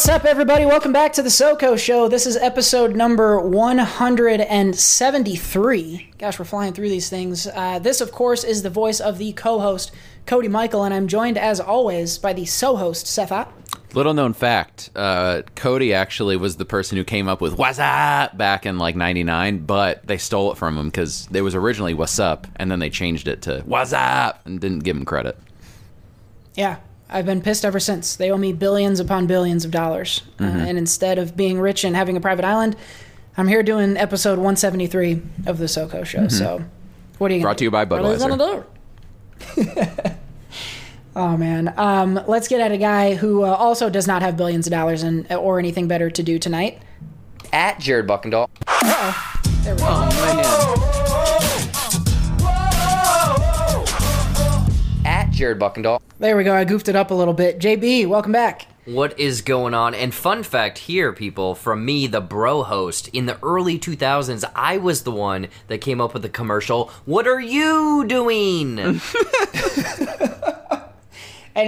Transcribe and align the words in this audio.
What's 0.00 0.08
up, 0.08 0.24
everybody? 0.24 0.64
Welcome 0.64 0.94
back 0.94 1.12
to 1.12 1.22
the 1.22 1.28
SoCo 1.28 1.78
Show. 1.78 2.08
This 2.08 2.26
is 2.26 2.34
episode 2.34 2.96
number 2.96 3.38
173. 3.38 6.12
Gosh, 6.16 6.38
we're 6.38 6.46
flying 6.46 6.72
through 6.72 6.88
these 6.88 7.10
things. 7.10 7.46
Uh, 7.46 7.78
this, 7.80 8.00
of 8.00 8.10
course, 8.10 8.42
is 8.42 8.62
the 8.62 8.70
voice 8.70 8.98
of 8.98 9.18
the 9.18 9.34
co 9.34 9.60
host, 9.60 9.92
Cody 10.24 10.48
Michael, 10.48 10.84
and 10.84 10.94
I'm 10.94 11.06
joined, 11.06 11.36
as 11.36 11.60
always, 11.60 12.16
by 12.16 12.32
the 12.32 12.46
so 12.46 12.76
host, 12.76 13.06
Seth 13.06 13.30
Ott. 13.30 13.52
Little 13.92 14.14
known 14.14 14.32
fact, 14.32 14.88
uh, 14.96 15.42
Cody 15.54 15.92
actually 15.92 16.38
was 16.38 16.56
the 16.56 16.64
person 16.64 16.96
who 16.96 17.04
came 17.04 17.28
up 17.28 17.42
with 17.42 17.58
"What's 17.58 17.78
up" 17.78 18.38
back 18.38 18.64
in 18.64 18.78
like 18.78 18.96
'99, 18.96 19.66
but 19.66 20.06
they 20.06 20.16
stole 20.16 20.50
it 20.50 20.56
from 20.56 20.78
him 20.78 20.86
because 20.86 21.28
it 21.30 21.42
was 21.42 21.54
originally 21.54 21.92
"What's 21.92 22.18
up" 22.18 22.46
and 22.56 22.70
then 22.70 22.78
they 22.78 22.88
changed 22.88 23.28
it 23.28 23.42
to 23.42 23.60
"What's 23.66 23.92
up" 23.92 24.40
and 24.46 24.62
didn't 24.62 24.78
give 24.78 24.96
him 24.96 25.04
credit. 25.04 25.36
Yeah, 26.54 26.78
I've 27.10 27.26
been 27.26 27.42
pissed 27.42 27.64
ever 27.64 27.80
since. 27.80 28.16
They 28.16 28.30
owe 28.30 28.38
me 28.38 28.52
billions 28.52 29.00
upon 29.00 29.26
billions 29.26 29.64
of 29.64 29.70
dollars. 29.70 30.22
Uh, 30.40 30.44
and 30.44 30.78
instead 30.78 31.18
of 31.18 31.36
being 31.36 31.60
rich 31.60 31.84
and 31.84 31.96
having 31.96 32.16
a 32.16 32.20
private 32.20 32.44
island, 32.44 32.76
I'm 33.36 33.48
here 33.48 33.62
doing 33.62 33.96
episode 33.96 34.38
173 34.38 35.20
of 35.46 35.58
the 35.58 35.64
SoCo 35.66 36.04
Show. 36.04 36.28
So, 36.28 36.64
what 37.18 37.30
are 37.30 37.34
you 37.34 37.42
Brought 37.42 37.58
to 37.58 37.64
you 37.64 37.70
by 37.70 37.84
What 37.84 38.02
Budweiser. 38.02 38.18
gonna 38.28 38.64
oh 41.16 41.36
man, 41.36 41.74
um, 41.76 42.20
let's 42.26 42.48
get 42.48 42.60
at 42.60 42.72
a 42.72 42.78
guy 42.78 43.14
who 43.14 43.42
uh, 43.44 43.48
also 43.48 43.90
does 43.90 44.06
not 44.06 44.22
have 44.22 44.36
billions 44.36 44.66
of 44.66 44.70
dollars 44.70 45.02
and 45.02 45.30
or 45.32 45.58
anything 45.58 45.88
better 45.88 46.10
to 46.10 46.22
do 46.22 46.38
tonight. 46.38 46.80
at 47.52 47.80
Jared 47.80 48.06
Buckendahl. 48.06 48.48
There 49.64 49.74
we 49.74 49.80
go. 49.80 49.86
At 49.88 50.89
Jared 55.40 55.58
Buckendahl. 55.58 56.02
There 56.18 56.36
we 56.36 56.44
go. 56.44 56.54
I 56.54 56.66
goofed 56.66 56.90
it 56.90 56.96
up 56.96 57.10
a 57.10 57.14
little 57.14 57.32
bit. 57.32 57.58
JB, 57.58 58.06
welcome 58.06 58.30
back. 58.30 58.66
What 58.84 59.18
is 59.18 59.40
going 59.40 59.72
on? 59.72 59.94
And 59.94 60.12
fun 60.12 60.42
fact 60.42 60.76
here, 60.76 61.14
people, 61.14 61.54
from 61.54 61.82
me, 61.82 62.06
the 62.06 62.20
bro 62.20 62.62
host, 62.62 63.08
in 63.14 63.24
the 63.24 63.38
early 63.42 63.78
2000s, 63.78 64.44
I 64.54 64.76
was 64.76 65.04
the 65.04 65.10
one 65.10 65.48
that 65.68 65.78
came 65.78 65.98
up 65.98 66.12
with 66.12 66.20
the 66.24 66.28
commercial. 66.28 66.90
What 67.06 67.26
are 67.26 67.40
you 67.40 68.04
doing? 68.06 68.78
and 68.80 69.00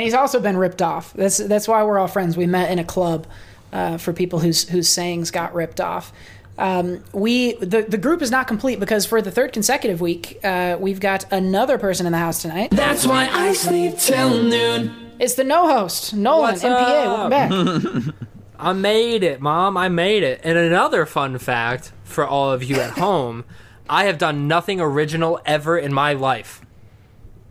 he's 0.03 0.13
also 0.13 0.39
been 0.39 0.59
ripped 0.59 0.83
off. 0.83 1.15
That's 1.15 1.39
that's 1.39 1.67
why 1.67 1.83
we're 1.83 1.99
all 1.99 2.09
friends. 2.09 2.37
We 2.37 2.45
met 2.45 2.71
in 2.71 2.79
a 2.79 2.85
club 2.85 3.27
uh, 3.73 3.97
for 3.97 4.13
people 4.13 4.41
whose 4.41 4.69
whose 4.69 4.91
sayings 4.91 5.31
got 5.31 5.55
ripped 5.55 5.81
off. 5.81 6.13
Um, 6.59 7.03
we 7.13 7.55
the 7.55 7.83
the 7.83 7.97
group 7.97 8.23
is 8.23 8.31
not 8.31 8.47
complete 8.47 8.79
because 8.79 9.07
for 9.07 9.23
the 9.23 9.31
third 9.31 9.53
consecutive 9.53 10.01
week, 10.01 10.39
uh, 10.45 10.77
we've 10.79 11.01
got 11.01 11.31
another 11.33 11.79
person 11.79 12.07
in 12.07 12.13
the 12.13 12.19
house 12.19 12.43
tonight. 12.43 12.71
That's 12.71 13.07
why 13.07 13.29
I 13.31 13.53
sleep 13.55 13.97
till 13.99 14.43
noon. 14.43 15.13
It's 15.19 15.35
the 15.35 15.45
no 15.45 15.67
host, 15.69 16.15
Nolan 16.15 16.53
What's 16.53 16.63
NPA. 16.63 17.31
Welcome 17.31 17.31
back. 17.31 18.15
I 18.59 18.73
made 18.75 19.23
it, 19.25 19.41
Mom. 19.41 19.77
I 19.77 19.89
made 19.89 20.23
it. 20.23 20.41
And 20.45 20.57
another 20.59 21.07
fun 21.07 21.39
fact 21.39 21.93
for 22.05 22.27
all 22.27 22.53
of 22.53 22.63
you 22.63 22.77
at 22.77 22.93
home 22.93 23.45
I 23.89 24.05
have 24.05 24.19
done 24.19 24.49
nothing 24.49 24.81
original 24.81 25.41
ever 25.45 25.77
in 25.77 25.93
my 25.93 26.13
life. 26.15 26.63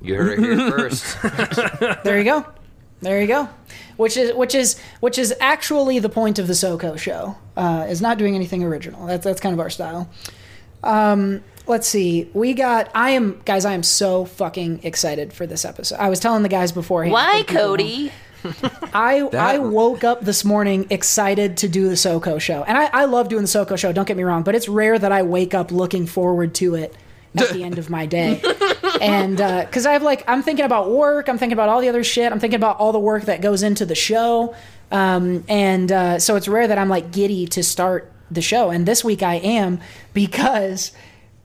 You 0.01 0.15
heard 0.15 0.39
it 0.39 0.43
here 0.43 0.71
first. 0.71 1.21
there 2.03 2.17
you 2.17 2.23
go. 2.23 2.45
There 3.01 3.19
you 3.19 3.27
go. 3.27 3.49
Which 3.97 4.15
is 4.15 4.33
which 4.33 4.53
is 4.55 4.79
which 4.99 5.17
is 5.17 5.33
actually 5.39 5.99
the 5.99 6.09
point 6.09 6.39
of 6.39 6.47
the 6.47 6.53
SoCo 6.53 6.97
show. 6.97 7.35
Uh, 7.57 7.87
is 7.89 8.01
not 8.01 8.17
doing 8.17 8.35
anything 8.35 8.63
original. 8.63 9.07
That's 9.07 9.23
that's 9.23 9.41
kind 9.41 9.53
of 9.53 9.59
our 9.59 9.69
style. 9.69 10.09
Um, 10.83 11.43
let's 11.67 11.87
see. 11.87 12.29
We 12.33 12.53
got. 12.53 12.89
I 12.93 13.11
am 13.11 13.41
guys. 13.43 13.65
I 13.65 13.73
am 13.73 13.83
so 13.83 14.25
fucking 14.25 14.81
excited 14.83 15.33
for 15.33 15.47
this 15.47 15.65
episode. 15.65 15.97
I 15.97 16.09
was 16.09 16.19
telling 16.19 16.43
the 16.43 16.49
guys 16.49 16.71
beforehand. 16.71 17.13
Why, 17.13 17.31
for 17.31 17.37
the 17.37 17.43
people 17.45 17.57
at 17.57 17.61
home, 17.61 17.77
Cody? 17.77 18.11
I 18.93 19.19
I 19.33 19.57
woke 19.59 20.03
up 20.03 20.21
this 20.21 20.43
morning 20.43 20.87
excited 20.89 21.57
to 21.57 21.69
do 21.69 21.89
the 21.89 21.95
SoCo 21.95 22.39
show, 22.39 22.63
and 22.63 22.77
I, 22.77 22.85
I 22.85 23.05
love 23.05 23.29
doing 23.29 23.43
the 23.43 23.47
SoCo 23.47 23.77
show. 23.77 23.91
Don't 23.91 24.07
get 24.07 24.17
me 24.17 24.23
wrong, 24.23 24.43
but 24.43 24.55
it's 24.55 24.67
rare 24.67 24.97
that 24.97 25.11
I 25.11 25.23
wake 25.23 25.53
up 25.53 25.71
looking 25.71 26.05
forward 26.07 26.53
to 26.55 26.75
it 26.75 26.95
at 27.35 27.49
the 27.49 27.63
end 27.63 27.77
of 27.77 27.89
my 27.89 28.05
day. 28.05 28.41
And 29.01 29.37
because 29.65 29.85
I 29.85 29.93
have 29.93 30.03
like 30.03 30.23
I'm 30.27 30.43
thinking 30.43 30.65
about 30.65 30.91
work, 30.91 31.27
I'm 31.27 31.37
thinking 31.37 31.53
about 31.53 31.69
all 31.69 31.81
the 31.81 31.89
other 31.89 32.03
shit, 32.03 32.31
I'm 32.31 32.39
thinking 32.39 32.57
about 32.57 32.77
all 32.77 32.91
the 32.91 32.99
work 32.99 33.23
that 33.23 33.41
goes 33.41 33.63
into 33.63 33.85
the 33.85 33.95
show, 33.95 34.55
um, 34.91 35.43
and 35.47 35.91
uh, 35.91 36.19
so 36.19 36.35
it's 36.35 36.47
rare 36.47 36.67
that 36.67 36.77
I'm 36.77 36.89
like 36.89 37.11
giddy 37.11 37.47
to 37.47 37.63
start 37.63 38.11
the 38.29 38.41
show. 38.41 38.69
And 38.69 38.85
this 38.85 39.03
week 39.03 39.23
I 39.23 39.35
am 39.35 39.79
because 40.13 40.91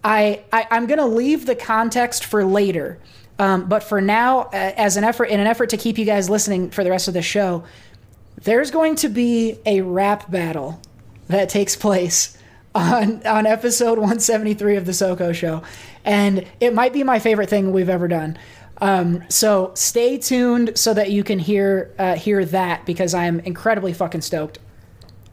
I, 0.05 0.45
I 0.53 0.67
I'm 0.71 0.87
gonna 0.87 1.07
leave 1.07 1.47
the 1.47 1.57
context 1.57 2.25
for 2.25 2.45
later. 2.45 2.99
Um, 3.39 3.69
but 3.69 3.83
for 3.83 4.01
now, 4.01 4.43
uh, 4.45 4.51
as 4.53 4.97
an 4.97 5.05
effort, 5.05 5.25
in 5.25 5.41
an 5.41 5.47
effort 5.47 5.71
to 5.71 5.77
keep 5.77 5.99
you 5.99 6.07
guys 6.07 6.31
listening 6.31 6.71
for 6.71 6.83
the 6.85 6.91
rest 6.91 7.07
of 7.07 7.15
the 7.15 7.23
show, 7.23 7.65
there's 8.43 8.71
going 8.71 8.97
to 8.97 9.09
be 9.09 9.59
a 9.67 9.83
rap 9.83 10.31
battle 10.31 10.81
that 11.29 11.49
takes 11.49 11.77
place 11.77 12.37
on 12.75 13.27
on 13.27 13.47
episode 13.47 13.99
173 13.99 14.77
of 14.77 14.87
the 14.87 14.93
SoCo 14.93 15.35
show, 15.35 15.63
and 16.07 16.47
it 16.61 16.73
might 16.73 16.93
be 16.93 17.03
my 17.03 17.19
favorite 17.19 17.51
thing 17.51 17.73
we've 17.73 17.91
ever 17.91 18.09
done. 18.09 18.39
Um, 18.79 19.25
so 19.29 19.73
stay 19.75 20.19
tuned 20.19 20.79
so 20.79 20.95
that 20.95 21.11
you 21.11 21.25
can 21.25 21.39
hear 21.39 21.95
uh, 21.99 22.15
hear 22.15 22.45
that 22.47 22.87
because 22.87 23.13
I 23.13 23.25
am 23.25 23.41
incredibly 23.41 23.93
fucking 23.93 24.23
stoked. 24.23 24.59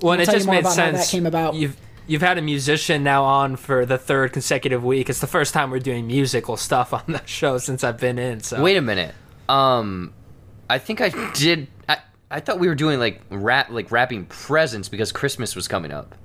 Well, 0.02 0.14
and 0.14 0.22
it 0.22 0.30
just 0.30 0.46
more 0.46 0.56
made 0.56 0.62
about 0.62 0.74
sense. 0.74 1.00
that 1.00 1.12
came 1.12 1.26
about. 1.26 1.54
You've 1.54 1.78
you've 2.08 2.22
had 2.22 2.38
a 2.38 2.42
musician 2.42 3.04
now 3.04 3.24
on 3.24 3.56
for 3.56 3.86
the 3.86 3.98
third 3.98 4.34
consecutive 4.34 4.84
week. 4.84 5.10
It's 5.10 5.20
the 5.20 5.28
first 5.28 5.54
time 5.54 5.72
we're 5.72 5.80
doing 5.80 6.08
musical 6.08 6.58
stuff 6.58 6.94
on 6.94 7.04
the 7.08 7.26
show 7.26 7.58
since 7.58 7.84
I've 7.84 8.00
been 8.00 8.18
in. 8.18 8.42
So 8.42 8.62
Wait 8.62 8.78
a 8.78 8.82
minute. 8.82 9.14
Um, 9.48 10.14
I 10.70 10.80
think 10.80 11.02
I 11.02 11.10
did. 11.34 11.68
I, 11.88 11.98
I 12.32 12.40
thought 12.40 12.60
we 12.60 12.68
were 12.68 12.76
doing 12.76 12.98
like 12.98 13.22
rap, 13.30 13.70
like 13.70 13.92
wrapping 13.92 14.26
presents 14.26 14.90
because 14.90 15.12
Christmas 15.12 15.56
was 15.56 15.68
coming 15.68 15.92
up. 15.92 16.16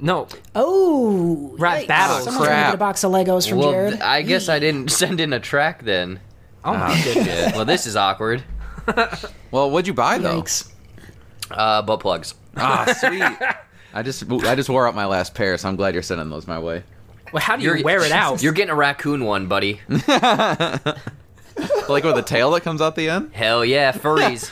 No, 0.00 0.28
Oh, 0.54 1.54
right. 1.58 1.84
yikes. 1.84 1.88
battles. 1.88 2.24
Someone's 2.24 2.46
gonna 2.48 2.48
Crap. 2.60 2.66
get 2.68 2.74
a 2.74 2.78
box 2.78 3.04
of 3.04 3.12
Legos 3.12 3.48
from 3.48 3.58
well, 3.58 3.70
Jared. 3.72 3.92
th- 3.94 4.02
I 4.02 4.22
guess 4.22 4.48
I 4.48 4.58
didn't 4.58 4.90
send 4.92 5.20
in 5.20 5.32
a 5.32 5.40
track 5.40 5.82
then. 5.84 6.20
oh, 6.64 6.94
Shit. 6.96 7.54
Well, 7.54 7.64
this 7.64 7.86
is 7.86 7.96
awkward. 7.96 8.42
Well, 9.50 9.70
what'd 9.70 9.86
you 9.86 9.94
buy 9.94 10.18
though? 10.18 10.42
Yikes. 10.42 10.68
Uh, 11.50 11.80
butt 11.82 12.00
plugs. 12.00 12.34
Ah, 12.56 12.92
sweet. 12.98 13.22
I 13.94 14.02
just 14.02 14.24
I 14.30 14.54
just 14.56 14.68
wore 14.68 14.88
out 14.88 14.96
my 14.96 15.06
last 15.06 15.32
pair, 15.34 15.56
so 15.56 15.68
I'm 15.68 15.76
glad 15.76 15.94
you're 15.94 16.02
sending 16.02 16.28
those 16.28 16.46
my 16.48 16.58
way. 16.58 16.82
well, 17.32 17.40
how 17.40 17.54
do 17.56 17.62
you 17.62 17.84
wear 17.84 18.02
it 18.04 18.10
out? 18.10 18.42
You're 18.42 18.52
getting 18.52 18.72
a 18.72 18.74
raccoon 18.74 19.24
one, 19.24 19.46
buddy. 19.46 19.80
Like 21.88 22.02
with 22.02 22.18
a 22.18 22.22
tail 22.26 22.50
that 22.52 22.62
comes 22.62 22.80
out 22.82 22.96
the 22.96 23.08
end. 23.08 23.30
Hell 23.32 23.64
yeah, 23.64 23.92
furries. 23.92 24.50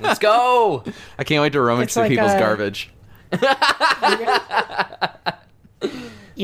Let's 0.00 0.18
go. 0.18 0.84
I 1.18 1.24
can't 1.24 1.40
wait 1.40 1.52
to 1.54 1.60
rummage 1.62 1.84
It's 1.84 1.94
through 1.94 2.02
like 2.02 2.10
people's 2.10 2.32
a- 2.32 2.38
garbage. 2.38 2.90
You're 3.32 3.40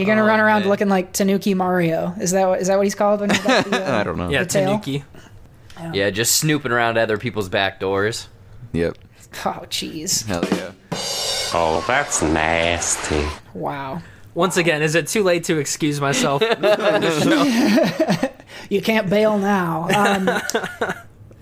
gonna 0.07 0.23
Oh, 0.23 0.27
run 0.27 0.41
around 0.41 0.61
man. 0.61 0.69
looking 0.71 0.89
like 0.89 1.13
Tanuki 1.13 1.55
Mario. 1.55 2.15
Is 2.21 2.31
that 2.31 2.49
what, 2.49 2.61
is 2.61 2.69
that 2.69 2.77
what 2.77 2.85
he's 2.85 2.95
called 2.95 3.21
when 3.21 3.31
he's 3.31 3.41
got 3.41 3.65
the? 3.67 3.95
Uh, 3.95 4.01
I 4.01 4.05
don't 4.05 4.17
know. 4.17 4.31
yeah, 4.31 4.45
tail? 4.45 4.79
Tanuki. 4.79 5.05
Yeah, 5.93 6.11
just 6.11 6.37
snooping 6.37 6.71
around 6.73 6.97
other 6.97 7.19
people's 7.19 7.49
back 7.49 7.81
doors. 7.81 8.29
Yep. 8.73 8.97
Oh, 9.45 9.65
jeez. 9.69 10.25
Hell 10.27 10.45
yeah. 10.53 10.71
Oh, 11.55 11.85
that's 11.87 12.23
nasty. 12.23 13.27
Wow. 13.53 14.01
Once 14.35 14.57
again, 14.57 14.81
is 14.83 14.95
it 14.95 15.09
too 15.09 15.23
late 15.23 15.45
to 15.45 15.59
excuse 15.59 16.01
myself? 16.01 16.43
You 18.71 18.81
can't 18.81 19.11
bail 19.11 19.37
now. 19.39 19.89
Um, 19.95 20.31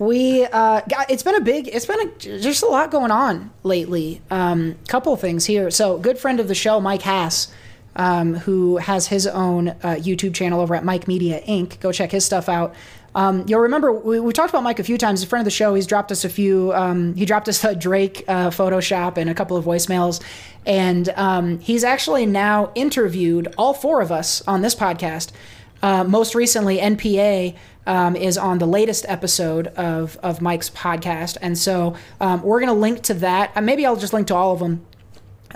we 0.00 0.46
uh, 0.46 0.80
it's 1.10 1.22
been 1.22 1.34
a 1.34 1.42
big 1.42 1.68
it's 1.68 1.84
been 1.84 2.00
a, 2.00 2.10
just 2.16 2.62
a 2.62 2.66
lot 2.66 2.90
going 2.90 3.10
on 3.10 3.50
lately. 3.62 4.22
Um, 4.30 4.76
couple 4.88 5.14
things 5.16 5.44
here. 5.44 5.70
So, 5.70 5.98
good 5.98 6.18
friend 6.18 6.40
of 6.40 6.48
the 6.48 6.54
show, 6.54 6.80
Mike 6.80 7.02
Hass, 7.02 7.52
um, 7.94 8.34
who 8.34 8.78
has 8.78 9.08
his 9.08 9.26
own 9.26 9.68
uh, 9.68 9.98
YouTube 9.98 10.34
channel 10.34 10.60
over 10.60 10.74
at 10.74 10.84
Mike 10.84 11.06
Media 11.06 11.42
Inc. 11.42 11.78
Go 11.80 11.92
check 11.92 12.10
his 12.12 12.24
stuff 12.24 12.48
out. 12.48 12.74
Um, 13.14 13.44
you'll 13.46 13.60
remember 13.60 13.92
we, 13.92 14.18
we 14.20 14.32
talked 14.32 14.48
about 14.48 14.62
Mike 14.62 14.78
a 14.78 14.84
few 14.84 14.96
times. 14.96 15.22
A 15.22 15.26
friend 15.26 15.42
of 15.42 15.44
the 15.44 15.50
show. 15.50 15.74
He's 15.74 15.86
dropped 15.86 16.10
us 16.10 16.24
a 16.24 16.30
few. 16.30 16.72
Um, 16.72 17.14
he 17.14 17.26
dropped 17.26 17.50
us 17.50 17.62
a 17.62 17.74
Drake 17.74 18.24
uh, 18.26 18.48
Photoshop 18.48 19.18
and 19.18 19.28
a 19.28 19.34
couple 19.34 19.58
of 19.58 19.66
voicemails, 19.66 20.22
and 20.64 21.10
um, 21.10 21.58
he's 21.58 21.84
actually 21.84 22.24
now 22.24 22.72
interviewed 22.74 23.52
all 23.58 23.74
four 23.74 24.00
of 24.00 24.10
us 24.10 24.40
on 24.48 24.62
this 24.62 24.74
podcast. 24.74 25.32
Uh, 25.82 26.04
most 26.04 26.34
recently, 26.34 26.78
NPA 26.78 27.54
um, 27.90 28.14
is 28.14 28.38
on 28.38 28.58
the 28.58 28.66
latest 28.66 29.04
episode 29.08 29.66
of, 29.68 30.16
of 30.22 30.40
Mike's 30.40 30.70
podcast. 30.70 31.36
And 31.42 31.58
so 31.58 31.96
um, 32.20 32.40
we're 32.42 32.60
going 32.60 32.72
to 32.72 32.80
link 32.80 33.02
to 33.02 33.14
that. 33.14 33.50
Uh, 33.56 33.62
maybe 33.62 33.84
I'll 33.84 33.96
just 33.96 34.12
link 34.12 34.28
to 34.28 34.34
all 34.36 34.52
of 34.52 34.60
them. 34.60 34.86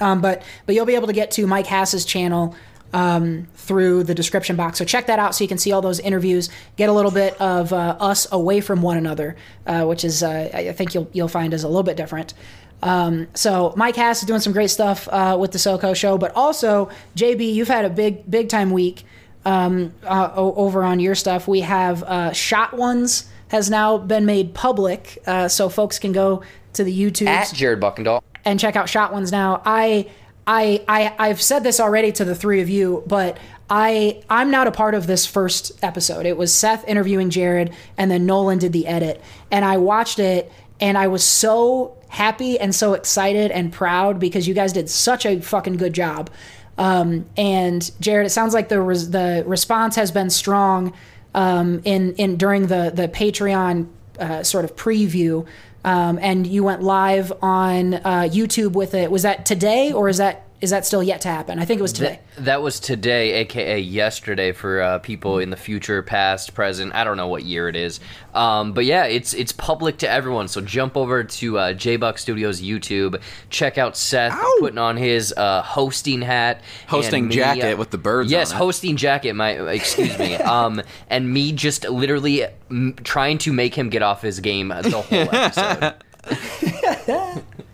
Um, 0.00 0.20
but 0.20 0.42
but 0.66 0.74
you'll 0.74 0.84
be 0.86 0.96
able 0.96 1.06
to 1.06 1.12
get 1.12 1.30
to 1.32 1.46
Mike 1.46 1.66
Hass's 1.66 2.04
channel 2.04 2.56
um, 2.92 3.46
through 3.54 4.02
the 4.02 4.16
description 4.16 4.56
box. 4.56 4.78
So 4.78 4.84
check 4.84 5.06
that 5.06 5.20
out 5.20 5.36
so 5.36 5.44
you 5.44 5.48
can 5.48 5.58
see 5.58 5.70
all 5.70 5.80
those 5.80 6.00
interviews, 6.00 6.50
get 6.76 6.88
a 6.88 6.92
little 6.92 7.12
bit 7.12 7.40
of 7.40 7.72
uh, 7.72 7.96
us 8.00 8.26
away 8.32 8.60
from 8.60 8.82
one 8.82 8.96
another, 8.96 9.36
uh, 9.68 9.84
which 9.84 10.04
is 10.04 10.24
uh, 10.24 10.50
I 10.52 10.72
think 10.72 10.94
you'll 10.94 11.08
you'll 11.12 11.28
find 11.28 11.54
is 11.54 11.62
a 11.62 11.68
little 11.68 11.84
bit 11.84 11.96
different. 11.96 12.34
Um, 12.82 13.28
so 13.34 13.72
Mike 13.76 13.94
Hass 13.94 14.22
is 14.22 14.26
doing 14.26 14.40
some 14.40 14.52
great 14.52 14.70
stuff 14.70 15.08
uh, 15.12 15.36
with 15.38 15.52
the 15.52 15.58
SoCo 15.58 15.94
show, 15.94 16.18
but 16.18 16.32
also 16.34 16.90
JB, 17.14 17.54
you've 17.54 17.68
had 17.68 17.84
a 17.84 17.90
big 17.90 18.28
big 18.28 18.48
time 18.48 18.72
week 18.72 19.04
um, 19.44 19.92
uh, 20.04 20.30
over 20.34 20.82
on 20.82 21.00
your 21.00 21.14
stuff. 21.14 21.46
We 21.48 21.60
have 21.60 22.02
uh, 22.02 22.32
Shot 22.32 22.74
Ones 22.74 23.28
has 23.48 23.70
now 23.70 23.98
been 23.98 24.26
made 24.26 24.54
public, 24.54 25.22
uh, 25.26 25.48
so 25.48 25.68
folks 25.68 25.98
can 25.98 26.12
go 26.12 26.42
to 26.72 26.84
the 26.84 26.98
YouTube 26.98 27.26
At 27.28 27.52
Jared 27.54 27.80
Buckendahl. 27.80 28.22
and 28.44 28.58
check 28.58 28.74
out 28.74 28.88
Shot 28.88 29.12
Ones 29.12 29.30
now. 29.30 29.62
I, 29.64 30.10
I, 30.46 30.84
I, 30.88 31.14
I've 31.18 31.40
said 31.40 31.62
this 31.62 31.78
already 31.78 32.10
to 32.12 32.24
the 32.24 32.34
three 32.34 32.60
of 32.62 32.68
you, 32.68 33.04
but 33.06 33.38
I, 33.70 34.22
I'm 34.28 34.50
not 34.50 34.66
a 34.66 34.72
part 34.72 34.94
of 34.94 35.06
this 35.06 35.24
first 35.24 35.72
episode. 35.82 36.26
It 36.26 36.36
was 36.36 36.52
Seth 36.52 36.86
interviewing 36.88 37.30
Jared, 37.30 37.72
and 37.96 38.10
then 38.10 38.26
Nolan 38.26 38.58
did 38.58 38.72
the 38.72 38.86
edit, 38.86 39.22
and 39.50 39.64
I 39.64 39.76
watched 39.76 40.18
it, 40.18 40.50
and 40.80 40.98
I 40.98 41.06
was 41.06 41.22
so 41.22 41.96
happy 42.08 42.58
and 42.58 42.74
so 42.74 42.94
excited 42.94 43.50
and 43.50 43.72
proud 43.72 44.18
because 44.18 44.46
you 44.48 44.54
guys 44.54 44.72
did 44.72 44.88
such 44.90 45.26
a 45.26 45.40
fucking 45.40 45.76
good 45.76 45.92
job. 45.92 46.30
Um, 46.78 47.26
and 47.36 47.90
Jared, 48.00 48.26
it 48.26 48.30
sounds 48.30 48.54
like 48.54 48.68
the 48.68 48.80
res- 48.80 49.10
the 49.10 49.44
response 49.46 49.96
has 49.96 50.10
been 50.10 50.30
strong 50.30 50.92
um, 51.34 51.80
in 51.84 52.14
in 52.14 52.36
during 52.36 52.66
the 52.66 52.90
the 52.94 53.08
Patreon 53.08 53.88
uh, 54.18 54.42
sort 54.42 54.64
of 54.64 54.76
preview, 54.76 55.46
um, 55.84 56.18
and 56.20 56.46
you 56.46 56.64
went 56.64 56.82
live 56.82 57.32
on 57.42 57.94
uh, 57.94 58.28
YouTube 58.30 58.72
with 58.72 58.94
it. 58.94 59.10
Was 59.10 59.22
that 59.22 59.46
today 59.46 59.92
or 59.92 60.08
is 60.08 60.18
that 60.18 60.43
is 60.60 60.70
that 60.70 60.86
still 60.86 61.02
yet 61.02 61.20
to 61.22 61.28
happen? 61.28 61.58
I 61.58 61.64
think 61.66 61.78
it 61.78 61.82
was 61.82 61.92
today. 61.92 62.20
That, 62.36 62.44
that 62.44 62.62
was 62.62 62.80
today, 62.80 63.32
aka 63.34 63.78
yesterday, 63.78 64.52
for 64.52 64.80
uh, 64.80 64.98
people 65.00 65.38
in 65.38 65.50
the 65.50 65.56
future, 65.56 66.02
past, 66.02 66.54
present. 66.54 66.94
I 66.94 67.04
don't 67.04 67.16
know 67.18 67.28
what 67.28 67.42
year 67.42 67.68
it 67.68 67.76
is, 67.76 68.00
um, 68.34 68.72
but 68.72 68.84
yeah, 68.86 69.04
it's 69.04 69.34
it's 69.34 69.52
public 69.52 69.98
to 69.98 70.08
everyone. 70.10 70.48
So 70.48 70.60
jump 70.62 70.96
over 70.96 71.22
to 71.24 71.58
uh, 71.58 71.72
JBuck 71.74 72.18
Studios 72.18 72.62
YouTube, 72.62 73.20
check 73.50 73.76
out 73.76 73.96
Seth 73.96 74.38
putting 74.60 74.78
on 74.78 74.96
his 74.96 75.34
uh, 75.36 75.60
hosting 75.62 76.22
hat, 76.22 76.62
Hosting 76.88 77.28
me, 77.28 77.34
jacket 77.34 77.74
uh, 77.74 77.76
with 77.76 77.90
the 77.90 77.98
birds 77.98 78.30
Yes, 78.30 78.50
on 78.52 78.56
it. 78.56 78.58
hosting 78.58 78.96
jacket. 78.96 79.34
My 79.34 79.50
excuse 79.50 80.18
me, 80.18 80.34
um, 80.36 80.80
and 81.10 81.30
me 81.30 81.52
just 81.52 81.86
literally 81.88 82.46
mm, 82.70 83.02
trying 83.04 83.36
to 83.38 83.52
make 83.52 83.74
him 83.74 83.90
get 83.90 84.02
off 84.02 84.22
his 84.22 84.40
game 84.40 84.68
the 84.68 84.90
whole 84.90 85.28
episode. 85.30 85.94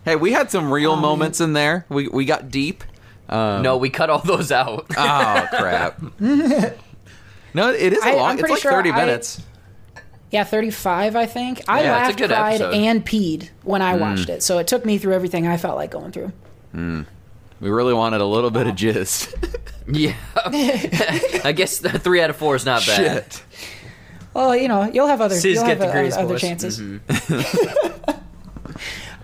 Hey, 0.05 0.15
we 0.15 0.31
had 0.31 0.49
some 0.49 0.71
real 0.71 0.93
oh, 0.93 0.95
moments 0.95 1.41
in 1.41 1.53
there. 1.53 1.85
We 1.89 2.07
we 2.07 2.25
got 2.25 2.49
deep. 2.49 2.83
Um, 3.29 3.61
no, 3.61 3.77
we 3.77 3.89
cut 3.89 4.09
all 4.09 4.19
those 4.19 4.51
out. 4.51 4.87
Oh 4.97 5.47
crap. 5.51 6.01
no, 6.19 7.71
it 7.71 7.93
is 7.93 8.03
a 8.03 8.07
I- 8.07 8.15
long. 8.15 8.25
I'm 8.25 8.31
It's 8.33 8.41
pretty 8.41 8.53
like 8.53 8.61
sure 8.61 8.71
thirty 8.71 8.91
I- 8.91 9.05
minutes. 9.05 9.41
Yeah, 10.31 10.45
35, 10.45 11.17
I 11.17 11.25
think. 11.25 11.61
I 11.67 11.81
Yeah, 11.81 12.07
it's 12.07 12.17
laughed, 12.17 12.31
cried, 12.31 12.61
episode. 12.61 12.73
and 12.73 13.05
peed 13.05 13.49
when 13.63 13.81
I 13.81 13.95
hmm. 13.95 13.99
watched 13.99 14.29
it. 14.29 14.41
So 14.41 14.59
it 14.59 14.67
took 14.67 14.85
me 14.85 14.97
through 14.97 15.13
everything 15.13 15.45
I 15.45 15.57
felt 15.57 15.75
like 15.75 15.91
going 15.91 16.13
through. 16.13 16.31
Hmm. 16.71 17.01
We 17.59 17.69
really 17.69 17.93
wanted 17.93 18.21
a 18.21 18.25
little 18.25 18.49
bit 18.49 18.65
of 18.65 18.75
jizz. 18.75 19.35
yeah, 19.91 20.15
I 21.43 21.51
guess 21.51 21.79
the 21.79 21.99
three 21.99 22.21
out 22.21 22.29
of 22.29 22.37
four 22.37 22.55
is 22.55 22.65
not 22.65 22.85
bad. 22.85 23.33
Shit. 23.33 23.43
Well, 24.33 24.55
you 24.55 24.69
know, 24.69 24.89
you'll 24.89 25.07
have 25.07 25.19
other, 25.19 25.35
Sis 25.35 25.55
you'll 25.55 25.65
get 25.65 25.79
have 25.79 25.87
the 25.87 25.91
grace, 25.91 26.15
other 26.15 26.29
boys. 26.29 26.41
chances. 26.41 26.79
Mm-hmm. 26.79 28.11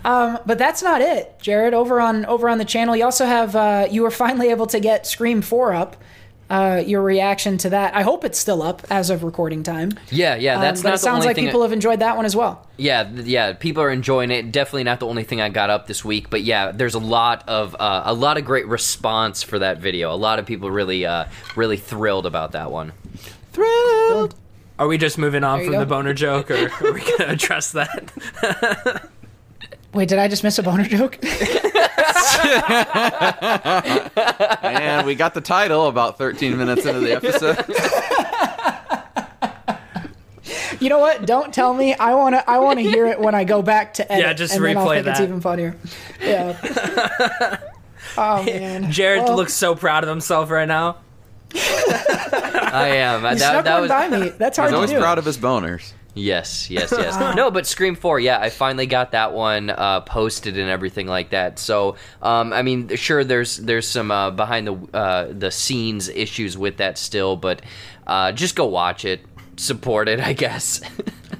Um, 0.07 0.39
but 0.45 0.57
that's 0.57 0.81
not 0.81 1.01
it, 1.01 1.38
Jared. 1.39 1.74
Over 1.75 2.00
on 2.01 2.25
over 2.25 2.50
on 2.50 2.57
the 2.57 2.65
channel, 2.65 2.95
you 2.95 3.04
also 3.04 3.25
have 3.25 3.56
uh, 3.56 3.88
you 3.92 4.01
were 4.01 4.12
finally 4.12 4.50
able 4.50 4.65
to 4.68 4.80
get 4.80 5.06
Scream 5.06 5.42
Four 5.42 5.74
up. 5.74 5.98
Uh, 6.50 6.81
your 6.88 7.01
reaction 7.01 7.57
to 7.57 7.69
that? 7.71 7.94
I 7.94 8.04
hope 8.04 8.24
it's 8.24 8.39
still 8.39 8.62
up 8.63 8.81
as 8.89 9.09
of 9.09 9.25
recording 9.25 9.63
time. 9.63 9.92
Yeah, 10.09 10.36
yeah, 10.38 10.56
Um, 10.56 10.62
that's 10.62 10.81
but 10.81 10.88
not 10.88 10.94
it 10.94 10.98
the 11.00 11.04
sounds 11.04 11.15
only 11.15 11.27
like 11.27 11.36
thing. 11.36 11.44
people 11.48 11.62
have 11.62 11.74
enjoyed 11.74 12.00
that 12.00 12.15
one 12.15 12.24
as 12.25 12.38
well. 12.38 12.65
yeah, 12.77 13.06
yeah, 13.12 13.51
people 13.51 13.83
are 13.83 13.89
enjoying 13.92 14.31
it. 14.31 14.50
Definitely 14.54 14.86
not 14.86 15.01
the 15.01 15.07
only 15.07 15.25
thing 15.25 15.42
I 15.42 15.50
got 15.50 15.69
up 15.69 15.88
this 15.88 16.06
week, 16.06 16.30
but 16.30 16.44
yeah, 16.44 16.71
there's 16.71 16.94
a 16.94 17.00
lot 17.00 17.44
of 17.50 17.75
uh, 17.77 18.04
a 18.06 18.13
lot 18.13 18.38
of 18.38 18.45
great 18.45 18.65
response 18.65 19.44
for 19.44 19.59
that 19.59 19.80
video. 19.80 20.13
A 20.13 20.15
lot 20.15 20.39
of 20.39 20.45
people 20.45 20.71
really, 20.71 21.06
uh, 21.06 21.25
really 21.57 21.75
thrilled 21.75 22.25
about 22.25 22.54
that 22.54 22.71
one. 22.71 22.94
Thrilled. 23.51 24.33
Are 24.80 24.88
we 24.88 24.98
just 24.98 25.18
moving 25.18 25.44
on 25.44 25.57
There 25.59 25.65
you 25.65 25.71
from 25.74 25.80
the 25.81 25.86
boner 25.86 26.13
joke, 26.13 26.50
or 26.50 26.71
are 26.81 26.94
we 26.94 27.01
gonna 27.01 27.31
address 27.33 27.71
that? 27.74 29.04
Wait, 29.94 30.10
did 30.10 30.19
I 30.19 30.28
just 30.28 30.44
miss 30.44 30.60
a 30.60 30.63
boner 30.63 30.84
joke? 30.84 31.18
And 34.63 35.06
we 35.06 35.16
got 35.16 35.34
the 35.34 35.42
title 35.42 35.88
about 35.88 36.18
13 36.18 36.57
minutes 36.57 36.86
into 36.86 37.00
the 37.00 37.13
episode. 37.13 37.57
you 40.81 40.89
know 40.89 41.00
what? 41.00 41.25
Don't 41.25 41.54
tell 41.54 41.74
me. 41.74 41.94
I 41.95 42.13
wanna 42.16 42.44
I 42.48 42.60
wanna 42.60 42.81
hear 42.81 43.07
it 43.07 43.19
when 43.19 43.36
I 43.36 43.44
go 43.44 43.62
back 43.62 43.94
to 43.95 44.12
edit. 44.12 44.25
Yeah, 44.25 44.34
just 44.34 44.54
and 44.56 44.63
then 44.63 44.78
I'll 44.78 44.88
replay 44.88 44.95
think 45.04 45.07
It's 45.07 45.19
even 45.22 45.42
funnier. 45.42 45.75
Yeah. 46.22 47.57
oh 48.18 48.44
man. 48.44 48.92
Jared 48.92 49.24
Well, 49.24 49.36
looks 49.36 49.54
so 49.54 49.75
proud 49.75 50.04
of 50.04 50.10
himself 50.10 50.50
right 50.50 50.68
now. 50.68 50.98
I 51.56 52.90
am. 52.98 53.22
He 53.22 53.28
that, 53.28 53.38
snuck 53.38 53.66
that 53.66 53.74
one 53.74 53.81
was 53.83 53.90
by 53.90 54.10
me. 54.10 54.30
That's 54.30 54.57
hard 54.57 54.69
He's 54.69 54.74
to 54.74 54.75
always 54.75 54.92
do. 54.92 55.00
proud 55.00 55.18
of 55.18 55.25
his 55.25 55.38
boners. 55.38 55.94
Yes, 56.18 56.69
yes, 56.69 56.92
yes. 56.92 57.18
no, 57.36 57.52
but 57.52 57.68
Scream 57.68 57.96
Four, 57.96 58.19
yeah, 58.19 58.40
I 58.40 58.50
finally 58.50 58.88
got 58.88 59.12
that 59.12 59.34
one 59.34 59.69
uh, 59.69 60.02
posted 60.02 60.58
and 60.58 60.69
everything 60.69 61.08
like 61.08 61.30
that. 61.30 61.60
So, 61.60 61.96
um, 62.22 62.54
I 62.54 62.64
mean, 62.64 62.96
sure, 62.96 63.24
there's 63.24 63.58
there's 63.58 63.88
some 63.88 64.10
uh, 64.12 64.31
behind 64.31 64.68
the 64.68 64.98
uh, 64.98 65.28
the 65.31 65.52
scenes 65.52 66.10
issues 66.10 66.58
with 66.58 66.78
that 66.78 66.98
still, 66.98 67.36
but 67.36 67.62
uh, 68.08 68.31
just 68.31 68.56
go 68.56 68.66
watch 68.66 69.06
it, 69.06 69.22
support 69.58 70.10
it, 70.10 70.19
I 70.19 70.34
guess. 70.34 70.81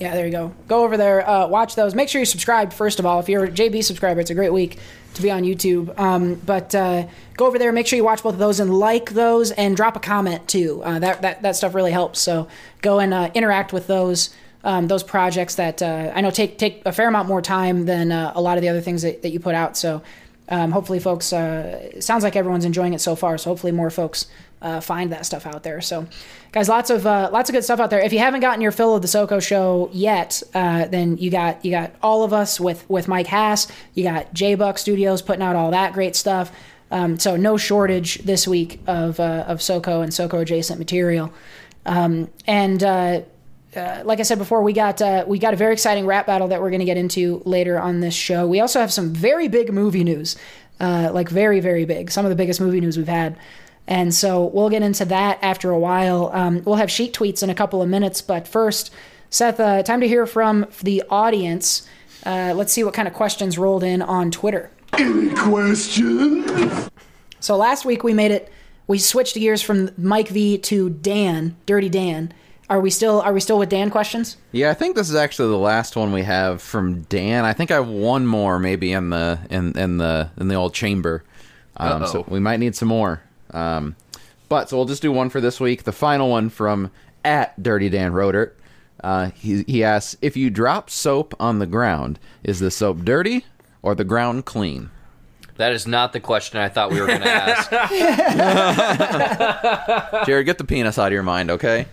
Yeah, 0.00 0.14
there 0.14 0.24
you 0.24 0.32
go. 0.32 0.54
Go 0.66 0.82
over 0.82 0.96
there, 0.96 1.28
uh, 1.28 1.46
watch 1.46 1.74
those. 1.74 1.94
Make 1.94 2.08
sure 2.08 2.20
you 2.20 2.24
subscribe 2.24 2.72
first 2.72 2.98
of 2.98 3.04
all. 3.04 3.20
If 3.20 3.28
you're 3.28 3.44
a 3.44 3.50
JB 3.50 3.84
subscriber, 3.84 4.20
it's 4.20 4.30
a 4.30 4.34
great 4.34 4.52
week 4.52 4.78
to 5.12 5.20
be 5.20 5.30
on 5.30 5.42
YouTube. 5.42 5.96
Um, 5.98 6.36
but 6.36 6.74
uh, 6.74 7.06
go 7.36 7.46
over 7.46 7.58
there, 7.58 7.70
make 7.70 7.86
sure 7.86 7.98
you 7.98 8.04
watch 8.04 8.22
both 8.22 8.32
of 8.32 8.38
those 8.38 8.60
and 8.60 8.72
like 8.72 9.10
those, 9.10 9.50
and 9.50 9.76
drop 9.76 9.96
a 9.96 10.00
comment 10.00 10.48
too. 10.48 10.82
Uh, 10.82 11.00
that 11.00 11.20
that 11.20 11.42
that 11.42 11.54
stuff 11.54 11.74
really 11.74 11.92
helps. 11.92 12.18
So 12.18 12.48
go 12.80 12.98
and 12.98 13.12
uh, 13.12 13.30
interact 13.34 13.72
with 13.74 13.86
those. 13.86 14.30
Um, 14.62 14.88
those 14.88 15.02
projects 15.02 15.54
that 15.54 15.80
uh, 15.80 16.12
I 16.14 16.20
know 16.20 16.30
take 16.30 16.58
take 16.58 16.82
a 16.84 16.92
fair 16.92 17.08
amount 17.08 17.28
more 17.28 17.40
time 17.40 17.86
than 17.86 18.12
uh, 18.12 18.32
a 18.34 18.42
lot 18.42 18.58
of 18.58 18.62
the 18.62 18.68
other 18.68 18.82
things 18.82 19.00
that, 19.02 19.22
that 19.22 19.30
you 19.30 19.40
put 19.40 19.54
out. 19.54 19.74
So 19.74 20.02
um, 20.50 20.70
hopefully, 20.70 20.98
folks. 20.98 21.26
Sounds 21.26 22.22
like 22.22 22.36
everyone's 22.36 22.66
enjoying 22.66 22.92
it 22.92 23.00
so 23.00 23.16
far. 23.16 23.38
So 23.38 23.50
hopefully, 23.50 23.72
more 23.72 23.88
folks 23.88 24.26
uh, 24.62 24.80
find 24.80 25.12
that 25.12 25.24
stuff 25.24 25.46
out 25.46 25.62
there. 25.62 25.80
So, 25.80 26.06
guys, 26.52 26.68
lots 26.68 26.90
of 26.90 27.06
uh, 27.06 27.30
lots 27.32 27.48
of 27.48 27.54
good 27.54 27.64
stuff 27.64 27.80
out 27.80 27.90
there. 27.90 28.00
If 28.00 28.12
you 28.12 28.18
haven't 28.18 28.40
gotten 28.40 28.60
your 28.60 28.72
fill 28.72 28.94
of 28.94 29.02
the 29.02 29.08
SoCo 29.08 29.42
show 29.42 29.88
yet, 29.92 30.42
uh, 30.54 30.86
then 30.86 31.16
you 31.16 31.30
got 31.30 31.64
you 31.64 31.70
got 31.70 31.92
all 32.02 32.24
of 32.24 32.32
us 32.32 32.60
with 32.60 32.88
with 32.88 33.08
Mike 33.08 33.26
Hass. 33.26 33.68
You 33.94 34.04
got 34.04 34.32
J 34.34 34.54
Buck 34.54 34.78
Studios 34.78 35.22
putting 35.22 35.42
out 35.42 35.56
all 35.56 35.70
that 35.70 35.92
great 35.92 36.14
stuff. 36.14 36.52
Um, 36.90 37.18
so 37.18 37.36
no 37.36 37.56
shortage 37.56 38.18
this 38.18 38.46
week 38.48 38.80
of 38.86 39.18
uh, 39.18 39.44
of 39.46 39.58
SoCo 39.58 40.02
and 40.02 40.12
SoCo 40.12 40.42
adjacent 40.42 40.78
material. 40.78 41.32
Um, 41.86 42.28
and 42.46 42.82
uh, 42.82 43.22
uh, 43.74 44.02
like 44.04 44.20
I 44.20 44.24
said 44.24 44.38
before, 44.38 44.62
we 44.62 44.74
got 44.74 45.00
we 45.26 45.38
got 45.38 45.54
a 45.54 45.56
very 45.56 45.72
exciting 45.72 46.04
rap 46.04 46.26
battle 46.26 46.48
that 46.48 46.60
we're 46.60 46.70
going 46.70 46.80
to 46.80 46.86
get 46.86 46.98
into 46.98 47.40
later 47.46 47.80
on 47.80 48.00
this 48.00 48.14
show. 48.14 48.46
We 48.46 48.60
also 48.60 48.80
have 48.80 48.92
some 48.92 49.14
very 49.14 49.48
big 49.48 49.72
movie 49.72 50.04
news, 50.04 50.36
uh, 50.80 51.10
like 51.14 51.30
very 51.30 51.60
very 51.60 51.86
big, 51.86 52.10
some 52.10 52.26
of 52.26 52.30
the 52.30 52.36
biggest 52.36 52.60
movie 52.60 52.80
news 52.80 52.98
we've 52.98 53.08
had. 53.08 53.38
And 53.90 54.14
so 54.14 54.44
we'll 54.44 54.70
get 54.70 54.82
into 54.82 55.04
that 55.06 55.40
after 55.42 55.70
a 55.70 55.78
while. 55.78 56.30
Um, 56.32 56.62
we'll 56.64 56.76
have 56.76 56.90
Sheik 56.90 57.12
tweets 57.12 57.42
in 57.42 57.50
a 57.50 57.54
couple 57.54 57.82
of 57.82 57.88
minutes, 57.88 58.22
but 58.22 58.46
first, 58.46 58.92
Seth, 59.30 59.58
uh, 59.58 59.82
time 59.82 60.00
to 60.00 60.06
hear 60.06 60.26
from 60.26 60.66
the 60.80 61.02
audience. 61.10 61.88
Uh, 62.24 62.54
let's 62.54 62.72
see 62.72 62.84
what 62.84 62.94
kind 62.94 63.08
of 63.08 63.14
questions 63.14 63.58
rolled 63.58 63.82
in 63.82 64.00
on 64.00 64.30
Twitter. 64.30 64.70
Any 64.92 65.34
questions? 65.34 66.88
So 67.40 67.56
last 67.56 67.84
week 67.84 68.04
we 68.04 68.14
made 68.14 68.30
it. 68.30 68.52
We 68.86 68.98
switched 68.98 69.34
gears 69.34 69.60
from 69.60 69.90
Mike 69.98 70.28
V 70.28 70.58
to 70.58 70.90
Dan, 70.90 71.56
Dirty 71.66 71.88
Dan. 71.88 72.32
Are 72.68 72.80
we 72.80 72.90
still 72.90 73.20
Are 73.20 73.32
we 73.32 73.40
still 73.40 73.58
with 73.58 73.70
Dan 73.70 73.90
questions? 73.90 74.36
Yeah, 74.52 74.70
I 74.70 74.74
think 74.74 74.94
this 74.94 75.10
is 75.10 75.16
actually 75.16 75.48
the 75.48 75.58
last 75.58 75.96
one 75.96 76.12
we 76.12 76.22
have 76.22 76.62
from 76.62 77.02
Dan. 77.02 77.44
I 77.44 77.52
think 77.52 77.72
I 77.72 77.74
have 77.74 77.88
one 77.88 78.26
more 78.26 78.60
maybe 78.60 78.92
in 78.92 79.10
the 79.10 79.40
in 79.50 79.76
in 79.76 79.98
the 79.98 80.30
in 80.38 80.46
the 80.46 80.54
old 80.54 80.74
chamber. 80.74 81.24
Um, 81.76 82.06
so 82.06 82.24
we 82.28 82.38
might 82.38 82.60
need 82.60 82.76
some 82.76 82.88
more. 82.88 83.22
Um, 83.52 83.96
but 84.48 84.68
so 84.68 84.76
we'll 84.76 84.86
just 84.86 85.02
do 85.02 85.12
one 85.12 85.30
for 85.30 85.40
this 85.40 85.60
week. 85.60 85.84
The 85.84 85.92
final 85.92 86.30
one 86.30 86.50
from 86.50 86.90
at 87.24 87.60
Dirty 87.62 87.88
Dan 87.88 88.12
Rodert. 88.12 88.56
Uh, 89.02 89.30
he 89.30 89.64
he 89.66 89.82
asks 89.82 90.16
if 90.20 90.36
you 90.36 90.50
drop 90.50 90.90
soap 90.90 91.34
on 91.40 91.58
the 91.58 91.66
ground, 91.66 92.18
is 92.44 92.60
the 92.60 92.70
soap 92.70 92.98
dirty 92.98 93.46
or 93.82 93.94
the 93.94 94.04
ground 94.04 94.44
clean? 94.44 94.90
that 95.60 95.72
is 95.72 95.86
not 95.86 96.14
the 96.14 96.20
question 96.20 96.58
I 96.58 96.70
thought 96.70 96.90
we 96.90 96.98
were 97.00 97.06
going 97.06 97.20
to 97.20 97.30
ask. 97.30 97.70
Jared, 100.26 100.46
get 100.46 100.56
the 100.56 100.64
penis 100.64 100.98
out 100.98 101.08
of 101.08 101.12
your 101.12 101.22
mind, 101.22 101.50
okay? 101.50 101.84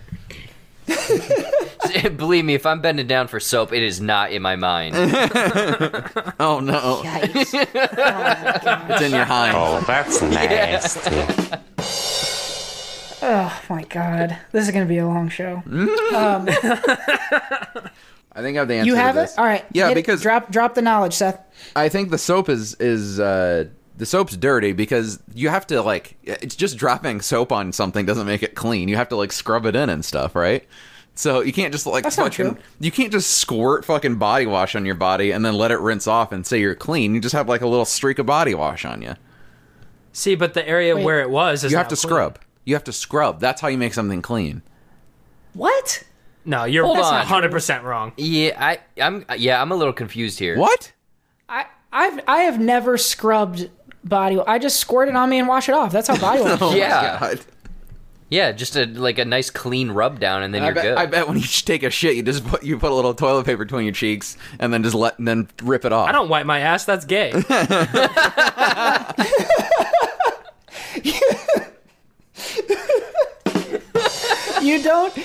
Believe 2.16 2.44
me, 2.44 2.54
if 2.54 2.66
I'm 2.66 2.80
bending 2.80 3.06
down 3.06 3.28
for 3.28 3.40
soap, 3.40 3.72
it 3.72 3.82
is 3.82 4.00
not 4.00 4.32
in 4.32 4.42
my 4.42 4.56
mind. 4.56 4.94
Oh 6.40 6.60
no, 6.60 7.02
Yikes. 7.04 7.52
it's 8.90 9.02
in 9.02 9.10
your 9.10 9.24
hind. 9.24 9.56
Oh, 9.56 9.80
that's 9.86 10.22
nasty. 10.22 11.10
oh 13.22 13.60
my 13.68 13.82
god, 13.84 14.38
this 14.52 14.66
is 14.66 14.72
gonna 14.72 14.86
be 14.86 14.98
a 14.98 15.06
long 15.06 15.28
show. 15.28 15.62
I 15.66 16.42
think 18.42 18.56
I 18.56 18.60
have 18.60 18.68
the 18.68 18.74
answer. 18.74 18.86
You 18.86 18.94
to 18.94 19.00
have 19.00 19.16
it? 19.16 19.30
All 19.36 19.44
right. 19.44 19.64
Yeah, 19.72 19.88
hit 19.88 19.92
it. 19.92 19.94
because 19.96 20.22
drop 20.22 20.50
drop 20.50 20.74
the 20.74 20.82
knowledge, 20.82 21.14
Seth. 21.14 21.40
I 21.74 21.88
think 21.88 22.10
the 22.10 22.18
soap 22.18 22.48
is 22.48 22.74
is 22.74 23.18
uh 23.18 23.64
the 23.98 24.06
soap's 24.06 24.36
dirty 24.36 24.72
because 24.72 25.20
you 25.34 25.48
have 25.50 25.66
to 25.66 25.82
like 25.82 26.16
it's 26.22 26.56
just 26.56 26.78
dropping 26.78 27.20
soap 27.20 27.52
on 27.52 27.72
something 27.72 28.06
doesn't 28.06 28.26
make 28.26 28.42
it 28.42 28.54
clean. 28.54 28.88
You 28.88 28.96
have 28.96 29.08
to 29.10 29.16
like 29.16 29.32
scrub 29.32 29.66
it 29.66 29.76
in 29.76 29.90
and 29.90 30.04
stuff, 30.04 30.34
right? 30.34 30.66
So 31.14 31.40
you 31.40 31.52
can't 31.52 31.72
just 31.72 31.84
like 31.84 32.04
That's 32.04 32.16
not 32.16 32.32
fucking 32.32 32.54
true. 32.54 32.62
you 32.78 32.90
can't 32.92 33.10
just 33.12 33.38
squirt 33.38 33.84
fucking 33.84 34.16
body 34.16 34.46
wash 34.46 34.74
on 34.76 34.86
your 34.86 34.94
body 34.94 35.32
and 35.32 35.44
then 35.44 35.54
let 35.54 35.72
it 35.72 35.80
rinse 35.80 36.06
off 36.06 36.30
and 36.32 36.46
say 36.46 36.60
you're 36.60 36.76
clean. 36.76 37.12
You 37.14 37.20
just 37.20 37.34
have 37.34 37.48
like 37.48 37.60
a 37.60 37.66
little 37.66 37.84
streak 37.84 38.18
of 38.20 38.26
body 38.26 38.54
wash 38.54 38.84
on 38.84 39.02
you. 39.02 39.14
See, 40.12 40.36
but 40.36 40.54
the 40.54 40.66
area 40.66 40.94
Wait. 40.96 41.04
where 41.04 41.20
it 41.20 41.28
was 41.30 41.64
is 41.64 41.72
You 41.72 41.78
have 41.78 41.88
to 41.88 41.96
clean. 41.96 42.08
scrub. 42.10 42.38
You 42.64 42.74
have 42.74 42.84
to 42.84 42.92
scrub. 42.92 43.40
That's 43.40 43.60
how 43.60 43.68
you 43.68 43.78
make 43.78 43.94
something 43.94 44.22
clean. 44.22 44.62
What? 45.54 46.04
No, 46.44 46.64
you're 46.64 46.84
Hold 46.84 46.98
on. 46.98 47.14
100 47.14 47.50
percent 47.50 47.84
wrong. 47.84 48.12
Yeah, 48.16 48.54
I, 48.56 48.78
I'm. 49.02 49.24
Yeah, 49.36 49.60
I'm 49.60 49.72
a 49.72 49.76
little 49.76 49.92
confused 49.92 50.38
here. 50.38 50.56
What? 50.56 50.92
I 51.48 51.66
I've 51.92 52.20
I 52.28 52.38
have 52.42 52.60
never 52.60 52.96
scrubbed 52.96 53.70
body. 54.04 54.36
Oil. 54.38 54.44
I 54.46 54.58
just 54.58 54.78
squirt 54.80 55.08
it 55.08 55.16
on 55.16 55.30
me 55.30 55.38
and 55.38 55.48
wash 55.48 55.68
it 55.68 55.74
off. 55.74 55.92
That's 55.92 56.08
how 56.08 56.16
body 56.20 56.42
wash. 56.42 56.58
Oh 56.60 56.74
Yeah. 56.74 57.18
god. 57.20 57.40
Yeah, 58.30 58.52
just 58.52 58.76
a 58.76 58.84
like 58.84 59.18
a 59.18 59.24
nice 59.24 59.48
clean 59.48 59.90
rub 59.90 60.20
down, 60.20 60.42
and 60.42 60.52
then 60.52 60.60
I 60.62 60.66
you're 60.66 60.74
bet, 60.74 60.84
good. 60.84 60.98
I 60.98 61.06
bet 61.06 61.28
when 61.28 61.38
you 61.38 61.44
take 61.44 61.82
a 61.82 61.88
shit, 61.88 62.14
you 62.14 62.22
just 62.22 62.46
put 62.46 62.62
you 62.62 62.78
put 62.78 62.92
a 62.92 62.94
little 62.94 63.14
toilet 63.14 63.46
paper 63.46 63.64
between 63.64 63.86
your 63.86 63.94
cheeks 63.94 64.36
and 64.58 64.70
then 64.70 64.82
just 64.82 64.94
let 64.94 65.18
and 65.18 65.26
then 65.26 65.48
rip 65.62 65.86
it 65.86 65.94
off. 65.94 66.10
I 66.10 66.12
don't 66.12 66.28
wipe 66.28 66.44
my 66.44 66.60
ass. 66.60 66.84
That's 66.84 67.06
gay. 67.06 67.32
you 74.62 74.82
don't 74.82 75.16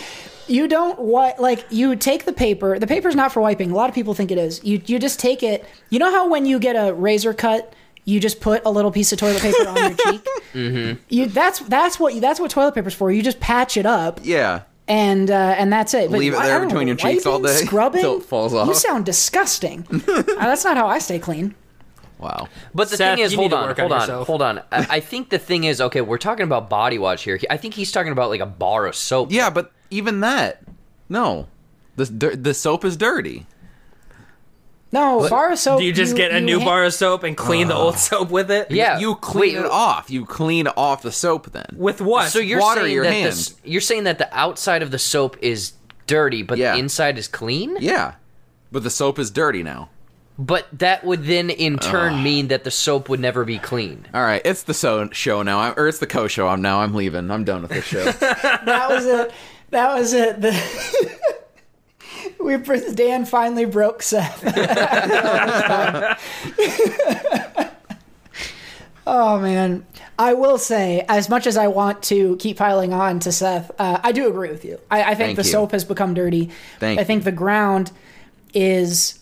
you 0.47 0.67
don't 0.67 0.99
what 0.99 1.39
like 1.39 1.65
you 1.69 1.95
take 1.95 2.25
the 2.25 2.33
paper 2.33 2.77
the 2.79 2.87
paper's 2.87 3.15
not 3.15 3.31
for 3.31 3.41
wiping 3.41 3.71
a 3.71 3.75
lot 3.75 3.89
of 3.89 3.95
people 3.95 4.13
think 4.13 4.31
it 4.31 4.37
is 4.37 4.63
you 4.63 4.81
you 4.85 4.99
just 4.99 5.19
take 5.19 5.41
it 5.41 5.65
you 5.89 5.99
know 5.99 6.11
how 6.11 6.29
when 6.29 6.45
you 6.45 6.59
get 6.59 6.75
a 6.75 6.93
razor 6.93 7.33
cut 7.33 7.73
you 8.05 8.19
just 8.19 8.39
put 8.41 8.61
a 8.65 8.71
little 8.71 8.91
piece 8.91 9.11
of 9.11 9.19
toilet 9.19 9.41
paper 9.41 9.67
on 9.67 9.75
your 9.77 9.89
cheek 9.95 10.27
mm-hmm. 10.53 11.01
you 11.09 11.25
that's 11.27 11.59
that's 11.61 11.99
what 11.99 12.19
that's 12.21 12.39
what 12.39 12.51
toilet 12.51 12.73
paper's 12.75 12.93
for 12.93 13.11
you 13.11 13.21
just 13.23 13.39
patch 13.39 13.77
it 13.77 13.85
up 13.85 14.19
Yeah. 14.23 14.63
and 14.87 15.31
uh, 15.31 15.55
and 15.57 15.71
that's 15.71 15.93
it. 15.93 16.11
But 16.11 16.19
Leave 16.19 16.33
it 16.33 16.39
I 16.39 16.47
there 16.47 16.59
don't 16.59 16.67
between 16.67 16.87
know, 16.87 16.91
your 16.91 16.97
cheeks 16.97 17.25
all 17.25 17.39
day 17.39 17.55
Scrubbing 17.65 18.01
till 18.01 18.17
it 18.17 18.23
falls 18.23 18.53
off. 18.53 18.67
You 18.67 18.73
sound 18.73 19.05
disgusting. 19.05 19.87
uh, 20.07 20.21
that's 20.37 20.63
not 20.65 20.75
how 20.77 20.87
I 20.87 20.99
stay 20.99 21.19
clean. 21.19 21.55
Wow. 22.19 22.47
But 22.73 22.89
the 22.89 22.95
Seth, 22.97 23.15
thing 23.17 23.25
is, 23.25 23.33
hold 23.33 23.53
on, 23.53 23.67
work 23.67 23.79
on 23.79 23.83
hold 23.83 23.91
on, 23.93 23.99
yourself. 24.01 24.27
hold 24.27 24.41
on. 24.41 24.59
I, 24.71 24.87
I 24.89 24.99
think 25.01 25.29
the 25.29 25.37
thing 25.39 25.65
is, 25.65 25.81
okay, 25.81 25.99
we're 26.01 26.17
talking 26.17 26.43
about 26.45 26.69
body 26.69 26.97
wash 26.97 27.23
here. 27.25 27.37
I 27.49 27.57
think 27.57 27.73
he's 27.73 27.91
talking 27.91 28.13
about 28.13 28.29
like 28.29 28.39
a 28.39 28.45
bar 28.45 28.85
of 28.85 28.95
soap. 28.95 29.31
Yeah, 29.31 29.49
but 29.49 29.71
even 29.89 30.21
that, 30.21 30.61
no, 31.09 31.47
the 31.97 32.05
the 32.05 32.53
soap 32.53 32.85
is 32.85 32.95
dirty. 32.97 33.45
No, 34.93 35.27
bar 35.27 35.51
of 35.51 35.57
soap. 35.57 35.79
Do 35.79 35.85
you 35.85 35.91
just 35.91 36.15
get 36.15 36.31
a 36.31 36.39
new 36.39 36.59
ha- 36.59 36.65
bar 36.65 36.83
of 36.85 36.93
soap 36.93 37.23
and 37.23 37.35
clean 37.35 37.67
the 37.67 37.75
old 37.75 37.95
uh. 37.95 37.97
soap 37.97 38.29
with 38.29 38.51
it? 38.51 38.69
Yeah. 38.69 38.99
you 38.99 39.15
clean 39.15 39.55
wait, 39.55 39.65
it 39.65 39.65
uh, 39.65 39.69
off. 39.71 40.11
You 40.11 40.23
clean 40.25 40.67
off 40.67 41.01
the 41.01 41.11
soap 41.11 41.51
then. 41.51 41.65
With 41.75 41.99
what? 41.99 42.29
So 42.29 42.37
you're 42.37 42.59
Water 42.59 42.81
saying 42.81 42.93
your 42.93 43.03
that 43.03 43.11
hand. 43.11 43.25
this, 43.25 43.55
you're 43.63 43.81
saying 43.81 44.03
that 44.03 44.19
the 44.19 44.29
outside 44.37 44.83
of 44.83 44.91
the 44.91 44.99
soap 44.99 45.35
is 45.41 45.73
dirty, 46.05 46.43
but 46.43 46.59
Yeah. 46.59 46.73
the 46.73 46.79
inside 46.79 47.17
is 47.17 47.27
clean. 47.27 47.75
Yeah, 47.79 48.13
but 48.71 48.83
the 48.83 48.91
soap 48.91 49.17
is 49.17 49.31
dirty 49.31 49.63
now. 49.63 49.89
But 50.37 50.67
that 50.73 51.03
would 51.03 51.25
then 51.25 51.49
in 51.49 51.77
turn 51.77 52.23
mean 52.23 52.47
that 52.47 52.63
the 52.63 52.71
soap 52.71 53.07
would 53.09 53.19
never 53.19 53.45
be 53.45 53.59
clean. 53.59 54.07
All 54.13 54.23
right, 54.23 54.41
it's 54.45 54.63
the 54.63 54.73
so 54.73 55.09
show 55.11 55.43
now, 55.43 55.59
I'm, 55.59 55.73
or 55.75 55.87
it's 55.87 55.99
the 55.99 56.07
co 56.07 56.27
show. 56.27 56.47
I'm 56.47 56.61
now. 56.61 56.81
I'm 56.81 56.93
leaving. 56.93 57.29
I'm 57.31 57.43
done 57.43 57.61
with 57.63 57.71
this 57.71 57.85
show. 57.85 58.03
that 58.11 58.87
was 58.89 59.05
it. 59.05 59.31
That 59.71 59.95
was 59.95 60.13
it. 60.13 60.41
The 60.41 61.39
we 62.43 62.57
Dan 62.93 63.25
finally 63.25 63.65
broke 63.65 64.03
Seth. 64.03 64.43
oh 69.07 69.39
man, 69.39 69.85
I 70.17 70.33
will 70.33 70.57
say, 70.57 71.05
as 71.09 71.29
much 71.29 71.47
as 71.47 71.57
I 71.57 71.67
want 71.67 72.03
to 72.03 72.35
keep 72.37 72.57
piling 72.57 72.93
on 72.93 73.19
to 73.21 73.31
Seth, 73.31 73.71
uh, 73.79 73.99
I 74.03 74.11
do 74.11 74.27
agree 74.27 74.49
with 74.49 74.63
you. 74.63 74.79
I, 74.91 75.03
I 75.03 75.15
think 75.15 75.17
Thank 75.17 75.37
the 75.37 75.43
you. 75.43 75.49
soap 75.49 75.71
has 75.71 75.83
become 75.83 76.13
dirty. 76.13 76.51
Thank 76.79 76.99
I 76.99 77.03
think 77.03 77.21
you. 77.21 77.25
the 77.25 77.31
ground 77.31 77.91
is. 78.53 79.19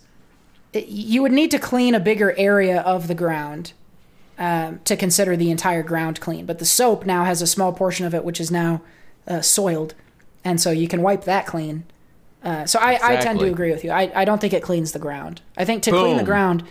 You 0.74 1.22
would 1.22 1.34
need 1.34 1.52
to 1.52 1.60
clean 1.60 1.96
a 1.96 2.00
bigger 2.00 2.34
area 2.38 2.80
of 2.82 3.10
the 3.10 3.16
ground 3.16 3.74
um, 4.38 4.80
to 4.86 4.96
consider 4.96 5.36
the 5.36 5.52
entire 5.52 5.84
ground 5.84 6.22
clean. 6.22 6.46
But 6.46 6.60
the 6.60 6.66
soap 6.66 7.06
now 7.06 7.26
has 7.26 7.42
a 7.42 7.48
small 7.48 7.74
portion 7.74 8.06
of 8.06 8.16
it 8.16 8.24
which 8.24 8.40
is 8.40 8.52
now 8.52 8.82
uh, 9.28 9.42
soiled, 9.42 9.94
and 10.44 10.62
so 10.62 10.72
you 10.72 10.88
can 10.88 11.02
wipe 11.02 11.26
that 11.26 11.46
clean. 11.46 11.84
Uh, 12.44 12.66
so 12.66 12.80
I, 12.80 13.00
I 13.04 13.16
tend 13.18 13.40
to 13.40 13.46
agree 13.46 13.72
with 13.72 13.84
you. 13.84 13.92
I, 13.92 14.12
I 14.16 14.26
don't 14.26 14.42
think 14.42 14.54
it 14.54 14.64
cleans 14.64 14.94
the 14.94 15.00
ground. 15.00 15.42
I 15.58 15.66
think 15.66 15.84
to 15.84 15.92
clean 15.92 16.18
the 16.18 16.24
ground, 16.24 16.64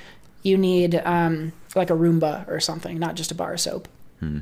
you 0.42 0.58
need 0.58 0.96
um, 1.04 1.52
like 1.76 1.90
a 1.90 1.94
Roomba 1.94 2.48
or 2.48 2.58
something, 2.60 2.98
not 2.98 3.14
just 3.14 3.30
a 3.30 3.34
bar 3.34 3.52
of 3.52 3.60
soap. 3.60 3.86
Hmm. 4.18 4.38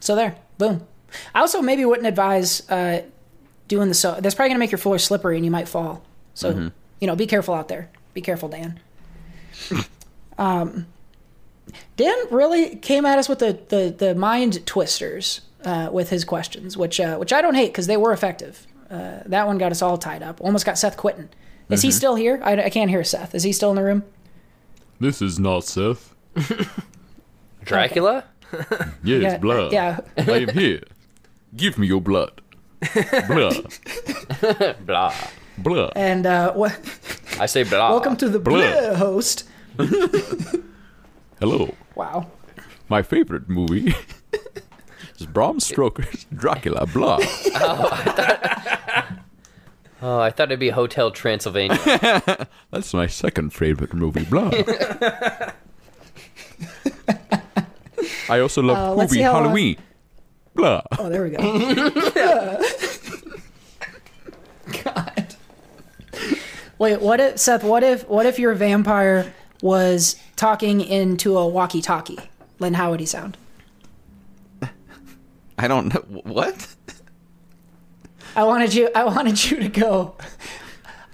So 0.00 0.14
there, 0.14 0.36
boom. 0.58 0.86
I 1.34 1.40
also 1.40 1.62
maybe 1.62 1.84
wouldn't 1.84 2.06
advise 2.06 2.68
uh, 2.70 3.02
doing 3.66 3.88
the 3.88 3.94
soap. 3.94 4.18
That's 4.20 4.34
probably 4.34 4.50
gonna 4.50 4.58
make 4.58 4.70
your 4.72 4.78
floor 4.78 4.98
slippery 4.98 5.36
and 5.36 5.44
you 5.44 5.50
might 5.50 5.68
fall. 5.68 6.02
So 6.34 6.52
Mm-hmm. 6.52 6.68
you 7.00 7.06
know, 7.06 7.16
be 7.16 7.26
careful 7.26 7.54
out 7.54 7.68
there. 7.68 7.90
Be 8.14 8.20
careful, 8.20 8.48
Dan. 8.48 8.80
um, 10.38 10.86
Dan 11.96 12.14
really 12.30 12.76
came 12.76 13.04
at 13.06 13.18
us 13.18 13.28
with 13.28 13.40
the 13.40 13.58
the, 13.68 13.94
the 13.96 14.14
mind 14.14 14.64
twisters 14.66 15.42
uh, 15.64 15.90
with 15.92 16.10
his 16.10 16.24
questions, 16.24 16.76
which 16.76 17.00
uh, 17.00 17.16
which 17.16 17.32
I 17.32 17.40
don't 17.42 17.54
hate 17.54 17.72
because 17.72 17.86
they 17.86 17.96
were 17.96 18.12
effective. 18.12 18.66
Uh, 18.90 19.20
that 19.26 19.46
one 19.46 19.58
got 19.58 19.70
us 19.72 19.82
all 19.82 19.98
tied 19.98 20.22
up. 20.22 20.40
Almost 20.40 20.64
got 20.66 20.78
Seth 20.78 20.96
quitting. 20.96 21.28
Is 21.68 21.80
Mm-hmm. 21.80 21.86
he 21.88 21.92
still 21.92 22.14
here? 22.14 22.40
I, 22.42 22.64
I 22.64 22.70
can't 22.70 22.88
hear 22.90 23.04
Seth. 23.04 23.34
Is 23.34 23.42
he 23.42 23.52
still 23.52 23.70
in 23.70 23.76
the 23.76 23.82
room? 23.84 24.02
This 25.00 25.20
is 25.20 25.38
not 25.38 25.64
Seth. 25.64 26.14
Dracula? 27.64 28.24
Yes, 29.04 29.22
Yeah, 29.22 29.36
blood. 29.38 29.72
yeah. 29.72 30.00
I 30.16 30.22
am 30.38 30.48
here. 30.50 30.82
Give 31.56 31.78
me 31.78 31.86
your 31.86 32.00
blood. 32.00 32.40
blood. 33.26 33.74
Blah. 34.86 35.14
Blood. 35.58 35.92
And 35.96 36.24
uh, 36.24 36.52
what? 36.54 36.72
I 37.40 37.46
say 37.46 37.64
blah. 37.64 37.90
Welcome 37.90 38.16
to 38.18 38.28
the 38.28 38.38
Blur. 38.38 38.58
Blur 38.72 38.94
host. 38.94 39.44
Hello. 41.40 41.74
Wow. 41.94 42.28
My 42.88 43.02
favorite 43.02 43.48
movie 43.48 43.94
is 45.18 45.26
Bram 45.26 45.60
Stoker's 45.60 46.24
Dracula. 46.34 46.86
Blah. 46.86 47.18
Oh, 47.20 47.88
I 47.92 48.02
thought 48.04 48.77
it'd 50.02 50.58
be 50.58 50.70
Hotel 50.70 51.10
Transylvania. 51.10 52.48
That's 52.70 52.94
my 52.94 53.06
second 53.06 53.52
favorite 53.52 53.92
movie. 53.94 54.24
Blah. 54.24 54.50
I 58.30 58.40
also 58.40 58.62
love 58.62 58.76
Uh, 58.76 58.94
let's 58.94 59.12
see 59.12 59.18
movie 59.18 59.24
how 59.24 59.32
long- 59.34 59.42
Halloween. 59.44 59.76
Blah. 60.54 60.82
Oh, 60.98 61.08
there 61.08 61.22
we 61.24 61.30
go. 61.30 61.38
God. 64.84 65.34
Wait, 66.78 67.00
what 67.00 67.20
if 67.20 67.38
Seth? 67.38 67.64
What 67.64 67.82
if 67.82 68.06
what 68.08 68.26
if 68.26 68.38
your 68.38 68.54
vampire 68.54 69.32
was 69.62 70.16
talking 70.36 70.80
into 70.80 71.36
a 71.38 71.46
walkie-talkie? 71.46 72.18
Then 72.58 72.74
how 72.74 72.90
would 72.90 73.00
he 73.00 73.06
sound? 73.06 73.36
I 75.58 75.66
don't 75.68 75.92
know 75.92 76.00
what. 76.22 76.74
I 78.38 78.44
wanted 78.44 78.72
you. 78.72 78.88
I 78.94 79.02
wanted 79.02 79.50
you 79.50 79.58
to 79.58 79.68
go. 79.68 80.14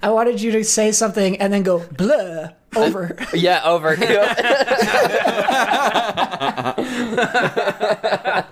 I 0.02 0.10
wanted 0.10 0.42
you 0.42 0.52
to 0.52 0.62
say 0.62 0.92
something 0.92 1.40
and 1.40 1.50
then 1.50 1.62
go 1.62 1.78
blah 1.78 2.50
over. 2.76 3.16
yeah, 3.32 3.62
over. 3.64 3.96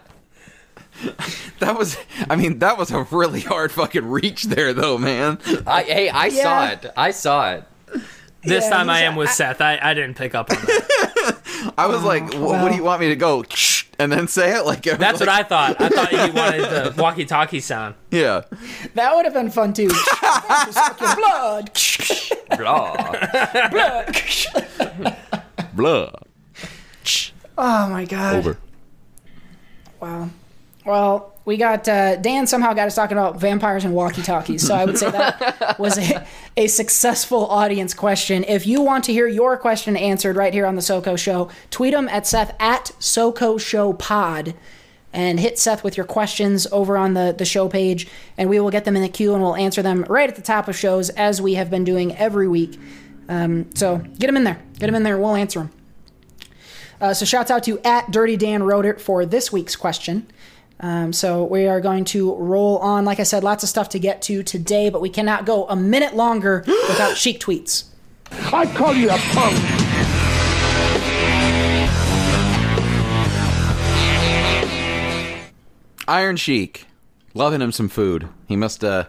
That 1.58 1.76
was. 1.78 1.96
I 2.30 2.36
mean, 2.36 2.58
that 2.60 2.78
was 2.78 2.90
a 2.90 3.02
really 3.10 3.40
hard 3.40 3.72
fucking 3.72 4.08
reach 4.08 4.44
there, 4.44 4.72
though, 4.72 4.98
man. 4.98 5.38
I, 5.66 5.82
hey, 5.82 6.08
I 6.08 6.28
saw 6.28 6.68
it. 6.68 6.86
I 6.96 7.10
saw 7.10 7.52
it. 7.54 7.64
This 8.42 8.64
Yeah, 8.64 8.70
time 8.70 8.90
I 8.90 9.00
am 9.02 9.16
with 9.16 9.30
Seth. 9.30 9.60
I, 9.60 9.78
I 9.80 9.94
didn't 9.94 10.16
pick 10.16 10.34
up 10.34 10.50
on 10.50 10.56
that. 10.56 11.72
I 11.78 11.86
was 11.86 12.02
like, 12.02 12.32
"Wh- 12.32 12.40
"What 12.40 12.70
do 12.70 12.76
you 12.76 12.82
want 12.82 13.00
me 13.00 13.08
to 13.10 13.16
go?" 13.16 13.44
And 14.02 14.10
then 14.10 14.26
say 14.26 14.56
it 14.58 14.66
like. 14.66 14.82
That's 14.82 15.20
what 15.20 15.28
I 15.28 15.44
thought. 15.44 15.80
I 15.80 15.88
thought 15.88 16.10
you 16.10 16.32
wanted 16.34 16.62
the 16.62 16.92
walkie-talkie 17.00 17.60
sound. 17.60 17.94
Yeah. 18.10 18.42
That 18.94 19.14
would 19.14 19.24
have 19.24 19.32
been 19.32 19.48
fun 19.48 19.72
too. 19.72 19.86
Blood. 20.98 21.70
Blah. 22.58 23.12
Blah. 25.74 26.10
Oh 27.56 27.88
my 27.88 28.04
god. 28.04 28.34
Over. 28.34 28.58
Wow. 30.00 30.30
Well, 30.84 31.31
we 31.44 31.56
got 31.56 31.88
uh, 31.88 32.16
Dan 32.16 32.46
somehow 32.46 32.72
got 32.72 32.86
us 32.86 32.94
talking 32.94 33.16
about 33.16 33.40
vampires 33.40 33.84
and 33.84 33.94
walkie-talkies. 33.94 34.64
So 34.64 34.74
I 34.74 34.84
would 34.84 34.96
say 34.96 35.10
that 35.10 35.76
was 35.78 35.98
a, 35.98 36.24
a 36.56 36.68
successful 36.68 37.46
audience 37.46 37.94
question. 37.94 38.44
If 38.44 38.66
you 38.66 38.80
want 38.80 39.04
to 39.04 39.12
hear 39.12 39.26
your 39.26 39.56
question 39.56 39.96
answered 39.96 40.36
right 40.36 40.54
here 40.54 40.66
on 40.66 40.76
the 40.76 40.82
SoCo 40.82 41.18
Show, 41.18 41.50
tweet 41.70 41.94
them 41.94 42.08
at 42.08 42.26
Seth 42.26 42.54
at 42.60 42.92
SoCo 43.00 43.60
Show 43.60 43.92
Pod, 43.94 44.54
and 45.12 45.40
hit 45.40 45.58
Seth 45.58 45.82
with 45.82 45.96
your 45.96 46.06
questions 46.06 46.66
over 46.70 46.96
on 46.96 47.14
the 47.14 47.34
the 47.36 47.44
show 47.44 47.68
page, 47.68 48.06
and 48.38 48.48
we 48.48 48.60
will 48.60 48.70
get 48.70 48.84
them 48.84 48.96
in 48.96 49.02
the 49.02 49.08
queue 49.08 49.34
and 49.34 49.42
we'll 49.42 49.56
answer 49.56 49.82
them 49.82 50.04
right 50.08 50.28
at 50.28 50.36
the 50.36 50.42
top 50.42 50.68
of 50.68 50.76
shows 50.76 51.10
as 51.10 51.42
we 51.42 51.54
have 51.54 51.70
been 51.70 51.84
doing 51.84 52.16
every 52.16 52.48
week. 52.48 52.78
Um, 53.28 53.74
so 53.74 53.98
get 53.98 54.26
them 54.28 54.36
in 54.36 54.44
there. 54.44 54.62
Get 54.78 54.86
them 54.86 54.94
in 54.94 55.02
there. 55.02 55.18
We'll 55.18 55.34
answer 55.34 55.60
them. 55.60 55.70
Uh, 57.00 57.12
so 57.12 57.24
shouts 57.24 57.50
out 57.50 57.64
to 57.64 57.80
at 57.80 58.10
Dirty 58.10 58.36
Dan 58.36 58.62
wrote 58.62 58.86
it 58.86 59.00
for 59.00 59.26
this 59.26 59.52
week's 59.52 59.74
question. 59.74 60.26
Um, 60.82 61.12
so 61.12 61.44
we 61.44 61.68
are 61.68 61.80
going 61.80 62.04
to 62.06 62.34
roll 62.34 62.78
on. 62.78 63.04
Like 63.04 63.20
I 63.20 63.22
said, 63.22 63.44
lots 63.44 63.62
of 63.62 63.68
stuff 63.68 63.88
to 63.90 64.00
get 64.00 64.20
to 64.22 64.42
today, 64.42 64.90
but 64.90 65.00
we 65.00 65.08
cannot 65.08 65.46
go 65.46 65.66
a 65.68 65.76
minute 65.76 66.16
longer 66.16 66.64
without 66.88 67.16
Sheik 67.16 67.38
tweets. 67.38 67.84
I 68.52 68.66
call 68.66 68.92
you 68.92 69.08
a 69.08 69.18
punk. 69.18 69.56
Iron 76.08 76.36
Sheik, 76.36 76.86
loving 77.32 77.62
him 77.62 77.70
some 77.70 77.88
food. 77.88 78.28
He 78.48 78.56
must 78.56 78.82
uh 78.82 79.04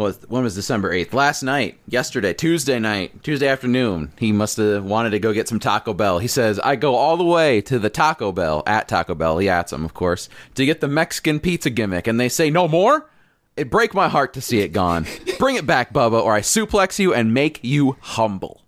was 0.00 0.18
when 0.28 0.42
was 0.42 0.54
December 0.54 0.92
eighth? 0.92 1.14
Last 1.14 1.42
night, 1.42 1.78
yesterday, 1.86 2.32
Tuesday 2.34 2.78
night, 2.78 3.22
Tuesday 3.22 3.48
afternoon. 3.48 4.12
He 4.18 4.32
must 4.32 4.56
have 4.56 4.84
wanted 4.84 5.10
to 5.10 5.18
go 5.18 5.32
get 5.32 5.48
some 5.48 5.60
Taco 5.60 5.94
Bell. 5.94 6.18
He 6.18 6.26
says, 6.26 6.58
"I 6.60 6.76
go 6.76 6.94
all 6.94 7.16
the 7.16 7.24
way 7.24 7.60
to 7.62 7.78
the 7.78 7.90
Taco 7.90 8.32
Bell 8.32 8.62
at 8.66 8.88
Taco 8.88 9.14
Bell. 9.14 9.38
He 9.38 9.48
ats 9.48 9.70
them, 9.70 9.84
of 9.84 9.94
course, 9.94 10.28
to 10.54 10.66
get 10.66 10.80
the 10.80 10.88
Mexican 10.88 11.40
pizza 11.40 11.70
gimmick." 11.70 12.06
And 12.06 12.18
they 12.18 12.28
say, 12.28 12.50
"No 12.50 12.66
more." 12.66 13.08
It 13.56 13.70
break 13.70 13.92
my 13.92 14.08
heart 14.08 14.32
to 14.34 14.40
see 14.40 14.60
it 14.60 14.68
gone. 14.68 15.06
Bring 15.38 15.56
it 15.56 15.66
back, 15.66 15.92
Bubba, 15.92 16.22
or 16.22 16.32
I 16.32 16.40
suplex 16.40 16.98
you 16.98 17.12
and 17.12 17.34
make 17.34 17.60
you 17.62 17.96
humble. 18.00 18.62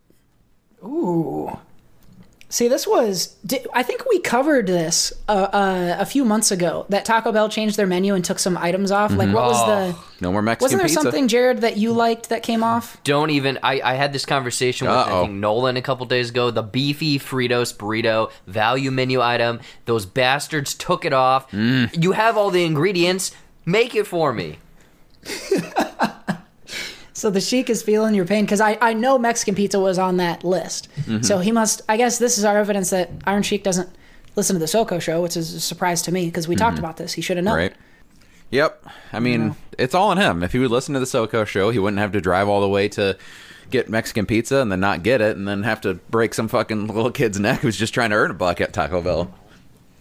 See, 2.53 2.69
this 2.69 2.87
was. 2.87 3.29
di- 3.47 3.65
I 3.73 3.83
think 3.83 4.05
we 4.11 4.19
covered 4.21 4.67
this 4.67 5.11
uh, 5.27 5.33
uh, 5.33 5.97
a 5.99 6.05
few 6.05 6.23
months 6.23 6.51
ago. 6.51 6.85
That 6.91 7.07
Taco 7.07 7.33
Bell 7.33 7.49
changed 7.49 7.79
their 7.79 7.87
menu 7.87 8.15
and 8.15 8.23
took 8.23 8.39
some 8.39 8.59
items 8.59 8.91
off. 8.91 9.11
Like, 9.11 9.33
what 9.35 9.45
was 9.47 9.67
the? 9.67 9.99
No 10.21 10.31
more 10.31 10.43
Mexican 10.43 10.65
Wasn't 10.67 10.79
there 10.81 10.87
pizza. 10.89 11.01
something, 11.01 11.29
Jared, 11.29 11.63
that 11.63 11.79
you 11.79 11.95
liked 11.95 12.29
that 12.29 12.43
came 12.43 12.63
off? 12.63 13.03
Don't 13.05 13.31
even. 13.31 13.59
I, 13.63 13.81
I 13.81 13.95
had 13.95 14.13
this 14.13 14.27
conversation 14.27 14.87
with 14.87 14.95
I 14.95 15.01
Uh-oh. 15.01 15.23
think 15.23 15.33
Nolan 15.39 15.79
a 15.79 15.83
couple 15.83 16.05
days 16.05 16.29
ago. 16.29 16.51
The 16.51 16.63
beefy 16.63 17.19
Fritos 17.19 17.75
burrito 17.75 18.31
value 18.47 18.91
menu 18.91 19.23
item. 19.23 19.61
Those 19.87 20.05
bastards 20.05 20.75
took 20.75 21.07
it 21.07 21.15
off. 21.15 21.51
Mm. 21.53 22.05
You 22.05 22.13
have 22.13 22.37
all 22.37 22.51
the 22.51 22.65
ingredients. 22.67 23.33
Make 23.65 23.95
it 23.95 24.07
for 24.07 24.31
me. 24.35 24.59
So 27.23 27.31
the 27.31 27.41
Sheik 27.41 27.71
is 27.71 27.85
feeling 27.85 28.17
your 28.17 28.25
pain 28.25 28.45
because 28.45 28.61
I, 28.61 28.77
I 28.81 28.95
know 28.95 29.17
Mexican 29.17 29.55
pizza 29.55 29.79
was 29.79 29.97
on 29.97 30.17
that 30.17 30.43
list. 30.43 30.89
So 31.21 31.39
he 31.39 31.53
must. 31.53 31.81
I 31.89 31.97
guess 31.97 32.19
this 32.19 32.37
is 32.37 32.45
our 32.45 32.59
evidence 32.59 32.91
that 32.91 33.11
Iron 33.29 33.45
Sheik 33.45 33.63
doesn't 33.63 33.89
listen 34.35 34.55
to 34.57 34.59
the 34.59 34.67
SoCo 34.67 35.01
show, 35.01 35.23
which 35.23 35.37
is 35.37 35.55
a 35.55 35.61
surprise 35.61 36.03
to 36.03 36.11
me 36.13 36.25
because 36.27 36.49
we 36.49 36.57
talked 36.57 36.81
about 36.81 36.97
this. 36.97 37.13
He 37.13 37.23
should 37.23 37.37
have 37.37 37.45
known. 37.45 37.55
Right. 37.57 37.75
Yep. 38.51 38.85
I 39.13 39.21
mean, 39.21 39.55
it's 39.79 39.95
all 39.95 40.09
on 40.09 40.19
him. 40.19 40.43
If 40.43 40.51
he 40.51 40.59
would 40.59 40.73
listen 40.73 40.95
to 40.95 40.99
the 40.99 41.07
SoCo 41.07 41.47
show, 41.47 41.71
he 41.71 41.79
wouldn't 41.79 42.01
have 42.01 42.11
to 42.11 42.21
drive 42.21 42.49
all 42.49 42.61
the 42.61 42.69
way 42.69 42.89
to 42.89 43.17
get 43.71 43.89
Mexican 43.89 44.27
pizza 44.27 44.57
and 44.57 44.73
then 44.73 44.81
not 44.81 45.05
get 45.05 45.21
it 45.21 45.37
and 45.37 45.47
then 45.47 45.63
have 45.63 45.81
to 45.83 45.95
break 46.11 46.35
some 46.35 46.49
fucking 46.49 46.87
little 46.93 47.13
kid's 47.13 47.39
neck 47.39 47.61
who's 47.61 47.77
just 47.77 47.95
trying 47.95 48.11
to 48.11 48.17
earn 48.17 48.33
a 48.33 48.35
buck 48.35 48.61
at 48.61 48.73
Taco 48.73 49.01
Bell. 49.01 49.33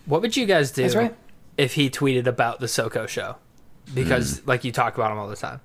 What 0.08 0.24
would 0.24 0.36
you 0.36 0.48
guys 0.48 0.72
do 0.72 0.82
That's 0.82 0.96
right. 0.96 1.16
if 1.56 1.76
he 1.76 1.88
tweeted 1.92 2.26
about 2.26 2.60
the 2.62 2.66
SoCo 2.66 3.08
show? 3.08 3.36
Because 3.94 4.40
Hmm. 4.40 4.50
like 4.50 4.64
you 4.64 4.72
talk 4.72 4.96
about 4.96 5.12
him 5.12 5.20
all 5.20 5.28
the 5.28 5.36
time. 5.36 5.62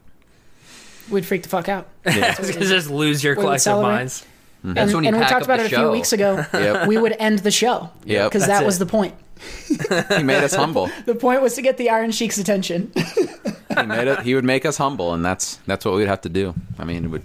We'd 1.11 1.27
freak 1.27 1.43
the 1.43 1.49
fuck 1.49 1.69
out. 1.69 1.89
just 2.07 2.91
lose 2.91 3.23
your 3.23 3.35
would 3.35 3.43
collective 3.43 3.63
celebrate. 3.63 3.93
minds. 3.93 4.27
Mm-hmm. 4.65 4.79
and 4.79 4.95
when 4.95 5.05
you 5.05 5.09
and 5.09 5.17
we 5.19 5.23
talked 5.23 5.35
up 5.35 5.43
about 5.43 5.59
the 5.59 5.67
it 5.67 5.73
a 5.73 5.77
few 5.77 5.91
weeks 5.91 6.13
ago. 6.13 6.45
Yep. 6.53 6.89
We 6.89 6.99
would 6.99 7.15
end 7.19 7.41
the 7.41 7.51
show. 7.51 7.91
Yep. 8.05 8.31
Because 8.31 8.47
That's 8.47 8.61
that 8.61 8.67
was 8.67 8.77
it. 8.77 8.79
the 8.81 8.87
point. 8.87 9.15
He 10.17 10.23
made 10.23 10.43
us 10.43 10.55
humble. 10.55 10.91
The 11.05 11.15
point 11.15 11.43
was 11.43 11.55
to 11.55 11.63
get 11.63 11.77
the 11.77 11.91
Iron 11.91 12.11
Sheik's 12.11 12.39
attention. 12.39 12.91
He 12.95 13.83
made 13.85 14.09
it. 14.09 14.21
He 14.21 14.35
would 14.35 14.45
make 14.45 14.65
us 14.65 14.79
humble, 14.79 15.13
and 15.13 15.25
that's 15.25 15.57
that's 15.67 15.85
what 15.85 15.95
we'd 15.95 16.09
have 16.09 16.23
to 16.23 16.29
do. 16.31 16.55
I 16.79 16.85
mean, 16.85 17.11
would 17.11 17.23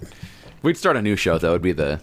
we'd 0.62 0.76
start 0.76 0.96
a 0.96 1.02
new 1.02 1.16
show 1.16 1.38
that 1.38 1.50
would 1.50 1.62
be 1.62 1.72
the 1.72 2.00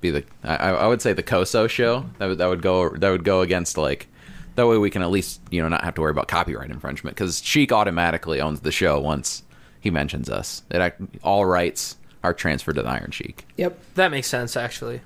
be 0.00 0.10
the 0.10 0.24
I, 0.44 0.56
I 0.70 0.86
would 0.86 1.02
say 1.02 1.12
the 1.14 1.22
Koso 1.22 1.66
show 1.66 2.04
that 2.18 2.26
would 2.26 2.38
that 2.38 2.46
would 2.46 2.62
go 2.62 2.90
that 2.90 3.10
would 3.10 3.24
go 3.24 3.40
against 3.40 3.76
like 3.78 4.06
that 4.54 4.66
way 4.66 4.76
we 4.78 4.90
can 4.90 5.02
at 5.02 5.10
least 5.10 5.40
you 5.50 5.62
know 5.62 5.68
not 5.68 5.82
have 5.84 5.94
to 5.94 6.00
worry 6.02 6.10
about 6.10 6.28
copyright 6.28 6.70
infringement 6.70 7.16
because 7.16 7.42
Sheik 7.42 7.72
automatically 7.72 8.40
owns 8.40 8.60
the 8.60 8.70
show 8.72 9.00
once 9.00 9.42
he 9.80 9.90
mentions 9.90 10.28
us. 10.28 10.62
It 10.70 10.80
act- 10.80 11.00
all 11.22 11.44
rights 11.46 11.96
are 12.24 12.34
transferred 12.34 12.74
to 12.76 12.82
the 12.82 12.88
Iron 12.88 13.10
Sheik. 13.10 13.46
yep. 13.56 13.78
That 13.94 14.10
makes 14.10 14.26
sense 14.28 14.56
actually. 14.56 15.00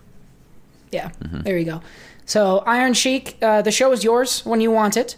Yeah. 0.90 1.10
There 1.20 1.56
you 1.58 1.64
go. 1.64 1.82
So 2.26 2.58
Iron 2.66 2.94
Sheik, 2.94 3.36
uh, 3.42 3.62
the 3.62 3.70
show 3.72 3.92
is 3.92 4.04
yours 4.04 4.44
when 4.44 4.60
you 4.60 4.70
want 4.70 4.96
it. 4.96 5.16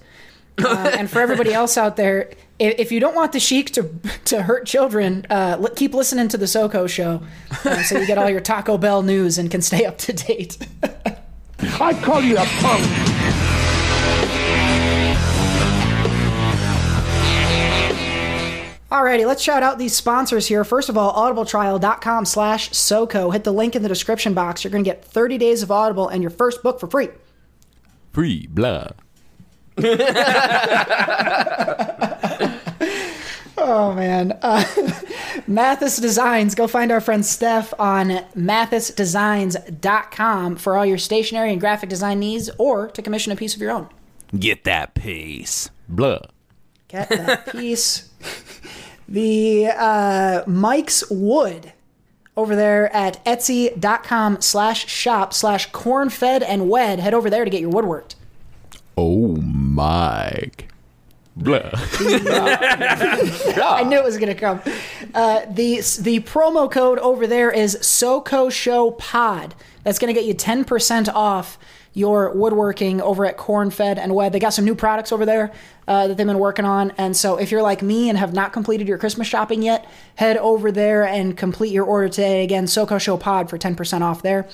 Uh, 0.59 0.93
and 0.99 1.11
for 1.11 1.21
everybody 1.21 1.53
else 1.53 1.77
out 1.77 1.97
there, 1.97 2.31
if, 2.59 2.79
if 2.79 2.93
you 2.93 3.01
don't 3.01 3.14
want 3.17 3.33
the 3.33 3.40
Sheik 3.40 3.71
to 3.73 3.90
to 4.27 4.43
hurt 4.43 4.67
children, 4.67 5.27
uh, 5.31 5.57
li- 5.59 5.71
keep 5.75 5.95
listening 5.95 6.29
to 6.29 6.38
the 6.38 6.47
SoCo 6.47 6.88
show, 6.88 7.23
uh, 7.64 7.83
so 7.83 7.99
you 7.99 8.07
get 8.07 8.19
all 8.19 8.31
your 8.31 8.40
Taco 8.40 8.79
Bell 8.79 9.03
news 9.03 9.37
and 9.38 9.51
can 9.51 9.62
stay 9.62 9.85
up 9.85 9.99
to 9.99 10.12
date. 10.12 10.57
I 11.81 11.93
call 11.95 12.21
you 12.23 12.37
a 12.37 12.45
punk. 12.45 13.74
Alrighty, 18.95 19.27
let's 19.27 19.43
shout 19.43 19.65
out 19.65 19.77
these 19.77 19.93
sponsors 19.93 20.47
here. 20.47 20.63
First 20.63 20.89
of 20.89 20.97
all, 20.97 21.13
audibletrial.com 21.15 22.27
slash 22.27 22.71
SoCo. 22.71 23.33
Hit 23.33 23.43
the 23.43 23.53
link 23.53 23.75
in 23.75 23.83
the 23.83 23.89
description 23.89 24.35
box. 24.35 24.63
You're 24.63 24.71
going 24.71 24.85
to 24.85 24.89
get 24.89 25.05
30 25.05 25.37
days 25.37 25.65
of 25.65 25.73
Audible 25.73 26.07
and 26.07 26.23
your 26.23 26.31
first 26.31 26.63
book 26.63 26.79
for 26.79 26.87
free. 26.87 27.09
Free 28.13 28.47
blah. 28.47 28.91
Oh, 33.57 33.95
man. 33.95 34.37
Uh, 34.43 34.65
Mathis 35.47 35.97
Designs. 35.97 36.55
Go 36.55 36.67
find 36.67 36.93
our 36.93 37.01
friend 37.01 37.25
Steph 37.25 37.73
on 37.79 38.09
mathisdesigns.com 38.37 40.57
for 40.57 40.77
all 40.77 40.85
your 40.85 40.99
stationery 40.99 41.51
and 41.51 41.59
graphic 41.61 41.89
design 41.89 42.19
needs 42.19 42.51
or 42.59 42.89
to 42.89 43.01
commission 43.01 43.33
a 43.33 43.37
piece 43.37 43.55
of 43.55 43.63
your 43.63 43.71
own. 43.71 43.89
Get 44.39 44.65
that 44.65 44.95
piece. 44.95 45.71
Blah. 45.89 46.19
Get 46.89 47.09
that 47.09 47.47
piece. 47.53 48.11
The 49.09 49.69
uh, 49.69 50.45
Mike's 50.47 51.05
Wood 51.11 51.73
over 52.37 52.57
there 52.57 52.95
at 52.95 53.25
etsy.com 53.25 54.40
slash 54.40 54.88
shop 54.88 55.33
slash 55.33 55.71
cornfed 55.71 56.45
and 56.47 56.69
wed. 56.69 56.99
Head 56.99 57.14
over 57.14 57.31
there 57.31 57.45
to 57.45 57.51
get 57.51 57.61
your 57.61 57.73
woodworked. 57.73 58.17
Oh 58.97 59.37
my. 59.37 60.51
Blah. 61.37 61.71
I 61.75 63.85
knew 63.87 63.99
it 63.99 64.05
was 64.05 64.19
going 64.19 64.33
to 64.33 64.40
come. 64.40 64.61
Uh, 65.14 65.40
the 65.51 65.77
the 66.01 66.21
promo 66.21 66.71
code 66.71 67.01
over 67.01 67.27
there 67.27 67.51
is 67.51 67.77
SoCo 67.77 68.53
Show 68.53 68.93
Pod. 68.93 69.55
That's 69.83 69.99
going 69.99 70.14
to 70.14 70.19
get 70.19 70.27
you 70.27 70.35
10% 70.35 71.12
off 71.12 71.59
your 71.95 72.33
woodworking 72.33 73.01
over 73.01 73.25
at 73.25 73.39
Cornfed 73.39 73.99
and 73.99 74.15
Wed. 74.15 74.33
They 74.33 74.41
got 74.41 74.53
some 74.53 74.65
new 74.65 74.75
products 74.75 75.13
over 75.13 75.25
there 75.25 75.53
uh, 75.89 76.09
that 76.09 76.17
they've 76.17 76.27
been 76.27 76.39
working 76.39 76.65
on. 76.65 76.93
And 76.99 77.17
so 77.17 77.37
if 77.37 77.51
you're 77.51 77.63
like 77.63 77.83
me 77.83 78.09
and 78.09 78.19
have 78.19 78.35
not 78.35 78.53
completed 78.53 78.89
your 78.89 78.99
Christmas 78.99 79.29
shopping 79.29 79.63
yet, 79.63 79.87
head 80.17 80.37
over 80.37 80.73
there 80.73 81.05
and 81.05 81.37
complete 81.37 81.73
your 81.73 81.85
order 81.85 82.09
today. 82.09 82.43
Again, 82.43 82.67
SoCo 82.67 83.01
Show 83.01 83.17
Pod 83.17 83.49
for 83.49 83.57
10% 83.57 84.03
off 84.03 84.23
there. 84.23 84.47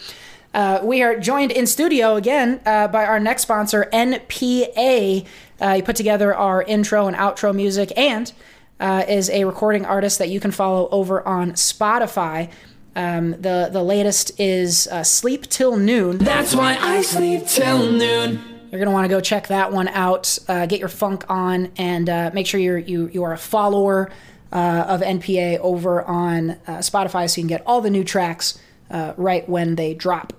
Uh, 0.52 0.80
we 0.82 1.02
are 1.02 1.18
joined 1.18 1.52
in 1.52 1.66
studio 1.66 2.16
again 2.16 2.60
uh, 2.66 2.88
by 2.88 3.04
our 3.04 3.20
next 3.20 3.42
sponsor, 3.42 3.88
NPA. 3.92 5.26
Uh, 5.60 5.74
he 5.74 5.82
put 5.82 5.96
together 5.96 6.34
our 6.34 6.62
intro 6.62 7.06
and 7.06 7.16
outro 7.16 7.54
music 7.54 7.92
and 7.96 8.32
uh, 8.80 9.04
is 9.08 9.30
a 9.30 9.44
recording 9.44 9.84
artist 9.84 10.18
that 10.18 10.28
you 10.28 10.40
can 10.40 10.50
follow 10.50 10.88
over 10.90 11.26
on 11.26 11.52
Spotify. 11.52 12.50
Um, 12.96 13.32
the 13.32 13.68
the 13.72 13.82
latest 13.82 14.38
is 14.40 14.88
uh, 14.88 15.04
Sleep 15.04 15.48
Till 15.48 15.76
Noon. 15.76 16.18
That's 16.18 16.54
why 16.54 16.76
I 16.76 17.02
sleep 17.02 17.46
till 17.46 17.92
noon. 17.92 18.42
You're 18.70 18.80
gonna 18.80 18.90
want 18.90 19.04
to 19.04 19.08
go 19.08 19.20
check 19.20 19.48
that 19.48 19.72
one 19.72 19.88
out. 19.88 20.38
Uh, 20.48 20.66
get 20.66 20.80
your 20.80 20.88
funk 20.88 21.24
on, 21.28 21.70
and 21.76 22.08
uh, 22.08 22.30
make 22.34 22.46
sure 22.46 22.60
you're 22.60 22.78
you 22.78 23.08
you 23.12 23.22
are 23.22 23.32
a 23.32 23.38
follower 23.38 24.10
uh, 24.52 24.84
of 24.88 25.00
NPA 25.00 25.58
over 25.58 26.02
on 26.02 26.50
uh, 26.50 26.78
Spotify, 26.78 27.28
so 27.28 27.40
you 27.40 27.42
can 27.42 27.48
get 27.48 27.62
all 27.66 27.80
the 27.80 27.90
new 27.90 28.04
tracks 28.04 28.58
uh, 28.90 29.14
right 29.16 29.48
when 29.48 29.76
they 29.76 29.94
drop. 29.94 30.32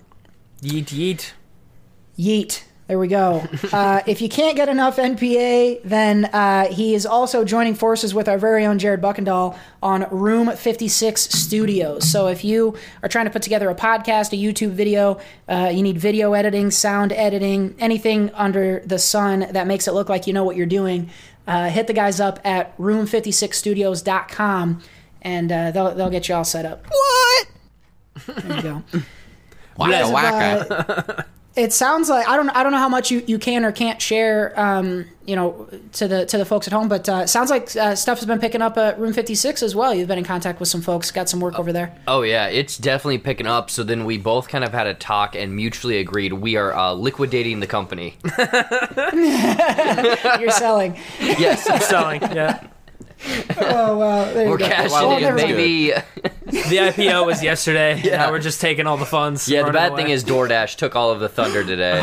Yeet 0.61 0.85
yeet. 0.87 1.31
Yeet. 2.17 2.63
There 2.87 2.99
we 2.99 3.07
go. 3.07 3.43
Uh, 3.71 4.01
if 4.05 4.21
you 4.21 4.27
can't 4.27 4.57
get 4.57 4.67
enough 4.67 4.97
NPA, 4.97 5.79
then 5.85 6.25
uh, 6.25 6.65
he 6.67 6.93
is 6.93 7.05
also 7.05 7.45
joining 7.45 7.73
forces 7.73 8.13
with 8.13 8.27
our 8.27 8.37
very 8.37 8.65
own 8.65 8.79
Jared 8.79 9.01
Buckendahl 9.01 9.57
on 9.81 10.07
Room 10.11 10.51
56 10.53 11.21
Studios. 11.21 12.09
So 12.11 12.27
if 12.27 12.43
you 12.43 12.75
are 13.01 13.07
trying 13.07 13.23
to 13.25 13.31
put 13.31 13.43
together 13.43 13.69
a 13.69 13.75
podcast, 13.75 14.33
a 14.33 14.35
YouTube 14.35 14.71
video, 14.71 15.19
uh, 15.47 15.71
you 15.73 15.83
need 15.83 15.97
video 15.97 16.33
editing, 16.33 16.69
sound 16.69 17.13
editing, 17.13 17.75
anything 17.79 18.29
under 18.33 18.81
the 18.81 18.99
sun 18.99 19.47
that 19.51 19.67
makes 19.67 19.87
it 19.87 19.93
look 19.93 20.09
like 20.09 20.27
you 20.27 20.33
know 20.33 20.43
what 20.43 20.57
you're 20.57 20.65
doing, 20.65 21.09
uh, 21.47 21.69
hit 21.69 21.87
the 21.87 21.93
guys 21.93 22.19
up 22.19 22.41
at 22.43 22.77
room56studios.com 22.77 24.81
and 25.21 25.49
uh, 25.51 25.71
they'll, 25.71 25.95
they'll 25.95 26.09
get 26.09 26.27
you 26.27 26.35
all 26.35 26.43
set 26.43 26.65
up. 26.65 26.85
What? 26.89 27.47
There 28.43 28.55
you 28.57 28.61
go. 28.61 28.83
Waka 29.77 29.91
Guys, 29.91 30.11
waka. 30.11 31.15
uh, 31.19 31.23
it 31.55 31.73
sounds 31.73 32.09
like 32.09 32.27
I 32.27 32.37
don't 32.37 32.49
I 32.49 32.63
don't 32.63 32.71
know 32.71 32.77
how 32.77 32.89
much 32.89 33.11
you, 33.11 33.23
you 33.27 33.37
can 33.37 33.65
or 33.65 33.71
can't 33.71 34.01
share 34.01 34.57
um, 34.59 35.05
you 35.25 35.35
know 35.35 35.67
to 35.93 36.07
the 36.07 36.25
to 36.25 36.37
the 36.37 36.45
folks 36.45 36.67
at 36.67 36.73
home, 36.73 36.87
but 36.87 37.07
uh, 37.09 37.27
sounds 37.27 37.49
like 37.49 37.75
uh, 37.75 37.95
stuff 37.95 38.19
has 38.19 38.25
been 38.25 38.39
picking 38.39 38.61
up 38.61 38.77
at 38.77 38.97
Room 38.99 39.11
56 39.11 39.61
as 39.61 39.75
well. 39.75 39.93
You've 39.93 40.07
been 40.07 40.17
in 40.17 40.23
contact 40.23 40.59
with 40.59 40.69
some 40.69 40.81
folks, 40.81 41.11
got 41.11 41.27
some 41.27 41.41
work 41.41 41.59
over 41.59 41.73
there. 41.73 41.93
Oh 42.07 42.21
yeah, 42.21 42.47
it's 42.47 42.77
definitely 42.77 43.17
picking 43.17 43.47
up. 43.47 43.69
So 43.69 43.83
then 43.83 44.05
we 44.05 44.17
both 44.17 44.47
kind 44.47 44.63
of 44.63 44.71
had 44.71 44.87
a 44.87 44.93
talk 44.93 45.35
and 45.35 45.55
mutually 45.55 45.97
agreed 45.97 46.33
we 46.33 46.55
are 46.55 46.73
uh, 46.73 46.93
liquidating 46.93 47.59
the 47.59 47.67
company. 47.67 48.17
You're 50.39 50.51
selling. 50.51 50.97
yes, 51.19 51.69
I'm 51.69 51.81
Selling, 51.91 52.21
yeah. 52.21 52.65
Oh 53.63 53.97
wow, 53.97 54.25
there 54.33 54.43
you 54.45 54.49
we're 54.49 54.57
go. 54.57 54.67
cashing 54.67 54.91
Well, 54.91 55.15
in, 55.17 55.21
never 55.21 55.37
mind. 55.37 55.55
baby. 55.55 55.91
The 56.51 56.77
IPO 56.77 57.25
was 57.25 57.41
yesterday. 57.41 58.01
yeah. 58.03 58.17
Now 58.17 58.31
we're 58.31 58.39
just 58.39 58.59
taking 58.59 58.85
all 58.87 58.97
the 58.97 59.05
funds. 59.05 59.47
Yeah, 59.47 59.59
the 59.59 59.65
running 59.67 59.79
bad 59.79 59.91
away. 59.93 60.03
thing 60.03 60.11
is 60.11 60.23
DoorDash 60.25 60.75
took 60.75 60.95
all 60.95 61.11
of 61.11 61.19
the 61.21 61.29
thunder 61.29 61.63
today. 61.63 62.01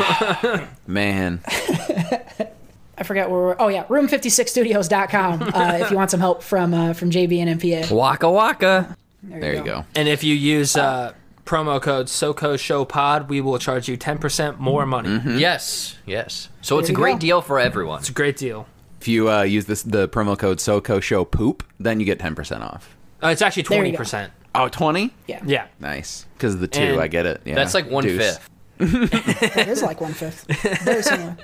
Man, 0.86 1.40
I 1.46 3.02
forgot 3.04 3.30
where 3.30 3.40
we're. 3.40 3.56
Oh 3.58 3.68
yeah, 3.68 3.84
room56studios.com 3.84 5.42
uh, 5.54 5.78
if 5.82 5.90
you 5.90 5.96
want 5.96 6.10
some 6.10 6.20
help 6.20 6.42
from 6.42 6.72
uh, 6.74 6.92
from 6.94 7.10
JB 7.10 7.38
and 7.38 7.60
NPA. 7.60 7.90
waka 7.90 8.30
waka. 8.30 8.96
there 9.22 9.54
you 9.54 9.62
go. 9.64 9.84
And 9.94 10.08
if 10.08 10.24
you 10.24 10.34
use 10.34 10.76
uh, 10.76 11.12
promo 11.44 11.80
code 11.80 12.06
SoCo 12.06 12.58
Show 12.58 12.84
Pod, 12.84 13.28
we 13.28 13.40
will 13.40 13.58
charge 13.58 13.88
you 13.88 13.96
10% 13.98 14.58
more 14.58 14.86
money. 14.86 15.10
Mm-hmm. 15.10 15.38
Yes, 15.38 15.96
yes. 16.06 16.48
So 16.62 16.78
it's 16.78 16.88
a 16.88 16.92
you 16.92 16.96
great 16.96 17.14
go. 17.14 17.18
deal 17.18 17.40
for 17.42 17.58
everyone. 17.58 17.98
It's 18.00 18.08
a 18.08 18.12
great 18.12 18.36
deal. 18.36 18.66
If 19.00 19.08
you 19.08 19.30
uh, 19.30 19.42
use 19.42 19.66
this 19.66 19.82
the 19.82 20.08
promo 20.08 20.36
code 20.38 20.58
SoCo 20.58 21.00
Show 21.02 21.24
Poop, 21.24 21.62
then 21.78 22.00
you 22.00 22.06
get 22.06 22.18
ten 22.18 22.34
percent 22.34 22.62
off. 22.62 22.96
Uh, 23.22 23.28
it's 23.28 23.42
actually 23.42 23.64
There 23.64 23.84
you 23.84 23.92
go. 23.96 24.04
20%. 24.04 24.30
Oh, 24.54 24.68
20? 24.68 25.12
Yeah, 25.26 25.40
Yeah. 25.44 25.66
Nice. 25.80 26.24
Because 26.34 26.54
of 26.54 26.60
the 26.60 26.68
two, 26.68 26.80
And 26.80 27.00
I 27.00 27.08
get 27.08 27.26
it. 27.26 27.40
Yeah. 27.44 27.56
That's 27.56 27.74
like 27.74 27.90
one 27.90 28.04
Deuce. 28.04 28.38
fifth. 28.38 28.48
it 29.58 29.68
is 29.68 29.82
like 29.82 30.00
one 30.00 30.12
fifth. 30.14 30.44
Very 30.84 31.02
similar. 31.02 31.36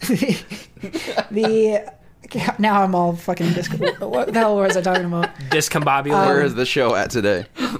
the 1.30 1.92
now 2.58 2.82
I'm 2.82 2.94
all 2.94 3.14
fucking. 3.16 3.52
Disc- 3.54 3.72
what 4.00 4.32
the 4.32 4.38
hell 4.38 4.56
was 4.56 4.76
I 4.76 4.82
talking 4.82 5.04
about? 5.06 5.34
Discombobulated. 5.50 6.26
Where 6.26 6.42
is 6.42 6.54
the 6.54 6.66
show 6.66 6.94
at 6.94 7.10
today? 7.10 7.46
Make 7.58 7.72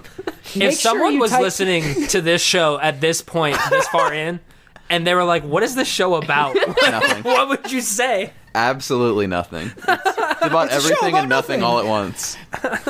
if 0.55 0.73
sure 0.73 0.73
someone 0.73 1.15
you 1.15 1.21
was 1.21 1.31
type- 1.33 1.43
listening 1.43 2.07
to 2.09 2.21
this 2.21 2.43
show 2.43 2.79
at 2.81 3.01
this 3.01 3.21
point, 3.21 3.59
this 3.71 3.87
far 3.89 4.13
in, 4.15 4.41
and 4.89 5.07
they 5.07 5.15
were 5.15 5.25
like, 5.25 5.45
"What 5.45 5.63
is 5.63 5.75
this 5.75 5.89
show 5.89 6.15
about?" 6.15 6.55
Nothing. 6.83 7.23
what 7.25 7.49
would 7.49 7.71
you 7.71 7.81
say? 7.83 8.33
Absolutely 8.55 9.27
nothing. 9.27 9.69
It's, 9.77 9.87
it's 9.87 10.43
about 10.43 10.73
It's 10.73 10.77
a 10.77 10.81
show 10.81 10.87
everything 10.95 11.09
about 11.11 11.21
and 11.21 11.29
nothing, 11.29 11.61
nothing. 11.61 11.63
all 11.63 11.79
at 11.79 11.87
once. 11.87 12.37
What's 12.63 12.85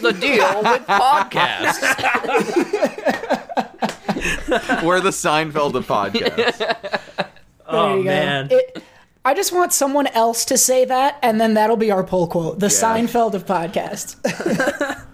the 0.00 0.12
deal 0.12 0.62
with 0.62 0.86
podcasts? 0.86 1.82
We're 4.84 5.00
the 5.00 5.10
Seinfeld 5.10 5.74
of 5.74 5.86
podcasts. 5.86 6.94
There 7.70 7.76
Oh 7.76 8.02
man. 8.02 8.48
It, 8.50 8.82
I 9.26 9.34
just 9.34 9.52
want 9.52 9.74
someone 9.74 10.06
else 10.06 10.46
to 10.46 10.56
say 10.56 10.86
that, 10.86 11.18
and 11.22 11.38
then 11.38 11.52
that'll 11.52 11.76
be 11.76 11.90
our 11.90 12.02
poll 12.02 12.26
quote: 12.26 12.60
the 12.60 12.68
Seinfeld 12.68 13.34
of 13.34 13.44
podcasts. 13.44 14.16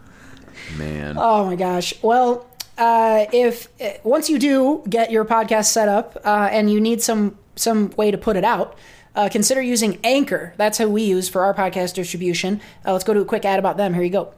Man. 0.78 1.16
Oh 1.18 1.46
my 1.46 1.56
gosh. 1.56 1.94
Well, 2.00 2.46
uh, 2.78 3.24
if 3.32 3.66
uh, 3.80 3.94
once 4.04 4.30
you 4.30 4.38
do 4.38 4.84
get 4.88 5.10
your 5.10 5.24
podcast 5.24 5.64
set 5.66 5.88
up 5.88 6.16
uh, 6.24 6.48
and 6.50 6.70
you 6.70 6.80
need 6.80 7.02
some 7.02 7.36
some 7.56 7.90
way 7.96 8.10
to 8.10 8.18
put 8.18 8.36
it 8.36 8.44
out, 8.44 8.76
uh, 9.14 9.28
consider 9.30 9.62
using 9.62 9.98
Anchor. 10.02 10.54
That's 10.56 10.78
how 10.78 10.88
we 10.88 11.02
use 11.02 11.28
for 11.28 11.42
our 11.42 11.54
podcast 11.54 11.94
distribution. 11.94 12.60
Uh, 12.84 12.92
let's 12.92 13.04
go 13.04 13.14
to 13.14 13.20
a 13.20 13.24
quick 13.24 13.44
ad 13.44 13.58
about 13.58 13.76
them. 13.76 13.94
Here 13.94 14.02
you 14.02 14.10
go. 14.10 14.34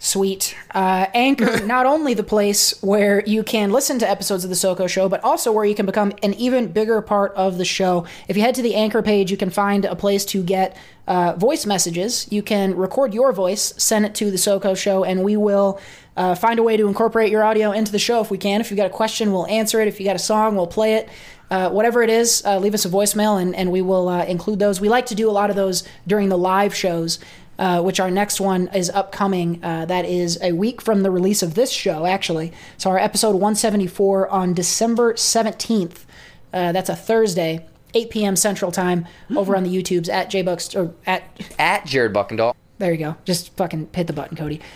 Sweet. 0.00 0.56
Uh, 0.72 1.06
Anchor, 1.12 1.60
not 1.66 1.84
only 1.84 2.14
the 2.14 2.22
place 2.22 2.80
where 2.82 3.24
you 3.26 3.42
can 3.42 3.72
listen 3.72 3.98
to 3.98 4.08
episodes 4.08 4.44
of 4.44 4.50
The 4.50 4.56
SoCo 4.56 4.88
Show, 4.88 5.08
but 5.08 5.22
also 5.24 5.50
where 5.50 5.64
you 5.64 5.74
can 5.74 5.86
become 5.86 6.12
an 6.22 6.34
even 6.34 6.68
bigger 6.68 7.02
part 7.02 7.34
of 7.34 7.58
the 7.58 7.64
show. 7.64 8.06
If 8.28 8.36
you 8.36 8.42
head 8.42 8.54
to 8.56 8.62
the 8.62 8.76
Anchor 8.76 9.02
page, 9.02 9.30
you 9.30 9.36
can 9.36 9.50
find 9.50 9.84
a 9.84 9.96
place 9.96 10.24
to 10.26 10.42
get 10.42 10.76
uh, 11.08 11.34
voice 11.34 11.66
messages. 11.66 12.28
You 12.30 12.42
can 12.42 12.76
record 12.76 13.12
your 13.12 13.32
voice, 13.32 13.74
send 13.76 14.04
it 14.04 14.14
to 14.16 14.30
The 14.30 14.36
SoCo 14.36 14.76
Show, 14.76 15.02
and 15.02 15.24
we 15.24 15.36
will 15.36 15.80
uh, 16.18 16.34
find 16.34 16.58
a 16.58 16.62
way 16.62 16.76
to 16.76 16.86
incorporate 16.86 17.30
your 17.30 17.44
audio 17.44 17.72
into 17.72 17.92
the 17.92 17.98
show 17.98 18.20
if 18.20 18.30
we 18.30 18.36
can. 18.36 18.60
If 18.60 18.70
you've 18.70 18.76
got 18.76 18.86
a 18.86 18.90
question, 18.90 19.32
we'll 19.32 19.46
answer 19.46 19.80
it. 19.80 19.88
If 19.88 19.98
you 19.98 20.04
got 20.04 20.16
a 20.16 20.20
song, 20.20 20.56
we'll 20.56 20.66
play 20.66 20.94
it. 20.94 21.08
Uh, 21.50 21.70
whatever 21.70 22.02
it 22.02 22.10
is, 22.10 22.42
uh, 22.44 22.58
leave 22.58 22.74
us 22.74 22.84
a 22.84 22.90
voicemail 22.90 23.40
and, 23.40 23.54
and 23.54 23.72
we 23.72 23.80
will 23.80 24.08
uh, 24.08 24.24
include 24.24 24.58
those. 24.58 24.80
We 24.82 24.90
like 24.90 25.06
to 25.06 25.14
do 25.14 25.30
a 25.30 25.32
lot 25.32 25.48
of 25.48 25.56
those 25.56 25.82
during 26.06 26.28
the 26.28 26.36
live 26.36 26.74
shows 26.74 27.18
uh, 27.58 27.82
which 27.82 27.98
our 27.98 28.10
next 28.10 28.40
one 28.40 28.68
is 28.74 28.88
upcoming. 28.90 29.62
Uh, 29.64 29.84
that 29.86 30.04
is 30.04 30.38
a 30.42 30.52
week 30.52 30.80
from 30.80 31.02
the 31.02 31.10
release 31.10 31.42
of 31.42 31.54
this 31.54 31.70
show, 31.70 32.06
actually. 32.06 32.52
So 32.76 32.90
our 32.90 32.98
episode 32.98 33.32
174 33.32 34.28
on 34.28 34.54
December 34.54 35.14
17th. 35.14 36.04
Uh, 36.52 36.72
that's 36.72 36.88
a 36.88 36.96
Thursday, 36.96 37.66
8 37.94 38.10
p.m. 38.10 38.36
Central 38.36 38.70
Time, 38.70 39.06
over 39.34 39.56
on 39.56 39.64
the 39.64 39.74
YouTubes 39.74 40.08
at 40.08 40.30
jbucks 40.30 40.78
or 40.78 40.94
at. 41.06 41.24
At 41.58 41.84
Jared 41.84 42.12
Buckendahl. 42.12 42.54
There 42.78 42.92
you 42.92 42.98
go. 42.98 43.16
Just 43.24 43.56
fucking 43.56 43.90
hit 43.92 44.06
the 44.06 44.12
button, 44.12 44.36
Cody. 44.36 44.60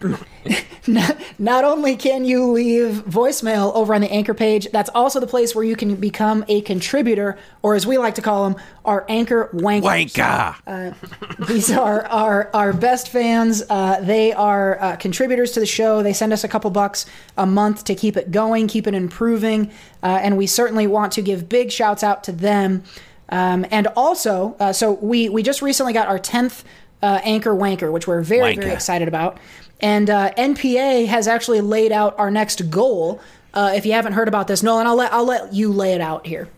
Um, 0.00 0.16
not, 0.86 1.16
not 1.38 1.64
only 1.64 1.94
can 1.94 2.24
you 2.24 2.50
leave 2.50 3.04
voicemail 3.06 3.74
over 3.74 3.94
on 3.94 4.00
the 4.00 4.10
anchor 4.10 4.32
page, 4.32 4.68
that's 4.72 4.88
also 4.94 5.20
the 5.20 5.26
place 5.26 5.54
where 5.54 5.64
you 5.64 5.76
can 5.76 5.96
become 5.96 6.44
a 6.48 6.62
contributor, 6.62 7.38
or 7.62 7.74
as 7.74 7.86
we 7.86 7.98
like 7.98 8.14
to 8.14 8.22
call 8.22 8.48
them, 8.48 8.60
our 8.84 9.04
anchor 9.08 9.50
wankers. 9.52 10.14
Wanka. 10.14 11.46
These 11.48 11.70
are 11.72 12.06
our, 12.06 12.50
our 12.54 12.72
best 12.72 13.08
fans. 13.08 13.62
Uh, 13.68 14.00
they 14.00 14.32
are 14.32 14.80
uh, 14.80 14.96
contributors 14.96 15.52
to 15.52 15.60
the 15.60 15.66
show. 15.66 16.02
They 16.02 16.14
send 16.14 16.32
us 16.32 16.44
a 16.44 16.48
couple 16.48 16.70
bucks 16.70 17.04
a 17.36 17.44
month 17.46 17.84
to 17.84 17.94
keep 17.94 18.16
it 18.16 18.30
going, 18.30 18.68
keep 18.68 18.86
it 18.86 18.94
improving. 18.94 19.70
Uh, 20.02 20.20
and 20.22 20.38
we 20.38 20.46
certainly 20.46 20.86
want 20.86 21.12
to 21.12 21.22
give 21.22 21.48
big 21.48 21.70
shouts 21.70 22.02
out 22.02 22.24
to 22.24 22.32
them. 22.32 22.84
Um, 23.30 23.64
and 23.70 23.86
also, 23.96 24.56
uh, 24.60 24.72
so 24.72 24.92
we, 24.92 25.28
we 25.28 25.42
just 25.42 25.62
recently 25.62 25.92
got 25.92 26.08
our 26.08 26.18
10th 26.18 26.64
uh, 27.02 27.20
Anchor 27.22 27.52
Wanker, 27.52 27.92
which 27.92 28.06
we're 28.06 28.22
very, 28.22 28.54
very 28.56 28.72
excited 28.72 29.08
about. 29.08 29.38
And 29.80 30.10
uh, 30.10 30.32
NPA 30.36 31.06
has 31.06 31.26
actually 31.26 31.60
laid 31.60 31.92
out 31.92 32.18
our 32.18 32.30
next 32.30 32.70
goal. 32.70 33.20
Uh, 33.54 33.72
if 33.74 33.86
you 33.86 33.92
haven't 33.92 34.12
heard 34.12 34.28
about 34.28 34.46
this, 34.46 34.62
Nolan, 34.62 34.86
I'll 34.86 34.96
let, 34.96 35.12
I'll 35.12 35.24
let 35.24 35.54
you 35.54 35.72
lay 35.72 35.94
it 35.94 36.00
out 36.00 36.26
here. 36.26 36.48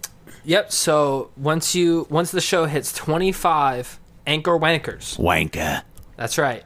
Yep. 0.44 0.72
So 0.72 1.30
once 1.36 1.74
you 1.74 2.06
once 2.10 2.32
the 2.32 2.40
show 2.40 2.64
hits 2.66 2.92
25 2.92 4.00
anchor 4.26 4.58
wankers, 4.58 5.16
wanker. 5.18 5.82
that's 6.16 6.36
right. 6.36 6.64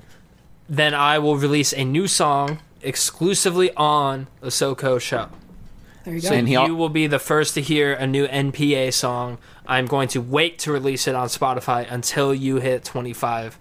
Then 0.69 0.95
I 0.95 1.19
will 1.19 1.37
release 1.37 1.75
a 1.75 1.85
new 1.85 2.09
song 2.09 2.61
exclusively 2.81 3.71
on 3.77 4.29
the 4.40 4.49
SoCo 4.49 5.01
show. 5.01 5.29
There 6.05 6.14
you 6.14 6.21
go. 6.21 6.29
So 6.29 6.35
And 6.35 6.49
you 6.49 6.75
will 6.75 6.88
be 6.88 7.07
the 7.07 7.19
first 7.19 7.55
to 7.55 7.61
hear 7.61 7.92
a 7.92 8.07
new 8.07 8.27
NPA 8.27 8.92
song. 8.95 9.38
I'm 9.66 9.87
going 9.87 10.09
to 10.09 10.20
wait 10.20 10.59
to 10.61 10.72
release 10.72 11.07
it 11.07 11.14
on 11.14 11.29
Spotify 11.29 11.90
until 11.90 12.35
you 12.35 12.57
hit 12.57 12.85
25 12.85 13.59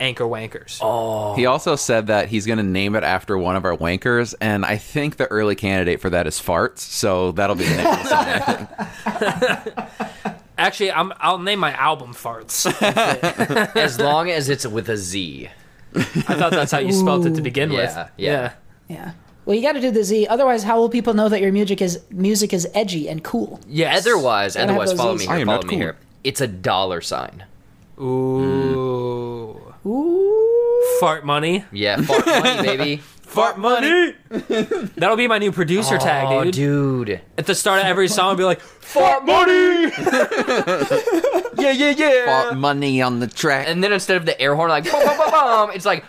anchor 0.00 0.24
wankers. 0.24 0.78
Oh. 0.80 1.34
He 1.34 1.46
also 1.46 1.76
said 1.76 2.08
that 2.08 2.28
he's 2.28 2.46
going 2.46 2.58
to 2.58 2.64
name 2.64 2.94
it 2.94 3.04
after 3.04 3.38
one 3.38 3.56
of 3.56 3.64
our 3.64 3.76
wankers, 3.76 4.34
and 4.40 4.64
I 4.64 4.76
think 4.76 5.16
the 5.16 5.26
early 5.26 5.54
candidate 5.54 6.00
for 6.00 6.10
that 6.10 6.26
is 6.26 6.40
Farts, 6.40 6.78
so 6.78 7.32
that'll 7.32 7.56
be 7.56 7.64
the 7.64 7.76
name 7.76 7.86
of 7.86 8.02
the 8.02 9.88
song, 10.14 10.34
Actually, 10.56 10.92
I'm, 10.92 11.12
I'll 11.18 11.38
name 11.38 11.58
my 11.58 11.72
album 11.72 12.14
Farts. 12.14 12.64
As 13.76 13.98
long 13.98 14.30
as 14.30 14.48
it's 14.48 14.64
with 14.66 14.88
a 14.88 14.96
Z. 14.96 15.48
I 15.96 16.00
thought 16.00 16.52
that's 16.52 16.70
how 16.72 16.78
you 16.78 16.92
spelled 16.92 17.26
it 17.26 17.34
to 17.34 17.42
begin 17.42 17.70
with. 17.70 17.96
Yeah, 18.16 18.52
yeah. 18.88 19.12
Yeah. 19.44 19.46
Well, 19.46 19.56
you 19.56 19.62
got 19.62 19.72
to 19.72 19.80
do 19.80 19.90
the 19.90 20.04
Z. 20.04 20.26
Otherwise, 20.28 20.62
how 20.62 20.78
will 20.78 20.88
people 20.88 21.14
know 21.14 21.28
that 21.28 21.40
your 21.40 21.52
music 21.52 21.82
is 21.82 22.00
music 22.10 22.52
is 22.52 22.66
edgy 22.74 23.08
and 23.08 23.22
cool? 23.22 23.60
Yeah. 23.68 23.94
Otherwise, 23.96 24.54
Gotta 24.54 24.60
have 24.60 24.70
otherwise, 24.70 24.88
those 24.90 24.98
follow 24.98 25.16
Zs. 25.16 25.18
me 25.20 25.26
I 25.26 25.32
here. 25.32 25.40
am 25.42 25.46
Follow 25.46 25.56
not 25.58 25.64
me 25.66 25.70
cool. 25.70 25.78
here. 25.78 25.96
It's 26.24 26.40
a 26.40 26.46
dollar 26.46 27.00
sign. 27.00 27.44
Ooh. 28.00 29.60
Mm-hmm. 29.84 29.88
Ooh. 29.88 30.96
Fart 31.00 31.24
money. 31.26 31.64
Yeah, 31.72 32.00
fart 32.00 32.26
money, 32.26 32.62
baby. 32.66 33.02
Fart 33.34 33.58
money. 33.58 34.14
That'll 34.96 35.16
be 35.16 35.26
my 35.28 35.38
new 35.38 35.50
producer 35.52 35.98
tag, 35.98 36.26
Oh, 36.28 36.44
dude. 36.44 36.54
dude. 36.54 37.20
At 37.36 37.46
the 37.46 37.54
start 37.54 37.80
of 37.80 37.86
every 37.86 38.08
song, 38.08 38.30
I'll 38.30 38.36
be 38.36 38.44
like, 38.44 38.60
"Fart 38.80 39.24
money." 39.26 39.52
yeah, 41.58 41.70
yeah, 41.72 41.90
yeah. 41.90 42.24
Fart 42.26 42.56
money 42.56 43.02
on 43.02 43.18
the 43.20 43.26
track. 43.26 43.68
And 43.68 43.82
then 43.82 43.92
instead 43.92 44.16
of 44.16 44.24
the 44.26 44.40
air 44.40 44.54
horn, 44.54 44.68
like, 44.70 44.84
bum, 44.90 45.04
bum, 45.04 45.16
bum, 45.18 45.30
bum, 45.30 45.70
it's 45.74 45.84
like, 45.84 46.04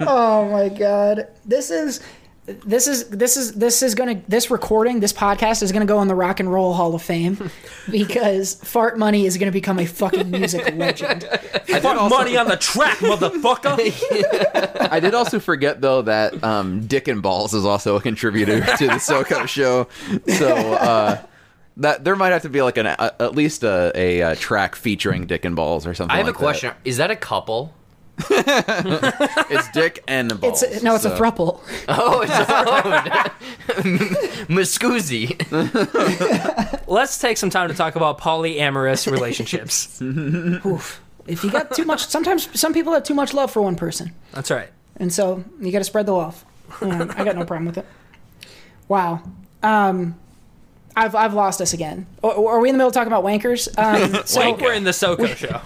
Oh 0.00 0.48
my 0.50 0.68
god. 0.70 1.28
This 1.44 1.70
is 1.70 2.00
this 2.44 2.88
is 2.88 3.08
this 3.08 3.36
is 3.36 3.52
this 3.52 3.82
is 3.82 3.94
gonna 3.94 4.20
this 4.26 4.50
recording 4.50 4.98
this 4.98 5.12
podcast 5.12 5.62
is 5.62 5.70
gonna 5.70 5.86
go 5.86 6.02
in 6.02 6.08
the 6.08 6.14
rock 6.14 6.40
and 6.40 6.52
roll 6.52 6.72
hall 6.72 6.92
of 6.94 7.00
fame 7.00 7.50
because 7.90 8.54
fart 8.54 8.98
money 8.98 9.26
is 9.26 9.38
gonna 9.38 9.52
become 9.52 9.78
a 9.78 9.86
fucking 9.86 10.28
music 10.30 10.74
legend 10.76 11.24
Fart 11.80 12.10
money 12.10 12.36
on 12.36 12.48
the 12.48 12.56
track, 12.56 12.98
motherfucker. 12.98 13.78
I 14.92 15.00
did 15.00 15.14
also 15.14 15.40
forget 15.40 15.80
though 15.80 16.02
that 16.02 16.42
um, 16.44 16.86
Dick 16.86 17.08
and 17.08 17.22
Balls 17.22 17.54
is 17.54 17.64
also 17.64 17.96
a 17.96 18.00
contributor 18.00 18.60
to 18.60 18.86
the 18.86 18.94
SoCo 18.94 19.46
show, 19.48 19.88
so 20.36 20.74
uh, 20.74 21.22
that 21.78 22.04
there 22.04 22.16
might 22.16 22.30
have 22.30 22.42
to 22.42 22.48
be 22.48 22.62
like 22.62 22.76
an 22.76 22.86
a, 22.86 23.14
at 23.20 23.34
least 23.34 23.62
a, 23.64 23.92
a, 23.94 24.22
uh 24.22 24.34
track 24.34 24.74
featuring 24.76 25.26
Dick 25.26 25.44
and 25.44 25.56
Balls 25.56 25.86
or 25.86 25.94
something. 25.94 26.14
I 26.14 26.18
have 26.18 26.26
like 26.26 26.34
a 26.34 26.38
question. 26.38 26.74
Is 26.84 26.98
that 26.98 27.10
a 27.10 27.16
couple? 27.16 27.74
It's 28.30 29.68
dick 29.72 30.02
and 30.06 30.40
balls. 30.40 30.62
It's 30.62 30.82
no, 30.82 30.94
it's 30.94 31.04
so- 31.04 31.12
a 31.14 31.18
thruple. 31.18 31.60
Oh, 31.88 32.22
it's 32.22 32.32
Muscuzi. 34.48 35.36
Let's 36.86 37.18
take 37.18 37.36
some 37.36 37.50
time 37.50 37.68
to 37.68 37.74
talk 37.74 37.96
about 37.96 38.18
polyamorous 38.18 39.10
relationships. 39.12 40.00
Oof. 40.02 41.00
If 41.26 41.44
you 41.44 41.50
got 41.50 41.72
too 41.74 41.84
much, 41.84 42.06
sometimes 42.06 42.48
some 42.58 42.72
people 42.74 42.92
have 42.92 43.04
too 43.04 43.14
much 43.14 43.32
love 43.32 43.50
for 43.50 43.62
one 43.62 43.76
person, 43.76 44.12
That's 44.32 44.50
right. 44.50 44.68
and 44.96 45.12
so 45.12 45.44
you 45.60 45.70
got 45.70 45.78
to 45.78 45.84
spread 45.84 46.06
the 46.06 46.12
love. 46.12 46.44
Yeah, 46.80 47.12
I 47.16 47.24
got 47.24 47.36
no 47.36 47.44
problem 47.44 47.66
with 47.66 47.78
it. 47.78 47.86
Wow. 48.88 49.22
Um, 49.62 50.16
I've 50.96 51.14
I've 51.14 51.34
lost 51.34 51.60
us 51.60 51.72
again. 51.72 52.06
Are 52.24 52.60
we 52.60 52.68
in 52.68 52.74
the 52.74 52.78
middle 52.78 52.88
of 52.88 52.94
talking 52.94 53.12
about 53.12 53.24
wankers? 53.24 53.68
Um, 53.78 54.22
so 54.26 54.40
I 54.40 54.50
we're 54.52 54.74
in 54.74 54.84
the 54.84 54.90
SoCo 54.90 55.34
show. 55.36 55.60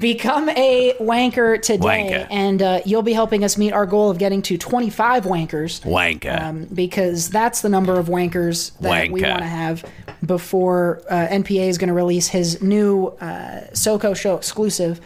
Become 0.00 0.48
a 0.48 0.94
wanker 0.98 1.60
today, 1.60 2.08
Wanker. 2.10 2.26
and 2.30 2.62
uh, 2.62 2.80
you'll 2.84 3.02
be 3.02 3.12
helping 3.12 3.44
us 3.44 3.56
meet 3.56 3.72
our 3.72 3.86
goal 3.86 4.10
of 4.10 4.18
getting 4.18 4.42
to 4.42 4.58
25 4.58 5.24
wankers. 5.24 5.82
Wanker. 5.82 6.40
um, 6.40 6.64
because 6.64 7.28
that's 7.30 7.60
the 7.60 7.68
number 7.68 7.98
of 7.98 8.06
wankers 8.06 8.76
that 8.78 9.10
we 9.10 9.22
want 9.22 9.38
to 9.38 9.44
have 9.44 9.84
before 10.24 11.02
uh, 11.08 11.28
NPA 11.28 11.68
is 11.68 11.78
going 11.78 11.88
to 11.88 11.94
release 11.94 12.28
his 12.28 12.60
new 12.62 13.08
uh, 13.20 13.66
SoCo 13.72 14.16
show 14.16 14.36
exclusive. 14.36 15.00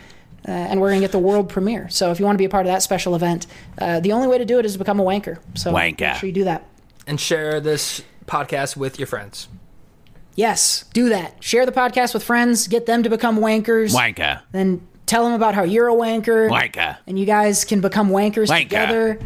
Uh, 0.46 0.50
and 0.50 0.78
we're 0.80 0.90
going 0.90 1.00
to 1.00 1.04
get 1.04 1.12
the 1.12 1.18
world 1.18 1.48
premiere. 1.48 1.88
So 1.88 2.10
if 2.10 2.20
you 2.20 2.26
want 2.26 2.36
to 2.36 2.38
be 2.38 2.44
a 2.44 2.50
part 2.50 2.66
of 2.66 2.72
that 2.72 2.82
special 2.82 3.14
event, 3.14 3.46
uh, 3.78 4.00
the 4.00 4.12
only 4.12 4.28
way 4.28 4.36
to 4.36 4.44
do 4.44 4.58
it 4.58 4.66
is 4.66 4.74
to 4.74 4.78
become 4.78 5.00
a 5.00 5.04
wanker. 5.04 5.38
So 5.54 5.72
Wanker. 5.72 6.00
make 6.00 6.16
sure 6.16 6.26
you 6.26 6.34
do 6.34 6.44
that. 6.44 6.66
And 7.06 7.18
share 7.18 7.60
this 7.60 8.02
podcast 8.26 8.76
with 8.76 8.98
your 8.98 9.06
friends. 9.06 9.48
Yes, 10.36 10.84
do 10.92 11.10
that. 11.10 11.42
Share 11.42 11.66
the 11.66 11.72
podcast 11.72 12.14
with 12.14 12.24
friends. 12.24 12.68
Get 12.68 12.86
them 12.86 13.02
to 13.04 13.10
become 13.10 13.38
wankers. 13.38 13.94
Wanker. 13.94 14.40
Then 14.52 14.86
tell 15.06 15.24
them 15.24 15.32
about 15.32 15.54
how 15.54 15.62
you're 15.62 15.88
a 15.88 15.94
wanker. 15.94 16.50
Wanker. 16.50 16.96
And 17.06 17.18
you 17.18 17.26
guys 17.26 17.64
can 17.64 17.80
become 17.80 18.10
wankers 18.10 18.48
Wanker. 18.48 18.62
together. 18.62 19.18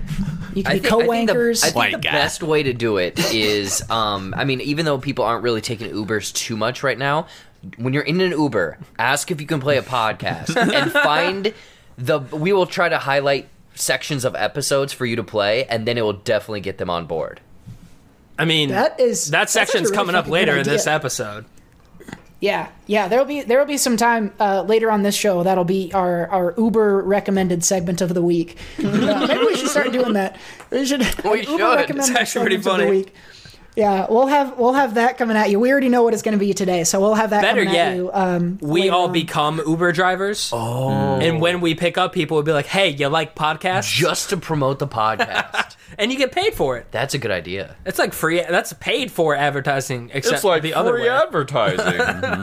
You 0.55 0.63
can 0.65 0.73
I 0.73 0.75
be 0.75 0.81
think, 0.81 0.93
I 0.93 0.99
think 0.99 1.29
the, 1.29 1.35
co-wankers. 1.35 1.65
I 1.65 1.71
think 1.71 2.03
the 2.03 2.09
best 2.09 2.43
way 2.43 2.63
to 2.63 2.73
do 2.73 2.97
it 2.97 3.19
is, 3.33 3.89
um, 3.91 4.35
I 4.37 4.45
mean, 4.45 4.61
even 4.61 4.85
though 4.85 4.99
people 4.99 5.25
aren't 5.25 5.43
really 5.45 5.61
taking 5.61 5.91
Ubers 5.91 6.33
too 6.33 6.57
much 6.57 6.83
right 6.83 6.99
now, 6.99 7.27
when 7.77 7.93
you're 7.95 8.03
in 8.03 8.21
an 8.21 8.33
Uber, 8.33 8.79
ask 8.99 9.31
if 9.31 9.41
you 9.41 9.47
can 9.47 9.61
play 9.61 9.79
a 9.79 9.83
podcast 9.83 10.57
and 10.75 10.93
find 10.93 11.55
the. 11.97 12.21
We 12.21 12.53
will 12.53 12.67
try 12.67 12.89
to 12.89 12.99
highlight 12.99 13.49
sections 13.75 14.25
of 14.25 14.35
episodes 14.35 14.93
for 14.93 15.07
you 15.07 15.17
to 15.17 15.25
play, 15.25 15.65
and 15.65 15.87
then 15.87 15.99
it 15.99 16.03
will 16.03 16.13
definitely 16.13 16.61
get 16.61 16.79
them 16.79 16.91
on 16.91 17.07
board. 17.07 17.41
I 18.39 18.45
mean, 18.45 18.69
That 18.71 18.99
is- 19.01 19.27
that 19.27 19.33
that's 19.33 19.53
such 19.53 19.67
section's 19.69 19.87
really 19.91 19.97
coming 19.97 20.15
up 20.15 20.29
later 20.29 20.57
in 20.57 20.65
this 20.65 20.87
episode. 20.87 21.45
Yeah, 22.41 22.69
yeah. 22.87 23.09
There'll 23.09 23.25
be 23.25 23.43
there'll 23.43 23.67
be 23.67 23.79
some 23.79 23.97
time 23.97 24.33
uh, 24.39 24.63
later 24.63 24.93
on 24.93 25.03
this 25.03 25.17
show 25.17 25.43
that'll 25.43 25.65
be 25.65 25.91
our 25.93 26.29
our 26.29 26.55
Uber 26.57 27.03
recommended 27.03 27.65
segment 27.65 28.01
of 28.01 28.15
the 28.15 28.23
week. 28.23 28.57
Uh, 28.79 29.27
maybe 29.27 29.41
we 29.41 29.57
should 29.57 29.69
start 29.69 29.91
doing 29.91 30.13
that. 30.13 30.37
We 30.71 30.87
should. 30.87 31.01
We 31.25 31.41
Uber 31.41 31.43
should. 31.43 31.61
recommended 31.61 31.99
It's 31.99 32.11
actually 32.11 32.43
pretty 32.47 32.63
segments 32.63 32.81
of 32.83 32.87
the 32.87 32.91
week. 32.91 33.15
Yeah, 33.75 34.07
we'll 34.09 34.27
have 34.29 34.57
we'll 34.57 34.73
have 34.75 34.95
that 34.95 35.19
coming 35.19 35.37
at 35.37 35.51
you. 35.51 35.59
We 35.59 35.71
already 35.73 35.89
know 35.89 36.03
what 36.05 36.15
it's 36.15 36.23
going 36.23 36.33
to 36.33 36.39
be 36.39 36.53
today, 36.55 36.85
so 36.85 37.01
we'll 37.01 37.15
have 37.15 37.31
that 37.31 37.43
Better 37.43 37.63
coming 37.65 37.75
yet, 37.75 37.89
at 37.91 37.97
you. 37.97 38.11
Um, 38.13 38.59
We 38.61 38.89
all 38.89 39.07
on. 39.07 39.13
become 39.13 39.61
Uber 39.67 39.91
drivers. 39.93 40.51
Oh. 40.53 41.19
And 41.21 41.41
when 41.41 41.61
we 41.61 41.75
pick 41.75 41.97
up 41.99 42.13
people, 42.13 42.37
we'll 42.37 42.45
be 42.45 42.53
like, 42.53 42.67
hey, 42.67 42.89
you 42.91 43.09
like 43.09 43.35
podcasts? 43.37 43.93
Just 43.93 44.31
to 44.31 44.37
promote 44.37 44.79
the 44.79 44.89
podcast. 44.89 45.75
and 45.97 46.13
you 46.13 46.19
get 46.19 46.33
paid 46.33 46.55
for 46.55 46.77
it. 46.77 46.87
That's 46.91 47.15
a 47.15 47.19
good 47.19 47.31
idea. 47.31 47.77
It's 47.87 47.99
like 47.99 48.13
free. 48.13 48.41
That's 48.43 48.73
paid 48.75 49.11
for 49.11 49.35
advertising, 49.35 50.11
except 50.13 50.37
It's 50.37 50.45
like 50.45 50.63
the 50.63 50.75
other 50.75 50.93
free 50.93 51.03
way. 51.05 51.09
advertising. 51.23 51.85
Mm-hmm. 51.99 52.43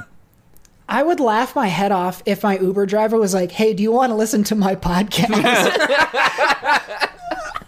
I 0.88 1.02
would 1.02 1.20
laugh 1.20 1.56
my 1.56 1.66
head 1.68 1.92
off 1.92 2.22
if 2.28 2.44
my 2.44 2.60
Uber 2.60 2.86
driver 2.86 3.18
was 3.18 3.34
like, 3.34 3.52
"Hey, 3.52 3.74
do 3.74 3.82
you 3.82 3.92
want 3.92 4.12
to 4.12 4.16
listen 4.16 4.44
to 4.46 4.56
my 4.56 4.76
podcast?" 4.76 5.32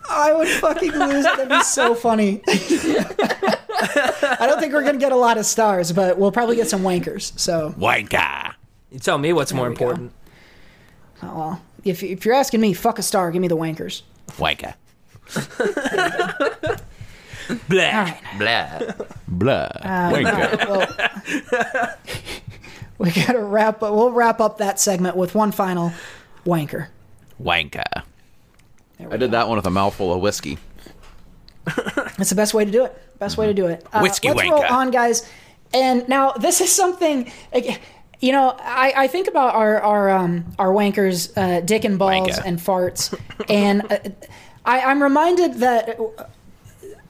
I 0.09 0.33
would 0.35 0.47
fucking 0.47 0.91
lose 0.91 1.25
it. 1.25 1.37
That'd 1.37 1.49
be 1.49 1.63
so 1.63 1.95
funny. 1.95 2.41
I 2.47 4.45
don't 4.47 4.59
think 4.59 4.71
we're 4.71 4.83
gonna 4.83 4.99
get 4.99 5.11
a 5.11 5.15
lot 5.17 5.39
of 5.39 5.45
stars, 5.47 5.91
but 5.91 6.19
we'll 6.19 6.31
probably 6.31 6.55
get 6.57 6.69
some 6.69 6.83
wankers. 6.83 7.37
So, 7.39 7.73
Wanker. 7.77 8.53
You 8.91 8.99
tell 8.99 9.17
me 9.17 9.33
what's 9.33 9.51
more 9.51 9.69
we 9.69 9.75
go. 9.75 9.85
important. 9.85 10.13
oh, 11.23 11.37
well, 11.37 11.61
if 11.83 12.03
if 12.03 12.23
you're 12.25 12.35
asking 12.35 12.61
me, 12.61 12.73
fuck 12.73 12.99
a 12.99 13.03
star, 13.03 13.31
give 13.31 13.41
me 13.41 13.47
the 13.47 13.57
wankers. 13.57 14.03
Wanker. 14.33 14.75
Blah. 17.69 18.13
Blah. 18.37 18.79
Blah. 19.27 19.69
Wanker. 19.83 20.67
Well, 20.67 21.95
we 22.97 23.11
gotta 23.11 23.39
wrap 23.39 23.81
up. 23.83 23.93
We'll 23.93 24.11
wrap 24.11 24.41
up 24.41 24.57
that 24.57 24.79
segment 24.79 25.15
with 25.15 25.33
one 25.35 25.51
final 25.51 25.91
wanker. 26.45 26.87
Wanker. 27.41 27.83
There 28.97 29.07
we 29.07 29.13
I 29.13 29.17
did 29.17 29.31
go. 29.31 29.37
that 29.37 29.47
one 29.47 29.57
with 29.57 29.67
a 29.67 29.71
mouthful 29.71 30.13
of 30.13 30.19
whiskey. 30.21 30.57
That's 32.17 32.29
the 32.29 32.35
best 32.35 32.53
way 32.53 32.65
to 32.65 32.71
do 32.71 32.83
it. 32.85 32.97
Best 33.19 33.37
way 33.37 33.45
to 33.47 33.53
do 33.53 33.67
it. 33.67 33.85
Uh, 33.93 33.99
Whiskey 34.01 34.29
let's 34.29 34.49
roll 34.49 34.61
wanker. 34.61 34.71
on, 34.71 34.91
guys. 34.91 35.27
And 35.73 36.07
now 36.09 36.31
this 36.33 36.61
is 36.61 36.73
something. 36.73 37.31
like, 37.53 37.79
You 38.19 38.31
know, 38.31 38.55
I, 38.59 38.93
I 38.95 39.07
think 39.07 39.27
about 39.27 39.53
our 39.55 39.79
our 39.81 40.09
um, 40.09 40.45
our 40.59 40.69
wankers, 40.69 41.31
uh, 41.37 41.61
dick 41.61 41.83
and 41.85 41.99
balls 41.99 42.29
Wanker. 42.29 42.45
and 42.45 42.57
farts, 42.59 43.19
and 43.49 43.83
uh, 43.91 43.97
I, 44.67 44.81
I'm 44.81 45.01
reminded 45.01 45.55
that 45.55 45.97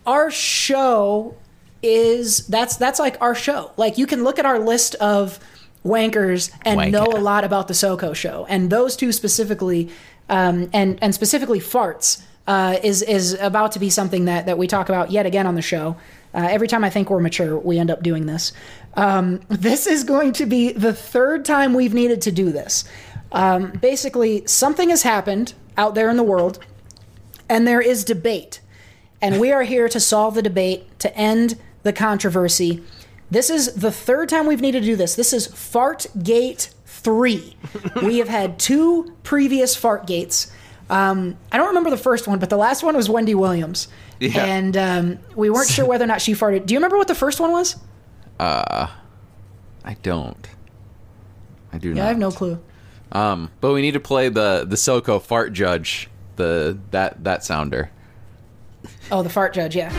our 0.05 0.31
show 0.31 1.35
is 1.83 2.45
that's 2.47 2.77
that's 2.77 2.99
like 2.99 3.19
our 3.19 3.35
show. 3.35 3.71
Like 3.75 3.97
you 3.97 4.05
can 4.05 4.23
look 4.23 4.39
at 4.39 4.45
our 4.45 4.59
list 4.59 4.95
of 4.95 5.39
wankers 5.83 6.51
and 6.63 6.79
Wanker. 6.79 6.91
know 6.91 7.05
a 7.05 7.19
lot 7.19 7.43
about 7.43 7.67
the 7.67 7.73
SoCo 7.73 8.15
show, 8.15 8.45
and 8.47 8.69
those 8.69 8.95
two 8.95 9.11
specifically, 9.11 9.89
um, 10.29 10.69
and 10.71 10.99
and 11.01 11.13
specifically 11.13 11.59
farts. 11.59 12.23
Uh, 12.45 12.79
is 12.81 13.01
is 13.01 13.33
about 13.41 13.73
to 13.73 13.79
be 13.79 13.89
something 13.89 14.23
that, 14.23 14.45
that 14.45 14.57
we 14.57 14.67
talk 14.67 14.87
about 14.87 15.11
yet 15.11 15.25
again 15.25 15.45
on 15.45 15.55
the 15.55 15.61
show. 15.61 15.97
Uh, 16.33 16.47
every 16.49 16.69
time 16.69 16.81
I 16.81 16.89
think 16.89 17.09
we're 17.09 17.19
mature, 17.19 17.57
we 17.57 17.77
end 17.77 17.91
up 17.91 18.01
doing 18.01 18.25
this. 18.25 18.53
Um, 18.93 19.41
this 19.49 19.85
is 19.85 20.05
going 20.05 20.31
to 20.33 20.45
be 20.45 20.71
the 20.71 20.93
third 20.93 21.43
time 21.43 21.73
we've 21.73 21.93
needed 21.93 22.21
to 22.21 22.31
do 22.31 22.53
this. 22.53 22.85
Um, 23.33 23.71
basically, 23.71 24.47
something 24.47 24.91
has 24.91 25.03
happened 25.03 25.55
out 25.75 25.93
there 25.93 26.09
in 26.09 26.15
the 26.15 26.23
world, 26.23 26.59
and 27.49 27.67
there 27.67 27.81
is 27.81 28.03
debate. 28.03 28.61
And 29.21 29.39
we 29.39 29.51
are 29.51 29.63
here 29.63 29.89
to 29.89 29.99
solve 29.99 30.35
the 30.35 30.41
debate, 30.41 30.99
to 30.99 31.15
end 31.15 31.59
the 31.83 31.93
controversy. 31.93 32.83
This 33.31 33.49
is 33.49 33.73
the 33.73 33.91
third 33.91 34.29
time 34.29 34.45
we've 34.47 34.61
needed 34.61 34.81
to 34.81 34.85
do 34.85 34.95
this. 34.95 35.15
This 35.15 35.33
is 35.33 35.47
Fartgate 35.47 36.69
3. 36.85 37.55
we 38.03 38.19
have 38.19 38.27
had 38.27 38.59
two 38.59 39.15
previous 39.23 39.79
Fartgates. 39.79 40.51
Um, 40.89 41.35
I 41.51 41.57
don't 41.57 41.67
remember 41.67 41.89
the 41.89 41.97
first 41.97 42.27
one, 42.27 42.39
but 42.39 42.49
the 42.49 42.57
last 42.57 42.83
one 42.83 42.95
was 42.95 43.09
Wendy 43.09 43.35
Williams. 43.35 43.87
Yeah. 44.19 44.45
And 44.45 44.77
um, 44.77 45.19
we 45.35 45.49
weren't 45.49 45.69
sure 45.69 45.85
whether 45.85 46.03
or 46.03 46.07
not 46.07 46.21
she 46.21 46.33
farted. 46.33 46.65
Do 46.65 46.73
you 46.73 46.77
remember 46.77 46.97
what 46.97 47.07
the 47.07 47.15
first 47.15 47.39
one 47.39 47.51
was? 47.51 47.75
I 49.83 49.95
don't. 50.03 50.47
I 51.73 51.77
do 51.77 51.89
not. 51.89 51.97
Yeah, 51.97 52.05
I 52.05 52.07
have 52.09 52.17
no 52.17 52.31
clue. 52.31 52.59
Um, 53.11 53.51
but 53.61 53.73
we 53.73 53.81
need 53.81 53.93
to 53.93 53.99
play 53.99 54.29
the 54.29 54.65
the 54.67 54.75
SoCo 54.75 55.21
fart 55.21 55.53
judge. 55.53 56.09
The 56.37 56.77
that 56.91 57.23
that 57.23 57.43
sounder. 57.43 57.91
Oh, 59.11 59.23
the 59.23 59.29
fart 59.29 59.53
judge, 59.53 59.75
yeah. 59.75 59.91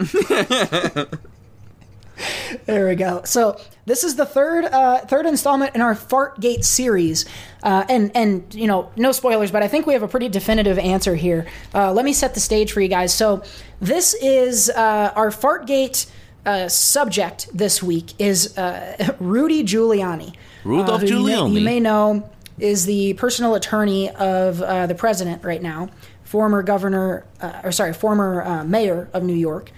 there 2.66 2.88
we 2.88 2.94
go. 2.94 3.22
So 3.24 3.60
this 3.86 4.04
is 4.04 4.16
the 4.16 4.26
third 4.26 4.64
uh, 4.64 5.00
third 5.00 5.26
installment 5.26 5.74
in 5.74 5.80
our 5.80 5.94
Fartgate 5.94 6.64
series, 6.64 7.26
uh, 7.62 7.84
and 7.88 8.10
and 8.14 8.54
you 8.54 8.66
know 8.66 8.90
no 8.96 9.12
spoilers, 9.12 9.50
but 9.50 9.62
I 9.62 9.68
think 9.68 9.86
we 9.86 9.92
have 9.92 10.02
a 10.02 10.08
pretty 10.08 10.28
definitive 10.28 10.78
answer 10.78 11.14
here. 11.14 11.46
Uh, 11.74 11.92
let 11.92 12.04
me 12.04 12.12
set 12.12 12.34
the 12.34 12.40
stage 12.40 12.72
for 12.72 12.80
you 12.80 12.88
guys. 12.88 13.12
So 13.12 13.42
this 13.80 14.14
is 14.14 14.70
uh, 14.70 15.12
our 15.14 15.30
Fartgate 15.30 16.10
uh, 16.46 16.68
subject 16.68 17.48
this 17.52 17.82
week 17.82 18.12
is 18.18 18.56
uh, 18.58 19.14
Rudy 19.20 19.62
Giuliani. 19.62 20.34
Rudolph 20.64 21.02
who 21.02 21.06
you 21.06 21.24
may- 21.26 21.32
Giuliani. 21.32 21.54
You 21.54 21.60
may 21.60 21.80
know 21.80 22.30
is 22.58 22.84
the 22.84 23.14
personal 23.14 23.54
attorney 23.54 24.10
of 24.10 24.60
uh, 24.60 24.86
the 24.86 24.94
president 24.94 25.42
right 25.42 25.62
now, 25.62 25.88
former 26.24 26.62
governor, 26.62 27.24
uh, 27.40 27.62
or 27.64 27.72
sorry, 27.72 27.94
former 27.94 28.42
uh, 28.42 28.64
mayor 28.64 29.08
of 29.14 29.22
New 29.22 29.34
York, 29.34 29.70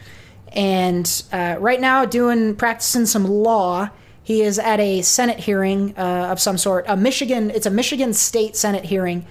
and 0.53 1.23
uh, 1.33 1.57
right 1.61 1.81
now 1.81 2.05
doing 2.05 2.57
practicing 2.57 3.07
some 3.07 3.25
law. 3.25 3.89
He 4.25 4.43
is 4.43 4.59
at 4.61 4.79
a 4.79 5.03
Senate 5.03 5.41
hearing 5.41 5.95
uh, 5.99 6.29
of 6.31 6.41
some 6.41 6.57
sort, 6.57 6.85
a 6.87 6.97
Michigan. 6.97 7.51
It's 7.51 7.67
a 7.67 7.71
Michigan 7.71 8.15
State 8.15 8.55
Senate 8.57 8.85
hearing, 8.85 9.27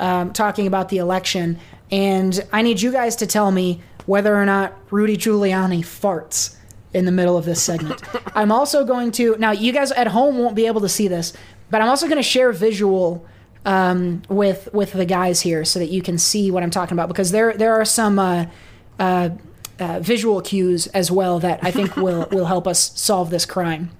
um, 0.00 0.32
talking 0.32 0.66
about 0.66 0.88
the 0.88 0.98
election. 0.98 1.58
And 1.92 2.44
I 2.52 2.62
need 2.62 2.80
you 2.80 2.90
guys 2.90 3.14
to 3.16 3.26
tell 3.28 3.52
me 3.52 3.80
whether 4.06 4.34
or 4.34 4.44
not 4.44 4.72
Rudy 4.90 5.16
Giuliani 5.16 5.80
farts 5.80 6.56
in 6.94 7.04
the 7.04 7.12
middle 7.12 7.36
of 7.36 7.44
this 7.44 7.62
segment. 7.62 8.00
I'm 8.34 8.50
also 8.50 8.84
going 8.84 9.10
to 9.12 9.36
now. 9.38 9.50
You 9.50 9.72
guys 9.72 9.92
at 9.92 10.06
home 10.06 10.38
won't 10.38 10.54
be 10.54 10.66
able 10.66 10.80
to 10.80 10.88
see 10.88 11.08
this, 11.08 11.32
but 11.70 11.82
I'm 11.82 11.88
also 11.88 12.06
going 12.06 12.16
to 12.16 12.22
share 12.22 12.52
visual 12.52 13.26
um, 13.64 14.22
with 14.28 14.68
with 14.72 14.92
the 14.92 15.04
guys 15.06 15.40
here 15.40 15.64
so 15.64 15.78
that 15.78 15.88
you 15.88 16.02
can 16.02 16.18
see 16.18 16.50
what 16.50 16.62
I'm 16.62 16.70
talking 16.70 16.94
about 16.94 17.08
because 17.08 17.30
there 17.30 17.52
there 17.56 17.74
are 17.74 17.84
some 17.84 18.18
uh, 18.18 18.46
uh, 18.98 19.30
uh, 19.78 20.00
visual 20.00 20.40
cues 20.40 20.86
as 20.88 21.10
well 21.10 21.40
that 21.40 21.60
I 21.62 21.70
think 21.70 21.96
will 21.96 22.28
will 22.32 22.46
help 22.46 22.66
us 22.66 22.98
solve 22.98 23.30
this 23.30 23.46
crime. 23.46 23.90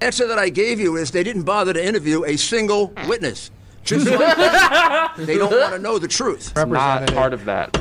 answer 0.00 0.26
that 0.26 0.38
I 0.38 0.48
gave 0.48 0.80
you 0.80 0.96
is 0.96 1.10
they 1.10 1.24
didn't 1.24 1.42
bother 1.42 1.72
to 1.72 1.84
interview 1.84 2.24
a 2.24 2.36
single 2.36 2.92
witness. 3.06 3.50
Just 3.84 4.06
like 4.06 4.18
that, 4.18 5.12
they 5.18 5.36
don't 5.36 5.52
want 5.52 5.74
to 5.74 5.78
know 5.78 5.98
the 5.98 6.08
truth. 6.08 6.56
Not 6.56 7.12
part 7.12 7.34
of 7.34 7.44
that. 7.44 7.78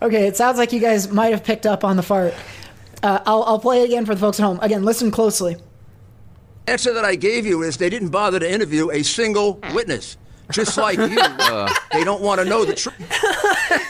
Okay, 0.00 0.28
it 0.28 0.36
sounds 0.36 0.56
like 0.56 0.72
you 0.72 0.78
guys 0.78 1.10
might 1.10 1.32
have 1.32 1.42
picked 1.42 1.66
up 1.66 1.82
on 1.82 1.96
the 1.96 2.02
fart. 2.04 2.32
Uh, 3.02 3.18
I'll, 3.26 3.42
I'll 3.44 3.58
play 3.58 3.82
it 3.82 3.86
again 3.86 4.06
for 4.06 4.14
the 4.14 4.20
folks 4.20 4.38
at 4.38 4.44
home. 4.44 4.58
Again, 4.62 4.84
listen 4.84 5.10
closely. 5.10 5.56
answer 6.68 6.92
that 6.94 7.04
I 7.04 7.16
gave 7.16 7.44
you 7.46 7.62
is 7.62 7.76
they 7.76 7.90
didn't 7.90 8.10
bother 8.10 8.38
to 8.38 8.50
interview 8.50 8.90
a 8.90 9.02
single 9.02 9.60
witness. 9.74 10.16
Just 10.50 10.76
like 10.76 10.98
you, 10.98 11.08
they 11.92 12.04
don't 12.04 12.20
want 12.20 12.40
to 12.40 12.44
know 12.44 12.64
the 12.64 12.74
truth. 12.74 12.94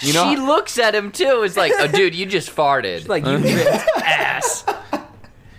You 0.03 0.12
know, 0.12 0.31
she 0.31 0.37
looks 0.37 0.79
at 0.79 0.94
him 0.94 1.11
too. 1.11 1.42
It's 1.44 1.57
like, 1.57 1.72
oh, 1.77 1.88
dude, 1.88 2.14
you 2.14 2.25
just 2.27 2.55
farted. 2.55 3.09
Like 3.09 3.25
you 3.27 3.38
ass. 4.05 4.64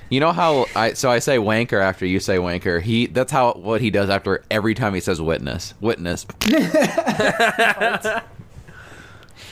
you 0.09 0.19
know 0.21 0.31
how 0.31 0.65
I 0.75 0.93
so 0.93 1.11
I 1.11 1.19
say 1.19 1.37
wanker 1.37 1.81
after 1.81 2.05
you 2.05 2.19
say 2.21 2.37
wanker. 2.37 2.81
He 2.81 3.07
that's 3.07 3.31
how 3.33 3.53
what 3.53 3.81
he 3.81 3.89
does 3.89 4.09
after 4.09 4.43
every 4.49 4.75
time 4.75 4.93
he 4.93 4.99
says 5.01 5.19
witness. 5.21 5.73
Witness. 5.81 6.25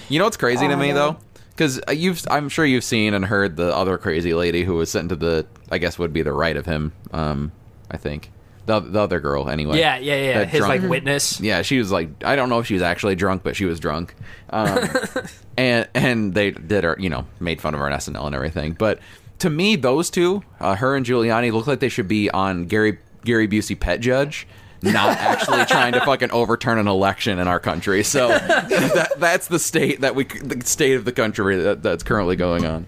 you 0.09 0.19
know 0.19 0.25
what's 0.25 0.37
crazy 0.37 0.67
to 0.67 0.73
Oh, 0.73 0.77
me 0.77 0.91
though? 0.93 1.17
Because 1.61 1.79
you've, 1.93 2.25
I'm 2.27 2.49
sure 2.49 2.65
you've 2.65 2.83
seen 2.83 3.13
and 3.13 3.23
heard 3.23 3.55
the 3.55 3.75
other 3.75 3.99
crazy 3.99 4.33
lady 4.33 4.63
who 4.63 4.73
was 4.73 4.89
sent 4.89 5.09
to 5.09 5.15
the, 5.15 5.45
I 5.69 5.77
guess 5.77 5.99
would 5.99 6.11
be 6.11 6.23
the 6.23 6.33
right 6.33 6.57
of 6.57 6.65
him. 6.65 6.91
Um, 7.11 7.51
I 7.91 7.97
think 7.97 8.31
the 8.65 8.79
the 8.79 8.99
other 8.99 9.19
girl 9.19 9.47
anyway. 9.47 9.77
Yeah, 9.77 9.97
yeah, 9.99 10.15
yeah. 10.15 10.39
That 10.39 10.49
His 10.49 10.61
drunk- 10.61 10.81
like 10.81 10.89
witness. 10.89 11.39
Yeah, 11.39 11.61
she 11.61 11.77
was 11.77 11.91
like, 11.91 12.09
I 12.23 12.35
don't 12.35 12.49
know 12.49 12.57
if 12.57 12.65
she 12.65 12.73
was 12.73 12.81
actually 12.81 13.13
drunk, 13.13 13.43
but 13.43 13.55
she 13.55 13.65
was 13.65 13.79
drunk. 13.79 14.15
Um, 14.49 14.89
and 15.57 15.87
and 15.93 16.33
they 16.33 16.49
did 16.49 16.83
her, 16.83 16.95
you 16.99 17.09
know, 17.11 17.27
made 17.39 17.61
fun 17.61 17.75
of 17.75 17.79
her 17.79 17.85
on 17.85 17.91
SNL 17.91 18.25
and 18.25 18.33
everything. 18.33 18.73
But 18.73 18.97
to 19.37 19.51
me, 19.51 19.75
those 19.75 20.09
two, 20.09 20.41
uh, 20.59 20.73
her 20.77 20.95
and 20.95 21.05
Giuliani, 21.05 21.51
look 21.51 21.67
like 21.67 21.79
they 21.79 21.89
should 21.89 22.07
be 22.07 22.31
on 22.31 22.65
Gary 22.65 22.97
Gary 23.23 23.47
Busey 23.47 23.79
Pet 23.79 23.99
Judge. 23.99 24.47
Not 24.81 25.17
actually 25.17 25.65
trying 25.65 25.93
to 25.93 26.01
fucking 26.01 26.31
overturn 26.31 26.79
an 26.79 26.87
election 26.87 27.39
in 27.39 27.47
our 27.47 27.59
country. 27.59 28.03
So 28.03 28.27
that, 28.29 29.11
that's 29.17 29.47
the 29.47 29.59
state 29.59 30.01
that 30.01 30.15
we, 30.15 30.23
the 30.23 30.65
state 30.65 30.95
of 30.95 31.05
the 31.05 31.11
country 31.11 31.55
that, 31.57 31.83
that's 31.83 32.03
currently 32.03 32.35
going 32.35 32.65
on. 32.65 32.87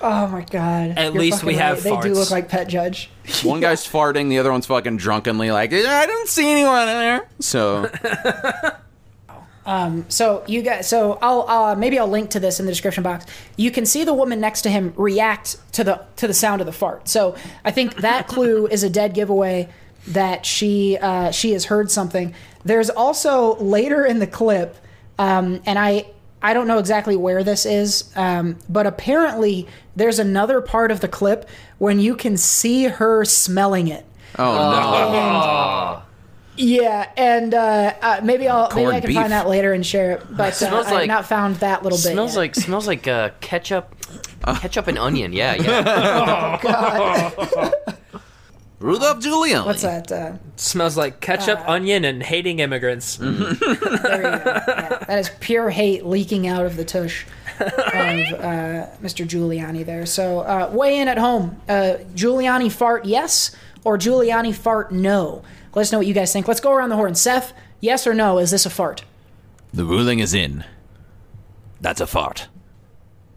Oh 0.00 0.28
my 0.28 0.42
god! 0.42 0.90
At 0.90 1.12
You're 1.12 1.22
least 1.22 1.42
we 1.42 1.54
fucking 1.54 1.58
have 1.58 1.84
right. 1.84 2.02
They 2.02 2.08
do 2.08 2.14
look 2.14 2.30
like 2.30 2.48
Pet 2.48 2.68
Judge. 2.68 3.10
One 3.42 3.60
guy's 3.60 3.84
farting, 3.90 4.28
the 4.28 4.38
other 4.38 4.52
one's 4.52 4.66
fucking 4.66 4.96
drunkenly 4.96 5.50
like, 5.50 5.72
I 5.72 6.06
don't 6.06 6.28
see 6.28 6.50
anyone 6.50 6.82
in 6.82 6.86
there. 6.86 7.28
So 7.40 7.90
Um, 9.68 10.06
So 10.08 10.44
you 10.46 10.62
guys, 10.62 10.88
so 10.88 11.18
I'll 11.20 11.46
uh, 11.46 11.74
maybe 11.74 11.98
I'll 11.98 12.08
link 12.08 12.30
to 12.30 12.40
this 12.40 12.58
in 12.58 12.64
the 12.64 12.72
description 12.72 13.02
box. 13.02 13.26
You 13.56 13.70
can 13.70 13.84
see 13.84 14.02
the 14.02 14.14
woman 14.14 14.40
next 14.40 14.62
to 14.62 14.70
him 14.70 14.94
react 14.96 15.58
to 15.72 15.84
the 15.84 16.06
to 16.16 16.26
the 16.26 16.32
sound 16.32 16.62
of 16.62 16.66
the 16.66 16.72
fart. 16.72 17.06
So 17.06 17.36
I 17.66 17.70
think 17.70 17.96
that 17.96 18.28
clue 18.28 18.66
is 18.66 18.82
a 18.82 18.88
dead 18.88 19.12
giveaway 19.12 19.68
that 20.08 20.46
she 20.46 20.96
uh, 21.00 21.30
she 21.30 21.52
has 21.52 21.66
heard 21.66 21.90
something. 21.90 22.34
There's 22.64 22.90
also 22.90 23.56
later 23.56 24.04
in 24.04 24.18
the 24.18 24.26
clip, 24.26 24.76
um, 25.18 25.60
and 25.66 25.78
I 25.78 26.06
I 26.42 26.54
don't 26.54 26.66
know 26.68 26.78
exactly 26.78 27.16
where 27.16 27.42
this 27.42 27.66
is, 27.66 28.10
um, 28.16 28.58
but 28.68 28.86
apparently 28.86 29.66
there's 29.96 30.18
another 30.18 30.60
part 30.60 30.90
of 30.90 31.00
the 31.00 31.08
clip 31.08 31.48
when 31.78 32.00
you 32.00 32.14
can 32.16 32.36
see 32.36 32.84
her 32.84 33.24
smelling 33.24 33.88
it. 33.88 34.04
Oh 34.38 34.54
no! 34.54 36.02
Yeah, 36.56 37.10
and 37.16 37.54
uh, 37.54 37.94
uh, 38.02 38.20
maybe 38.24 38.48
I'll 38.48 38.68
maybe 38.74 38.90
I 38.90 39.00
can 39.00 39.08
beef. 39.08 39.16
find 39.16 39.32
that 39.32 39.48
later 39.48 39.72
and 39.72 39.86
share 39.86 40.12
it. 40.12 40.22
But 40.30 40.48
uh, 40.48 40.50
Smells 40.52 40.86
I 40.86 40.90
have 40.90 40.98
like- 40.98 41.08
not 41.08 41.26
found 41.26 41.56
that 41.56 41.82
little 41.84 41.98
bit. 41.98 42.12
smells 42.12 42.32
yet. 42.34 42.38
like 42.40 42.54
smells 42.56 42.86
like 42.88 43.06
uh, 43.06 43.30
ketchup, 43.40 43.94
ketchup 44.44 44.88
and 44.88 44.98
onion. 44.98 45.32
Yeah, 45.32 45.54
yeah. 45.54 47.70
Rudolph 48.80 49.18
Giuliani. 49.18 49.66
what's 49.66 49.82
that? 49.82 50.12
Uh, 50.12 50.34
Smells 50.56 50.96
like 50.96 51.20
ketchup, 51.20 51.60
onion, 51.68 52.04
and 52.04 52.22
hating 52.22 52.60
immigrants. 52.60 53.16
there 53.16 53.32
you 53.32 53.48
go. 53.48 53.98
Yeah, 53.98 54.98
that 55.08 55.18
is 55.18 55.30
pure 55.40 55.70
hate 55.70 56.06
leaking 56.06 56.46
out 56.46 56.64
of 56.64 56.76
the 56.76 56.84
tush 56.84 57.24
of 57.58 57.66
uh, 57.68 58.86
Mr. 59.02 59.26
Giuliani 59.26 59.84
there. 59.84 60.06
So 60.06 60.40
uh, 60.40 60.70
weigh 60.72 61.00
in 61.00 61.08
at 61.08 61.18
home. 61.18 61.60
Uh, 61.68 61.96
Giuliani 62.14 62.70
fart 62.70 63.04
yes 63.04 63.54
or 63.84 63.98
Giuliani 63.98 64.54
fart 64.54 64.92
no. 64.92 65.42
Let 65.74 65.82
us 65.82 65.92
know 65.92 65.98
what 65.98 66.06
you 66.06 66.14
guys 66.14 66.32
think. 66.32 66.46
Let's 66.46 66.60
go 66.60 66.72
around 66.72 66.90
the 66.90 66.96
horn. 66.96 67.16
Seth, 67.16 67.52
yes 67.80 68.06
or 68.06 68.14
no? 68.14 68.38
Is 68.38 68.50
this 68.52 68.64
a 68.64 68.70
fart? 68.70 69.04
The 69.72 69.84
ruling 69.84 70.20
is 70.20 70.34
in. 70.34 70.64
That's 71.80 72.00
a 72.00 72.06
fart. 72.06 72.48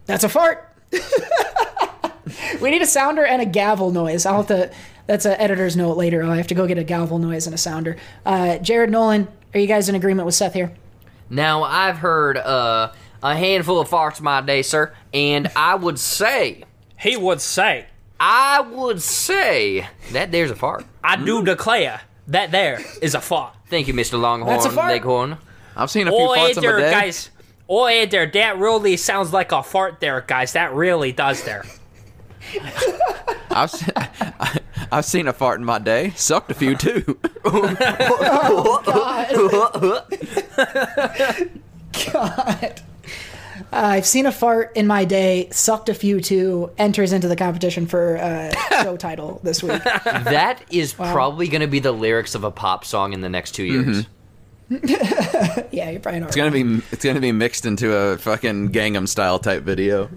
That's 0.06 0.24
a 0.24 0.28
fart. 0.28 0.68
we 2.60 2.70
need 2.70 2.82
a 2.82 2.86
sounder 2.86 3.24
and 3.24 3.42
a 3.42 3.46
gavel 3.46 3.90
noise. 3.90 4.26
I'll 4.26 4.38
have 4.38 4.46
to. 4.48 4.72
That's 5.06 5.24
an 5.24 5.32
editor's 5.40 5.76
note 5.76 5.96
later. 5.96 6.22
Oh, 6.22 6.30
I 6.30 6.36
have 6.36 6.46
to 6.48 6.54
go 6.54 6.66
get 6.66 6.78
a 6.78 6.84
gavel 6.84 7.18
noise 7.18 7.46
and 7.46 7.54
a 7.54 7.58
sounder. 7.58 7.96
Uh, 8.24 8.58
Jared 8.58 8.90
Nolan, 8.90 9.28
are 9.54 9.58
you 9.60 9.66
guys 9.66 9.88
in 9.88 9.94
agreement 9.94 10.26
with 10.26 10.34
Seth 10.34 10.54
here? 10.54 10.72
Now 11.28 11.62
I've 11.64 11.98
heard 11.98 12.36
uh, 12.36 12.92
a 13.22 13.36
handful 13.36 13.80
of 13.80 13.88
farts 13.88 14.20
my 14.20 14.40
day, 14.40 14.62
sir, 14.62 14.92
and 15.12 15.48
I 15.56 15.74
would 15.74 15.98
say, 15.98 16.64
He 16.98 17.16
would 17.16 17.40
say, 17.40 17.86
I 18.20 18.60
would 18.60 19.02
say 19.02 19.86
that 20.12 20.30
there's 20.30 20.50
a 20.50 20.54
fart. 20.56 20.84
I 21.02 21.16
do 21.16 21.42
declare 21.44 22.02
that 22.28 22.52
there 22.52 22.80
is 23.00 23.14
a 23.14 23.20
fart. 23.20 23.54
Thank 23.66 23.88
you, 23.88 23.94
Mr. 23.94 24.20
Longhorn 24.20 24.48
That's 24.48 24.66
a 24.66 24.70
fart. 24.70 24.92
Leghorn. 24.92 25.38
I've 25.76 25.90
seen 25.90 26.06
a 26.06 26.10
few 26.10 26.20
Oh, 26.20 26.28
farts 26.36 26.56
in 26.56 26.62
there, 26.62 26.74
my 26.76 26.80
day. 26.82 26.90
guys. 26.92 27.30
Oh, 27.68 27.86
hey 27.86 28.04
there, 28.06 28.26
that 28.26 28.58
really 28.58 28.96
sounds 28.98 29.32
like 29.32 29.50
a 29.52 29.62
fart 29.62 29.98
there, 30.00 30.20
guys. 30.20 30.52
That 30.52 30.74
really 30.74 31.10
does 31.12 31.42
there. 31.44 31.64
I've 33.50 33.70
seen, 33.70 33.94
I've 34.92 35.04
seen 35.04 35.28
a 35.28 35.32
fart 35.32 35.60
in 35.60 35.64
my 35.64 35.78
day. 35.78 36.10
Sucked 36.16 36.50
a 36.50 36.54
few 36.54 36.76
too. 36.76 37.18
God. 42.12 42.80
Uh, 43.72 43.74
I've 43.76 44.06
seen 44.06 44.26
a 44.26 44.32
fart 44.32 44.72
in 44.74 44.86
my 44.86 45.04
day, 45.04 45.48
sucked 45.50 45.88
a 45.88 45.94
few 45.94 46.20
too, 46.20 46.70
enters 46.78 47.12
into 47.12 47.28
the 47.28 47.36
competition 47.36 47.86
for 47.86 48.16
uh, 48.18 48.50
show 48.82 48.96
title 48.96 49.40
this 49.42 49.62
week. 49.62 49.82
That 49.84 50.62
is 50.70 50.92
probably 50.92 51.48
going 51.48 51.60
to 51.60 51.66
be 51.66 51.78
the 51.78 51.92
lyrics 51.92 52.34
of 52.34 52.44
a 52.44 52.50
pop 52.50 52.84
song 52.84 53.12
in 53.12 53.20
the 53.20 53.28
next 53.28 53.52
two 53.52 53.64
years. 53.64 54.06
Yeah, 54.70 55.90
you're 55.90 56.00
probably 56.00 56.20
not 56.20 56.28
It's 56.28 56.36
gonna 56.36 56.50
be 56.50 56.80
it's 56.92 57.04
gonna 57.04 57.20
be 57.20 57.32
mixed 57.32 57.66
into 57.66 57.94
a 57.94 58.16
fucking 58.16 58.72
Gangnam 58.72 59.06
style 59.06 59.38
type 59.38 59.64
video. 59.64 60.08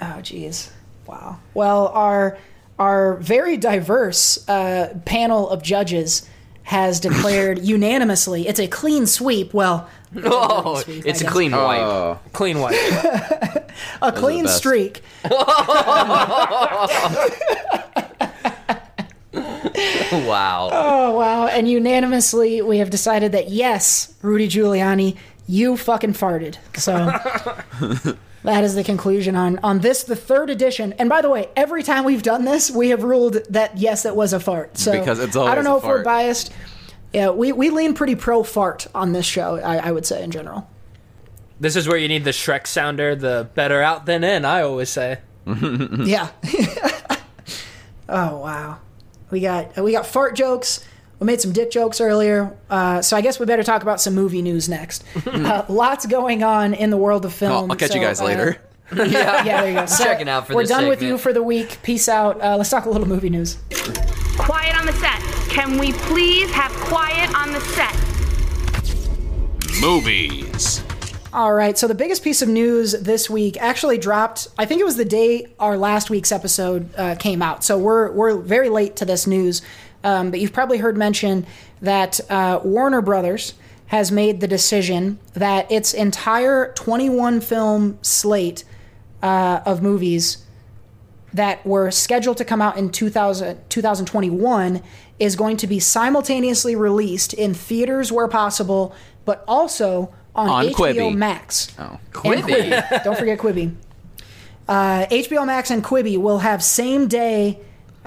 Oh, 0.00 0.20
jeez. 0.20 0.70
Wow. 1.08 1.38
Well, 1.54 1.88
our 1.88 2.36
our 2.78 3.14
very 3.16 3.56
diverse 3.56 4.46
uh, 4.48 4.94
panel 5.04 5.48
of 5.48 5.62
judges 5.62 6.28
has 6.64 7.00
declared 7.08 7.58
unanimously 7.60 8.46
it's 8.46 8.60
a 8.60 8.68
clean 8.68 9.06
sweep. 9.06 9.52
Well, 9.54 9.88
Oh, 10.24 10.76
sweep, 10.82 11.04
it's 11.06 11.20
a 11.20 11.24
guess. 11.24 11.32
clean 11.32 11.52
wipe. 11.52 11.80
Oh, 11.80 12.18
Clean 12.32 12.58
wipe. 12.60 12.74
a 14.02 14.12
clean 14.12 14.46
streak. 14.48 15.00
wow. 20.12 20.68
Oh 20.72 21.16
wow! 21.16 21.46
And 21.46 21.68
unanimously, 21.68 22.62
we 22.62 22.78
have 22.78 22.90
decided 22.90 23.32
that 23.32 23.48
yes, 23.50 24.14
Rudy 24.22 24.48
Giuliani, 24.48 25.16
you 25.46 25.76
fucking 25.76 26.14
farted. 26.14 26.56
So 26.76 28.18
that 28.48 28.64
is 28.64 28.74
the 28.74 28.82
conclusion 28.82 29.36
on 29.36 29.58
on 29.62 29.80
this, 29.80 30.04
the 30.04 30.16
third 30.16 30.48
edition. 30.48 30.94
And 30.94 31.08
by 31.08 31.20
the 31.20 31.28
way, 31.28 31.50
every 31.54 31.82
time 31.82 32.04
we've 32.04 32.22
done 32.22 32.46
this, 32.46 32.70
we 32.70 32.88
have 32.88 33.02
ruled 33.02 33.34
that 33.50 33.76
yes, 33.76 34.06
it 34.06 34.16
was 34.16 34.32
a 34.32 34.40
fart. 34.40 34.78
So 34.78 34.98
Because 34.98 35.18
it's 35.20 35.36
always 35.36 35.52
I 35.52 35.54
don't 35.54 35.64
know 35.64 35.74
a 35.74 35.78
if 35.78 35.84
we're 35.84 36.02
biased. 36.02 36.50
Yeah, 37.12 37.30
we, 37.30 37.52
we 37.52 37.68
lean 37.68 37.92
pretty 37.94 38.16
pro 38.16 38.42
fart 38.42 38.86
on 38.94 39.12
this 39.12 39.26
show. 39.26 39.56
I, 39.58 39.88
I 39.88 39.92
would 39.92 40.06
say 40.06 40.22
in 40.22 40.30
general. 40.30 40.68
This 41.60 41.76
is 41.76 41.86
where 41.88 41.98
you 41.98 42.08
need 42.08 42.24
the 42.24 42.30
Shrek 42.30 42.66
sounder, 42.66 43.14
the 43.14 43.50
better 43.54 43.82
out 43.82 44.06
than 44.06 44.24
in, 44.24 44.44
I 44.44 44.62
always 44.62 44.88
say. 44.90 45.18
Yeah. 45.46 46.30
oh 48.08 48.38
wow, 48.38 48.78
we 49.30 49.40
got 49.40 49.76
we 49.76 49.92
got 49.92 50.06
fart 50.06 50.36
jokes. 50.36 50.84
We 51.18 51.26
made 51.26 51.40
some 51.40 51.52
dick 51.52 51.70
jokes 51.72 52.00
earlier, 52.00 52.56
uh, 52.70 53.02
so 53.02 53.16
I 53.16 53.22
guess 53.22 53.40
we 53.40 53.46
better 53.46 53.64
talk 53.64 53.82
about 53.82 54.00
some 54.00 54.14
movie 54.14 54.40
news 54.40 54.68
next. 54.68 55.04
uh, 55.26 55.64
lots 55.68 56.06
going 56.06 56.44
on 56.44 56.74
in 56.74 56.90
the 56.90 56.96
world 56.96 57.24
of 57.24 57.32
film. 57.32 57.52
I'll, 57.52 57.72
I'll 57.72 57.76
catch 57.76 57.94
you 57.94 58.00
so, 58.00 58.06
guys 58.06 58.20
uh, 58.20 58.24
later. 58.24 58.56
yeah. 58.96 59.44
yeah, 59.44 59.60
there 59.62 59.68
you 59.68 59.74
go. 59.74 59.86
So, 59.86 60.04
checking 60.04 60.28
out 60.28 60.46
for 60.46 60.54
We're 60.54 60.62
this 60.62 60.70
done 60.70 60.88
with 60.88 61.02
you 61.02 61.18
for 61.18 61.32
the 61.32 61.42
week. 61.42 61.78
Peace 61.82 62.08
out. 62.08 62.40
Uh, 62.40 62.56
let's 62.56 62.70
talk 62.70 62.86
a 62.86 62.90
little 62.90 63.08
movie 63.08 63.30
news. 63.30 63.58
Quiet 64.38 64.78
on 64.78 64.86
the 64.86 64.92
set. 64.92 65.20
Can 65.50 65.76
we 65.76 65.92
please 65.92 66.50
have 66.52 66.70
quiet 66.72 67.34
on 67.34 67.52
the 67.52 67.60
set? 67.60 67.94
Movies. 69.80 70.82
All 71.32 71.52
right, 71.52 71.76
so 71.76 71.86
the 71.86 71.94
biggest 71.94 72.24
piece 72.24 72.40
of 72.40 72.48
news 72.48 72.92
this 72.92 73.28
week 73.28 73.58
actually 73.60 73.98
dropped. 73.98 74.48
I 74.56 74.64
think 74.64 74.80
it 74.80 74.84
was 74.84 74.96
the 74.96 75.04
day 75.04 75.46
our 75.60 75.76
last 75.76 76.08
week's 76.08 76.32
episode 76.32 76.88
uh, 76.96 77.16
came 77.16 77.42
out. 77.42 77.62
So 77.62 77.76
we're 77.76 78.10
we're 78.12 78.38
very 78.38 78.70
late 78.70 78.96
to 78.96 79.04
this 79.04 79.26
news, 79.26 79.60
um, 80.04 80.30
but 80.30 80.40
you've 80.40 80.52
probably 80.52 80.78
heard 80.78 80.96
mention 80.96 81.46
that 81.80 82.20
uh, 82.30 82.60
Warner 82.62 83.02
Brothers 83.02 83.54
has 83.86 84.12
made 84.12 84.40
the 84.40 84.48
decision 84.48 85.18
that 85.32 85.70
its 85.72 85.94
entire 85.94 86.72
21 86.74 87.40
film 87.40 87.98
slate 88.02 88.64
uh, 89.22 89.60
of 89.64 89.82
movies 89.82 90.44
that 91.32 91.64
were 91.66 91.90
scheduled 91.90 92.36
to 92.36 92.44
come 92.44 92.62
out 92.62 92.76
in 92.76 92.90
2000, 92.90 93.58
2021 93.68 94.82
is 95.18 95.36
going 95.36 95.56
to 95.56 95.66
be 95.66 95.80
simultaneously 95.80 96.76
released 96.76 97.32
in 97.32 97.52
theaters 97.54 98.12
where 98.12 98.28
possible, 98.28 98.94
but 99.24 99.44
also 99.48 100.12
on, 100.34 100.48
On 100.48 100.64
HBO 100.66 100.72
Quibi. 100.74 101.16
Max. 101.16 101.74
Oh. 101.78 101.98
And 102.24 102.42
Quibi. 102.42 102.70
Quibi. 102.70 103.04
Don't 103.04 103.18
forget 103.18 103.38
Quibi. 103.38 103.74
Uh, 104.68 105.06
HBO 105.06 105.46
Max 105.46 105.70
and 105.70 105.82
Quibi 105.82 106.18
will 106.18 106.38
have 106.38 106.62
same 106.62 107.08
day 107.08 107.58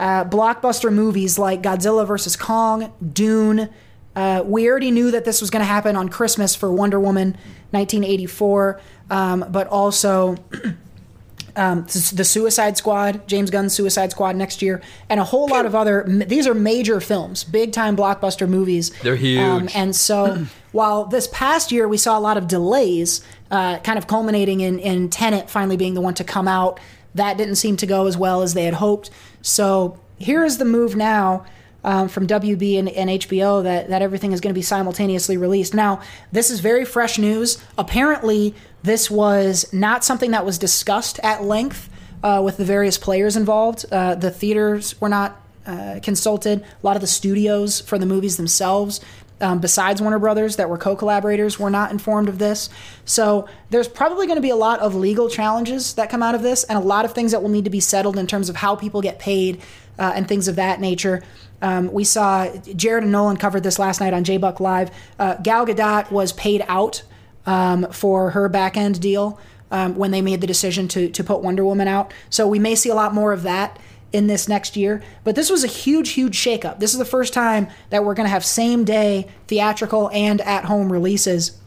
uh, 0.02 0.26
blockbuster 0.26 0.92
movies 0.92 1.38
like 1.38 1.62
Godzilla 1.62 2.08
vs. 2.08 2.36
Kong, 2.36 2.92
Dune. 3.14 3.70
Uh, 4.16 4.42
we 4.44 4.68
already 4.68 4.90
knew 4.90 5.12
that 5.12 5.26
this 5.26 5.40
was 5.40 5.52
going 5.52 5.62
to 5.62 5.68
happen 5.68 5.96
on 5.96 6.10
Christmas 6.10 6.56
for 6.56 6.74
Wonder 6.74 7.00
Woman 7.00 7.38
1984, 7.70 8.82
um, 9.12 9.46
but 9.50 9.68
also 9.68 10.38
um, 11.56 11.84
the 11.84 12.26
Suicide 12.26 12.78
Squad, 12.78 13.28
James 13.28 13.52
Gunn's 13.52 13.76
Suicide 13.76 14.10
Squad 14.10 14.36
next 14.36 14.64
year, 14.64 14.82
and 15.08 15.20
a 15.20 15.24
whole 15.24 15.48
lot 15.48 15.68
of 15.68 15.76
other. 15.76 16.04
These 16.08 16.48
are 16.48 16.56
major 16.56 17.00
films, 17.00 17.44
big 17.44 17.72
time 17.72 17.96
blockbuster 17.96 18.50
movies. 18.50 18.90
They're 19.04 19.16
huge. 19.16 19.40
Um, 19.40 19.70
and 19.76 19.96
so, 19.96 20.48
while 20.72 21.06
this 21.06 21.28
past 21.28 21.72
year 21.72 21.88
we 21.88 21.98
saw 21.98 22.18
a 22.18 22.22
lot 22.22 22.38
of 22.38 22.48
delays, 22.48 23.24
uh, 23.52 23.78
kind 23.80 24.00
of 24.00 24.08
culminating 24.08 24.62
in 24.62 24.80
in 24.80 25.10
Tenet 25.10 25.48
finally 25.48 25.78
being 25.78 25.94
the 25.94 26.02
one 26.02 26.16
to 26.16 26.24
come 26.24 26.48
out, 26.48 26.80
that 27.16 27.38
didn't 27.38 27.56
seem 27.56 27.78
to 27.78 27.86
go 27.86 28.08
as 28.08 28.18
well 28.18 28.42
as 28.42 28.54
they 28.54 28.66
had 28.66 28.76
hoped. 28.76 29.10
So 29.42 30.00
here 30.18 30.44
is 30.44 30.58
the 30.58 30.66
move 30.66 30.96
now. 30.96 31.46
Um, 31.84 32.10
from 32.10 32.28
WB 32.28 32.78
and, 32.78 32.90
and 32.90 33.10
HBO 33.10 33.64
that, 33.64 33.90
that 33.90 34.04
everything 34.04 34.34
is 34.34 34.40
going 34.40 34.54
to 34.54 34.56
be 34.56 34.62
simultaneously 34.62 35.36
released. 35.36 35.74
Now, 35.74 36.00
this 36.32 36.52
is 36.52 36.60
very 36.60 36.86
fresh 36.86 37.18
news. 37.18 37.58
Apparently, 37.76 38.54
this 38.84 39.10
was 39.10 39.66
not 39.74 40.04
something 40.04 40.30
that 40.30 40.46
was 40.46 40.60
discussed 40.60 41.20
at 41.24 41.44
length 41.44 41.90
uh, 42.22 42.40
with 42.46 42.58
the 42.58 42.66
various 42.66 43.00
players 43.00 43.36
involved. 43.36 43.86
Uh, 43.92 44.14
the 44.14 44.30
theaters 44.30 45.02
were 45.02 45.10
not 45.10 45.42
uh, 45.66 46.00
consulted. 46.02 46.62
A 46.62 46.66
lot 46.86 46.96
of 46.96 47.02
the 47.02 47.08
studios 47.08 47.82
for 47.82 47.98
the 47.98 48.06
movies 48.06 48.38
themselves, 48.38 49.00
um, 49.42 49.60
besides 49.60 50.02
Warner 50.02 50.20
Brothers, 50.20 50.56
that 50.56 50.70
were 50.70 50.78
co-collaborators, 50.78 51.60
were 51.60 51.70
not 51.70 51.92
informed 51.92 52.30
of 52.30 52.38
this. 52.38 52.70
So 53.06 53.48
there's 53.70 53.88
probably 53.88 54.28
going 54.28 54.38
to 54.38 54.42
be 54.42 54.50
a 54.50 54.56
lot 54.56 54.80
of 54.80 54.96
legal 54.96 55.30
challenges 55.30 55.94
that 55.96 56.10
come 56.10 56.24
out 56.24 56.36
of 56.36 56.42
this, 56.42 56.64
and 56.64 56.78
a 56.78 56.82
lot 56.82 57.06
of 57.06 57.14
things 57.14 57.32
that 57.32 57.42
will 57.42 57.50
need 57.50 57.66
to 57.66 57.72
be 57.72 57.80
settled 57.80 58.18
in 58.18 58.28
terms 58.28 58.50
of 58.50 58.58
how 58.58 58.76
people 58.76 59.02
get 59.02 59.20
paid 59.20 59.62
uh, 60.00 60.14
and 60.16 60.28
things 60.28 60.48
of 60.48 60.56
that 60.56 60.80
nature. 60.80 61.24
Um, 61.62 61.92
we 61.92 62.04
saw 62.04 62.52
Jared 62.76 63.04
and 63.04 63.12
Nolan 63.12 63.38
covered 63.38 63.64
this 63.64 63.78
last 63.78 64.00
night 64.00 64.14
on 64.14 64.24
J 64.24 64.38
Buck 64.38 64.60
Live. 64.60 64.90
Uh, 65.20 65.36
Gal 65.36 65.66
Gadot 65.66 66.10
was 66.12 66.34
paid 66.34 66.64
out 66.68 67.04
um, 67.46 67.92
for 67.92 68.32
her 68.32 68.50
back 68.50 68.78
end 68.78 69.00
deal 69.00 69.40
um, 69.70 69.96
when 69.96 70.12
they 70.12 70.22
made 70.22 70.42
the 70.42 70.48
decision 70.48 70.88
to 70.90 71.10
to 71.10 71.24
put 71.24 71.42
Wonder 71.42 71.64
Woman 71.64 71.88
out. 71.88 72.14
So 72.30 72.48
we 72.48 72.60
may 72.60 72.76
see 72.76 72.90
a 72.90 72.96
lot 72.96 73.14
more 73.14 73.32
of 73.32 73.44
that 73.44 73.80
in 74.14 74.28
this 74.28 74.48
next 74.48 74.76
year. 74.76 75.02
But 75.24 75.36
this 75.36 75.50
was 75.50 75.64
a 75.64 75.68
huge, 75.68 76.12
huge 76.12 76.38
shakeup. 76.38 76.80
This 76.80 76.94
is 76.94 77.00
the 77.00 77.06
first 77.06 77.34
time 77.34 77.68
that 77.90 78.04
we're 78.04 78.14
going 78.14 78.26
to 78.26 78.32
have 78.32 78.46
same 78.46 78.84
day 78.84 79.28
theatrical 79.48 80.10
and 80.12 80.42
at 80.42 80.66
home 80.66 80.92
releases. 80.92 81.58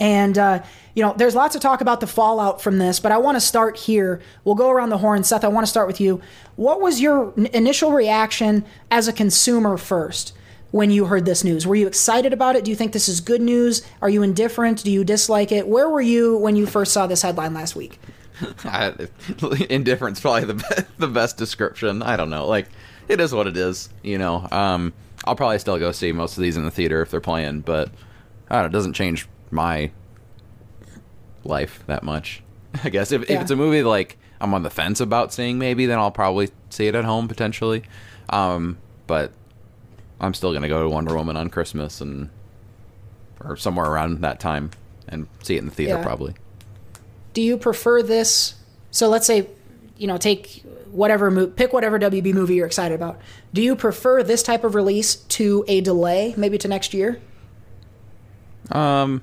And, 0.00 0.36
uh, 0.38 0.62
you 0.94 1.02
know, 1.02 1.14
there's 1.16 1.34
lots 1.34 1.54
of 1.54 1.60
talk 1.60 1.80
about 1.80 2.00
the 2.00 2.06
fallout 2.06 2.60
from 2.60 2.78
this, 2.78 3.00
but 3.00 3.12
I 3.12 3.18
want 3.18 3.36
to 3.36 3.40
start 3.40 3.76
here. 3.76 4.20
We'll 4.44 4.54
go 4.54 4.70
around 4.70 4.90
the 4.90 4.98
horn. 4.98 5.24
Seth, 5.24 5.44
I 5.44 5.48
want 5.48 5.66
to 5.66 5.70
start 5.70 5.86
with 5.86 6.00
you. 6.00 6.20
What 6.56 6.80
was 6.80 7.00
your 7.00 7.32
n- 7.36 7.46
initial 7.46 7.92
reaction 7.92 8.64
as 8.90 9.08
a 9.08 9.12
consumer 9.12 9.76
first 9.76 10.32
when 10.70 10.90
you 10.90 11.04
heard 11.06 11.24
this 11.24 11.44
news? 11.44 11.66
Were 11.66 11.74
you 11.74 11.86
excited 11.86 12.32
about 12.32 12.56
it? 12.56 12.64
Do 12.64 12.70
you 12.70 12.76
think 12.76 12.92
this 12.92 13.08
is 13.08 13.20
good 13.20 13.42
news? 13.42 13.86
Are 14.00 14.10
you 14.10 14.22
indifferent? 14.22 14.82
Do 14.82 14.90
you 14.90 15.04
dislike 15.04 15.52
it? 15.52 15.68
Where 15.68 15.88
were 15.88 16.00
you 16.00 16.36
when 16.38 16.56
you 16.56 16.66
first 16.66 16.92
saw 16.92 17.06
this 17.06 17.22
headline 17.22 17.54
last 17.54 17.76
week? 17.76 18.00
I, 18.64 18.94
indifference 19.70 20.20
probably 20.20 20.44
the 20.44 20.54
be- 20.54 20.84
the 20.98 21.06
best 21.08 21.36
description. 21.36 22.02
I 22.02 22.16
don't 22.16 22.30
know. 22.30 22.46
Like 22.46 22.68
it 23.08 23.20
is 23.20 23.32
what 23.34 23.46
it 23.46 23.56
is. 23.56 23.88
You 24.02 24.18
know. 24.18 24.48
Um, 24.50 24.92
I'll 25.26 25.36
probably 25.36 25.58
still 25.58 25.78
go 25.78 25.90
see 25.92 26.12
most 26.12 26.36
of 26.36 26.42
these 26.42 26.56
in 26.56 26.64
the 26.64 26.70
theater 26.70 27.00
if 27.00 27.10
they're 27.10 27.20
playing, 27.20 27.60
but 27.60 27.88
I 28.50 28.56
don't 28.56 28.62
know, 28.62 28.66
it 28.66 28.72
doesn't 28.72 28.92
change 28.92 29.26
my 29.50 29.90
life 31.44 31.82
that 31.86 32.02
much. 32.02 32.42
I 32.84 32.88
guess 32.90 33.12
if, 33.12 33.28
Yeah. 33.28 33.36
if 33.36 33.42
it's 33.42 33.50
a 33.50 33.56
movie 33.56 33.82
like 33.82 34.18
I'm 34.40 34.52
on 34.52 34.62
the 34.62 34.70
fence 34.70 35.00
about 35.00 35.32
seeing, 35.32 35.58
maybe 35.58 35.86
then 35.86 35.98
I'll 35.98 36.10
probably 36.10 36.50
see 36.70 36.86
it 36.88 36.94
at 36.94 37.04
home 37.04 37.28
potentially. 37.28 37.84
Um, 38.30 38.78
but 39.06 39.32
I'm 40.20 40.34
still 40.34 40.52
gonna 40.52 40.68
go 40.68 40.82
to 40.82 40.88
Wonder 40.88 41.14
Woman 41.14 41.36
on 41.36 41.48
Christmas 41.50 42.00
and 42.00 42.30
or 43.42 43.56
somewhere 43.56 43.86
around 43.86 44.20
that 44.22 44.40
time 44.40 44.70
and 45.08 45.26
see 45.42 45.56
it 45.56 45.58
in 45.58 45.66
the 45.66 45.70
theater 45.74 45.94
Yeah. 45.96 46.02
probably. 46.02 46.34
Do 47.34 47.42
you 47.42 47.58
prefer 47.58 48.02
this? 48.02 48.54
So 48.90 49.08
let's 49.08 49.26
say, 49.26 49.48
you 49.98 50.06
know, 50.06 50.16
take 50.16 50.62
whatever 50.90 51.30
mo- 51.30 51.48
pick 51.48 51.72
whatever 51.72 51.98
WB 51.98 52.32
movie 52.32 52.54
you're 52.54 52.66
excited 52.66 52.94
about. 52.94 53.20
Do 53.52 53.60
you 53.62 53.76
prefer 53.76 54.22
this 54.22 54.42
type 54.42 54.64
of 54.64 54.74
release 54.74 55.16
to 55.16 55.64
a 55.68 55.80
delay, 55.80 56.32
maybe 56.36 56.56
to 56.58 56.68
next 56.68 56.94
year? 56.94 57.20
Um, 58.70 59.22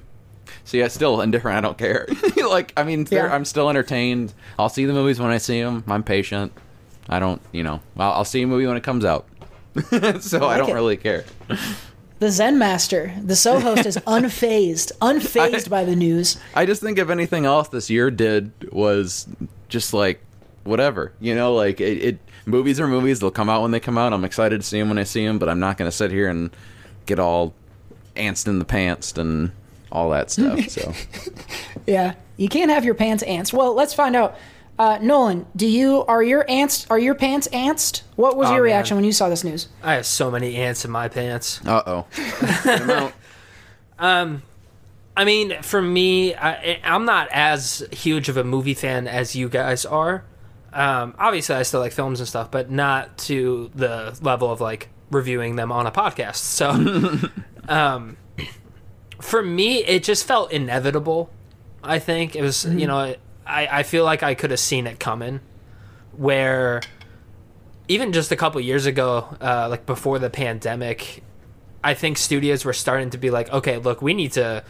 so 0.65 0.77
yeah, 0.77 0.87
still 0.89 1.21
indifferent. 1.21 1.57
I 1.57 1.61
don't 1.61 1.77
care. 1.77 2.07
like, 2.49 2.73
I 2.77 2.83
mean, 2.83 3.07
Yeah. 3.09 3.33
I'm 3.33 3.45
still 3.45 3.69
entertained. 3.69 4.33
I'll 4.59 4.69
see 4.69 4.85
the 4.85 4.93
movies 4.93 5.19
when 5.19 5.31
I 5.31 5.37
see 5.37 5.61
them. 5.61 5.83
I'm 5.87 6.03
patient. 6.03 6.51
I 7.09 7.19
don't, 7.19 7.41
you 7.51 7.63
know, 7.63 7.81
I'll, 7.97 8.11
I'll 8.11 8.25
see 8.25 8.41
a 8.41 8.47
movie 8.47 8.67
when 8.67 8.77
it 8.77 8.83
comes 8.83 9.03
out. 9.05 9.25
so 9.89 9.97
I 9.97 10.11
like 10.11 10.57
don't 10.57 10.69
it. 10.69 10.73
really 10.73 10.97
care. 10.97 11.23
The 12.21 12.29
Zen 12.29 12.59
Master, 12.59 13.15
the 13.19 13.35
So 13.35 13.59
host, 13.59 13.87
is 13.87 13.97
unfazed, 14.05 14.91
unfazed 15.01 15.71
by 15.71 15.83
the 15.83 15.95
news. 15.95 16.37
I 16.53 16.67
just 16.67 16.79
think 16.79 16.99
if 16.99 17.09
anything 17.09 17.45
else 17.45 17.69
this 17.69 17.89
year 17.89 18.11
did 18.11 18.51
was 18.71 19.27
just 19.69 19.91
like 19.91 20.21
whatever, 20.63 21.13
you 21.19 21.33
know, 21.33 21.55
like 21.55 21.81
it, 21.81 21.97
it. 21.97 22.19
Movies 22.45 22.79
are 22.79 22.85
movies. 22.87 23.19
They'll 23.21 23.31
come 23.31 23.49
out 23.49 23.63
when 23.63 23.71
they 23.71 23.79
come 23.79 23.97
out. 23.97 24.13
I'm 24.13 24.23
excited 24.23 24.61
to 24.61 24.67
see 24.67 24.77
them 24.77 24.89
when 24.89 24.99
I 24.99 25.03
see 25.03 25.25
them, 25.25 25.39
but 25.39 25.49
I'm 25.49 25.59
not 25.59 25.79
going 25.79 25.89
to 25.89 25.97
sit 25.97 26.11
here 26.11 26.29
and 26.29 26.55
get 27.07 27.17
all 27.17 27.55
antsed 28.15 28.47
in 28.47 28.59
the 28.59 28.65
pants 28.65 29.17
and 29.17 29.51
all 29.91 30.11
that 30.11 30.29
stuff. 30.29 30.69
So. 30.69 30.93
Yeah, 31.87 32.13
you 32.37 32.49
can't 32.49 32.69
have 32.69 32.85
your 32.85 32.93
pants 32.93 33.23
antsed. 33.23 33.51
Well, 33.51 33.73
let's 33.73 33.95
find 33.95 34.15
out. 34.15 34.37
Uh, 34.79 34.97
Nolan, 35.01 35.45
do 35.55 35.67
you 35.67 36.03
are 36.05 36.23
your 36.23 36.43
ants 36.49 36.87
are 36.89 36.97
your 36.97 37.13
pants 37.13 37.47
antsed? 37.53 38.01
What 38.15 38.35
was 38.35 38.47
Oh, 38.47 38.51
your 38.55 38.63
man. 38.63 38.73
reaction 38.73 38.97
when 38.97 39.03
you 39.03 39.11
saw 39.11 39.29
this 39.29 39.43
news? 39.43 39.67
I 39.83 39.93
have 39.95 40.05
so 40.07 40.31
many 40.31 40.55
ants 40.55 40.83
in 40.85 40.91
my 40.91 41.07
pants. 41.07 41.59
Uh 41.65 41.81
oh. 41.85 43.11
I 45.17 45.25
mean, 45.25 45.61
for 45.61 45.81
me, 45.81 46.33
I, 46.35 46.79
I'm 46.83 47.05
not 47.05 47.27
as 47.31 47.85
huge 47.91 48.29
of 48.29 48.37
a 48.37 48.43
movie 48.43 48.73
fan 48.73 49.07
as 49.07 49.35
you 49.35 49.49
guys 49.49 49.85
are. 49.85 50.23
Um, 50.73 51.13
obviously, 51.19 51.55
I 51.55 51.63
still 51.63 51.81
like 51.81 51.91
films 51.91 52.19
and 52.21 52.27
stuff, 52.29 52.49
but 52.49 52.71
not 52.71 53.17
to 53.19 53.69
the 53.75 54.17
level 54.21 54.49
of 54.51 54.61
like 54.61 54.87
reviewing 55.11 55.57
them 55.57 55.71
on 55.71 55.85
a 55.85 55.91
podcast. 55.91 56.37
So, 56.37 56.69
um, 57.67 58.15
for 59.19 59.43
me, 59.43 59.83
it 59.83 60.03
just 60.03 60.25
felt 60.25 60.51
inevitable. 60.51 61.29
I 61.83 61.99
think 61.99 62.35
it 62.35 62.41
was, 62.41 62.63
you 62.65 62.87
know, 62.87 63.15
I, 63.45 63.79
I 63.79 63.83
feel 63.83 64.03
like 64.03 64.23
I 64.23 64.35
could 64.35 64.51
have 64.51 64.59
seen 64.59 64.87
it 64.87 64.99
coming. 64.99 65.41
Where 66.15 66.81
even 67.87 68.13
just 68.13 68.31
a 68.31 68.35
couple 68.35 68.59
years 68.61 68.85
ago, 68.85 69.35
uh, 69.41 69.67
like 69.69 69.85
before 69.85 70.19
the 70.19 70.29
pandemic, 70.29 71.23
I 71.83 71.93
think 71.93 72.17
studios 72.17 72.65
were 72.65 72.73
starting 72.73 73.09
to 73.11 73.17
be 73.17 73.29
like, 73.29 73.51
okay, 73.51 73.77
look, 73.77 74.01
we 74.01 74.13
need 74.13 74.33
to 74.33 74.63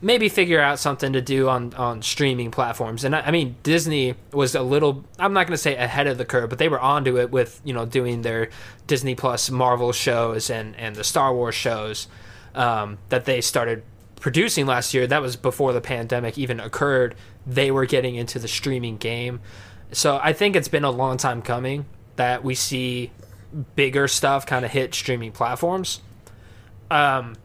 maybe 0.00 0.28
figure 0.28 0.60
out 0.60 0.78
something 0.78 1.12
to 1.12 1.20
do 1.20 1.48
on 1.48 1.74
on 1.74 2.02
streaming 2.02 2.50
platforms. 2.50 3.04
And 3.04 3.14
I, 3.16 3.20
I 3.20 3.30
mean, 3.30 3.56
Disney 3.62 4.14
was 4.32 4.54
a 4.54 4.62
little 4.62 5.04
I'm 5.18 5.32
not 5.32 5.46
going 5.46 5.54
to 5.54 5.62
say 5.62 5.76
ahead 5.76 6.06
of 6.06 6.18
the 6.18 6.24
curve, 6.24 6.50
but 6.50 6.58
they 6.58 6.68
were 6.68 6.80
onto 6.80 7.18
it 7.18 7.30
with, 7.30 7.60
you 7.64 7.72
know, 7.72 7.86
doing 7.86 8.22
their 8.22 8.50
Disney 8.86 9.14
Plus 9.14 9.50
Marvel 9.50 9.92
shows 9.92 10.50
and 10.50 10.74
and 10.76 10.96
the 10.96 11.04
Star 11.04 11.34
Wars 11.34 11.54
shows 11.54 12.08
um, 12.54 12.98
that 13.08 13.24
they 13.24 13.40
started 13.40 13.82
producing 14.20 14.66
last 14.66 14.94
year. 14.94 15.06
That 15.06 15.22
was 15.22 15.36
before 15.36 15.72
the 15.72 15.80
pandemic 15.80 16.38
even 16.38 16.60
occurred. 16.60 17.14
They 17.48 17.70
were 17.70 17.86
getting 17.86 18.14
into 18.14 18.38
the 18.38 18.46
streaming 18.48 18.98
game. 18.98 19.40
So 19.92 20.20
I 20.22 20.32
think 20.34 20.54
it's 20.54 20.68
been 20.68 20.84
a 20.84 20.90
long 20.90 21.16
time 21.16 21.40
coming 21.40 21.86
that 22.16 22.44
we 22.44 22.54
see 22.54 23.10
bigger 23.74 24.06
stuff 24.06 24.44
kind 24.44 24.64
of 24.64 24.70
hit 24.70 24.94
streaming 24.94 25.32
platforms. 25.32 26.00
Um, 26.90 27.36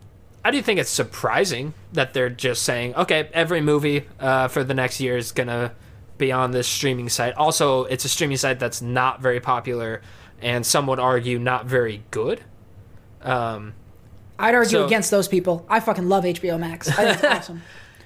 I 0.44 0.52
do 0.52 0.62
think 0.62 0.80
it's 0.80 0.90
surprising 0.90 1.74
that 1.94 2.14
they're 2.14 2.30
just 2.30 2.64
saying, 2.64 2.96
okay, 2.96 3.30
every 3.34 3.62
movie 3.62 4.06
uh, 4.20 4.50
for 4.50 4.64
the 4.66 4.74
next 4.74 5.00
year 5.00 5.16
is 5.16 5.32
gonna 5.32 5.72
be 6.18 6.34
on 6.34 6.52
this 6.52 6.68
streaming 6.68 7.08
site. 7.08 7.34
Also, 7.36 7.86
it's 7.86 8.04
a 8.04 8.10
streaming 8.10 8.36
site 8.38 8.60
that's 8.60 8.82
not 8.82 9.22
very 9.22 9.40
popular, 9.40 10.02
and 10.42 10.66
some 10.66 10.86
would 10.88 11.00
argue 11.00 11.40
not 11.40 11.66
very 11.66 12.04
good. 12.12 12.42
Um, 13.22 13.74
I'd 14.38 14.54
argue 14.56 14.80
So- 14.80 14.86
against 14.86 15.12
those 15.12 15.30
people. 15.30 15.66
I 15.70 15.80
fucking 15.80 16.10
love 16.10 16.26
HBO 16.26 16.60
Max. 16.60 16.90
I 16.90 17.14
think 17.14 17.16
it's 17.16 17.24
awesome. 17.40 17.62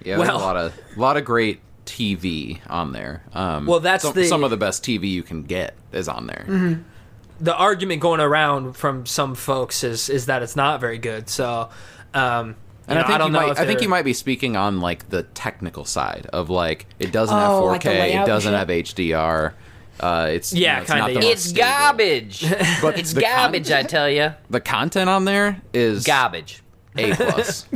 Yeah, 0.05 0.19
Well- 0.19 0.37
a 0.37 0.39
lot 0.39 0.57
of 0.57 0.77
a 0.95 0.99
lot 0.99 1.17
of 1.17 1.25
great 1.25 1.59
TV 1.87 2.59
on 2.67 2.91
there. 2.91 3.23
Um, 3.33 3.65
Well, 3.65 3.79
that's 3.79 4.03
some, 4.03 4.13
the- 4.13 4.25
some 4.25 4.43
of 4.43 4.51
the 4.51 4.57
best 4.57 4.83
TV 4.83 5.09
you 5.09 5.23
can 5.23 5.43
get 5.43 5.73
is 5.91 6.07
on 6.07 6.27
there. 6.27 6.45
Mm-hmm. 6.47 6.81
the 7.39 7.55
argument 7.55 8.01
going 8.01 8.19
around 8.19 8.73
from 8.73 9.05
some 9.05 9.33
folks 9.35 9.83
is 9.83 10.09
is 10.09 10.25
that 10.27 10.43
it's 10.43 10.55
not 10.55 10.79
very 10.81 10.97
good. 10.97 11.29
So, 11.29 11.69
um, 12.13 12.55
And 12.87 12.97
You 12.97 13.03
I 13.03 13.03
think 13.03 13.09
I 13.09 13.17
don't 13.17 13.27
you 13.27 13.33
know 13.39 13.47
might. 13.47 13.59
I 13.59 13.65
think 13.65 13.81
you 13.81 13.89
might 13.89 14.05
be 14.05 14.13
speaking 14.13 14.55
on 14.55 14.79
like 14.81 15.09
the 15.09 15.23
technical 15.23 15.85
side 15.85 16.27
of 16.33 16.49
like 16.49 16.85
it 16.99 17.11
doesn't 17.11 17.35
Oh, 17.35 17.71
have 17.71 17.81
4K, 17.81 17.99
like 17.99 18.13
it 18.15 18.25
doesn't 18.25 18.53
have 18.53 18.67
HDR. 18.69 19.53
Uh, 19.99 20.27
it's 20.31 20.53
you 20.53 20.61
Yeah, 20.63 20.75
know, 20.75 20.81
it's 20.83 20.91
kinda, 20.91 21.05
the 21.07 21.13
yeah. 21.13 21.19
most 21.19 21.31
It's 21.31 21.51
garbage. 21.53 22.45
But 22.81 22.99
it's 22.99 23.13
the 23.13 23.21
garbage, 23.21 23.71
I 23.71 23.83
tell 23.83 24.09
you. 24.09 24.33
The 24.49 24.61
content 24.61 25.09
on 25.09 25.25
there 25.25 25.61
is 25.73 26.03
Garbage. 26.05 26.61
A 26.97 27.13
plus. 27.15 27.65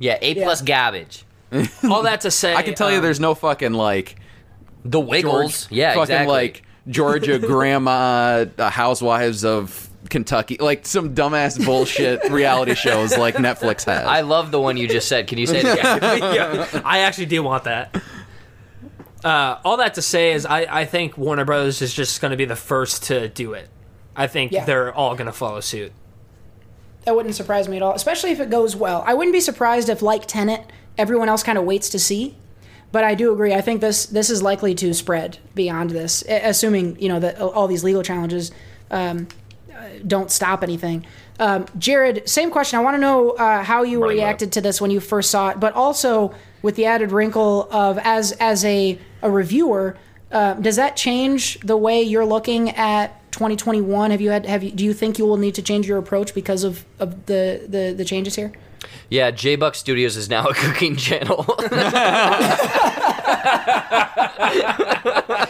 Yeah, 0.00 0.18
A 0.20 0.34
plus 0.34 0.60
garbage. 0.74 1.23
All 1.84 2.02
that 2.02 2.22
to 2.22 2.30
say, 2.30 2.54
I 2.54 2.62
can 2.62 2.74
tell 2.74 2.90
you, 2.90 2.98
um, 2.98 3.02
there's 3.02 3.20
no 3.20 3.34
fucking 3.34 3.72
like 3.72 4.16
The 4.84 5.00
Wiggles. 5.00 5.68
yeah, 5.70 5.90
fucking 5.90 6.02
exactly. 6.02 6.32
like 6.32 6.62
Georgia 6.88 7.38
grandma 7.40 8.44
uh, 8.58 8.70
housewives 8.70 9.44
of 9.44 9.88
Kentucky, 10.10 10.56
like 10.60 10.86
some 10.86 11.14
dumbass 11.14 11.64
bullshit 11.64 12.24
reality 12.30 12.74
shows 12.74 13.16
like 13.16 13.34
Netflix 13.36 13.84
has. 13.84 14.06
I 14.06 14.20
love 14.20 14.50
the 14.50 14.60
one 14.60 14.76
you 14.76 14.86
just 14.88 15.08
said. 15.08 15.26
Can 15.26 15.38
you 15.38 15.46
say 15.46 15.60
it 15.60 15.78
again? 15.78 16.34
yeah, 16.34 16.82
I 16.84 17.00
actually 17.00 17.26
do 17.26 17.42
want 17.42 17.64
that. 17.64 17.94
Uh, 19.24 19.58
all 19.64 19.78
that 19.78 19.94
to 19.94 20.02
say 20.02 20.32
is, 20.32 20.44
I, 20.44 20.66
I 20.82 20.84
think 20.84 21.16
Warner 21.16 21.46
Brothers 21.46 21.80
is 21.80 21.94
just 21.94 22.20
going 22.20 22.32
to 22.32 22.36
be 22.36 22.44
the 22.44 22.56
first 22.56 23.04
to 23.04 23.28
do 23.28 23.54
it. 23.54 23.70
I 24.14 24.26
think 24.26 24.52
Yeah. 24.52 24.66
they're 24.66 24.92
all 24.92 25.14
going 25.14 25.26
to 25.26 25.32
follow 25.32 25.60
suit. 25.60 25.92
That 27.06 27.16
wouldn't 27.16 27.34
surprise 27.34 27.66
me 27.68 27.78
at 27.78 27.82
all, 27.82 27.94
especially 27.94 28.30
if 28.32 28.40
it 28.40 28.50
goes 28.50 28.76
well. 28.76 29.02
I 29.06 29.14
wouldn't 29.14 29.32
be 29.32 29.40
surprised 29.40 29.88
if, 29.88 30.02
like 30.02 30.26
Tenet, 30.26 30.70
everyone 30.96 31.28
else 31.28 31.42
kind 31.42 31.58
of 31.58 31.64
waits 31.64 31.88
to 31.90 31.98
see. 31.98 32.36
But 32.92 33.02
I 33.02 33.14
do 33.14 33.32
agree. 33.32 33.52
I 33.52 33.60
think 33.60 33.80
this 33.80 34.06
this 34.06 34.30
is 34.30 34.40
likely 34.42 34.74
to 34.76 34.94
spread 34.94 35.38
beyond 35.54 35.90
this, 35.90 36.22
assuming 36.28 36.96
you 37.00 37.08
know 37.08 37.18
that 37.18 37.40
all 37.40 37.66
these 37.66 37.82
legal 37.82 38.04
challenges 38.04 38.52
um, 38.90 39.26
uh, 39.74 39.88
don't 40.06 40.30
stop 40.30 40.62
anything. 40.62 41.04
Um, 41.40 41.66
Jared, 41.76 42.28
same 42.28 42.52
question. 42.52 42.78
I 42.78 42.82
want 42.82 42.94
to 42.94 43.00
know 43.00 43.30
uh, 43.30 43.64
how 43.64 43.82
you 43.82 44.00
Running 44.00 44.18
reacted 44.18 44.52
to 44.52 44.60
this 44.60 44.80
when 44.80 44.92
you 44.92 45.00
first 45.00 45.30
saw 45.30 45.50
it, 45.50 45.58
but 45.58 45.72
also 45.72 46.32
with 46.62 46.76
the 46.76 46.86
added 46.86 47.10
wrinkle 47.10 47.68
of 47.72 47.98
as 47.98 48.30
as 48.32 48.64
a 48.64 48.96
a 49.22 49.30
reviewer, 49.30 49.96
uh, 50.30 50.54
does 50.54 50.76
that 50.76 50.96
change 50.96 51.58
the 51.60 51.76
way 51.76 52.00
you're 52.00 52.24
looking 52.24 52.70
at 52.70 53.20
2021? 53.32 54.12
Have 54.12 54.20
you 54.20 54.30
had 54.30 54.46
have 54.46 54.62
you 54.62 54.70
do 54.70 54.84
you 54.84 54.92
think 54.92 55.18
you 55.18 55.26
will 55.26 55.36
need 55.36 55.56
to 55.56 55.62
change 55.62 55.88
your 55.88 55.98
approach 55.98 56.32
because 56.34 56.62
of, 56.62 56.84
of 57.00 57.26
the, 57.26 57.66
the 57.68 57.92
the 57.96 58.04
changes 58.04 58.36
here? 58.36 58.52
Yeah, 59.10 59.30
J 59.30 59.56
Buck 59.56 59.74
Studios 59.74 60.16
is 60.16 60.28
now 60.28 60.46
a 60.46 60.54
cooking 60.54 60.96
channel. 60.96 61.44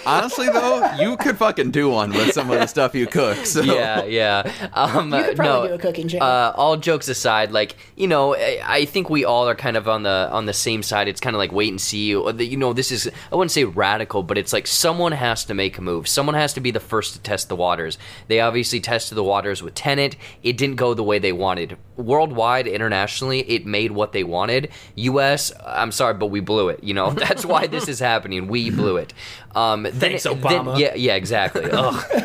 Honestly, 0.07 0.49
though, 0.49 0.91
you 0.99 1.17
could 1.17 1.37
fucking 1.39 1.71
do 1.71 1.91
one 1.91 2.11
with 2.11 2.33
some 2.33 2.51
of 2.51 2.59
the 2.59 2.67
stuff 2.67 2.95
you 2.95 3.07
cook. 3.07 3.37
So. 3.47 3.63
yeah, 3.63 4.05
yeah. 4.05 4.51
Um, 4.73 5.13
You 5.13 5.23
could 5.23 5.37
probably 5.37 5.69
no, 5.69 5.69
do 5.69 5.75
a 5.75 5.79
cooking 5.79 6.09
channel. 6.09 6.27
Uh, 6.27 6.53
all 6.57 6.77
jokes 6.77 7.09
aside, 7.09 7.53
like 7.53 7.77
you 7.97 8.07
know, 8.07 8.35
I, 8.35 8.61
I 8.65 8.85
think 8.85 9.09
we 9.11 9.25
all 9.25 9.49
are 9.49 9.55
kind 9.55 9.77
of 9.77 9.89
on 9.89 10.03
the 10.03 10.29
on 10.31 10.47
the 10.47 10.53
same 10.53 10.83
side. 10.83 11.09
It's 11.09 11.21
kind 11.21 11.35
of 11.35 11.39
like 11.39 11.53
wait 11.53 11.71
and 11.71 11.81
see. 11.81 12.09
You 12.09 12.57
know, 12.57 12.73
this 12.73 12.91
is 12.91 13.11
I 13.31 13.37
wouldn't 13.37 13.53
say 13.53 13.65
radical, 13.65 14.23
but 14.23 14.39
it's 14.39 14.53
like 14.53 14.67
someone 14.67 15.13
has 15.13 15.45
to 15.47 15.55
make 15.55 15.79
a 15.79 15.83
move. 15.83 16.09
Someone 16.09 16.35
has 16.35 16.53
to 16.55 16.61
be 16.61 16.71
the 16.71 16.81
first 16.81 17.15
to 17.15 17.21
test 17.21 17.49
the 17.49 17.57
waters. 17.57 17.99
They 18.29 18.41
obviously 18.41 18.81
tested 18.81 19.17
the 19.17 19.25
waters 19.25 19.63
with 19.63 19.75
Tenet. 19.75 20.17
It 20.43 20.57
didn't 20.57 20.77
go 20.77 20.95
the 20.95 21.05
way 21.05 21.19
they 21.19 21.33
wanted. 21.33 21.77
Worldwide, 21.97 22.67
internationally, 22.67 23.41
it 23.41 23.67
made 23.67 23.93
what 23.93 24.13
they 24.13 24.25
wanted. 24.25 24.71
U.S. 24.97 25.53
I'm 25.65 25.93
sorry, 25.93 26.15
but 26.15 26.27
we 26.27 26.41
blew 26.41 26.69
it. 26.69 26.83
You 26.83 26.95
know, 26.95 27.11
that's 27.25 27.45
why 27.45 27.67
this 27.67 27.89
is 27.89 28.01
happening. 28.05 28.47
We 28.47 28.71
blew 28.71 28.97
it. 28.99 29.13
Um, 29.55 29.87
Thanks, 29.91 30.27
it- 30.27 30.33
Obama. 30.41 30.73
Then, 30.73 30.81
yeah, 30.81 30.95
yeah, 30.95 31.15
exactly. 31.15 31.71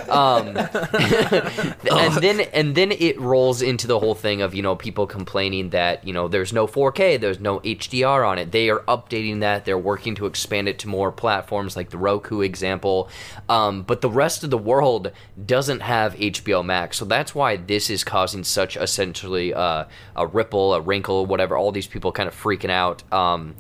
Um, 0.10 0.58
and 0.58 2.16
then 2.16 2.40
and 2.52 2.74
then 2.74 2.92
it 2.92 3.20
rolls 3.20 3.62
into 3.62 3.86
the 3.86 4.00
whole 4.00 4.16
thing 4.16 4.42
of 4.42 4.56
you 4.56 4.64
know 4.64 4.76
people 4.76 5.06
complaining 5.06 5.70
that 5.70 6.06
you 6.06 6.14
know 6.14 6.28
there's 6.28 6.52
no 6.52 6.66
4K, 6.66 7.20
there's 7.22 7.40
no 7.40 7.60
HDR 7.60 8.28
on 8.28 8.40
it. 8.40 8.52
They 8.52 8.72
are 8.72 8.80
updating 8.88 9.42
that. 9.42 9.66
They're 9.66 9.78
working 9.78 10.16
to 10.16 10.26
expand 10.26 10.68
it 10.68 10.80
to 10.80 10.88
more 10.88 11.12
platforms 11.12 11.76
like 11.76 11.92
the 11.92 12.00
Roku 12.00 12.42
example. 12.42 13.08
Um, 13.48 13.84
but 13.84 14.02
the 14.02 14.10
rest 14.10 14.44
of 14.44 14.50
the 14.50 14.58
world 14.58 15.12
doesn't 15.46 15.82
have 15.82 16.16
HBO 16.16 16.66
Max, 16.66 16.98
so 16.98 17.06
that's 17.06 17.36
why 17.36 17.58
this 17.58 17.92
is 17.92 18.04
causing 18.04 18.44
such 18.44 18.78
essentially 18.78 19.54
uh, 19.54 19.86
a 20.16 20.26
ripple, 20.26 20.74
a 20.74 20.82
wrinkle, 20.82 21.28
whatever. 21.28 21.56
All 21.56 21.72
these 21.72 21.88
people 21.88 22.12
kind 22.12 22.28
of 22.28 22.36
freaking 22.36 22.72
out. 22.72 23.04
Um, 23.14 23.56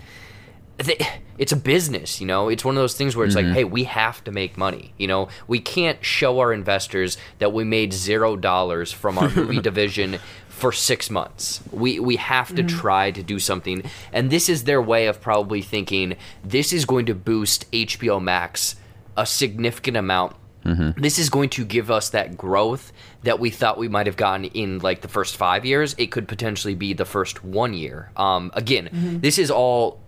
it's 1.37 1.51
a 1.51 1.57
business, 1.57 2.21
you 2.21 2.27
know. 2.27 2.49
It's 2.49 2.63
one 2.63 2.75
of 2.75 2.81
those 2.81 2.95
things 2.95 3.15
where 3.15 3.25
it's 3.25 3.35
like, 3.35 3.45
mm-hmm. 3.45 3.53
hey, 3.53 3.63
we 3.63 3.85
have 3.85 4.23
to 4.25 4.31
make 4.31 4.57
money. 4.57 4.93
You 4.97 5.07
know, 5.07 5.29
we 5.47 5.59
can't 5.59 6.03
show 6.03 6.39
our 6.39 6.53
investors 6.53 7.17
that 7.39 7.53
we 7.53 7.63
made 7.63 7.93
zero 7.93 8.35
dollars 8.35 8.91
from 8.91 9.17
our 9.17 9.29
movie 9.35 9.59
division 9.59 10.19
for 10.47 10.71
six 10.71 11.09
months. 11.09 11.61
We 11.71 11.99
we 11.99 12.17
have 12.17 12.49
to 12.55 12.63
mm-hmm. 12.63 12.77
try 12.77 13.11
to 13.11 13.23
do 13.23 13.39
something, 13.39 13.83
and 14.11 14.29
this 14.29 14.49
is 14.49 14.65
their 14.65 14.81
way 14.81 15.07
of 15.07 15.21
probably 15.21 15.61
thinking 15.61 16.15
this 16.43 16.73
is 16.73 16.85
going 16.85 17.05
to 17.07 17.15
boost 17.15 17.69
HBO 17.71 18.21
Max 18.21 18.75
a 19.17 19.25
significant 19.25 19.97
amount. 19.97 20.35
Mm-hmm. 20.65 21.01
This 21.01 21.19
is 21.19 21.29
going 21.29 21.49
to 21.51 21.63
give 21.63 21.89
us 21.89 22.09
that 22.09 22.37
growth 22.37 22.91
that 23.23 23.39
we 23.39 23.49
thought 23.49 23.77
we 23.77 23.87
might 23.87 24.07
have 24.07 24.17
gotten 24.17 24.45
in 24.45 24.79
like 24.79 25.01
the 25.01 25.07
first 25.07 25.37
five 25.37 25.65
years. 25.65 25.95
It 25.97 26.07
could 26.07 26.27
potentially 26.27 26.75
be 26.75 26.93
the 26.93 27.05
first 27.05 27.43
one 27.43 27.73
year. 27.73 28.11
Um, 28.17 28.51
again, 28.53 28.89
this 29.21 29.37
is 29.37 29.49
all 29.49 30.01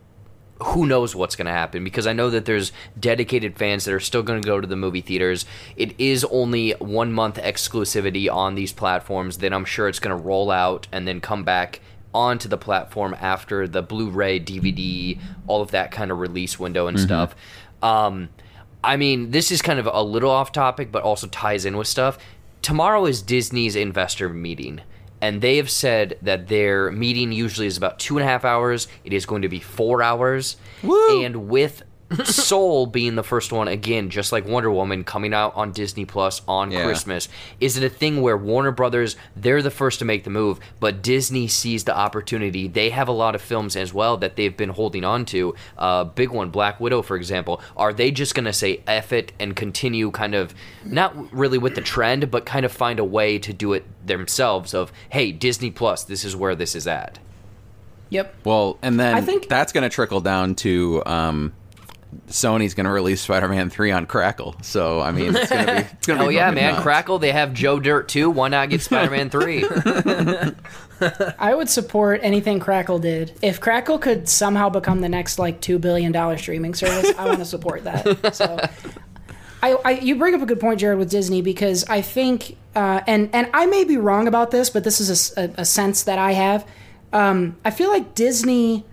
who 0.63 0.85
knows 0.85 1.15
what's 1.15 1.35
going 1.35 1.45
to 1.47 1.51
happen 1.51 1.83
because 1.83 2.05
I 2.05 2.13
know 2.13 2.29
that 2.29 2.45
there's 2.45 2.71
dedicated 2.99 3.57
fans 3.57 3.85
that 3.85 3.93
are 3.93 3.99
still 3.99 4.23
going 4.23 4.41
to 4.41 4.45
go 4.45 4.61
to 4.61 4.67
the 4.67 4.75
movie 4.75 5.01
theaters. 5.01 5.45
It 5.75 5.99
is 5.99 6.23
only 6.25 6.71
one 6.73 7.11
month 7.11 7.37
exclusivity 7.37 8.31
on 8.31 8.55
these 8.55 8.71
platforms. 8.71 9.37
Then 9.37 9.53
I'm 9.53 9.65
sure 9.65 9.87
it's 9.87 9.99
going 9.99 10.15
to 10.15 10.23
roll 10.23 10.51
out 10.51 10.87
and 10.91 11.07
then 11.07 11.19
come 11.19 11.43
back 11.43 11.81
onto 12.13 12.47
the 12.47 12.57
platform 12.57 13.15
after 13.19 13.67
the 13.67 13.81
Blu-ray, 13.81 14.39
DVD, 14.39 15.17
all 15.47 15.61
of 15.61 15.71
that 15.71 15.91
kind 15.91 16.11
of 16.11 16.19
release 16.19 16.59
window 16.59 16.87
and 16.87 16.99
stuff. 16.99 17.35
Um, 17.81 18.29
I 18.83 18.97
mean, 18.97 19.31
this 19.31 19.51
is 19.51 19.61
kind 19.61 19.79
of 19.79 19.87
a 19.91 20.03
little 20.03 20.29
off 20.29 20.51
topic, 20.51 20.91
but 20.91 21.03
also 21.03 21.27
ties 21.27 21.65
in 21.65 21.77
with 21.77 21.87
stuff. 21.87 22.17
Tomorrow 22.61 23.05
is 23.05 23.21
Disney's 23.21 23.75
investor 23.75 24.29
meeting 24.29 24.81
and 25.21 25.41
they 25.41 25.57
have 25.57 25.69
said 25.69 26.17
that 26.23 26.47
their 26.47 26.91
meeting 26.91 27.31
usually 27.31 27.67
is 27.67 27.77
about 27.77 27.99
two 27.99 28.17
and 28.17 28.25
a 28.25 28.29
half 28.29 28.43
hours. 28.43 28.87
It 29.03 29.13
is 29.13 29.25
going 29.25 29.43
to 29.43 29.49
be 29.49 29.59
four 29.59 30.01
hours, 30.01 30.57
and 31.23 31.47
with 31.47 31.83
Soul 32.25 32.85
being 32.87 33.15
the 33.15 33.23
first 33.23 33.51
one 33.51 33.67
again, 33.67 34.09
just 34.09 34.31
like 34.31 34.45
Wonder 34.45 34.71
Woman 34.71 35.03
coming 35.03 35.33
out 35.33 35.53
on 35.55 35.71
Disney 35.71 36.05
Plus 36.05 36.41
on 36.47 36.71
Yeah. 36.71 36.83
Christmas. 36.83 37.29
Is 37.59 37.77
it 37.77 37.83
a 37.83 37.89
thing 37.89 38.21
where 38.21 38.37
Warner 38.37 38.71
Brothers 38.71 39.15
they're 39.35 39.61
the 39.61 39.71
first 39.71 39.99
to 39.99 40.05
make 40.05 40.23
the 40.23 40.29
move, 40.29 40.59
but 40.79 41.01
Disney 41.01 41.47
sees 41.47 41.83
the 41.85 41.95
opportunity? 41.97 42.67
They 42.67 42.89
have 42.89 43.07
a 43.07 43.11
lot 43.13 43.35
of 43.35 43.41
films 43.41 43.75
as 43.75 43.93
well 43.93 44.17
that 44.17 44.35
they've 44.35 44.55
been 44.55 44.69
holding 44.69 45.03
on 45.03 45.25
to. 45.25 45.55
Uh, 45.77 46.03
big 46.03 46.29
one, 46.31 46.49
Black 46.49 46.79
Widow, 46.79 47.01
for 47.01 47.15
example. 47.15 47.61
Are 47.77 47.93
they 47.93 48.11
just 48.11 48.35
going 48.35 48.45
to 48.45 48.53
say 48.53 48.81
"eff 48.87 49.13
it" 49.13 49.31
and 49.39 49.55
continue 49.55 50.11
kind 50.11 50.35
of 50.35 50.53
not 50.83 51.33
really 51.33 51.57
with 51.57 51.75
the 51.75 51.81
trend, 51.81 52.29
but 52.31 52.45
kind 52.45 52.65
of 52.65 52.71
find 52.71 52.99
a 52.99 53.05
way 53.05 53.39
to 53.39 53.53
do 53.53 53.73
it 53.73 53.85
themselves? 54.05 54.73
Of 54.73 54.91
hey, 55.09 55.31
Disney 55.31 55.71
Plus, 55.71 56.03
this 56.03 56.25
is 56.25 56.35
where 56.35 56.55
this 56.55 56.75
is 56.75 56.87
at. 56.87 57.19
Yep. 58.09 58.35
Well, 58.43 58.77
and 58.81 58.99
then 58.99 59.15
I 59.15 59.21
think- 59.21 59.47
that's 59.47 59.71
going 59.71 59.83
to 59.83 59.89
trickle 59.89 60.19
down 60.19 60.55
to 60.55 61.01
um, 61.05 61.53
Sony's 62.27 62.73
going 62.73 62.85
to 62.85 62.91
release 62.91 63.21
Spider-Man 63.21 63.69
Three 63.69 63.91
on 63.91 64.05
Crackle. 64.05 64.55
So 64.61 64.99
I 64.99 65.11
mean, 65.11 65.35
it's 65.35 65.49
going 65.49 65.65
to 65.65 65.73
be. 65.73 65.79
It's 65.81 66.07
gonna 66.07 66.23
Oh 66.25 66.27
be 66.29 66.35
yeah, 66.35 66.51
man! 66.51 66.73
nuts. 66.73 66.83
Crackle, 66.83 67.19
they 67.19 67.31
have 67.31 67.53
Joe 67.53 67.79
Dirt 67.79 68.07
too. 68.09 68.29
Why 68.29 68.47
not 68.47 68.69
get 68.69 68.81
Spider-Man 68.81 69.29
three? 69.31 69.65
I 71.39 71.55
would 71.55 71.69
support 71.69 72.19
anything 72.23 72.59
Crackle 72.59 72.99
did. 72.99 73.37
If 73.41 73.59
Crackle 73.59 73.97
could 73.97 74.29
somehow 74.29 74.69
become 74.69 75.01
the 75.01 75.09
next 75.09 75.39
like 75.39 75.59
two 75.61 75.79
billion 75.79 76.11
dollar 76.11 76.37
streaming 76.37 76.73
service, 76.75 77.11
I 77.17 77.25
want 77.25 77.39
to 77.39 77.45
support 77.45 77.83
that. 77.85 78.35
So, 78.35 78.57
I, 79.63 79.73
I 79.83 79.91
you 79.99 80.15
bring 80.15 80.35
up 80.35 80.41
a 80.41 80.45
good 80.45 80.59
point, 80.59 80.79
Jared, 80.79 80.99
with 80.99 81.09
Disney 81.09 81.41
because 81.41 81.83
I 81.85 82.01
think, 82.01 82.55
uh, 82.75 83.01
and 83.07 83.29
and 83.33 83.49
I 83.53 83.65
may 83.65 83.83
be 83.83 83.97
wrong 83.97 84.27
about 84.27 84.51
this, 84.51 84.69
but 84.69 84.83
this 84.83 84.99
is 84.99 85.33
a 85.37 85.65
sense 85.65 86.03
that 86.03 86.19
I 86.19 86.33
have. 86.33 86.67
Um, 87.13 87.57
I 87.65 87.71
feel 87.71 87.89
like 87.89 88.13
Disney. 88.15 88.85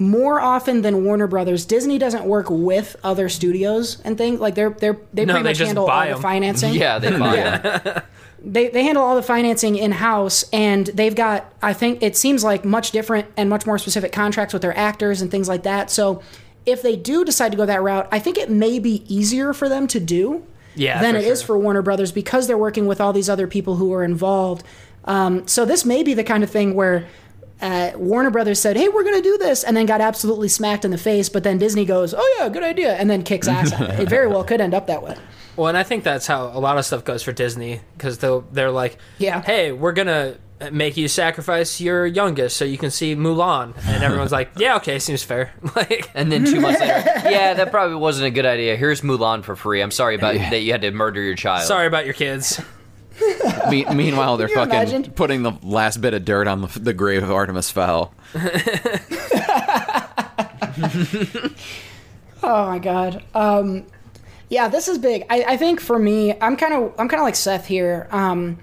More 0.00 0.40
often 0.40 0.80
than 0.82 1.04
Warner 1.04 1.26
Brothers, 1.26 1.64
Disney 1.66 1.98
doesn't 1.98 2.24
work 2.24 2.46
with 2.50 2.96
other 3.04 3.28
studios 3.28 4.00
and 4.02 4.16
things 4.18 4.40
like 4.40 4.54
they're 4.54 4.70
they're 4.70 4.96
they 5.12 5.24
No, 5.26 5.34
pretty 5.34 5.44
they 5.44 5.50
much 5.50 5.58
handle 5.58 5.84
all 5.84 5.88
buy 5.88 6.08
the 6.08 6.14
'em. 6.14 6.22
financing. 6.22 6.72
yeah, 6.84 6.98
they 6.98 7.10
buy 7.16 7.36
Yeah. 7.36 7.80
it. 7.84 8.04
they, 8.42 8.68
they 8.68 8.82
handle 8.82 9.04
all 9.04 9.14
the 9.14 9.22
financing 9.22 9.76
in 9.76 9.92
house 9.92 10.46
and 10.50 10.86
they've 10.86 11.14
got 11.14 11.52
i 11.62 11.74
think 11.74 12.02
it 12.02 12.16
seems 12.16 12.42
like 12.42 12.64
much 12.64 12.90
different 12.90 13.26
and 13.36 13.50
much 13.50 13.66
more 13.66 13.76
specific 13.76 14.12
contracts 14.12 14.54
with 14.54 14.62
their 14.62 14.74
actors 14.78 15.20
and 15.20 15.30
things 15.30 15.46
like 15.46 15.64
that 15.64 15.90
so 15.90 16.22
if 16.64 16.80
they 16.80 16.96
do 16.96 17.22
decide 17.22 17.50
to 17.50 17.58
go 17.58 17.66
that 17.66 17.82
route 17.82 18.08
i 18.10 18.18
think 18.18 18.38
it 18.38 18.48
may 18.48 18.78
be 18.78 19.04
easier 19.14 19.52
for 19.52 19.68
them 19.68 19.86
to 19.86 20.00
do 20.00 20.42
Yeah, 20.74 21.02
than 21.02 21.16
for 21.16 21.18
it 21.20 21.24
is 21.26 21.40
sure. 21.40 21.48
for 21.48 21.58
warner 21.58 21.82
brothers 21.82 22.12
because 22.12 22.46
they're 22.46 22.56
working 22.56 22.86
with 22.86 22.98
all 22.98 23.12
these 23.12 23.28
other 23.28 23.46
people 23.46 23.76
who 23.76 23.92
are 23.92 24.02
involved 24.02 24.64
um, 25.04 25.46
so 25.46 25.66
this 25.66 25.84
may 25.84 26.02
be 26.02 26.14
the 26.14 26.24
kind 26.24 26.42
of 26.42 26.48
thing 26.48 26.74
where 26.74 27.06
uh, 27.62 27.92
Warner 27.96 28.30
Brothers 28.30 28.58
said, 28.60 28.76
"Hey, 28.76 28.88
we're 28.88 29.04
going 29.04 29.16
to 29.16 29.22
do 29.22 29.38
this," 29.38 29.64
and 29.64 29.76
then 29.76 29.86
got 29.86 30.00
absolutely 30.00 30.48
smacked 30.48 30.84
in 30.84 30.90
the 30.90 30.98
face. 30.98 31.28
But 31.28 31.42
then 31.44 31.58
Disney 31.58 31.84
goes, 31.84 32.14
"Oh 32.16 32.36
yeah, 32.38 32.48
good 32.48 32.62
idea," 32.62 32.94
and 32.94 33.08
then 33.10 33.22
kicks 33.22 33.48
ass 33.48 33.72
it. 33.72 33.80
It 34.00 34.08
very 34.08 34.26
well 34.28 34.44
could 34.44 34.60
end 34.60 34.74
up 34.74 34.86
that 34.86 35.02
way. 35.02 35.16
Well, 35.56 35.68
and 35.68 35.76
I 35.76 35.82
think 35.82 36.04
that's 36.04 36.26
how 36.26 36.46
a 36.46 36.60
lot 36.60 36.78
of 36.78 36.84
stuff 36.86 37.04
goes 37.04 37.22
for 37.22 37.32
Disney 37.32 37.80
because 37.96 38.18
they'll 38.18 38.42
they're 38.52 38.70
like, 38.70 38.96
Yeah. 39.18 39.42
hey, 39.42 39.72
we're 39.72 39.92
gonna 39.92 40.36
make 40.72 40.96
you 40.98 41.08
sacrifice 41.08 41.80
your 41.80 42.06
youngest 42.06 42.56
so 42.56 42.64
you 42.66 42.76
can 42.78 42.90
see 42.90 43.16
Mulan, 43.16 43.74
and 43.86 44.02
everyone's 44.04 44.30
like, 44.32 44.50
yeah, 44.58 44.76
okay, 44.76 44.98
seems 44.98 45.22
fair. 45.22 45.52
like, 45.76 46.10
And 46.14 46.30
then 46.30 46.44
two 46.44 46.60
months 46.60 46.80
later, 46.80 47.02
yeah, 47.30 47.54
that 47.54 47.70
probably 47.70 47.96
wasn't 47.96 48.26
a 48.26 48.30
good 48.30 48.44
idea. 48.46 48.76
Here's 48.76 49.00
Mulan 49.00 49.42
for 49.42 49.56
free. 49.56 49.80
I'm 49.82 49.90
sorry 49.90 50.14
about 50.16 50.34
that 50.34 50.60
you 50.60 50.72
had 50.72 50.82
to 50.82 50.90
murder 50.90 51.20
your 51.22 51.34
child. 51.34 51.66
sorry 51.66 51.86
about 51.86 52.04
your 52.04 52.14
kids. 52.14 52.60
Me- 53.70 53.84
meanwhile, 53.94 54.36
they're 54.36 54.48
fucking 54.48 54.74
imagine? 54.74 55.04
putting 55.12 55.42
the 55.42 55.52
last 55.62 56.00
bit 56.00 56.14
of 56.14 56.24
dirt 56.24 56.46
on 56.46 56.62
the, 56.62 56.78
the 56.78 56.92
grave 56.92 57.22
of 57.22 57.30
Artemis 57.30 57.70
Fowl. 57.70 58.12
Oh 62.42 62.66
my 62.66 62.78
god. 62.78 63.22
Um, 63.34 63.84
yeah, 64.48 64.68
this 64.68 64.88
is 64.88 64.98
big. 64.98 65.24
I, 65.28 65.44
I 65.44 65.56
think 65.56 65.80
for 65.80 65.98
me, 65.98 66.34
I'm 66.40 66.56
kind 66.56 66.72
of 66.72 66.94
I'm 66.98 67.08
kind 67.08 67.20
of 67.20 67.24
like 67.24 67.36
Seth 67.36 67.66
here. 67.66 68.08
Um, 68.10 68.58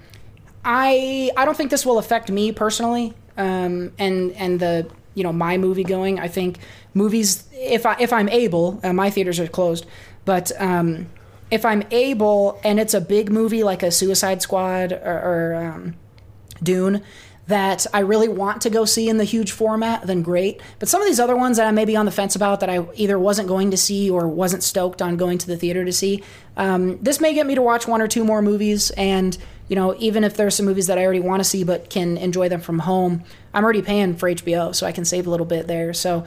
I 0.64 1.30
I 1.36 1.44
don't 1.44 1.56
think 1.56 1.70
this 1.70 1.86
will 1.86 1.98
affect 1.98 2.30
me 2.30 2.52
personally. 2.52 3.14
Um, 3.36 3.92
and 3.98 4.32
and 4.32 4.58
the 4.58 4.90
you 5.14 5.22
know 5.22 5.32
my 5.32 5.58
movie 5.58 5.84
going. 5.84 6.18
I 6.18 6.28
think 6.28 6.58
movies 6.92 7.48
if 7.52 7.86
I 7.86 7.96
if 8.00 8.12
I'm 8.12 8.28
able, 8.28 8.80
uh, 8.82 8.92
my 8.92 9.10
theaters 9.10 9.38
are 9.38 9.46
closed, 9.46 9.86
but 10.24 10.50
um, 10.60 11.06
if 11.50 11.64
I'm 11.64 11.82
able 11.90 12.60
and 12.64 12.78
it's 12.78 12.94
a 12.94 13.00
big 13.00 13.30
movie 13.30 13.62
like 13.62 13.82
a 13.82 13.90
Suicide 13.90 14.42
Squad 14.42 14.92
or, 14.92 14.98
or 14.98 15.54
um, 15.54 15.94
Dune 16.62 17.02
that 17.48 17.86
I 17.94 18.00
really 18.00 18.28
want 18.28 18.60
to 18.62 18.70
go 18.70 18.84
see 18.84 19.08
in 19.08 19.16
the 19.16 19.24
huge 19.24 19.52
format, 19.52 20.06
then 20.06 20.22
great. 20.22 20.60
But 20.78 20.88
some 20.90 21.00
of 21.00 21.08
these 21.08 21.18
other 21.18 21.34
ones 21.34 21.56
that 21.56 21.66
I 21.66 21.70
may 21.70 21.86
be 21.86 21.96
on 21.96 22.04
the 22.04 22.12
fence 22.12 22.36
about 22.36 22.60
that 22.60 22.68
I 22.68 22.86
either 22.94 23.18
wasn't 23.18 23.48
going 23.48 23.70
to 23.70 23.76
see 23.78 24.10
or 24.10 24.28
wasn't 24.28 24.62
stoked 24.62 25.00
on 25.00 25.16
going 25.16 25.38
to 25.38 25.46
the 25.46 25.56
theater 25.56 25.82
to 25.82 25.92
see, 25.92 26.22
um, 26.58 27.02
this 27.02 27.20
may 27.20 27.32
get 27.32 27.46
me 27.46 27.54
to 27.54 27.62
watch 27.62 27.88
one 27.88 28.02
or 28.02 28.08
two 28.08 28.22
more 28.22 28.42
movies. 28.42 28.90
And, 28.90 29.36
you 29.68 29.76
know, 29.76 29.96
even 29.98 30.24
if 30.24 30.36
there's 30.36 30.56
some 30.56 30.66
movies 30.66 30.88
that 30.88 30.98
I 30.98 31.04
already 31.04 31.20
want 31.20 31.40
to 31.40 31.44
see 31.44 31.64
but 31.64 31.88
can 31.88 32.18
enjoy 32.18 32.50
them 32.50 32.60
from 32.60 32.80
home, 32.80 33.24
I'm 33.54 33.64
already 33.64 33.82
paying 33.82 34.14
for 34.14 34.30
HBO, 34.30 34.74
so 34.74 34.86
I 34.86 34.92
can 34.92 35.06
save 35.06 35.26
a 35.26 35.30
little 35.30 35.46
bit 35.46 35.66
there. 35.66 35.94
So 35.94 36.24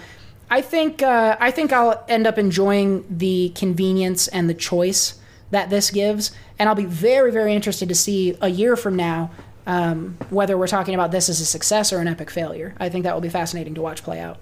I 0.52 0.62
think 0.62 1.02
uh, 1.02 1.38
I 1.40 1.50
think 1.50 1.72
I'll 1.72 2.04
end 2.10 2.28
up 2.28 2.38
enjoying 2.38 3.06
the 3.10 3.54
convenience 3.56 4.28
and 4.28 4.50
the 4.50 4.54
choice 4.54 5.18
that 5.50 5.70
this 5.70 5.90
gives, 5.90 6.32
and 6.60 6.68
I'll 6.68 6.76
be 6.76 6.86
very 6.86 7.32
very 7.32 7.56
interested 7.56 7.88
to 7.90 7.96
see 7.96 8.38
a 8.42 8.50
year 8.50 8.76
from 8.76 8.98
now 8.98 9.32
um, 9.66 10.18
whether 10.30 10.58
we're 10.58 10.68
talking 10.68 10.94
about 10.94 11.12
this 11.12 11.30
as 11.30 11.40
a 11.40 11.46
success 11.46 11.94
or 11.94 12.00
an 12.00 12.08
epic 12.08 12.30
failure. 12.30 12.76
I 12.80 12.90
think 12.90 13.04
that 13.04 13.14
will 13.14 13.22
be 13.22 13.30
fascinating 13.30 13.76
to 13.76 13.82
watch 13.82 14.04
play 14.04 14.20
out. 14.20 14.40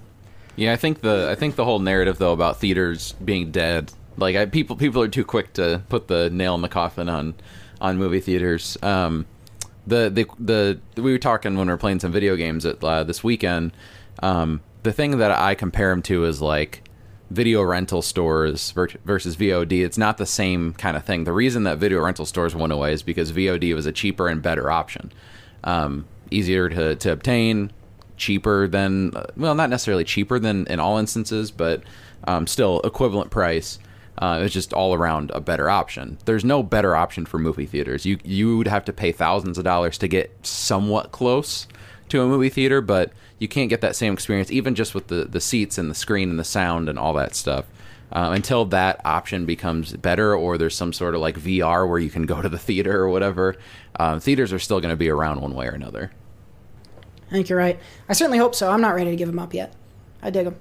Yeah, 0.56 0.74
I 0.74 0.78
think 0.78 1.02
the 1.02 1.30
I 1.30 1.36
think 1.36 1.56
the 1.56 1.64
whole 1.64 1.80
narrative 1.80 2.18
though 2.18 2.34
about 2.34 2.58
theaters 2.58 3.14
being 3.24 3.52
dead, 3.52 3.92
like 4.18 4.36
I, 4.36 4.46
people 4.48 4.76
people 4.76 5.04
are 5.04 5.08
too 5.08 5.24
quick 5.24 5.54
to 5.54 5.84
put 5.90 6.08
the 6.08 6.32
nail 6.32 6.56
in 6.56 6.62
the 6.62 6.70
coffin 6.70 7.08
on 7.08 7.36
on 7.80 7.98
movie 7.98 8.20
theaters. 8.20 8.78
Um, 8.82 9.28
the 9.86 10.10
the 10.10 10.80
the 10.96 11.02
we 11.02 11.12
were 11.12 11.20
talking 11.20 11.56
when 11.56 11.68
we 11.68 11.74
were 11.74 11.78
playing 11.78 12.00
some 12.00 12.12
video 12.12 12.36
games 12.36 12.66
at 12.66 12.84
uh, 12.84 13.04
this 13.04 13.24
weekend. 13.24 13.74
Um, 14.22 14.62
the 14.90 14.94
thing 14.94 15.20
that 15.20 15.30
I 15.30 15.54
compare 15.54 15.92
them 15.92 16.02
to 16.04 16.26
is 16.26 16.42
like 16.42 16.82
video 17.30 17.62
rental 17.62 18.02
stores 18.02 18.72
versus 18.72 19.38
VOD. 19.38 19.86
It's 19.86 20.00
not 20.00 20.18
the 20.18 20.26
same 20.26 20.74
kind 20.74 20.98
of 20.98 21.06
thing. 21.06 21.26
The 21.26 21.32
reason 21.32 21.62
that 21.66 21.78
video 21.78 22.02
rental 22.02 22.26
stores 22.26 22.56
went 22.56 22.74
away 22.74 22.94
is 22.94 23.04
because 23.04 23.32
VOD 23.32 23.76
was 23.76 23.86
a 23.86 23.92
cheaper 23.92 24.28
and 24.28 24.42
better 24.42 24.72
option, 24.72 25.12
um, 25.64 26.08
easier 26.32 26.70
to 26.70 26.96
to 26.96 27.12
obtain, 27.12 27.72
cheaper 28.18 28.68
than 28.68 29.12
well, 29.38 29.54
not 29.54 29.70
necessarily 29.70 30.04
cheaper 30.04 30.40
than 30.40 30.66
in 30.66 30.80
all 30.80 30.98
instances, 30.98 31.52
but 31.52 31.84
um, 32.24 32.48
still 32.48 32.82
equivalent 32.84 33.30
price. 33.30 33.78
Uh, 34.18 34.40
it's 34.42 34.56
just 34.56 34.74
all 34.74 34.96
around 34.96 35.30
a 35.36 35.40
better 35.40 35.70
option. 35.70 36.18
There's 36.26 36.44
no 36.44 36.64
better 36.64 36.96
option 36.96 37.28
for 37.28 37.38
movie 37.38 37.68
theaters. 37.68 38.08
You 38.08 38.18
you 38.24 38.58
would 38.58 38.68
have 38.68 38.86
to 38.86 38.94
pay 38.94 39.12
thousands 39.12 39.60
of 39.60 39.64
dollars 39.66 40.00
to 40.00 40.08
get 40.08 40.36
somewhat 40.42 41.12
close 41.12 41.68
to 42.10 42.24
a 42.24 42.28
movie 42.28 42.50
theater, 42.50 42.82
but 42.82 43.14
you 43.40 43.48
can't 43.48 43.70
get 43.70 43.82
that 43.82 43.96
same 43.96 44.14
experience 44.14 44.52
even 44.52 44.76
just 44.76 44.94
with 44.94 45.08
the 45.08 45.26
the 45.26 45.42
seats 45.42 45.78
and 45.78 45.90
the 45.90 45.96
screen 45.96 46.30
and 46.30 46.38
the 46.38 46.44
sound 46.44 46.90
and 46.90 47.00
all 47.00 47.14
that 47.14 47.36
stuff. 47.36 47.66
Uh, 48.12 48.32
until 48.34 48.66
that 48.66 49.00
option 49.06 49.46
becomes 49.46 49.94
better, 49.94 50.36
or 50.36 50.58
there's 50.58 50.76
some 50.76 50.92
sort 50.92 51.14
of 51.14 51.22
like 51.22 51.38
VR 51.38 51.88
where 51.88 52.00
you 52.00 52.10
can 52.10 52.26
go 52.26 52.42
to 52.42 52.50
the 52.50 52.58
theater 52.58 53.04
or 53.04 53.10
whatever, 53.10 53.56
um, 54.00 54.20
theaters 54.20 54.52
are 54.52 54.58
still 54.58 54.80
going 54.80 54.92
to 54.92 54.98
be 54.98 55.10
around 55.10 55.40
one 55.42 55.54
way 55.54 55.68
or 55.68 55.72
another. 55.72 56.12
I 57.28 57.32
think 57.32 57.50
you're 57.50 57.60
right. 57.60 57.80
I 58.08 58.14
certainly 58.14 58.40
hope 58.40 58.56
so. 58.56 58.72
I'm 58.72 58.82
not 58.82 58.96
ready 58.96 59.12
to 59.12 59.16
give 59.16 59.28
them 59.28 59.38
up 59.38 59.54
yet. 59.54 59.74
I 60.24 60.32
dig 60.32 60.46
them. 60.46 60.56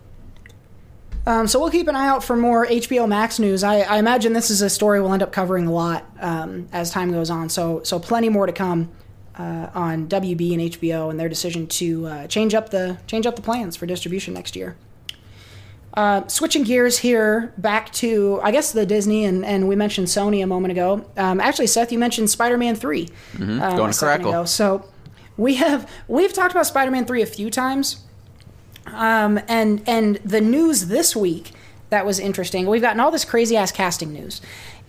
Um, 1.27 1.47
so 1.47 1.59
we'll 1.59 1.71
keep 1.71 1.89
an 1.89 1.97
eye 1.97 2.09
out 2.09 2.23
for 2.23 2.37
more 2.37 2.67
HBO 2.67 3.09
Max 3.09 3.39
news. 3.39 3.65
I, 3.65 3.81
I 3.81 3.99
imagine 3.99 4.35
this 4.35 4.51
is 4.51 4.61
a 4.61 4.71
story 4.71 5.01
we'll 5.01 5.13
end 5.13 5.23
up 5.23 5.33
covering 5.33 5.67
a 5.67 5.73
lot 5.73 6.05
um, 6.21 6.69
as 6.73 6.91
time 6.91 7.13
goes 7.13 7.31
on. 7.31 7.49
So 7.49 7.83
so 7.83 7.99
plenty 7.99 8.29
more 8.29 8.47
to 8.47 8.53
come 8.53 8.91
uh, 9.39 9.69
on 9.75 10.09
WB 10.09 10.53
and 10.53 10.73
HBO 10.73 11.11
and 11.11 11.19
their 11.19 11.29
decision 11.29 11.67
to 11.69 12.07
uh, 12.07 12.27
change 12.27 12.55
up 12.55 12.71
the 12.71 12.99
change 13.07 13.27
up 13.27 13.37
the 13.37 13.43
plans 13.43 13.77
for 13.77 13.87
distribution 13.87 14.35
next 14.35 14.57
year. 14.57 14.77
Uh, 15.95 16.27
switching 16.29 16.63
gears 16.65 16.99
here 16.99 17.53
back 17.59 17.91
to 17.93 18.41
I 18.43 18.51
guess 18.53 18.73
the 18.73 18.85
Disney 18.87 19.25
and, 19.25 19.45
and 19.45 19.67
we 19.69 19.75
mentioned 19.75 20.07
Sony 20.09 20.43
a 20.43 20.47
moment 20.47 20.73
ago. 20.73 21.05
Um, 21.17 21.41
actually, 21.41 21.67
Seth, 21.67 21.91
you 21.91 21.99
mentioned 21.99 22.31
Spider-Man 22.31 22.77
3 22.77 23.09
Mhm. 23.37 23.61
uh, 23.63 23.77
Going 23.77 23.93
to 23.93 23.99
crackle. 23.99 24.29
ago. 24.31 24.45
So 24.45 24.85
we 25.37 25.55
have 25.55 25.91
we've 26.07 26.33
talked 26.33 26.53
about 26.53 26.67
Spider-Man 26.67 27.07
3 27.07 27.23
a 27.23 27.27
few 27.27 27.51
times. 27.51 28.03
Um, 28.87 29.41
and 29.49 29.83
and 29.87 30.17
the 30.25 30.41
news 30.41 30.87
this 30.87 31.15
week 31.17 31.53
that 31.91 32.05
was 32.05 32.19
interesting. 32.21 32.67
We've 32.67 32.83
gotten 32.83 33.01
all 33.01 33.11
this 33.11 33.25
crazy 33.25 33.57
ass 33.57 33.73
casting 33.73 34.13
news, 34.13 34.41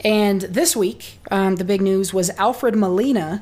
and 0.03 0.41
this 0.41 0.75
week 0.75 1.19
um, 1.31 1.55
the 1.55 1.63
big 1.63 1.81
news 1.81 2.13
was 2.13 2.29
Alfred 2.31 2.75
Molina 2.75 3.41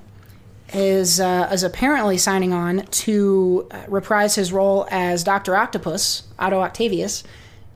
is 0.74 1.20
uh, 1.20 1.49
is 1.51 1.63
apparently 1.63 2.18
signing 2.18 2.53
on 2.53 2.86
to 2.88 3.68
uh, 3.72 3.84
reprise 3.88 4.36
his 4.36 4.51
role 4.51 4.88
as 4.91 5.24
Doctor 5.24 5.55
Octopus, 5.55 6.24
Otto 6.38 6.59
Octavius, 6.59 7.24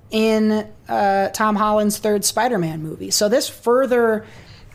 in 0.10 0.68
uh, 0.89 1.30
Tom 1.30 1.56
Holland's 1.56 1.98
third 1.98 2.26
Spider-Man 2.26 2.84
movie. 2.84 3.12
So 3.12 3.30
this 3.30 3.48
further 3.48 4.26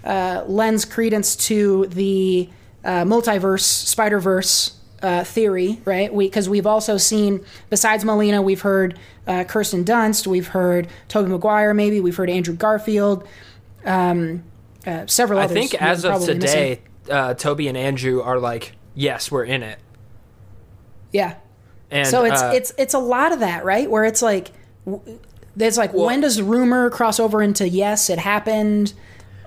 uh, 0.04 0.44
lends 0.46 0.84
credence 0.84 1.36
to 1.36 1.86
the 1.86 2.48
uh, 2.84 3.04
multiverse, 3.04 3.60
Spider 3.60 4.18
Verse 4.18 4.78
uh, 5.02 5.24
theory, 5.24 5.80
right? 5.84 6.16
Because 6.16 6.48
we, 6.48 6.56
have 6.56 6.66
also 6.66 6.96
seen, 6.96 7.44
besides 7.68 8.04
Molina, 8.04 8.40
we've 8.40 8.62
heard 8.62 8.98
uh, 9.26 9.44
Kirsten 9.44 9.84
Dunst, 9.84 10.26
we've 10.26 10.48
heard 10.48 10.88
Tobey 11.08 11.28
Maguire, 11.28 11.74
maybe 11.74 12.00
we've 12.00 12.16
heard 12.16 12.30
Andrew 12.30 12.54
Garfield, 12.54 13.26
um, 13.84 14.44
uh, 14.86 15.06
several 15.06 15.38
I 15.38 15.44
others. 15.44 15.54
think 15.56 15.74
as 15.82 16.04
of 16.04 16.10
probably 16.10 16.34
missing. 16.38 16.78
Uh, 17.08 17.34
Tobey 17.34 17.68
and 17.68 17.76
Andrew 17.76 18.20
are 18.22 18.38
like, 18.38 18.72
yes, 18.94 19.30
we're 19.30 19.44
in 19.44 19.62
it. 19.62 19.78
yeah. 21.12 21.36
And 21.90 22.08
so 22.08 22.24
it's 22.24 22.42
uh, 22.42 22.50
it's 22.52 22.72
it's 22.76 22.94
a 22.94 22.98
lot 22.98 23.32
of 23.32 23.40
that, 23.40 23.64
right? 23.64 23.88
Where 23.88 24.04
it's 24.04 24.22
like, 24.22 24.50
there's 25.54 25.78
like, 25.78 25.92
when 25.92 26.20
does 26.20 26.42
rumor 26.42 26.90
cross 26.90 27.20
over 27.20 27.40
into 27.40 27.68
yes, 27.68 28.10
it 28.10 28.18
happened? 28.18 28.92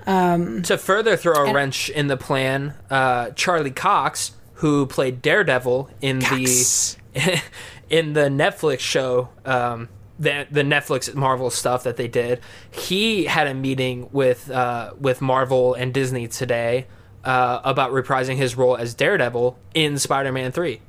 Um, 0.08 0.62
to 0.64 0.78
further 0.78 1.18
throw 1.18 1.34
a 1.34 1.54
wrench 1.54 1.90
in 1.90 2.08
the 2.08 2.16
plan, 2.16 2.76
uh, 2.90 3.32
Charlie 3.32 3.72
Cox, 3.72 4.32
who 4.54 4.86
played 4.86 5.22
Daredevil 5.22 5.90
in 6.02 6.20
the 6.20 6.96
in 7.90 8.14
the 8.14 8.30
Netflix 8.30 8.80
show, 8.80 9.28
um, 9.46 9.90
the 10.18 10.48
the 10.50 10.64
Netflix 10.64 11.14
Marvel 11.14 11.50
stuff 11.50 11.84
that 11.84 11.98
they 11.98 12.08
did, 12.08 12.40
he 12.72 13.26
had 13.26 13.48
a 13.48 13.54
meeting 13.54 14.08
with 14.14 14.50
uh, 14.50 14.94
with 14.98 15.20
Marvel 15.20 15.74
and 15.74 15.94
Disney 15.94 16.30
today 16.30 16.88
uh, 17.30 17.62
about 17.64 17.92
reprising 17.92 18.38
his 18.38 18.56
role 18.58 18.76
as 18.76 18.94
Daredevil 18.96 19.58
in 19.76 20.00
Spider-Man 20.00 20.52
Three. 20.52 20.82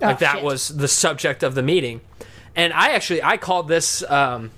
Oh, 0.00 0.06
Like 0.06 0.18
that 0.20 0.36
shit. 0.36 0.44
was 0.44 0.68
the 0.68 0.86
subject 0.88 1.42
of 1.42 1.54
the 1.54 1.62
meeting, 1.62 2.00
and 2.54 2.72
I 2.72 2.90
actually 2.90 3.22
I 3.22 3.36
called 3.36 3.66
this. 3.68 4.02
Um, 4.08 4.50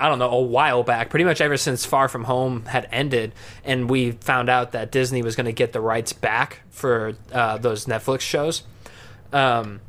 I 0.00 0.08
don't 0.08 0.20
know, 0.20 0.30
a 0.30 0.40
while 0.40 0.84
back, 0.84 1.10
pretty 1.10 1.24
much 1.24 1.40
ever 1.40 1.56
since 1.56 1.84
Far 1.84 2.06
From 2.08 2.22
Home 2.24 2.64
had 2.66 2.88
ended, 2.92 3.32
and 3.64 3.90
we 3.90 4.12
found 4.12 4.48
out 4.48 4.70
that 4.72 4.92
Disney 4.92 5.22
was 5.22 5.34
going 5.34 5.46
to 5.46 5.52
get 5.52 5.72
the 5.72 5.80
rights 5.80 6.12
back 6.12 6.60
for 6.70 7.14
uh, 7.32 7.58
those 7.58 7.86
Netflix 7.86 8.20
shows. 8.20 8.62
Um, 9.32 9.80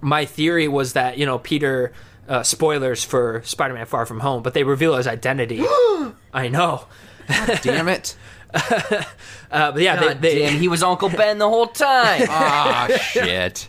my 0.00 0.26
theory 0.26 0.68
was 0.68 0.92
that, 0.92 1.18
you 1.18 1.26
know, 1.26 1.38
Peter, 1.40 1.92
uh, 2.28 2.44
spoilers 2.44 3.02
for 3.02 3.42
Spider 3.44 3.74
Man 3.74 3.86
Far 3.86 4.06
From 4.06 4.20
Home, 4.20 4.44
but 4.44 4.54
they 4.54 4.62
reveal 4.62 4.94
his 4.94 5.08
identity. 5.08 5.58
I 6.32 6.46
know. 6.48 6.86
Damn 7.62 7.88
it. 7.88 8.16
uh, 8.54 9.72
but 9.72 9.80
yeah, 9.80 10.00
God 10.00 10.20
they, 10.20 10.34
they, 10.34 10.38
damn, 10.40 10.58
he 10.58 10.68
was 10.68 10.82
Uncle 10.84 11.08
Ben 11.08 11.38
the 11.38 11.48
whole 11.48 11.66
time. 11.66 12.26
Ah, 12.28 12.88
shit. 13.00 13.68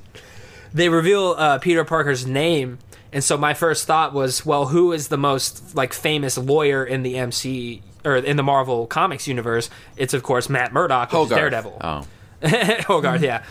they 0.73 0.89
reveal 0.89 1.36
uh, 1.38 1.59
Peter 1.59 1.84
Parker's 1.84 2.25
name, 2.25 2.80
and 3.11 3.23
so 3.23 3.38
my 3.38 3.53
first 3.53 3.86
thought 3.86 4.13
was, 4.13 4.45
well, 4.45 4.67
who 4.67 4.91
is 4.91 5.07
the 5.07 5.17
most 5.17 5.75
like 5.75 5.93
famous 5.93 6.38
lawyer 6.38 6.84
in 6.84 7.03
the 7.03 7.17
MC 7.17 7.82
or 8.05 8.17
in 8.17 8.38
the 8.38 8.43
Marvel 8.43 8.88
Comics 8.88 9.28
universe? 9.28 9.69
It's 9.95 10.13
of 10.13 10.23
course 10.23 10.49
Matt 10.49 10.73
Murdock, 10.73 11.11
who's 11.11 11.30
Daredevil. 11.30 11.78
Oh. 11.82 12.07
Hogarth, 12.43 13.23
yeah. 13.23 13.43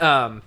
um, 0.00 0.42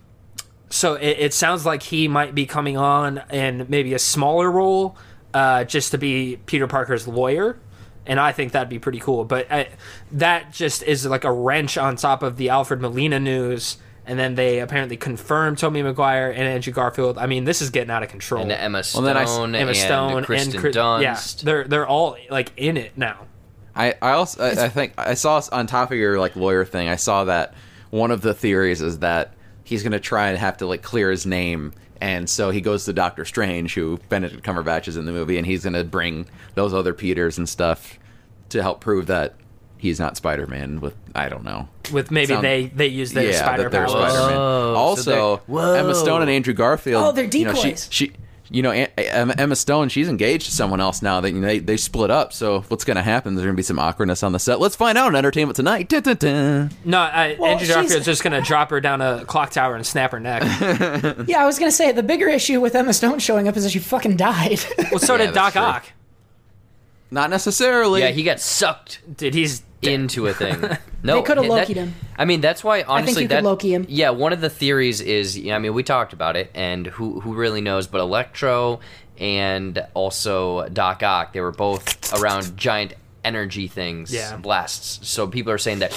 so 0.70 0.96
it, 0.96 1.18
it 1.20 1.34
sounds 1.34 1.66
like 1.66 1.84
he 1.84 2.08
might 2.08 2.34
be 2.34 2.46
coming 2.46 2.78
on 2.78 3.22
in 3.32 3.66
maybe 3.70 3.94
a 3.94 4.00
smaller 4.00 4.50
role, 4.50 4.96
uh, 5.34 5.64
just 5.64 5.92
to 5.92 5.98
be 5.98 6.38
Peter 6.46 6.68
Parker's 6.68 7.08
lawyer, 7.08 7.58
and 8.06 8.20
I 8.20 8.32
think 8.32 8.52
that'd 8.54 8.70
be 8.70 8.80
pretty 8.80 9.00
cool. 9.00 9.26
But 9.26 9.52
I, 9.52 9.70
that 10.14 10.52
just 10.52 10.84
is 10.84 11.06
like 11.06 11.24
a 11.24 11.32
wrench 11.32 11.78
on 11.78 11.96
top 11.96 12.24
of 12.24 12.38
the 12.38 12.50
Alfred 12.50 12.82
Molina 12.82 13.20
news 13.20 13.78
and 14.04 14.18
then 14.18 14.34
they 14.34 14.60
apparently 14.60 14.98
confirmed 14.98 15.60
Tobey 15.60 15.84
Maguire 15.84 16.32
and 16.32 16.42
Andrew 16.42 16.74
Garfield. 16.74 17.20
I 17.20 17.28
mean, 17.28 17.44
this 17.44 17.62
is 17.62 17.70
getting 17.70 17.92
out 17.92 18.02
of 18.02 18.10
control. 18.10 18.42
And 18.42 18.52
Emma 18.52 18.82
Stone, 18.84 19.04
then 19.04 19.16
I 19.16 19.24
s- 19.24 19.38
Emma 19.38 19.58
and 19.60 19.78
Stone 19.78 20.24
Kristen 20.24 20.54
and 20.54 20.60
Chris- 20.60 20.76
Dunst. 20.76 21.02
Yeah, 21.04 21.46
they're 21.46 21.64
they're 21.66 21.88
all 21.88 22.18
like 22.32 22.52
in 22.58 22.78
it 22.78 22.98
now. 22.98 23.28
I, 23.76 23.94
I 24.02 24.12
also 24.14 24.44
I, 24.44 24.66
I 24.66 24.70
think 24.70 24.94
I 24.98 25.14
saw 25.14 25.40
on 25.52 25.68
top 25.68 25.92
of 25.92 25.98
your 25.98 26.20
like 26.20 26.36
lawyer 26.36 26.66
thing. 26.66 26.88
I 26.90 26.96
saw 26.96 27.26
that 27.26 27.54
one 27.92 28.10
of 28.10 28.22
the 28.22 28.34
theories 28.34 28.82
is 28.82 29.00
that 29.00 29.34
he's 29.64 29.84
gonna 29.84 30.00
try 30.00 30.30
and 30.30 30.38
have 30.40 30.58
to 30.58 30.66
like 30.66 30.82
clear 30.82 31.12
his 31.12 31.28
name, 31.28 31.72
and 32.02 32.30
so 32.30 32.50
he 32.50 32.60
goes 32.60 32.84
to 32.86 32.94
Doctor 32.94 33.24
Strange, 33.24 33.74
who 33.76 34.00
Benedict 34.10 34.44
Cumberbatch 34.44 34.88
is 34.90 34.98
in 34.98 35.06
the 35.06 35.12
movie, 35.14 35.38
and 35.38 35.46
he's 35.46 35.64
gonna 35.64 35.84
bring 35.84 36.26
those 36.56 36.74
other 36.74 36.94
Peters 36.94 37.38
and 37.38 37.48
stuff 37.48 37.98
to 38.50 38.62
help 38.62 38.82
prove 38.82 39.08
that 39.08 39.36
he's 39.78 40.00
not 40.00 40.18
Spider 40.18 40.48
Man. 40.48 40.82
With 40.82 40.96
I 41.16 41.30
don't 41.30 41.44
know. 41.44 41.70
With 41.94 42.12
maybe 42.12 42.28
Sound- 42.34 42.44
they 42.44 42.68
they 42.68 42.88
use 42.88 43.14
their 43.14 43.32
yeah, 43.32 43.40
spider 43.40 43.64
that 43.64 43.72
they're 43.72 43.86
powers. 43.88 44.12
Spider-Man. 44.12 44.38
Whoa, 44.38 44.96
so 44.98 45.42
Also. 45.48 45.76
Emma 45.76 45.96
Stone 45.96 46.22
and 46.22 46.30
Andrew 46.32 46.54
Garfield. 46.54 47.04
Oh, 47.04 47.12
they're 47.12 47.26
You 47.26 47.46
know, 47.46 47.54
she, 47.54 47.62
decoys. 47.70 47.88
she, 47.92 48.12
you 48.52 48.62
know, 48.62 48.72
Em- 48.72 48.90
Em- 48.98 49.34
Emma 49.38 49.56
Stone. 49.56 49.90
She's 49.90 50.10
engaged 50.10 50.46
to 50.46 50.52
someone 50.52 50.80
else 50.82 51.02
now. 51.02 51.22
That 51.22 51.32
you 51.32 51.40
know, 51.40 51.48
they 51.48 51.60
they 51.60 51.78
split 51.78 52.12
up. 52.12 52.34
So 52.34 52.62
what's 52.68 52.84
going 52.84 52.98
to 52.98 53.02
happen? 53.02 53.34
There's 53.36 53.46
going 53.46 53.56
to 53.56 53.58
be 53.58 53.64
some 53.64 53.80
awkwardness 53.80 54.24
on 54.24 54.34
the 54.34 54.40
set. 54.40 54.60
Let's 54.60 54.76
find 54.76 54.98
out 54.98 55.08
on 55.08 55.16
Entertainment 55.16 55.56
Tonight. 55.56 55.88
Dun, 55.90 56.04
dun, 56.04 56.16
dun. 56.18 56.72
No, 56.86 57.00
I, 57.00 57.38
Well, 57.40 57.52
Andrew 57.52 57.66
she's- 57.66 57.76
Garfield's 57.76 58.06
just 58.06 58.24
gonna 58.24 58.42
drop 58.42 58.70
her 58.72 58.82
down 58.82 59.02
a 59.02 59.24
clock 59.26 59.52
tower 59.52 59.76
and 59.76 59.86
snap 59.86 60.12
her 60.12 60.20
neck. 60.20 60.42
Yeah, 61.28 61.42
I 61.42 61.46
was 61.46 61.58
gonna 61.58 61.72
say 61.72 61.92
the 61.94 62.04
bigger 62.04 62.28
issue 62.28 62.60
with 62.60 62.76
Emma 62.76 62.94
Stone 62.94 63.20
showing 63.20 63.48
up 63.48 63.56
is 63.58 63.64
that 63.64 63.70
she 63.70 63.80
fucking 63.80 64.18
died. 64.18 64.60
Well, 64.92 65.00
so 65.00 65.16
Yeah, 65.16 65.26
did 65.28 65.34
Doc 65.36 65.54
true. 65.54 65.62
Ock. 65.62 65.86
Not 67.10 67.30
necessarily. 67.30 68.02
Yeah, 68.02 68.10
he 68.10 68.24
got 68.24 68.40
sucked 68.40 69.02
Dude, 69.18 69.34
he's 69.34 69.64
into 69.82 70.28
a 70.28 70.34
thing. 70.34 70.62
No, 71.04 71.16
They 71.16 71.24
coulda 71.24 71.42
Loki'd 71.42 71.78
him. 71.78 71.96
I 72.16 72.26
mean, 72.26 72.42
that's 72.42 72.64
why 72.64 72.84
honestly 72.84 73.24
you 73.24 73.28
could 73.28 73.38
that 73.38 73.44
Loki 73.44 73.74
him. 73.74 73.88
Yeah, 73.90 74.12
one 74.12 74.34
of 74.34 74.40
the 74.42 74.52
theories 74.52 75.02
is, 75.02 75.36
I 75.50 75.58
mean, 75.58 75.74
we 75.74 75.82
talked 75.82 76.14
about 76.14 76.36
it, 76.36 76.52
and 76.54 76.86
who 76.86 77.20
who 77.20 77.34
really 77.34 77.60
knows? 77.62 77.88
But 77.88 78.02
Electro 78.02 78.82
and 79.18 79.84
also 79.96 80.70
Doc 80.70 81.02
Ock, 81.02 81.34
they 81.34 81.42
were 81.42 81.52
both 81.52 82.14
around 82.14 82.56
giant 82.56 82.94
energy 83.24 83.68
things, 83.68 84.14
Yeah. 84.14 84.38
blasts. 84.38 85.00
So 85.10 85.26
people 85.26 85.52
are 85.54 85.58
saying 85.58 85.80
that 85.80 85.92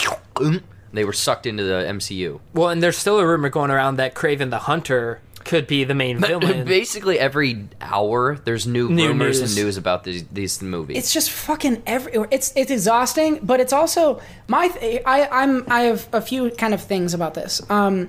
they 0.95 1.05
were 1.05 1.13
sucked 1.13 1.45
into 1.45 1.65
the 1.65 1.85
MCU. 1.87 2.41
well, 2.55 2.71
and 2.71 2.83
there's 2.83 2.97
still 2.97 3.19
a 3.19 3.27
rumor 3.27 3.51
going 3.51 3.71
around 3.71 3.97
that 3.97 4.15
Kraven 4.15 4.49
the 4.49 4.61
Hunter 4.61 5.21
could 5.45 5.67
be 5.67 5.85
the 5.85 5.95
main 5.95 6.19
villain. 6.19 6.65
Basically, 6.81 7.19
every 7.19 7.69
hour 7.81 8.37
there's 8.45 8.67
new, 8.67 8.89
New 8.89 9.09
rumors 9.09 9.41
news. 9.41 9.57
and 9.57 9.65
news 9.65 9.77
about 9.77 10.05
these 10.05 10.25
these 10.29 10.61
movies. 10.63 10.97
it's 10.99 11.13
just 11.13 11.31
fucking 11.31 11.83
everywhere. 11.87 12.29
It's 12.31 12.53
it's 12.57 12.71
exhausting, 12.71 13.41
but 13.43 13.61
it's 13.61 13.73
also 13.73 14.21
my. 14.49 14.69
Th- 14.69 15.03
I 15.07 15.27
I'm 15.29 15.65
I 15.71 15.83
have 15.83 16.09
a 16.13 16.21
few 16.21 16.51
kind 16.51 16.75
of 16.75 16.83
things 16.83 17.15
about 17.15 17.35
this. 17.35 17.63
Um, 17.71 18.09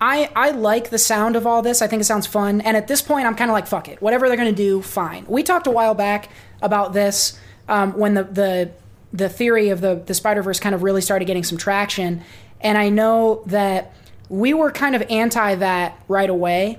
I 0.00 0.30
I 0.34 0.50
like 0.50 0.90
the 0.90 0.98
sound 0.98 1.36
of 1.36 1.46
all 1.46 1.62
this. 1.62 1.80
I 1.82 1.86
think 1.86 2.00
it 2.02 2.06
sounds 2.06 2.26
fun, 2.26 2.60
and 2.60 2.76
at 2.76 2.88
this 2.88 3.00
point, 3.02 3.26
I'm 3.26 3.36
kind 3.36 3.50
of 3.50 3.54
like 3.54 3.66
fuck 3.66 3.88
it. 3.88 4.02
Whatever 4.02 4.28
they're 4.28 4.36
gonna 4.36 4.52
do, 4.52 4.82
fine. 4.82 5.24
We 5.28 5.42
talked 5.42 5.66
a 5.66 5.70
while 5.70 5.94
back 5.94 6.28
about 6.60 6.92
this 6.92 7.38
um, 7.68 7.96
when 7.96 8.14
the 8.14 8.24
the 8.24 8.70
the 9.12 9.28
theory 9.28 9.68
of 9.68 9.80
the 9.80 10.02
the 10.04 10.14
Spider 10.14 10.42
Verse 10.42 10.58
kind 10.58 10.74
of 10.74 10.82
really 10.82 11.00
started 11.02 11.26
getting 11.26 11.44
some 11.44 11.56
traction, 11.58 12.22
and 12.60 12.76
I 12.78 12.88
know 12.88 13.42
that 13.46 13.94
we 14.32 14.54
were 14.54 14.70
kind 14.70 14.96
of 14.96 15.02
anti 15.10 15.54
that 15.56 16.02
right 16.08 16.30
away. 16.30 16.78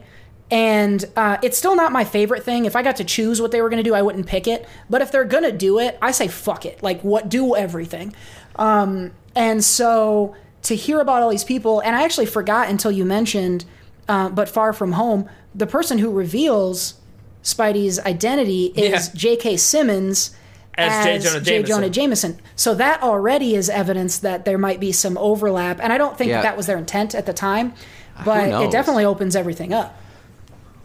And 0.50 1.06
uh, 1.16 1.38
it's 1.44 1.56
still 1.56 1.76
not 1.76 1.92
my 1.92 2.04
favorite 2.04 2.44
thing. 2.44 2.66
If 2.66 2.76
I 2.76 2.82
got 2.82 2.96
to 2.96 3.04
choose 3.04 3.40
what 3.40 3.52
they 3.52 3.62
were 3.62 3.70
going 3.70 3.82
to 3.82 3.88
do, 3.88 3.94
I 3.94 4.02
wouldn't 4.02 4.26
pick 4.26 4.48
it. 4.48 4.68
But 4.90 5.02
if 5.04 5.12
they're 5.12 5.24
going 5.24 5.44
to 5.44 5.52
do 5.52 5.80
it, 5.80 5.98
I 6.02 6.12
say 6.12 6.28
fuck 6.28 6.66
it. 6.66 6.82
Like, 6.82 7.02
what? 7.02 7.30
Do 7.30 7.56
everything. 7.56 8.16
Um, 8.56 9.12
and 9.36 9.64
so 9.64 10.36
to 10.64 10.76
hear 10.76 11.00
about 11.00 11.22
all 11.22 11.30
these 11.30 11.44
people, 11.44 11.80
and 11.82 11.96
I 11.96 12.04
actually 12.04 12.26
forgot 12.26 12.70
until 12.70 12.92
you 12.92 13.06
mentioned, 13.06 13.66
uh, 14.10 14.30
but 14.30 14.50
far 14.50 14.74
from 14.74 14.94
home, 14.94 15.30
the 15.54 15.68
person 15.68 16.00
who 16.00 16.12
reveals 16.12 16.96
Spidey's 17.44 18.00
identity 18.00 18.74
is 18.76 19.08
Yeah. 19.10 19.14
J.K. 19.14 19.58
Simmons. 19.58 20.36
As 20.76 21.06
J. 21.06 21.20
Jonah 21.20 21.40
J. 21.42 21.52
Jameson. 21.58 21.68
Jonah 21.68 21.90
Jameson. 21.90 22.40
So 22.56 22.74
that 22.76 23.04
already 23.04 23.56
is 23.56 23.70
evidence 23.70 24.20
that 24.20 24.46
there 24.46 24.58
might 24.58 24.80
be 24.80 24.92
some 24.92 25.18
overlap. 25.18 25.80
And 25.82 25.94
I 25.94 25.98
don't 25.98 26.18
think 26.18 26.30
Yeah. 26.30 26.38
that, 26.38 26.44
that 26.44 26.58
was 26.58 26.66
their 26.66 26.78
intent 26.78 27.14
at 27.14 27.26
the 27.26 27.34
time, 27.34 27.74
but 28.26 28.48
it 28.64 28.72
definitely 28.72 29.06
opens 29.06 29.36
everything 29.36 29.74
up. 29.74 30.00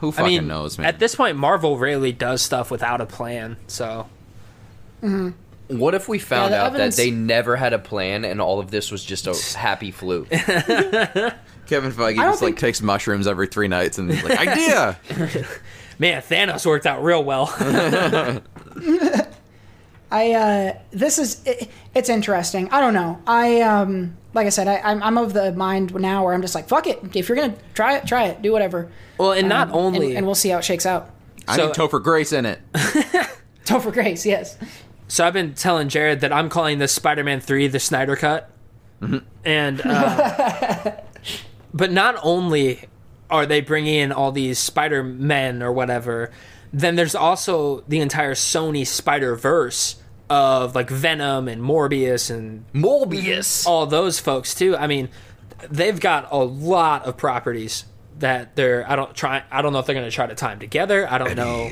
Who 0.01 0.09
I 0.11 0.13
fucking 0.13 0.33
mean, 0.39 0.47
knows, 0.49 0.79
man? 0.79 0.87
at 0.87 0.99
this 0.99 1.15
point, 1.15 1.37
Marvel 1.37 1.77
rarely 1.79 2.13
does 2.13 2.41
stuff 2.43 2.71
without 2.71 3.01
a 3.01 3.07
plan. 3.07 3.57
So 3.67 4.07
mm-hmm. 5.03 5.31
what 5.77 5.95
if 5.95 6.09
we 6.09 6.19
found 6.21 6.53
the 6.53 6.59
out 6.59 6.67
evidence- 6.69 6.97
that 6.97 7.03
they 7.03 7.11
never 7.11 7.57
had 7.57 7.73
a 7.73 7.79
plan 7.81 8.25
and 8.25 8.41
all 8.41 8.61
of 8.61 8.71
this 8.71 8.93
was 8.93 9.03
just 9.05 9.27
a 9.27 9.35
happy 9.59 9.91
fluke? 9.91 10.29
Kevin 11.69 11.93
Feige 11.93 12.17
don't 12.17 12.31
just 12.31 12.43
like 12.43 12.57
takes 12.57 12.81
mushrooms 12.81 13.27
every 13.27 13.47
three 13.47 13.69
nights 13.69 13.99
and 13.99 14.11
he's 14.11 14.25
like, 14.25 14.39
idea. 14.39 14.99
man, 15.99 16.23
Thanos 16.23 16.65
worked 16.65 16.87
out 16.87 17.03
real 17.03 17.23
well. 17.25 17.47
I 20.11 20.33
uh, 20.33 20.79
this 20.91 21.19
is 21.19 21.43
it, 21.45 21.69
it's 21.95 22.09
interesting. 22.09 22.69
I 22.71 22.81
don't 22.81 22.95
know. 22.95 23.21
I 23.27 23.61
um 23.63 24.17
like 24.35 24.47
I 24.47 24.51
said, 24.51 24.69
I, 24.69 24.79
I'm 24.79 25.03
I'm 25.03 25.19
of 25.19 25.33
the 25.33 25.53
mind 25.53 25.95
now 25.95 26.25
where 26.25 26.33
I'm 26.35 26.43
just 26.43 26.55
like 26.55 26.69
fuck 26.69 26.87
it. 26.87 27.01
If 27.17 27.29
you're 27.29 27.37
gonna 27.37 27.57
try 27.75 27.97
it, 27.97 28.07
try 28.07 28.25
it. 28.27 28.41
Do 28.43 28.53
whatever. 28.53 28.91
well, 29.19 29.33
and 29.33 29.49
not 29.49 29.69
Um, 29.69 29.75
only 29.75 30.09
and, 30.09 30.19
and 30.19 30.27
we'll 30.27 30.35
see 30.35 30.49
how 30.51 30.59
it 30.59 30.65
shakes 30.65 30.87
out. 30.87 31.11
I 31.47 31.57
So- 31.57 31.67
need 31.67 31.75
Topher 31.75 32.03
Grace 32.03 32.33
in 32.33 32.47
it. 32.47 32.61
Topher 33.65 33.93
Grace, 33.93 34.25
yes. 34.25 34.57
So 35.09 35.27
I've 35.27 35.33
been 35.35 35.55
telling 35.55 35.89
Jared 35.89 36.21
that 36.21 36.33
I'm 36.33 36.49
calling 36.51 36.79
this 36.79 36.93
Spider-Man 36.93 37.41
three 37.41 37.67
the 37.69 37.81
Snyder 37.81 38.17
cut, 38.17 38.51
and 39.45 39.81
uh, 39.83 40.93
but 41.75 41.91
not 41.93 42.17
only 42.23 42.85
are 43.31 43.47
they 43.47 43.61
bringing 43.61 43.95
in 43.95 44.13
all 44.13 44.33
these 44.33 44.59
Spider 44.59 45.03
Men 45.03 45.63
or 45.63 45.73
whatever, 45.73 46.31
then 46.73 46.97
there's 46.97 47.15
also 47.15 47.83
the 47.89 48.01
entire 48.01 48.35
Sony 48.35 48.87
Spider 48.87 49.35
Verse 49.35 49.97
of 50.31 50.75
like 50.75 50.91
Venom 50.91 51.49
and 51.49 51.63
Morbius 51.63 52.31
and 52.31 52.65
Morbius. 52.73 53.67
all 53.67 53.87
those 53.87 54.19
folks 54.19 54.55
too. 54.55 54.77
I 54.77 54.87
mean, 54.87 55.09
they've 55.71 55.99
got 55.99 56.29
a 56.31 56.39
lot 56.39 57.07
of 57.07 57.17
properties 57.17 57.85
that 58.19 58.57
they're. 58.57 58.89
I 58.91 58.97
don't 58.97 59.15
try. 59.15 59.45
I 59.51 59.63
don't 59.63 59.73
know 59.73 59.79
if 59.79 59.87
they're 59.87 59.95
going 59.95 60.09
to 60.09 60.15
try 60.15 60.27
to 60.27 60.35
time 60.35 60.59
together. 60.59 61.11
I 61.11 61.19
don't 61.19 61.37
know. 61.37 61.71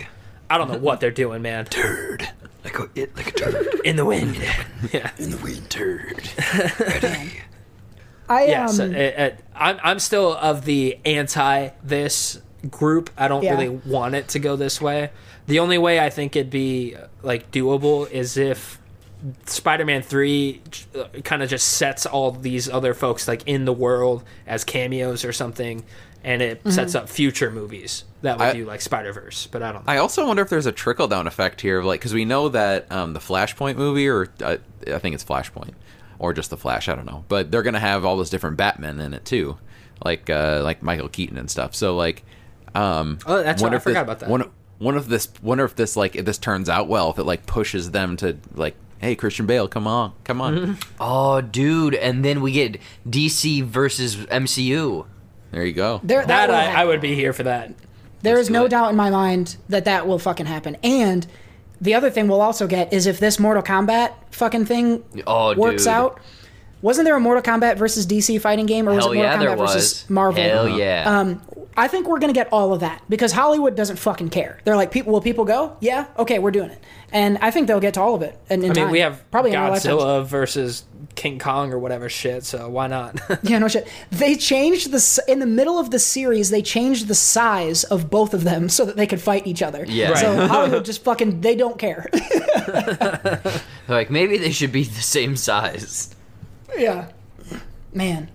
I 0.49 0.59
don't 0.59 0.71
know 0.71 0.79
what 0.79 1.01
they're 1.01 1.11
doing, 1.11 1.43
man. 1.43 1.65
Turd. 1.67 2.29
Like 2.65 2.79
a, 2.79 2.89
it, 2.95 3.17
like 3.17 3.29
a 3.29 3.33
turd. 3.33 3.81
In 3.85 3.97
the 3.97 4.05
wind. 4.05 4.37
yeah. 4.93 5.11
In 5.19 5.31
the 5.31 5.39
wind, 5.39 5.69
turd. 5.71 6.29
I 8.29 8.47
Yeah, 8.47 8.65
um 8.65 8.73
so, 8.73 9.33
I'm 9.55 9.79
I'm 9.83 9.99
still 9.99 10.35
of 10.35 10.65
the 10.65 10.99
anti 11.05 11.71
this 11.83 12.41
group. 12.71 13.11
I 13.17 13.29
don't 13.29 13.43
Yeah. 13.43 13.53
really 13.53 13.69
want 13.69 14.15
it 14.15 14.29
to 14.29 14.39
go 14.39 14.57
this 14.57 14.81
way. 14.81 15.11
The 15.47 15.59
only 15.61 15.79
way 15.79 16.01
I 16.01 16.11
think 16.11 16.35
it'd 16.37 16.51
be 16.51 16.97
like 17.23 17.51
doable 17.51 18.11
is 18.11 18.37
if 18.37 18.79
Spider-Man 19.47 20.03
3 20.03 20.61
kind 21.25 21.43
of 21.43 21.49
just 21.49 21.67
sets 21.69 22.07
all 22.07 22.31
these 22.33 22.69
other 22.69 22.95
folks 22.95 23.27
like 23.27 23.43
in 23.47 23.65
the 23.65 23.73
world 23.73 24.23
as 24.47 24.65
cameos 24.65 25.25
or 25.25 25.33
something 25.33 25.85
and 26.25 26.43
it 26.43 26.59
Mm-hmm. 26.61 26.71
sets 26.71 26.95
up 26.95 27.09
future 27.09 27.51
movies 27.51 28.05
that 28.23 28.39
would 28.39 28.49
I- 28.49 28.53
do 28.53 28.65
like 28.65 28.81
Spider-Verse, 28.81 29.47
but 29.53 29.63
I 29.63 29.73
don't 29.73 29.87
know. 29.87 29.93
I 29.93 29.99
also 29.99 30.27
wonder 30.27 30.43
if 30.43 30.49
there's 30.49 30.67
a 30.67 30.73
trickle 30.73 31.07
down 31.07 31.27
effect 31.29 31.61
here, 31.61 31.83
like 31.83 32.01
because 32.01 32.15
we 32.15 32.25
know 32.25 32.49
that 32.49 32.91
um, 32.91 33.13
the 33.13 33.21
Flashpoint 33.21 33.77
movie, 33.77 34.09
or 34.09 34.29
uh, 34.43 34.57
I 34.93 34.99
think 34.99 35.15
it's 35.15 35.25
Flashpoint, 35.25 35.75
or 36.19 36.33
just 36.33 36.51
the 36.51 36.57
Flash, 36.57 36.89
I 36.89 36.97
don't 36.97 37.07
know, 37.07 37.25
but 37.29 37.51
they're 37.53 37.63
gonna 37.63 37.79
have 37.79 38.05
all 38.05 38.17
those 38.17 38.31
different 38.31 38.57
Batmen 38.57 38.99
in 39.01 39.15
it 39.15 39.25
too, 39.25 39.57
like 40.05 40.29
uh, 40.29 40.61
like 40.65 40.83
Michael 40.83 41.09
Keaton 41.09 41.39
and 41.39 41.49
stuff. 41.49 41.75
So 41.77 41.95
like, 41.97 42.25
um, 42.77 43.19
Oh, 43.27 43.43
that's 43.43 43.63
wonder 43.63 43.77
right, 43.77 43.81
I 43.81 43.85
forgot 43.85 44.01
this- 44.01 44.03
about 44.03 44.19
that. 44.21 44.29
Wonder, 44.29 44.49
wonder 44.79 45.01
if 45.01 45.07
this, 45.07 45.29
wonder 45.43 45.65
if 45.65 45.75
this 45.75 45.97
like 45.97 46.17
if 46.17 46.25
this 46.25 46.39
turns 46.39 46.69
out 46.69 46.89
well, 46.89 47.11
if 47.11 47.19
it 47.19 47.25
like 47.25 47.47
pushes 47.47 47.91
them 47.93 48.17
to 48.19 48.37
like, 48.55 48.75
hey, 48.99 49.15
Christian 49.15 49.47
Bale, 49.47 49.69
come 49.69 49.87
on, 49.87 50.13
come 50.25 50.41
on, 50.41 50.79
Oh, 51.01 51.41
dude. 51.41 51.95
And 51.95 52.25
then 52.25 52.41
we 52.41 52.53
get 52.53 52.79
DC 53.09 53.63
versus 53.65 54.17
MCU. 54.17 55.07
there 55.53 55.65
you 55.65 55.73
go. 55.73 56.01
there, 56.03 56.25
that, 56.27 56.49
that 56.49 56.51
I. 56.77 56.83
I 56.83 56.85
would 56.85 57.01
be 57.01 57.15
here 57.15 57.33
for 57.33 57.43
that. 57.45 57.73
There 58.23 58.39
is 58.39 58.47
do 58.49 58.53
no 58.55 58.65
it. 58.65 58.71
doubt 58.71 58.91
in 58.91 58.97
my 58.97 59.11
mind 59.11 59.57
that 59.69 59.85
that 59.85 60.07
will 60.07 60.19
fucking 60.19 60.47
happen. 60.47 60.77
And 60.83 61.27
the 61.81 61.95
other 61.95 62.11
thing 62.11 62.27
we'll 62.29 62.41
also 62.41 62.67
get 62.67 62.93
is 62.93 63.07
if 63.07 63.21
this 63.21 63.39
Mortal 63.39 63.63
Kombat 63.63 64.13
fucking 64.31 64.65
thing 64.65 65.05
Oh, 65.27 65.55
works 65.55 65.85
dude. 65.85 65.93
out. 65.93 66.21
Wasn't 66.83 67.05
there 67.05 67.17
a 67.17 67.21
Mortal 67.21 67.43
Kombat 67.43 67.77
versus 67.77 68.07
DC 68.07 68.41
fighting 68.41 68.67
game, 68.67 68.89
or 68.89 68.95
was 68.95 69.05
Hell 69.05 69.13
it 69.13 69.17
Mortal 69.17 69.43
yeah, 69.43 69.55
Kombat 69.55 69.59
versus. 69.59 70.11
Marvel? 70.11 70.43
Hell 70.43 70.69
yeah. 70.69 71.05
Um, 71.21 71.43
I 71.77 71.89
think 71.89 72.09
we're 72.09 72.19
gonna 72.19 72.33
get 72.33 72.49
all 72.53 72.73
of 72.73 72.81
that 72.81 73.03
because 73.09 73.33
Hollywood 73.33 73.77
doesn't 73.77 73.97
fucking 73.97 74.31
care. 74.31 74.61
They're 74.65 74.77
like, 74.77 74.91
people, 74.91 75.13
will 75.13 75.21
people 75.21 75.45
go? 75.45 75.77
Yeah, 75.81 76.07
okay, 76.19 76.39
we're 76.39 76.51
doing 76.51 76.71
it, 76.71 76.83
and 77.13 77.39
I 77.39 77.51
think 77.51 77.67
they'll 77.67 77.81
get 77.81 77.95
to 77.95 78.01
all 78.01 78.15
of 78.15 78.23
it. 78.23 78.39
And 78.49 78.63
I 78.63 78.67
mean, 78.67 78.75
time. 78.75 78.91
we 78.91 79.01
have 79.01 79.31
probably 79.31 79.53
in. 79.53 79.57
Godzilla 79.59 80.25
versus 80.25 80.85
King 81.17 81.39
Kong 81.39 81.73
or 81.73 81.79
whatever 81.79 82.09
shit, 82.09 82.45
so 82.45 82.69
why 82.69 82.87
not? 82.87 83.21
Yeah, 83.43 83.59
no 83.59 83.69
shit. 83.69 83.87
They 84.11 84.35
changed 84.37 84.91
the 84.91 85.25
in 85.29 85.39
the 85.39 85.47
middle 85.47 85.79
of 85.79 85.91
the 85.91 85.99
series. 85.99 86.51
They 86.51 86.63
changed 86.63 87.09
the 87.09 87.15
size 87.15 87.85
of 87.85 88.11
both 88.11 88.33
of 88.35 88.45
them 88.45 88.69
so 88.77 88.85
that 88.87 88.97
they 88.97 89.07
could 89.07 89.21
fight 89.21 89.47
each 89.47 89.63
other. 89.63 89.85
Yeah. 89.87 90.11
Right. 90.11 90.19
So 90.19 90.47
Hollywood 90.49 90.85
just 90.85 91.05
fucking 91.05 91.41
they 91.43 91.55
don't 91.57 91.79
care. 91.79 92.09
Like 93.89 94.11
maybe 94.11 94.37
they 94.39 94.51
should 94.51 94.73
be 94.73 94.85
the 94.85 95.03
same 95.03 95.37
size. 95.37 96.15
yeah. 96.77 97.11
Man, 97.93 98.31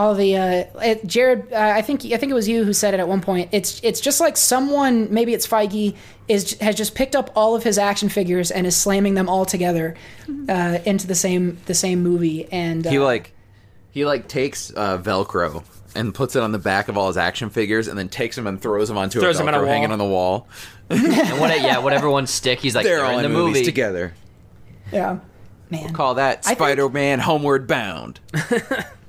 all 0.00 0.14
the 0.14 0.36
uh, 0.36 0.64
it, 0.82 1.06
Jared. 1.06 1.52
Uh, 1.52 1.56
I 1.58 1.82
think 1.82 2.04
I 2.06 2.16
think 2.16 2.30
it 2.30 2.34
was 2.34 2.48
you 2.48 2.64
who 2.64 2.72
said 2.72 2.94
it 2.94 3.00
at 3.00 3.06
one 3.08 3.20
point. 3.20 3.50
It's 3.52 3.80
it's 3.82 4.00
just 4.00 4.18
like 4.20 4.36
someone, 4.36 5.12
maybe 5.12 5.34
it's 5.34 5.46
Feige, 5.46 5.94
is 6.26 6.58
has 6.60 6.74
just 6.74 6.94
picked 6.94 7.14
up 7.14 7.30
all 7.36 7.54
of 7.54 7.62
his 7.62 7.76
action 7.78 8.08
figures 8.08 8.50
and 8.50 8.66
is 8.66 8.76
slamming 8.76 9.14
them 9.14 9.28
all 9.28 9.44
together 9.44 9.94
uh, 10.48 10.78
into 10.86 11.06
the 11.06 11.14
same 11.14 11.58
the 11.66 11.74
same 11.74 12.02
movie. 12.02 12.50
And 12.50 12.86
uh, 12.86 12.90
He 12.90 12.98
like 12.98 13.32
he 13.90 14.04
like 14.06 14.26
takes 14.26 14.72
uh, 14.74 14.98
Velcro 14.98 15.62
and 15.94 16.14
puts 16.14 16.34
it 16.36 16.42
on 16.42 16.52
the 16.52 16.58
back 16.58 16.88
of 16.88 16.96
all 16.96 17.08
his 17.08 17.16
action 17.18 17.50
figures, 17.50 17.86
and 17.88 17.98
then 17.98 18.08
takes 18.08 18.36
them 18.36 18.46
and 18.46 18.60
throws 18.60 18.88
them 18.88 18.96
onto 18.96 19.20
Throws 19.20 19.38
a 19.38 19.42
'em 19.42 19.48
on 19.48 19.54
a 19.54 19.58
Velcro 19.58 19.60
wall. 19.62 19.72
hanging 19.72 19.92
on 19.92 19.98
the 19.98 20.04
wall. 20.04 20.48
and 20.90 21.40
what? 21.40 21.60
Yeah, 21.60 21.78
whatever 21.78 22.08
one 22.08 22.26
stick. 22.26 22.58
He's 22.60 22.74
like 22.74 22.84
They're 22.84 22.96
they're, 22.98 23.06
all 23.06 23.18
in 23.18 23.22
the 23.22 23.28
movies 23.28 23.54
movie 23.56 23.64
together. 23.64 24.14
yeah, 24.92 25.18
man, 25.68 25.92
Call 25.92 26.14
that 26.14 26.44
Spider-Man 26.44 27.18
Homeward 27.18 27.66
Bound. 27.66 28.18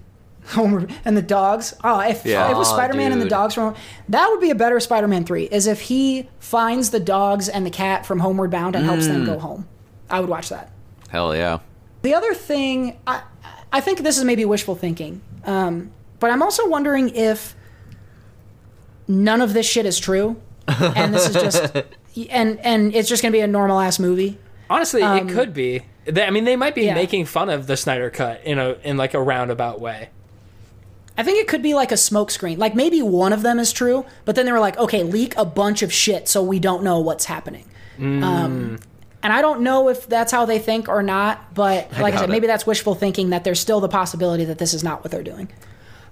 Homer 0.48 0.88
and 1.06 1.16
the 1.16 1.22
dogs. 1.22 1.74
Oh, 1.84 2.00
if, 2.02 2.26
Yeah. 2.26 2.46
if 2.46 2.52
it 2.52 2.56
was 2.58 2.70
Spider 2.70 2.94
Man 2.96 3.12
and 3.12 3.22
the 3.22 3.30
dogs 3.30 3.54
from 3.54 3.76
that 4.10 4.28
would 4.30 4.42
be 4.42 4.50
a 4.50 4.56
better 4.56 4.80
Spider 4.80 5.08
Man 5.08 5.24
three. 5.24 5.44
Is 5.46 5.68
if 5.68 5.82
he 5.82 6.28
finds 6.40 6.90
the 6.90 7.00
dogs 7.00 7.48
and 7.50 7.66
the 7.66 7.70
cat 7.70 8.06
from 8.06 8.20
Homeward 8.20 8.50
Bound 8.52 8.76
and 8.76 8.86
helps 8.86 9.08
them 9.08 9.26
go 9.26 9.38
home. 9.40 9.68
I 10.10 10.20
would 10.20 10.30
watch 10.30 10.50
that. 10.50 10.72
Hell 11.10 11.36
yeah. 11.36 11.60
The 12.02 12.14
other 12.16 12.34
thing, 12.34 13.00
I, 13.06 13.22
I 13.72 13.80
think 13.82 14.00
this 14.00 14.18
is 14.18 14.24
maybe 14.24 14.44
wishful 14.44 14.76
thinking, 14.76 15.22
um, 15.46 15.92
but 16.20 16.32
I'm 16.32 16.42
also 16.42 16.68
wondering 16.68 17.10
if 17.16 17.56
none 19.08 19.42
of 19.42 19.54
this 19.54 19.68
shit 19.70 19.86
is 19.86 20.00
true, 20.00 20.42
and 20.68 21.14
this 21.14 21.28
is 21.30 21.34
just, 21.36 21.76
and 22.30 22.60
and 22.60 22.96
it's 22.96 23.08
just 23.10 23.22
gonna 23.22 23.32
be 23.32 23.40
a 23.42 23.48
normal 23.48 23.80
ass 23.80 24.00
movie. 24.00 24.38
Honestly, 24.70 25.02
it 25.02 25.30
could 25.30 25.54
be. 25.54 25.84
I 26.16 26.30
mean, 26.32 26.46
they 26.46 26.56
might 26.56 26.74
be 26.76 26.82
Um, 26.82 26.88
yeah. 26.88 26.94
making 26.96 27.26
fun 27.26 27.50
of 27.50 27.68
the 27.68 27.78
Snyder 27.78 28.10
Cut 28.10 28.42
in 28.44 28.58
a 28.58 28.78
in 28.84 28.98
like 28.98 29.14
a 29.14 29.22
roundabout 29.22 29.80
way. 29.80 30.10
I 31.18 31.24
think 31.24 31.40
it 31.40 31.48
could 31.48 31.62
be 31.62 31.74
like 31.74 31.92
a 31.92 31.96
smokescreen. 31.96 32.58
Like 32.58 32.74
maybe 32.76 33.02
one 33.02 33.34
of 33.34 33.42
them 33.42 33.60
is 33.60 33.72
true, 33.74 34.06
but 34.26 34.36
then 34.36 34.46
they 34.46 34.52
were 34.52 34.60
like, 34.60 34.78
okay, 34.78 35.04
leak 35.04 35.36
a 35.38 35.46
bunch 35.46 35.82
of 35.82 35.92
shit 35.94 36.28
so 36.28 36.42
we 36.42 36.60
don't 36.60 36.84
know 36.84 37.00
what's 37.00 37.26
happening. 37.26 37.66
Um, 38.00 38.80
and 39.22 39.32
I 39.32 39.42
don't 39.42 39.62
know 39.62 39.90
if 39.90 40.08
that's 40.08 40.32
how 40.32 40.46
they 40.46 40.58
think 40.58 40.88
or 40.90 41.04
not, 41.04 41.54
but 41.54 41.92
like 41.94 42.02
I, 42.02 42.12
doubt 42.12 42.20
said, 42.22 42.30
it. 42.30 42.32
maybe 42.32 42.48
that's 42.48 42.66
wishful 42.66 42.96
thinking 42.96 43.30
that 43.30 43.44
there's 43.44 43.60
still 43.60 43.80
the 43.80 43.90
possibility 43.90 44.46
that 44.46 44.58
this 44.58 44.74
is 44.74 44.84
not 44.84 45.04
what 45.04 45.12
they're 45.12 45.22
doing. 45.22 45.50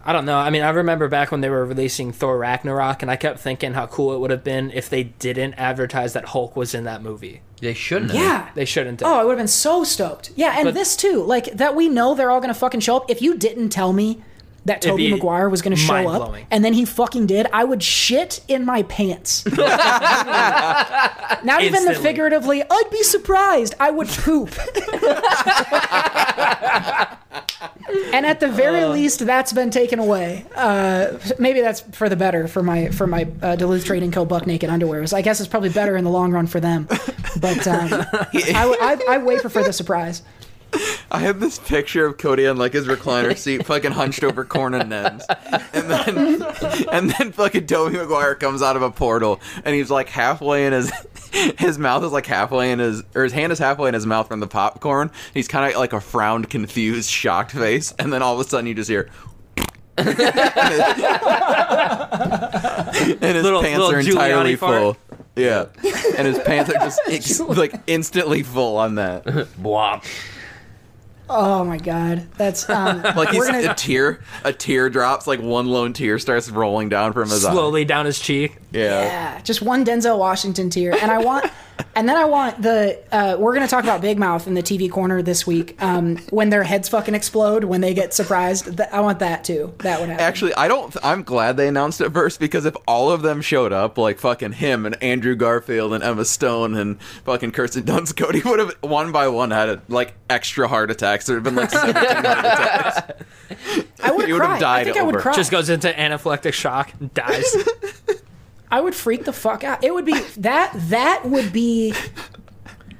I 0.05 0.13
don't 0.13 0.25
know. 0.25 0.37
I 0.37 0.49
mean, 0.49 0.61
I 0.61 0.69
remember 0.69 1.07
back 1.07 1.31
when 1.31 1.41
they 1.41 1.49
were 1.49 1.65
releasing 1.65 2.11
Thor 2.13 2.37
Ragnarok, 2.37 3.01
and 3.01 3.11
I 3.11 3.15
kept 3.15 3.39
thinking 3.39 3.73
how 3.73 3.85
cool 3.87 4.13
it 4.13 4.19
would 4.19 4.31
have 4.31 4.43
been 4.43 4.71
if 4.71 4.89
they 4.89 5.03
didn't 5.03 5.55
advertise 5.55 6.13
that 6.13 6.25
Hulk 6.25 6.55
was 6.55 6.73
in 6.73 6.85
that 6.85 7.01
movie. 7.01 7.41
They 7.59 7.73
shouldn't. 7.73 8.11
have. 8.11 8.19
Yeah. 8.21 8.49
They 8.55 8.65
shouldn't. 8.65 9.01
Have. 9.01 9.09
Oh, 9.09 9.19
I 9.19 9.23
would 9.23 9.31
have 9.31 9.39
been 9.39 9.47
so 9.47 9.83
stoked. 9.83 10.31
Yeah, 10.35 10.53
and 10.57 10.65
But- 10.65 10.73
this 10.73 10.95
too. 10.95 11.23
Like 11.23 11.45
that 11.53 11.75
we 11.75 11.89
know 11.89 12.15
they're 12.15 12.31
all 12.31 12.39
gonna 12.41 12.53
fucking 12.53 12.79
show 12.81 12.95
up. 12.97 13.09
If 13.09 13.21
you 13.21 13.35
didn't 13.37 13.69
tell 13.69 13.91
me 13.91 14.21
that 14.65 14.81
Tobey 14.81 15.11
Maguire 15.11 15.49
was 15.49 15.61
gonna 15.61 15.75
show 15.75 16.07
up 16.07 16.35
and 16.51 16.63
then 16.63 16.73
he 16.73 16.85
fucking 16.85 17.27
did, 17.27 17.47
I 17.53 17.63
would 17.63 17.81
shit 17.83 18.41
in 18.47 18.65
my 18.65 18.83
pants. 18.83 19.45
Not 21.43 21.61
even 21.63 21.85
the 21.85 21.95
figuratively, 21.95 22.63
I'd 22.63 22.89
be 22.91 23.03
surprised. 23.03 23.75
I 23.79 23.91
would 23.91 24.07
poop. 24.07 24.49
and 28.13 28.25
at 28.25 28.39
the 28.39 28.47
very 28.47 28.85
least, 28.85 29.25
that's 29.25 29.53
been 29.53 29.69
taken 29.69 29.99
away. 29.99 30.45
Uh, 30.55 31.17
maybe 31.37 31.61
that's 31.61 31.81
for 31.81 32.09
the 32.09 32.15
better 32.15 32.47
for 32.47 32.63
my 32.63 32.89
for 32.89 33.07
my 33.07 33.27
uh, 33.41 33.55
Duluth 33.55 33.85
Trading 33.85 34.11
Co. 34.11 34.25
Buck 34.25 34.45
Naked 34.47 34.69
Underwears. 34.69 35.13
I 35.13 35.21
guess 35.21 35.39
it's 35.39 35.49
probably 35.49 35.69
better 35.69 35.95
in 35.95 36.03
the 36.03 36.09
long 36.09 36.31
run 36.31 36.47
for 36.47 36.59
them. 36.59 36.87
But 37.39 37.67
um, 37.67 37.89
I, 37.93 38.97
I, 39.09 39.15
I 39.15 39.17
way 39.19 39.39
prefer 39.39 39.63
the 39.63 39.73
surprise. 39.73 40.21
I 41.11 41.19
have 41.19 41.39
this 41.39 41.57
picture 41.57 42.05
of 42.05 42.17
Cody 42.17 42.45
on 42.45 42.57
like 42.57 42.73
his 42.73 42.85
recliner 42.87 43.35
seat, 43.35 43.65
fucking 43.65 43.91
hunched 43.91 44.23
over 44.23 44.45
corn 44.45 44.73
and 44.75 44.93
ends, 44.93 45.25
and 45.73 45.89
then 45.89 46.17
and 46.91 47.09
then 47.11 47.31
fucking 47.31 47.65
Tobey 47.65 47.97
Maguire 47.97 48.35
comes 48.35 48.61
out 48.61 48.75
of 48.75 48.81
a 48.83 48.91
portal, 48.91 49.39
and 49.65 49.73
he's 49.75 49.89
like 49.89 50.09
halfway 50.09 50.65
in 50.67 50.73
his 50.73 50.91
his 51.57 51.77
mouth 51.79 52.03
is 52.03 52.11
like 52.11 52.25
halfway 52.27 52.71
in 52.71 52.79
his 52.79 53.03
or 53.15 53.23
his 53.23 53.33
hand 53.33 53.51
is 53.51 53.57
halfway 53.59 53.87
in 53.87 53.93
his 53.95 54.05
mouth 54.05 54.27
from 54.27 54.39
the 54.39 54.47
popcorn. 54.47 55.09
He's 55.33 55.47
kind 55.47 55.71
of 55.71 55.77
like 55.79 55.93
a 55.93 55.99
frowned, 56.01 56.49
confused, 56.49 57.09
shocked 57.09 57.51
face, 57.51 57.93
and 57.97 58.13
then 58.13 58.21
all 58.21 58.35
of 58.35 58.39
a 58.39 58.43
sudden 58.49 58.67
you 58.67 58.75
just 58.75 58.89
hear. 58.89 59.09
and 59.97 60.07
his 63.21 63.43
Little- 63.43 63.61
pants 63.61 63.79
little 63.79 63.91
are 63.91 63.99
entirely 63.99 64.53
Giuliani 64.55 64.57
fart. 64.57 64.81
full. 64.81 64.97
Yeah, 65.35 65.65
and 66.17 66.27
his 66.27 66.39
pants 66.39 66.69
are 66.69 66.73
just 66.79 66.99
ex- 67.07 67.39
like 67.39 67.73
instantly 67.87 68.43
full 68.43 68.77
on 68.77 68.95
that. 68.95 69.23
Bwomp. 69.25 70.03
Oh 71.29 71.63
my 71.63 71.77
god, 71.77 72.27
that's 72.37 72.67
um, 72.69 73.01
Like 73.15 73.29
he's, 73.29 73.45
gonna 73.45 73.71
a 73.71 73.75
tear, 73.75 74.21
a 74.43 74.51
tear 74.51 74.89
drops. 74.89 75.27
Like 75.27 75.39
one 75.39 75.67
lone 75.67 75.93
tear 75.93 76.17
starts 76.17 76.49
rolling 76.49 76.89
down 76.89 77.13
from 77.13 77.29
his 77.29 77.43
Slowly 77.43 77.85
down 77.85 78.05
his 78.07 78.19
cheek. 78.19 78.57
Yeah. 78.71 79.01
Yeah, 79.03 79.41
just 79.41 79.61
one 79.61 79.85
Denzel 79.85 80.17
Washington 80.17 80.69
tear, 80.69 80.93
and 80.93 81.11
I 81.11 81.19
want, 81.19 81.45
and 81.95 82.07
then 82.07 82.17
I 82.17 82.25
want 82.25 82.61
the. 82.61 82.99
Uh, 83.11 83.37
we're 83.39 83.53
gonna 83.53 83.67
talk 83.67 83.83
about 83.83 84.01
Big 84.01 84.17
Mouth 84.17 84.47
in 84.47 84.53
the 84.53 84.63
TV 84.63 84.89
corner 84.91 85.21
this 85.21 85.45
week. 85.47 85.81
Um, 85.81 86.17
when 86.29 86.49
their 86.49 86.63
heads 86.63 86.89
fucking 86.89 87.15
explode 87.15 87.63
when 87.63 87.81
they 87.81 87.93
get 87.93 88.13
surprised, 88.13 88.77
Th- 88.77 88.89
I 88.91 89.01
want 89.01 89.19
that 89.19 89.43
too. 89.43 89.73
That 89.79 89.99
would 89.99 90.09
happen. 90.09 90.23
Actually, 90.25 90.53
I 90.55 90.67
don't. 90.67 90.95
I'm 91.03 91.23
glad 91.23 91.57
they 91.57 91.67
announced 91.67 92.01
it 92.01 92.11
first 92.13 92.39
because 92.39 92.65
if 92.65 92.75
all 92.87 93.11
of 93.11 93.21
them 93.21 93.41
showed 93.41 93.71
up, 93.73 93.97
like 93.97 94.19
fucking 94.19 94.53
him 94.53 94.85
and 94.85 95.01
Andrew 95.03 95.35
Garfield 95.35 95.93
and 95.93 96.03
Emma 96.03 96.25
Stone 96.25 96.75
and 96.75 97.01
fucking 97.25 97.51
Kirsten 97.51 97.83
Dunst, 97.83 98.15
Cody 98.17 98.41
would 98.45 98.59
have 98.59 98.75
one 98.81 99.11
by 99.11 99.27
one 99.27 99.51
had 99.51 99.81
like 99.89 100.13
extra 100.29 100.67
heart 100.67 100.91
attacks. 100.91 101.25
There 101.25 101.35
would 101.39 101.45
have 101.45 101.55
been 101.55 101.61
like 101.61 101.71
17 101.71 102.03
heart 102.03 102.39
attacks. 102.39 103.23
I 104.01 104.11
would 104.11 104.29
have 104.29 104.37
cry. 104.39 104.55
I 104.55 104.59
died 104.59 104.83
think 104.85 104.97
I 104.97 105.01
would 105.03 105.15
over. 105.15 105.21
cry. 105.21 105.35
Just 105.35 105.51
goes 105.51 105.69
into 105.69 105.89
anaphylactic 105.89 106.53
shock 106.53 106.93
and 106.99 107.13
dies. 107.13 107.55
I 108.71 108.81
would 108.81 108.95
freak 108.95 109.25
the 109.25 109.33
fuck 109.33 109.63
out. 109.63 109.83
It 109.83 109.93
would 109.93 110.05
be 110.05 110.19
that. 110.37 110.71
That 110.75 111.25
would 111.25 111.51
be 111.53 111.93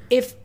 if. 0.10 0.36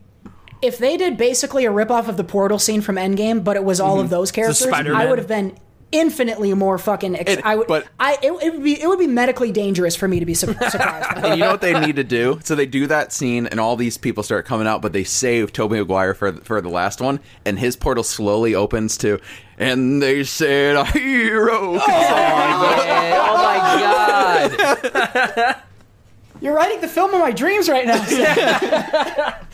If 0.61 0.79
they 0.79 0.97
did 0.97 1.15
basically 1.17 1.65
a 1.65 1.69
ripoff 1.69 2.07
of 2.07 2.17
the 2.17 2.23
portal 2.23 2.57
scene 2.57 2.81
from 2.81 2.95
Endgame, 2.95 3.43
but 3.43 3.55
it 3.55 3.63
was 3.63 3.79
all 3.79 3.99
of 3.99 4.05
mm-hmm. 4.05 4.11
those 4.11 4.31
characters, 4.31 4.65
I 4.65 5.05
would 5.05 5.19
have 5.19 5.27
been 5.27 5.55
infinitely 5.91 6.53
more 6.53 6.77
fucking. 6.77 7.15
Ex- 7.15 7.33
It- 7.33 7.45
I 7.45 7.55
would, 7.55 7.67
but- 7.67 7.87
I 7.99 8.17
it, 8.21 8.31
it 8.31 8.53
would 8.53 8.63
be 8.63 8.81
it 8.81 8.87
would 8.87 8.99
be 8.99 9.07
medically 9.07 9.51
dangerous 9.51 9.95
for 9.95 10.07
me 10.07 10.19
to 10.19 10.25
be 10.25 10.33
su- 10.33 10.47
surprised. 10.47 10.77
by 10.77 10.79
that. 10.79 11.17
And 11.25 11.37
you 11.39 11.45
know 11.45 11.51
what 11.51 11.61
they 11.61 11.79
need 11.79 11.95
to 11.97 12.03
do? 12.03 12.39
So 12.43 12.55
they 12.55 12.65
do 12.65 12.87
that 12.87 13.11
scene, 13.13 13.47
and 13.47 13.59
all 13.59 13.75
these 13.75 13.97
people 13.97 14.23
start 14.23 14.45
coming 14.45 14.67
out, 14.67 14.81
but 14.81 14.93
they 14.93 15.03
save 15.03 15.53
Tobey 15.53 15.77
Maguire 15.77 16.13
for 16.13 16.33
for 16.33 16.61
the 16.61 16.69
last 16.69 17.01
one, 17.01 17.19
and 17.45 17.59
his 17.59 17.75
portal 17.75 18.03
slowly 18.03 18.55
opens 18.55 18.97
to, 18.99 19.19
and 19.57 20.01
they 20.01 20.23
said 20.23 20.75
a 20.75 20.85
hero. 20.85 21.73
Yeah, 21.75 23.27
oh 23.29 23.37
my 23.37 23.79
god. 23.81 24.09
Oh 24.14 24.14
You're 26.41 26.53
writing 26.53 26.81
the 26.81 26.87
film 26.87 27.13
of 27.13 27.19
my 27.19 27.31
dreams 27.31 27.69
right 27.69 27.85
now. 27.85 29.37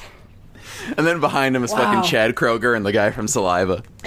And 0.98 1.06
then 1.06 1.20
behind 1.20 1.56
him 1.56 1.64
is 1.64 1.72
Wow. 1.72 1.78
fucking 1.78 2.10
Chad 2.10 2.34
Kroeger 2.36 2.76
and 2.76 2.84
the 2.84 2.92
guy 2.92 3.12
from 3.12 3.28
Saliva. 3.28 3.84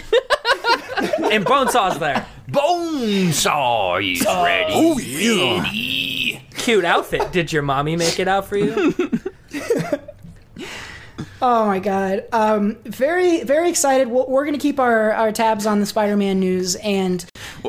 and 1.30 1.47
Bonesaw's 1.47 2.01
there. 2.01 2.26
Bonesaw 2.51 4.03
is 4.12 4.24
ready. 4.24 4.72
Oh 4.74 4.99
yeah. 4.99 6.41
Cute 6.57 6.85
outfit. 6.85 7.30
Did 7.30 7.53
your 7.53 7.62
mommy 7.62 7.95
make 7.97 8.18
it 8.18 8.26
out 8.26 8.47
for 8.47 8.57
you? 8.57 8.93
Oh 11.41 11.66
my 11.66 11.78
god! 11.78 12.24
Um, 12.32 12.76
very 12.85 13.45
very 13.45 13.68
excited. 13.68 14.09
We're, 14.09 14.24
we're 14.24 14.45
going 14.45 14.55
to 14.59 14.61
keep 14.61 14.80
our, 14.80 15.12
our 15.12 15.30
tabs 15.30 15.66
on 15.66 15.78
the 15.78 15.87
Spider-Man 15.87 16.41
news, 16.41 16.74
and 16.76 17.24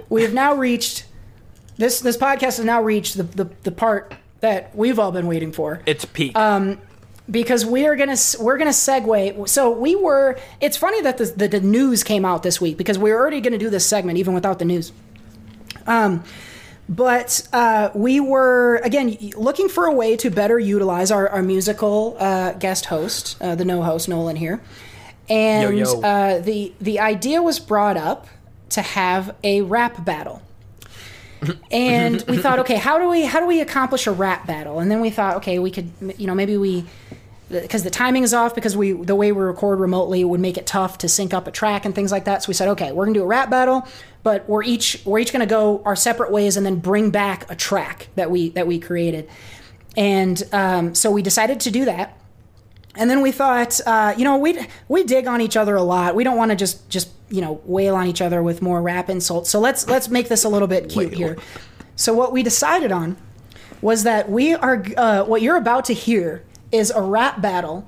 we 0.09 0.23
have 0.23 0.33
now 0.33 0.55
reached 0.55 1.05
this. 1.77 1.99
This 1.99 2.17
podcast 2.17 2.57
has 2.57 2.65
now 2.65 2.81
reached 2.81 3.17
the, 3.17 3.23
the 3.23 3.49
the 3.63 3.71
part 3.71 4.13
that 4.41 4.75
we've 4.75 4.99
all 4.99 5.11
been 5.11 5.27
waiting 5.27 5.51
for 5.51 5.81
It's 5.85 6.05
peak. 6.05 6.35
Um, 6.37 6.79
because 7.29 7.65
we 7.65 7.85
are 7.87 7.95
gonna 7.95 8.17
we're 8.39 8.57
gonna 8.57 8.69
segue. 8.71 9.49
So 9.49 9.71
we 9.71 9.95
were. 9.95 10.37
It's 10.61 10.77
funny 10.77 11.01
that 11.01 11.17
the, 11.17 11.25
the 11.25 11.47
the 11.47 11.61
news 11.61 12.03
came 12.03 12.25
out 12.25 12.43
this 12.43 12.61
week 12.61 12.77
because 12.77 12.97
we 12.99 13.11
were 13.11 13.17
already 13.19 13.41
gonna 13.41 13.57
do 13.57 13.69
this 13.69 13.85
segment 13.85 14.17
even 14.17 14.33
without 14.33 14.59
the 14.59 14.65
news. 14.65 14.91
Um, 15.87 16.23
but 16.87 17.47
uh, 17.51 17.89
we 17.95 18.19
were 18.19 18.77
again 18.83 19.17
looking 19.35 19.69
for 19.69 19.85
a 19.85 19.91
way 19.91 20.15
to 20.17 20.29
better 20.29 20.59
utilize 20.59 21.09
our, 21.09 21.27
our 21.29 21.41
musical 21.41 22.15
uh, 22.19 22.53
guest 22.53 22.85
host, 22.85 23.37
uh, 23.41 23.55
the 23.55 23.65
no 23.65 23.81
host 23.81 24.07
Nolan 24.07 24.35
here, 24.35 24.61
and 25.27 25.77
Yo, 25.77 25.93
yo. 25.93 26.01
Uh, 26.01 26.39
the 26.41 26.73
the 26.79 26.99
idea 26.99 27.41
was 27.41 27.59
brought 27.59 27.97
up 27.97 28.27
to 28.69 28.81
have 28.81 29.35
a 29.43 29.61
rap 29.61 30.05
battle. 30.05 30.41
And 31.71 32.23
we 32.27 32.37
thought, 32.37 32.59
okay, 32.59 32.75
how 32.75 32.97
do 32.97 33.09
we 33.09 33.25
how 33.25 33.39
do 33.39 33.47
we 33.47 33.61
accomplish 33.61 34.07
a 34.07 34.11
rap 34.11 34.47
battle? 34.47 34.79
And 34.79 34.89
then 34.89 35.01
we 35.01 35.09
thought, 35.09 35.37
okay, 35.37 35.59
we 35.59 35.71
could, 35.71 35.91
you 36.17 36.27
know, 36.27 36.35
maybe 36.35 36.57
we 36.57 36.85
because 37.49 37.83
the 37.83 37.89
timing 37.89 38.23
is 38.23 38.33
off 38.33 38.55
because 38.55 38.75
we 38.75 38.91
the 38.91 39.15
way 39.15 39.31
we 39.31 39.43
record 39.43 39.79
remotely 39.79 40.23
would 40.23 40.39
make 40.39 40.57
it 40.57 40.65
tough 40.65 40.97
to 40.99 41.09
sync 41.09 41.33
up 41.33 41.47
a 41.47 41.51
track 41.51 41.85
and 41.85 41.93
things 41.93 42.11
like 42.11 42.25
that. 42.25 42.43
So 42.43 42.47
we 42.47 42.53
said, 42.53 42.69
okay, 42.69 42.91
we're 42.91 43.05
gonna 43.05 43.13
do 43.13 43.23
a 43.23 43.27
rap 43.27 43.49
battle, 43.49 43.87
but 44.23 44.47
we're 44.49 44.63
each 44.63 45.01
we're 45.05 45.19
each 45.19 45.31
gonna 45.31 45.45
go 45.45 45.81
our 45.85 45.95
separate 45.95 46.31
ways 46.31 46.57
and 46.57 46.65
then 46.65 46.79
bring 46.79 47.11
back 47.11 47.49
a 47.49 47.55
track 47.55 48.07
that 48.15 48.31
we 48.31 48.49
that 48.49 48.67
we 48.67 48.79
created. 48.79 49.29
And 49.97 50.41
um, 50.51 50.95
so 50.95 51.11
we 51.11 51.21
decided 51.21 51.59
to 51.61 51.71
do 51.71 51.85
that. 51.85 52.19
And 52.97 53.09
then 53.09 53.21
we 53.21 53.31
thought, 53.31 53.79
uh, 53.85 54.13
you 54.17 54.23
know, 54.23 54.37
we 54.37 54.57
we 54.87 55.03
dig 55.03 55.27
on 55.27 55.41
each 55.41 55.57
other 55.57 55.75
a 55.75 55.83
lot. 55.83 56.15
We 56.15 56.23
don't 56.23 56.37
want 56.37 56.51
to 56.51 56.55
just 56.55 56.89
just 56.89 57.09
you 57.29 57.41
know 57.41 57.61
wail 57.65 57.95
on 57.95 58.07
each 58.07 58.21
other 58.21 58.41
with 58.41 58.61
more 58.61 58.81
rap 58.81 59.09
insults. 59.09 59.49
So 59.49 59.59
let's 59.59 59.87
let's 59.87 60.09
make 60.09 60.29
this 60.29 60.43
a 60.43 60.49
little 60.49 60.67
bit 60.67 60.89
cute 60.89 61.13
here. 61.13 61.37
So 61.95 62.13
what 62.13 62.31
we 62.31 62.43
decided 62.43 62.91
on 62.91 63.17
was 63.81 64.03
that 64.03 64.29
we 64.29 64.53
are 64.53 64.83
uh, 64.97 65.23
what 65.25 65.41
you're 65.41 65.57
about 65.57 65.85
to 65.85 65.93
hear 65.93 66.43
is 66.71 66.91
a 66.91 67.01
rap 67.01 67.41
battle 67.41 67.87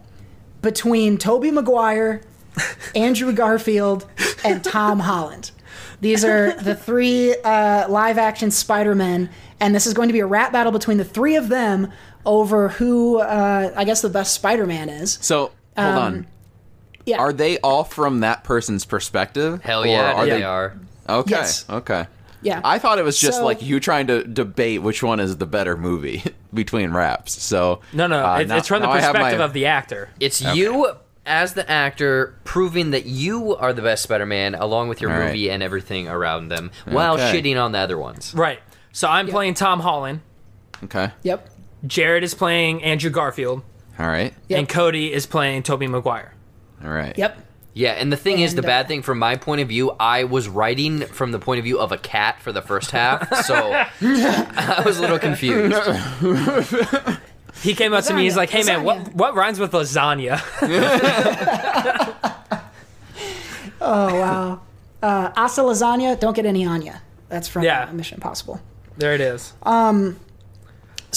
between 0.61 1.17
Tobey 1.17 1.51
Maguire, 1.51 2.21
Andrew 2.95 3.31
Garfield, 3.31 4.05
and 4.43 4.63
Tom 4.63 4.99
Holland. 4.99 5.51
These 5.99 6.23
are 6.23 6.53
the 6.53 6.75
three 6.75 7.35
uh, 7.43 7.89
live 7.89 8.17
action 8.17 8.51
Spider 8.51 8.93
Men, 8.93 9.29
and 9.59 9.73
this 9.73 9.87
is 9.87 9.93
going 9.93 10.09
to 10.09 10.13
be 10.13 10.19
a 10.19 10.27
rap 10.27 10.51
battle 10.51 10.71
between 10.71 10.97
the 10.97 11.05
three 11.05 11.35
of 11.35 11.49
them 11.49 11.91
over 12.27 12.67
who 12.69 13.19
uh, 13.19 13.73
I 13.75 13.83
guess 13.85 14.01
the 14.01 14.09
best 14.09 14.35
Spider 14.35 14.67
Man 14.67 14.89
is. 14.89 15.17
So 15.21 15.51
hold 15.75 15.87
Um, 15.89 15.97
on. 15.97 16.27
Yeah. 17.05 17.17
Are 17.19 17.31
they 17.33 17.57
all 17.59 17.83
from 17.85 18.19
that 18.19 18.43
person's 18.43 18.83
perspective? 18.85 19.61
Hell 19.63 19.81
Or 19.83 19.87
yeah, 19.87 20.11
are 20.13 20.25
they 20.25 20.43
are. 20.43 20.77
Okay. 21.07 21.31
Yes. 21.31 21.65
Okay. 21.69 22.05
Yeah. 22.41 22.59
I 22.63 22.79
thought 22.79 22.99
it 22.99 23.05
was 23.05 23.17
just 23.17 23.37
So- 23.39 23.45
like 23.45 23.61
you 23.63 23.79
trying 23.79 24.07
to 24.07 24.23
debate 24.25 24.81
which 24.81 25.01
one 25.01 25.19
is 25.21 25.37
the 25.37 25.45
better 25.47 25.77
movie 25.77 26.21
between 26.53 26.91
raps. 26.91 27.41
So 27.41 27.79
No, 27.93 28.07
no, 28.07 28.23
uh, 28.25 28.37
it's, 28.39 28.49
now- 28.49 28.57
it's 28.57 28.67
from 28.67 28.81
the 28.81 28.87
now 28.87 28.91
I 28.93 28.99
have 28.99 29.13
perspective 29.15 29.39
my- 29.39 29.45
of 29.45 29.53
the 29.53 29.65
actor. 29.67 30.09
It's 30.19 30.41
you 30.41 30.91
as 31.25 31.53
the 31.53 31.69
actor 31.69 32.35
proving 32.43 32.91
that 32.91 33.05
you 33.05 33.55
are 33.55 33.71
the 33.73 33.81
best 33.81 34.03
Spider-Man, 34.03 34.55
along 34.55 34.87
with 34.89 34.99
your 35.01 35.11
All 35.11 35.19
right. 35.19 35.27
movie 35.27 35.49
and 35.49 35.61
everything 35.63 36.07
around 36.07 36.47
them, 36.49 36.71
while 36.85 37.15
Okay. 37.15 37.31
shitting 37.41 37.61
on 37.61 37.71
the 37.73 37.79
other 37.79 37.97
ones. 37.97 38.33
Right. 38.33 38.59
So 38.93 39.07
I'm 39.09 39.27
playing 39.27 39.53
Tom 39.55 39.79
Holland. 39.81 40.21
Okay. 40.85 41.11
Yep. 41.23 41.49
Jared 41.85 42.23
is 42.23 42.33
playing 42.33 42.83
Andrew 42.83 43.09
Garfield, 43.09 43.63
All 43.99 44.07
right. 44.07 44.33
Yep. 44.49 44.59
and 44.59 44.69
Cody 44.69 45.13
is 45.13 45.25
playing 45.25 45.63
Tobey 45.63 45.87
Maguire. 45.87 46.33
All 46.83 46.89
right. 46.89 47.17
Yep. 47.17 47.43
Yeah, 47.73 47.91
and 47.91 48.11
the 48.11 48.17
thing 48.17 48.39
is, 48.39 48.55
the 48.55 48.61
And, 48.61 48.65
bad 48.67 48.85
uh, 48.85 48.87
thing 48.87 49.01
from 49.03 49.19
my 49.19 49.35
point 49.35 49.61
of 49.61 49.67
view, 49.67 49.91
I 49.99 50.23
was 50.23 50.47
writing 50.47 51.01
from 51.01 51.31
the 51.31 51.37
point 51.37 51.59
of 51.59 51.63
view 51.63 51.79
of 51.79 51.91
a 51.91 51.97
cat 51.99 52.41
for 52.41 52.51
the 52.51 52.63
first 52.63 52.89
half, 52.89 53.31
so 53.45 53.55
I 54.01 54.81
was 54.83 54.97
a 54.97 55.01
little 55.01 55.19
confused. 55.19 55.75
He 57.63 57.73
came 57.73 57.91
up 57.91 58.03
to 58.03 58.13
me. 58.13 58.21
He's 58.23 58.37
like, 58.37 58.51
"Hey 58.51 58.61
man, 58.61 58.83
what 58.83 59.15
what 59.15 59.33
rhymes 59.33 59.59
with 59.59 59.71
lasagna?" 59.71 60.37
Oh 63.81 64.15
wow. 64.19 64.61
Uh, 65.01 65.31
Asa 65.35 65.61
lasagna, 65.61 66.19
don't 66.19 66.35
get 66.35 66.45
any 66.45 66.65
on 66.65 66.81
ya. 66.81 66.93
That's 67.29 67.47
from 67.47 67.63
Yeah. 67.63 67.89
Mission 67.91 68.15
Impossible. 68.17 68.59
there 68.97 69.13
it 69.13 69.21
is. 69.21 69.53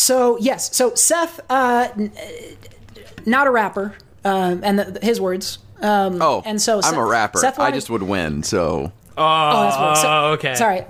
So 0.01 0.38
yes, 0.38 0.74
so 0.74 0.94
Seth, 0.94 1.40
uh, 1.51 1.88
n- 1.96 2.11
uh, 2.16 3.01
not 3.26 3.46
a 3.46 3.51
rapper, 3.51 3.94
um, 4.24 4.61
and 4.64 4.78
the, 4.78 4.98
his 5.05 5.20
words. 5.20 5.59
Um, 5.82 6.20
Oh, 6.22 6.42
and 6.44 6.61
so 6.61 6.76
I'm 6.76 6.82
Seth- 6.82 6.94
a 6.96 7.05
rapper. 7.05 7.38
Seth 7.38 7.59
I 7.59 7.70
just 7.70 7.90
would 7.90 8.03
win. 8.03 8.42
So 8.42 8.92
Oh, 9.16 9.62
that's 9.62 9.76
what- 9.78 9.96
so- 9.98 10.09
Oh, 10.09 10.32
okay. 10.32 10.55
Sorry, 10.55 10.84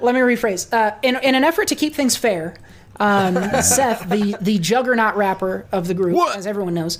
let 0.00 0.14
me 0.14 0.20
rephrase. 0.20 0.72
Uh, 0.72 0.94
in 1.02 1.16
in 1.22 1.34
an 1.34 1.44
effort 1.44 1.68
to 1.68 1.74
keep 1.76 1.94
things 1.94 2.16
fair, 2.16 2.56
um, 2.98 3.34
Seth, 3.62 4.08
the 4.08 4.36
the 4.40 4.58
juggernaut 4.58 5.16
rapper 5.16 5.66
of 5.70 5.86
the 5.86 5.94
group, 5.94 6.16
What? 6.16 6.36
as 6.36 6.46
everyone 6.46 6.74
knows, 6.74 6.98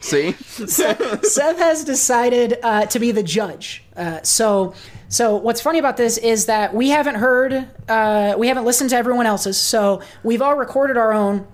see, 0.00 0.32
Seth 0.42 1.58
has 1.58 1.84
decided 1.84 2.58
uh, 2.62 2.86
to 2.86 2.98
be 2.98 3.10
the 3.12 3.22
judge. 3.22 3.82
Uh, 3.96 4.20
so, 4.22 4.74
so 5.08 5.36
what's 5.36 5.60
funny 5.60 5.78
about 5.78 5.96
this 5.96 6.18
is 6.18 6.46
that 6.46 6.74
we 6.74 6.90
haven't 6.90 7.16
heard, 7.16 7.68
uh, 7.88 8.34
we 8.36 8.48
haven't 8.48 8.64
listened 8.64 8.90
to 8.90 8.96
everyone 8.96 9.26
else's. 9.26 9.56
So 9.56 10.02
we've 10.22 10.42
all 10.42 10.56
recorded 10.56 10.96
our 10.96 11.12
own, 11.12 11.46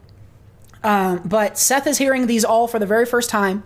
um, 0.83 1.23
but 1.25 1.59
Seth 1.59 1.87
is 1.87 1.99
hearing 1.99 2.27
these 2.27 2.45
all 2.45 2.67
for 2.67 2.79
the 2.79 2.87
very 2.87 3.07
first 3.07 3.31
time, 3.31 3.63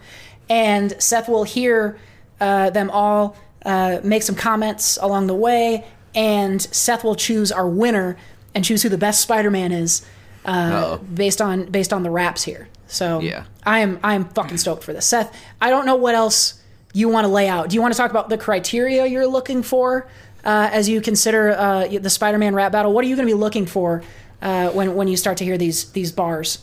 and 0.49 1.01
Seth 1.01 1.29
will 1.29 1.45
hear 1.45 1.99
uh, 2.41 2.71
them 2.71 2.91
all 2.91 3.37
uh, 3.65 4.01
make 4.05 4.23
some 4.23 4.35
comments 4.35 4.99
along 5.01 5.27
the 5.27 5.35
way, 5.35 5.85
and 6.15 6.61
Seth 6.61 7.05
will 7.05 7.17
choose 7.17 7.51
our 7.53 7.69
winner 7.69 8.17
and 8.55 8.65
choose 8.65 8.83
who 8.83 8.89
the 8.89 8.99
best 8.99 9.21
Spider-Man 9.21 9.73
is 9.73 10.05
uh, 10.45 10.97
based 10.99 11.41
on 11.41 11.67
based 11.67 11.93
on 11.93 12.03
the 12.03 12.11
raps 12.11 12.43
here. 12.45 12.69
So 12.87 13.21
Yeah. 13.21 13.45
I 13.65 13.81
am 13.81 13.99
I 14.03 14.15
am 14.15 14.27
fucking 14.27 14.59
stoked 14.59 14.85
for 14.85 14.93
this, 14.93 15.07
Seth. 15.07 15.37
I 15.61 15.71
don't 15.71 15.87
know 15.87 15.97
what 15.97 16.15
else 16.15 16.63
you 16.97 17.09
want 17.11 17.25
to 17.27 17.29
lay 17.29 17.47
out. 17.47 17.69
Do 17.69 17.75
you 17.75 17.83
want 17.83 17.93
to 17.93 17.99
talk 17.99 18.11
about 18.11 18.31
the 18.31 18.39
criteria 18.39 19.05
you're 19.05 19.27
looking 19.27 19.63
for 19.63 20.07
uh, 20.45 20.71
as 20.73 20.89
you 20.89 21.01
consider 21.03 21.51
uh, 21.53 21.87
the 21.89 22.09
Spider-Man 22.09 22.55
rap 22.55 22.73
battle? 22.73 22.93
What 22.95 23.05
are 23.05 23.09
you 23.09 23.17
going 23.17 23.29
to 23.29 23.35
be 23.35 23.39
looking 23.39 23.67
for 23.67 24.03
uh, 24.41 24.71
when 24.71 24.95
when 24.95 25.07
you 25.07 25.17
start 25.17 25.37
to 25.39 25.45
hear 25.45 25.59
these 25.59 25.93
these 25.93 26.11
bars? 26.13 26.61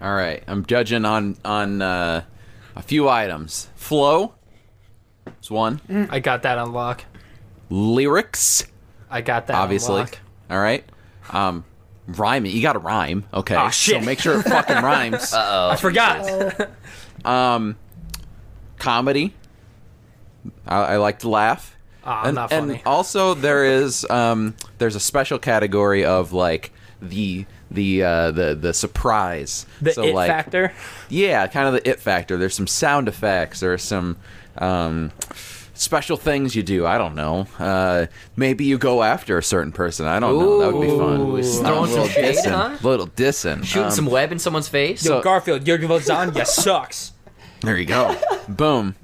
all 0.00 0.14
right. 0.14 0.42
I'm 0.46 0.64
judging 0.66 1.04
on 1.04 1.36
on 1.44 1.82
uh, 1.82 2.22
a 2.76 2.82
few 2.82 3.08
items. 3.08 3.68
Flow 3.74 4.34
is 5.42 5.50
one. 5.50 5.80
I 6.10 6.20
got 6.20 6.42
that 6.42 6.58
on 6.58 6.72
lock. 6.72 7.04
Lyrics, 7.70 8.64
I 9.10 9.20
got 9.20 9.46
that. 9.48 9.56
obviously. 9.56 9.94
On 9.94 10.00
lock. 10.06 10.18
All 10.50 10.60
right. 10.60 10.84
Um, 11.30 11.64
rhyming. 12.06 12.52
You 12.52 12.62
got 12.62 12.74
to 12.74 12.78
rhyme. 12.80 13.24
Okay. 13.32 13.54
Aw, 13.56 13.70
shit. 13.70 14.00
So 14.00 14.06
make 14.06 14.20
sure 14.20 14.38
it 14.38 14.42
fucking 14.42 14.76
rhymes. 14.82 15.32
Uh 15.32 15.70
I 15.72 15.76
forgot. 15.76 16.70
Um, 17.24 17.76
comedy. 18.78 19.34
I, 20.66 20.94
I 20.94 20.96
like 20.96 21.20
to 21.20 21.28
laugh. 21.28 21.76
Ah, 22.04 22.24
and, 22.26 22.34
not 22.34 22.50
funny. 22.50 22.74
and 22.74 22.82
also 22.86 23.34
there 23.34 23.64
is 23.64 24.04
um, 24.10 24.54
there's 24.78 24.96
a 24.96 25.00
special 25.00 25.38
category 25.38 26.04
of 26.04 26.32
like 26.32 26.72
the 27.00 27.46
the 27.70 28.02
uh, 28.02 28.30
the 28.32 28.54
the 28.54 28.74
surprise. 28.74 29.66
the 29.80 29.92
so 29.92 30.02
it 30.02 30.14
like 30.14 30.28
factor. 30.30 30.72
yeah, 31.08 31.46
kind 31.46 31.68
of 31.68 31.74
the 31.74 31.88
it 31.88 32.00
factor. 32.00 32.36
There's 32.36 32.54
some 32.54 32.66
sound 32.66 33.08
effects. 33.08 33.60
There's 33.60 33.82
some 33.82 34.16
um, 34.58 35.12
special 35.74 36.16
things 36.16 36.54
you 36.56 36.62
do. 36.62 36.84
I 36.86 36.98
don't 36.98 37.14
know. 37.14 37.46
Uh, 37.58 38.06
maybe 38.36 38.64
you 38.64 38.78
go 38.78 39.02
after 39.02 39.38
a 39.38 39.42
certain 39.42 39.72
person. 39.72 40.06
I 40.06 40.18
don't 40.20 40.38
know. 40.38 40.58
That 40.58 40.72
would 40.74 40.82
be 40.82 40.88
fun. 40.96 41.20
Ooh, 41.20 41.42
throwing 41.42 41.88
some 41.90 42.00
little 42.00 42.08
shade, 42.08 42.34
dissing. 42.36 42.50
huh? 42.50 42.76
Little 42.86 43.06
dissing. 43.08 43.64
Shooting 43.64 43.84
Um, 43.84 43.90
some 43.92 44.06
web 44.06 44.32
in 44.32 44.38
someone's 44.38 44.68
face. 44.68 45.04
Yo, 45.04 45.12
so- 45.18 45.22
Garfield, 45.22 45.66
your 45.66 45.78
lasagna 45.78 46.44
sucks. 46.46 47.12
There 47.62 47.76
you 47.78 47.86
go. 47.86 48.16
Boom. 48.48 48.96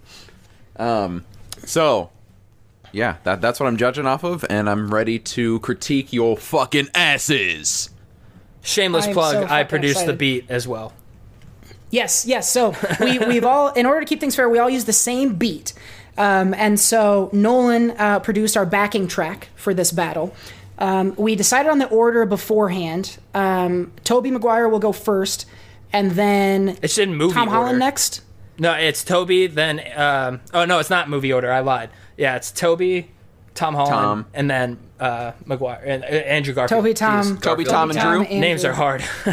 Um, 0.76 1.24
so, 1.68 2.10
yeah, 2.92 3.16
that, 3.24 3.40
that's 3.40 3.60
what 3.60 3.66
I'm 3.66 3.76
judging 3.76 4.06
off 4.06 4.24
of, 4.24 4.44
and 4.48 4.68
I'm 4.68 4.92
ready 4.92 5.18
to 5.18 5.60
critique 5.60 6.12
your 6.12 6.36
fucking 6.36 6.88
asses. 6.94 7.90
Shameless 8.62 9.06
I'm 9.06 9.12
plug. 9.12 9.34
so 9.34 9.42
I 9.44 9.46
fucking 9.62 9.68
produced 9.68 9.94
the 9.96 10.00
excited. 10.12 10.18
beat 10.18 10.46
as 10.48 10.66
well. 10.66 10.92
Yes, 11.90 12.26
yes. 12.26 12.50
So 12.50 12.74
we 13.00 13.18
we've 13.18 13.44
all 13.44 13.68
in 13.72 13.86
order 13.86 14.00
to 14.00 14.06
keep 14.06 14.20
things 14.20 14.36
fair, 14.36 14.48
we 14.48 14.58
all 14.58 14.68
use 14.68 14.84
the 14.84 14.92
same 14.92 15.36
beat. 15.36 15.72
Um, 16.18 16.52
and 16.54 16.78
so 16.78 17.30
Nolan 17.32 17.92
uh, 17.92 18.18
produced 18.20 18.56
our 18.56 18.66
backing 18.66 19.06
track 19.08 19.48
for 19.54 19.72
this 19.72 19.92
battle. 19.92 20.34
Um, 20.78 21.14
we 21.16 21.34
decided 21.34 21.70
on 21.70 21.78
the 21.78 21.88
order 21.88 22.26
beforehand. 22.26 23.18
Um, 23.34 23.92
Tobey 24.04 24.30
Maguire 24.30 24.68
will 24.68 24.80
go 24.80 24.92
first, 24.92 25.46
and 25.92 26.10
then 26.12 26.76
It's 26.82 26.98
in 26.98 27.14
movie 27.14 27.34
Tom 27.34 27.48
order. 27.48 27.60
Holland 27.60 27.78
next. 27.78 28.20
No, 28.58 28.72
it's 28.72 29.04
Tobey. 29.04 29.46
Then, 29.46 29.80
um, 29.96 30.40
oh 30.52 30.64
no, 30.64 30.78
it's 30.78 30.90
not 30.90 31.08
movie 31.08 31.32
order. 31.32 31.50
I 31.52 31.60
lied. 31.60 31.90
Yeah, 32.16 32.36
it's 32.36 32.50
Tobey, 32.50 33.10
Tom 33.54 33.74
Holland, 33.74 33.92
Tom. 33.92 34.26
and 34.34 34.50
then 34.50 34.78
uh, 34.98 35.32
Maguire 35.46 35.80
and 35.84 36.02
uh, 36.02 36.06
Andrew 36.06 36.54
Garfield. 36.54 36.80
Tobey, 36.82 36.94
Tom, 36.94 37.24
Jeez. 37.36 37.42
Tobey, 37.42 37.64
Tom, 37.64 37.90
and 37.90 37.98
Drew? 37.98 38.22
Names 38.40 38.64
are 38.64 38.72
hard. 38.72 39.02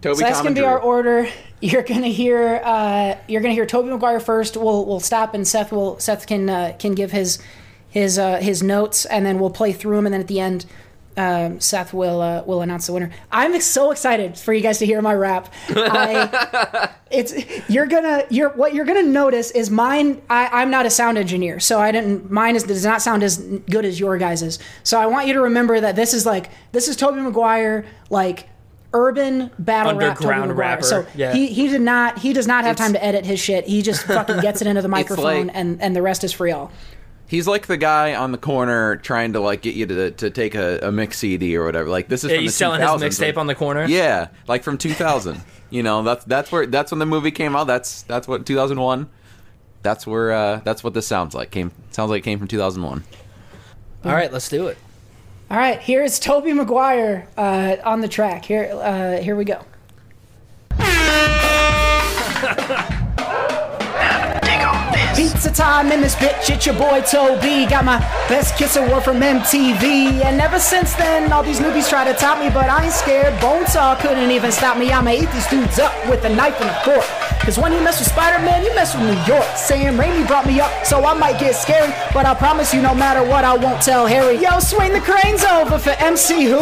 Tobey, 0.00 0.16
So 0.16 0.20
that's 0.20 0.38
Tom, 0.38 0.44
gonna 0.46 0.54
be 0.54 0.60
Drew. 0.60 0.68
our 0.68 0.78
order. 0.80 1.28
You're 1.60 1.82
gonna 1.82 2.08
hear 2.08 2.60
uh, 2.64 3.16
you're 3.28 3.40
gonna 3.40 3.54
hear 3.54 3.66
Tobey 3.66 3.88
Maguire 3.90 4.20
first. 4.20 4.56
We'll 4.56 4.84
we'll 4.84 5.00
stop 5.00 5.34
and 5.34 5.46
Seth 5.46 5.72
will 5.72 5.98
Seth 5.98 6.26
can 6.26 6.50
uh, 6.50 6.74
can 6.78 6.94
give 6.94 7.12
his 7.12 7.38
his 7.88 8.18
uh, 8.18 8.38
his 8.38 8.62
notes 8.62 9.04
and 9.06 9.24
then 9.24 9.38
we'll 9.38 9.50
play 9.50 9.72
through 9.72 9.96
them 9.96 10.06
and 10.06 10.12
then 10.12 10.20
at 10.20 10.26
the 10.26 10.40
end 10.40 10.66
um, 11.16 11.60
Seth 11.60 11.92
will 11.94 12.20
uh, 12.20 12.42
will 12.44 12.62
announce 12.62 12.86
the 12.86 12.92
winner. 12.92 13.10
I'm 13.30 13.60
so 13.60 13.90
excited 13.92 14.36
for 14.38 14.52
you 14.52 14.60
guys 14.60 14.78
to 14.78 14.86
hear 14.86 15.00
my 15.00 15.14
rap. 15.14 15.52
I, 15.68 16.90
it's 17.10 17.34
you're 17.70 17.86
gonna 17.86 18.24
you're 18.30 18.50
what 18.50 18.74
you're 18.74 18.84
gonna 18.84 19.02
notice 19.02 19.50
is 19.52 19.70
mine. 19.70 20.20
I, 20.28 20.48
I'm 20.62 20.70
not 20.70 20.86
a 20.86 20.90
sound 20.90 21.16
engineer, 21.18 21.60
so 21.60 21.78
I 21.80 21.92
didn't. 21.92 22.30
Mine 22.30 22.56
is 22.56 22.64
does 22.64 22.84
not 22.84 23.00
sound 23.02 23.22
as 23.22 23.38
good 23.38 23.84
as 23.84 24.00
your 24.00 24.18
guys's. 24.18 24.58
So 24.82 25.00
I 25.00 25.06
want 25.06 25.26
you 25.28 25.34
to 25.34 25.40
remember 25.42 25.80
that 25.80 25.94
this 25.96 26.14
is 26.14 26.26
like 26.26 26.50
this 26.72 26.88
is 26.88 26.96
Tobey 26.96 27.20
Maguire 27.20 27.84
like 28.10 28.48
urban 28.92 29.50
battle 29.58 29.92
rap 29.96 30.16
Tobey 30.18 30.28
Underground 30.30 30.48
Maguire. 30.50 30.68
rapper, 30.70 30.82
So 30.84 31.06
yeah. 31.16 31.32
he 31.32 31.48
he 31.48 31.68
did 31.68 31.80
not 31.80 32.18
he 32.18 32.32
does 32.32 32.46
not 32.46 32.64
have 32.64 32.72
It's- 32.74 32.86
time 32.86 32.92
to 32.94 33.04
edit 33.04 33.26
his 33.26 33.40
shit. 33.40 33.66
He 33.66 33.82
just 33.82 34.04
fucking 34.04 34.40
gets 34.40 34.60
it 34.62 34.66
into 34.68 34.82
the 34.82 34.88
microphone 34.98 35.46
like- 35.48 35.56
and 35.56 35.82
and 35.82 35.94
the 35.96 36.02
rest 36.02 36.22
is 36.24 36.32
free 36.32 36.52
all. 36.52 36.70
He's 37.34 37.48
like 37.48 37.66
the 37.66 37.76
guy 37.76 38.14
on 38.14 38.30
the 38.30 38.38
corner 38.38 38.94
trying 38.94 39.32
to 39.32 39.40
like 39.40 39.60
get 39.60 39.74
you 39.74 39.86
to 39.86 40.12
to 40.12 40.30
take 40.30 40.54
a, 40.54 40.78
a 40.84 40.92
mix 40.92 41.18
CD 41.18 41.56
or 41.56 41.64
whatever. 41.64 41.88
Like 41.88 42.06
this 42.06 42.22
is 42.22 42.30
Yeah, 42.30 42.36
from 42.36 42.42
he's 42.44 42.52
the 42.52 42.56
selling 42.58 42.80
his 42.80 42.88
mixtape 43.18 43.26
like- 43.30 43.36
on 43.38 43.46
the 43.48 43.56
corner. 43.56 43.86
Yeah, 43.86 44.28
like 44.46 44.62
from 44.62 44.78
2000. 44.78 45.40
you 45.70 45.82
know, 45.82 46.04
that's 46.04 46.24
that's 46.26 46.52
where 46.52 46.64
that's 46.66 46.92
when 46.92 47.00
the 47.00 47.06
movie 47.06 47.32
came 47.32 47.56
out. 47.56 47.66
That's 47.66 48.02
that's 48.02 48.28
what 48.28 48.46
2001. 48.46 49.10
That's 49.82 50.06
where 50.06 50.30
uh, 50.30 50.60
that's 50.62 50.84
what 50.84 50.94
this 50.94 51.08
sounds 51.08 51.34
like. 51.34 51.50
Came 51.50 51.72
sounds 51.90 52.10
like 52.10 52.20
it 52.20 52.24
came 52.24 52.38
from 52.38 52.46
2001. 52.46 53.02
All 54.04 54.12
right, 54.12 54.32
let's 54.32 54.48
do 54.48 54.68
it. 54.68 54.78
All 55.50 55.56
right, 55.56 55.80
here 55.80 56.04
is 56.04 56.20
Tobey 56.20 56.52
Maguire 56.52 57.26
uh, 57.36 57.78
on 57.84 58.00
the 58.00 58.06
track. 58.08 58.44
Here 58.44 58.70
uh, 58.72 59.20
here 59.20 59.34
we 59.34 59.44
go. 59.44 59.60
pizza 65.24 65.50
time 65.50 65.90
in 65.90 66.00
this 66.00 66.14
bitch. 66.16 66.50
It's 66.50 66.66
your 66.66 66.74
boy 66.74 67.00
Tobey. 67.00 67.66
Got 67.66 67.84
my 67.84 67.98
best 68.28 68.56
kiss 68.56 68.76
award 68.76 69.04
from 69.04 69.20
MTV. 69.20 70.22
And 70.24 70.40
ever 70.40 70.58
since 70.58 70.92
then, 70.94 71.32
all 71.32 71.42
these 71.42 71.60
newbies 71.60 71.88
try 71.88 72.04
to 72.04 72.12
top 72.14 72.38
me, 72.38 72.50
but 72.50 72.68
I 72.68 72.84
ain't 72.84 72.92
scared. 72.92 73.32
Bonesaw 73.40 73.98
couldn't 74.00 74.30
even 74.30 74.52
stop 74.52 74.76
me. 74.76 74.92
I'ma 74.92 75.10
eat 75.10 75.30
these 75.32 75.46
dudes 75.48 75.78
up 75.78 75.94
with 76.10 76.24
a 76.24 76.28
knife 76.28 76.60
and 76.60 76.68
a 76.68 76.78
fork. 76.84 77.24
Cause 77.44 77.58
when 77.58 77.72
you 77.72 77.80
mess 77.82 77.98
with 77.98 78.08
Spider-Man, 78.08 78.64
you 78.64 78.74
mess 78.74 78.94
with 78.94 79.04
New 79.04 79.34
York. 79.34 79.44
Sam 79.54 79.98
Raimi 79.98 80.26
brought 80.26 80.46
me 80.46 80.60
up, 80.60 80.72
so 80.82 81.04
I 81.04 81.12
might 81.12 81.38
get 81.38 81.54
scary. 81.54 81.92
But 82.14 82.24
I 82.24 82.32
promise 82.34 82.72
you, 82.72 82.80
no 82.80 82.94
matter 82.94 83.22
what, 83.22 83.44
I 83.44 83.54
won't 83.54 83.82
tell 83.82 84.06
Harry. 84.06 84.36
Yo, 84.38 84.58
swing 84.60 84.94
the 84.94 85.00
cranes 85.00 85.44
over 85.44 85.78
for 85.78 85.90
MC 85.90 86.44
who? 86.44 86.60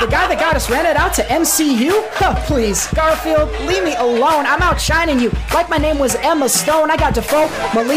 The 0.00 0.08
guy 0.10 0.26
that 0.26 0.40
got 0.40 0.56
us 0.56 0.68
rented 0.68 0.96
out 0.96 1.14
to 1.14 1.22
MCU? 1.22 1.92
Huh, 2.14 2.34
please. 2.46 2.88
Garfield, 2.88 3.48
leave 3.68 3.84
me 3.84 3.94
alone. 3.94 4.44
I'm 4.44 4.60
outshining 4.60 5.20
you. 5.20 5.30
Like 5.52 5.70
my 5.70 5.78
name 5.78 6.00
was 6.00 6.16
Emma 6.16 6.48
Stone. 6.48 6.90
I 6.90 6.96
got 6.96 7.14
Defoe, 7.14 7.46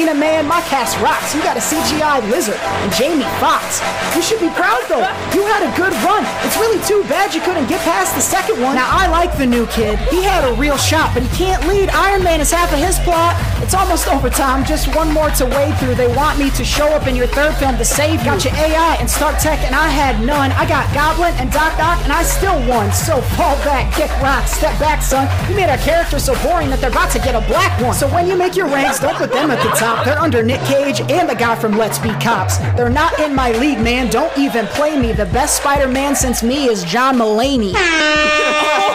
Molina 0.08 0.20
Man, 0.20 0.48
my 0.48 0.62
cast 0.62 0.96
rocks. 1.02 1.36
You 1.36 1.42
got 1.44 1.58
a 1.58 1.60
CGI 1.60 2.24
lizard 2.32 2.56
and 2.56 2.92
Jamie 2.94 3.28
Foxx. 3.44 3.82
You 4.16 4.22
should 4.22 4.40
be 4.40 4.48
proud 4.56 4.80
though. 4.88 5.04
You 5.36 5.44
had 5.52 5.68
a 5.68 5.72
good 5.76 5.92
run. 6.08 6.24
It's 6.48 6.56
really 6.56 6.80
too 6.88 7.04
bad 7.10 7.36
you 7.36 7.42
couldn't 7.42 7.68
get 7.68 7.82
past 7.82 8.16
the 8.16 8.22
second 8.22 8.62
one. 8.62 8.76
Now 8.76 8.88
I 8.90 9.08
like 9.08 9.38
the 9.38 9.46
new 9.46 9.68
kid. 9.68 10.00
He 10.08 10.24
had 10.24 10.48
a 10.48 10.54
real 10.54 10.78
shot, 10.78 11.14
but 11.14 11.24
he 11.24 11.30
can't 11.36 11.66
lead. 11.68 11.90
Iron 11.90 12.24
Man 12.24 12.40
is 12.40 12.52
half 12.52 12.72
of 12.72 12.80
his 12.80 13.00
plot. 13.00 13.36
It's 13.62 13.74
almost 13.74 14.08
over, 14.14 14.28
overtime. 14.28 14.66
Just 14.66 14.94
one 14.96 15.12
more 15.12 15.30
to 15.32 15.46
wade 15.46 15.76
through. 15.78 15.96
They 15.96 16.08
want 16.16 16.40
me 16.40 16.50
to 16.52 16.64
show 16.64 16.88
up 16.96 17.08
in 17.08 17.16
your 17.16 17.28
third 17.28 17.56
film 17.56 17.78
to 17.78 17.86
save 17.86 18.20
you. 18.20 18.26
Got 18.26 18.46
your 18.46 18.56
AI 18.56 18.96
and 19.00 19.10
Stark 19.10 19.40
Tech, 19.40 19.60
and 19.64 19.76
I 19.76 19.88
had 19.88 20.24
none. 20.26 20.52
I 20.52 20.68
got 20.68 20.88
Goblin 20.94 21.34
and 21.36 21.52
Doc 21.52 21.80
Ock, 21.80 22.04
and 22.04 22.14
I 22.14 22.24
still 22.24 22.60
won. 22.68 22.92
So 22.92 23.22
fall 23.36 23.56
back, 23.64 23.94
kick 23.94 24.12
rock, 24.22 24.48
step 24.48 24.78
back, 24.80 25.02
son. 25.02 25.28
You 25.50 25.56
made 25.56 25.70
our 25.70 25.78
character 25.78 26.20
so 26.20 26.34
boring 26.44 26.70
that 26.70 26.80
they're 26.80 26.92
about 26.92 27.12
to 27.12 27.20
get 27.20 27.36
a 27.36 27.44
black 27.48 27.82
one. 27.82 27.94
So 27.94 28.08
when 28.10 28.28
you 28.28 28.38
make 28.38 28.56
your 28.56 28.68
ranks, 28.68 29.00
don't 29.00 29.16
put 29.16 29.32
them 29.32 29.52
at 29.52 29.64
the 29.64 29.70
top. 29.76 29.87
They're 30.04 30.20
under 30.20 30.44
Nick 30.44 30.62
Cage 30.62 31.00
and 31.02 31.30
the 31.30 31.36
guy 31.36 31.56
from 31.56 31.78
Let's 31.78 31.98
Be 32.00 32.10
Cops. 32.20 32.58
They're 32.76 32.90
not 32.90 33.18
in 33.20 33.34
my 33.34 33.52
league, 33.54 33.80
man. 33.80 34.10
Don't 34.10 34.36
even 34.38 34.66
play 34.68 35.00
me. 35.00 35.14
The 35.14 35.26
best 35.28 35.58
Spider-Man 35.58 36.16
since 36.16 36.44
me 36.44 36.66
is 36.68 36.84
John 36.84 37.18
Mulaney. 37.18 37.74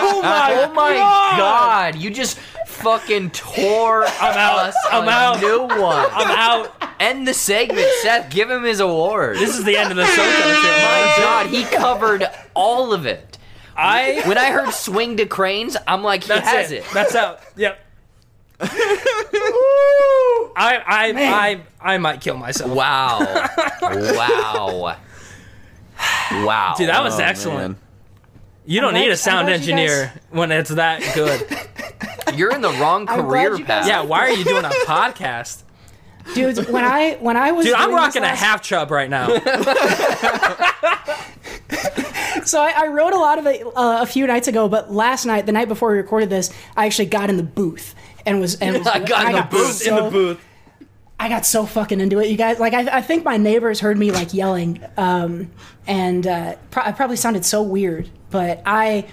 Oh 0.05 0.21
my, 0.23 0.55
Oh 0.71 0.73
my 0.75 0.95
god. 0.95 1.97
You 1.97 2.11
just 2.11 2.39
fucking 2.67 3.31
tore 3.31 4.05
I'm 4.05 4.37
out. 4.37 4.59
us 4.67 4.77
I'm 4.91 5.09
a 5.09 5.11
out. 5.11 5.41
new 5.41 5.61
one. 5.81 6.07
I'm 6.13 6.31
out. 6.31 6.73
End 7.01 7.27
the 7.27 7.35
segment, 7.35 7.89
Seth. 8.03 8.31
Give 8.31 8.49
him 8.51 8.63
his 8.63 8.81
award. 8.81 9.37
This 9.37 9.57
is 9.59 9.65
the 9.65 9.77
end 9.77 9.91
of 9.91 9.97
the 9.97 10.07
show. 10.07 10.23
my 10.23 11.15
god, 11.19 11.47
he 11.49 11.65
covered 11.65 12.25
all 12.55 12.93
of 12.93 13.05
it. 13.07 13.39
I. 13.77 14.23
When 14.27 14.39
I 14.39 14.51
heard 14.51 14.73
swing 14.73 15.17
to 15.17 15.27
cranes, 15.27 15.77
I'm 15.87 16.03
like, 16.03 16.23
he 16.25 16.29
That's 16.29 16.49
has 16.49 16.71
it. 16.73 16.85
it. 16.85 16.85
That's 16.95 17.15
out. 17.15 17.41
Yep. 17.57 17.79
I 20.55 20.83
I 20.87 21.13
I 21.17 21.61
I 21.95 21.99
might 21.99 22.21
kill 22.21 22.37
myself. 22.37 22.71
Wow. 22.71 23.19
wow. 23.83 24.97
Wow. 26.45 26.75
Dude, 26.77 26.89
that 26.89 27.03
was 27.03 27.19
Oh, 27.19 27.23
excellent. 27.23 27.59
man. 27.59 27.77
You 28.65 28.81
don't 28.81 28.91
I'm 28.95 29.01
need 29.01 29.07
glad- 29.07 29.13
a 29.15 29.17
sound 29.17 29.39
I'm 29.41 29.47
glad 29.47 29.65
you 29.67 29.73
engineer 29.73 30.13
when 30.31 30.53
it's 30.53 30.71
that 30.71 31.03
good. 31.15 31.47
You're 32.39 32.55
in 32.55 32.61
the 32.61 32.71
wrong 32.73 33.07
career 33.07 33.59
path. 33.59 33.87
yeah, 33.87 34.03
why 34.03 34.21
are 34.21 34.31
you 34.31 34.45
doing 34.45 34.65
a 34.65 34.69
podcast? 34.87 35.63
Dude, 36.35 36.69
when 36.69 36.85
I 36.85 37.15
when 37.21 37.37
I 37.37 37.51
was 37.53 37.67
Dude, 37.67 37.75
I'm 37.75 37.91
doing 37.91 37.97
this 37.97 38.01
rocking 38.07 38.23
a 38.23 38.27
last- 38.27 38.39
half 38.41 38.63
chub 38.63 38.91
right 38.93 39.11
now. 39.11 39.27
So 42.45 42.61
I, 42.61 42.73
I 42.77 42.87
wrote 42.89 43.13
a 43.13 43.19
lot 43.19 43.39
of 43.39 43.47
it 43.47 43.65
uh, 43.65 43.99
a 44.03 44.07
few 44.07 44.27
nights 44.27 44.49
ago, 44.49 44.69
but 44.69 44.91
last 44.93 45.27
night, 45.27 45.47
the 45.47 45.53
night 45.53 45.69
before 45.69 45.93
we 45.93 45.97
recorded 45.99 46.29
this, 46.29 46.53
I 46.77 46.87
actually 46.87 47.07
got 47.07 47.31
in 47.31 47.37
the 47.37 47.43
booth 47.45 47.95
and 48.27 48.41
was 48.41 48.57
and 48.57 48.79
was 48.79 48.87
I 48.89 49.01
got 49.01 49.27
in 49.27 49.33
the 49.33 49.43
booth, 49.51 49.73
so- 49.75 49.99
in 49.99 50.05
the 50.05 50.11
booth. 50.11 50.45
I 51.21 51.29
got 51.29 51.47
so 51.47 51.67
fucking 51.67 52.01
into 52.01 52.19
it, 52.19 52.31
you 52.31 52.37
guys. 52.37 52.59
Like, 52.59 52.75
I, 52.75 52.99
I 52.99 53.01
think 53.01 53.25
my 53.25 53.37
neighbors 53.37 53.79
heard 53.79 53.97
me 53.97 54.11
like 54.11 54.35
yelling, 54.35 54.85
um, 54.97 55.53
and 55.87 56.27
uh, 56.27 56.57
pro- 56.73 56.83
I 56.83 56.91
probably 56.91 57.15
sounded 57.17 57.45
so 57.45 57.63
weird, 57.63 58.09
but 58.31 58.61
I. 58.67 59.07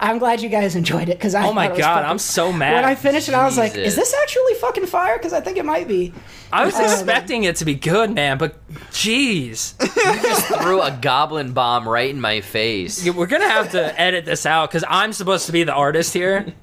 I'm 0.00 0.18
glad 0.18 0.42
you 0.42 0.48
guys 0.48 0.76
enjoyed 0.76 1.08
it 1.08 1.18
because 1.18 1.34
I. 1.34 1.44
Oh 1.44 1.52
my 1.52 1.64
thought 1.64 1.70
it 1.70 1.72
was 1.72 1.80
god, 1.80 1.94
fucking- 1.96 2.10
I'm 2.10 2.18
so 2.20 2.52
mad. 2.52 2.74
When 2.74 2.84
I 2.84 2.94
finished 2.94 3.28
it, 3.28 3.34
I 3.34 3.44
was 3.44 3.58
like, 3.58 3.74
"Is 3.74 3.96
this 3.96 4.14
actually 4.22 4.54
fucking 4.54 4.86
fire?" 4.86 5.18
Because 5.18 5.32
I 5.32 5.40
think 5.40 5.58
it 5.58 5.64
might 5.64 5.88
be. 5.88 6.12
I 6.52 6.64
was 6.64 6.74
man. 6.74 6.84
expecting 6.84 7.42
it 7.42 7.56
to 7.56 7.64
be 7.64 7.74
good, 7.74 8.14
man, 8.14 8.38
but 8.38 8.64
jeez. 8.92 9.74
You 9.80 10.22
just 10.22 10.46
threw 10.62 10.80
a 10.80 10.96
goblin 11.02 11.52
bomb 11.52 11.88
right 11.88 12.08
in 12.10 12.20
my 12.20 12.42
face. 12.42 13.04
We're 13.10 13.26
gonna 13.26 13.48
have 13.48 13.72
to 13.72 14.00
edit 14.00 14.24
this 14.24 14.46
out 14.46 14.70
because 14.70 14.84
I'm 14.88 15.12
supposed 15.12 15.46
to 15.46 15.52
be 15.52 15.64
the 15.64 15.74
artist 15.74 16.14
here. 16.14 16.46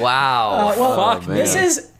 Wow. 0.00 0.50
Uh, 0.70 0.74
well, 0.78 1.14
Fuck, 1.20 1.26
this 1.26 1.54
man. 1.54 1.64
is. 1.64 1.90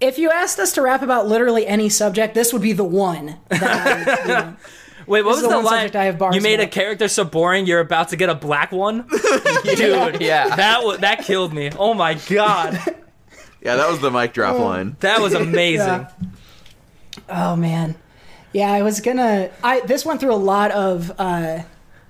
If 0.00 0.18
you 0.18 0.30
asked 0.30 0.58
us 0.58 0.72
to 0.72 0.82
rap 0.82 1.02
about 1.02 1.28
literally 1.28 1.64
any 1.66 1.88
subject, 1.88 2.34
this 2.34 2.52
would 2.52 2.62
be 2.62 2.72
the 2.72 2.82
one. 2.84 3.36
That 3.50 3.62
I, 3.62 4.22
you 4.22 4.28
know, 4.28 4.56
Wait, 5.06 5.24
what 5.24 5.30
This 5.32 5.38
is 5.38 5.42
was 5.44 5.50
the 5.52 5.58
the 5.58 5.64
one 5.64 5.64
line? 5.64 5.90
I 5.96 6.04
have 6.06 6.18
bars 6.18 6.34
you 6.34 6.40
made 6.40 6.58
a 6.60 6.66
character 6.66 7.06
so 7.08 7.24
boring 7.24 7.66
you're 7.66 7.80
about 7.80 8.08
to 8.10 8.16
get 8.16 8.28
a 8.28 8.34
black 8.34 8.70
one, 8.72 9.06
dude. 9.64 10.20
Yeah. 10.20 10.54
that 10.56 10.80
wa- 10.84 10.96
that 10.96 11.20
killed 11.24 11.52
me. 11.52 11.70
Oh 11.78 11.94
my 11.94 12.14
god, 12.14 12.74
Yeah, 13.62 13.76
that 13.76 13.88
was 13.88 14.00
the 14.00 14.10
mic 14.10 14.32
drop 14.32 14.58
line. 14.58 14.96
that 15.00 15.20
was 15.20 15.34
amazing. 15.34 15.86
Yeah. 15.86 16.10
oh 17.28 17.56
man, 17.56 17.94
yeah. 18.52 18.72
I 18.72 18.82
was 18.82 19.00
gonna. 19.00 19.50
I 19.62 19.80
this 19.80 20.04
went 20.04 20.20
through 20.20 20.34
a 20.34 20.36
lot 20.36 20.70
of 20.72 21.12
uh, 21.18 21.62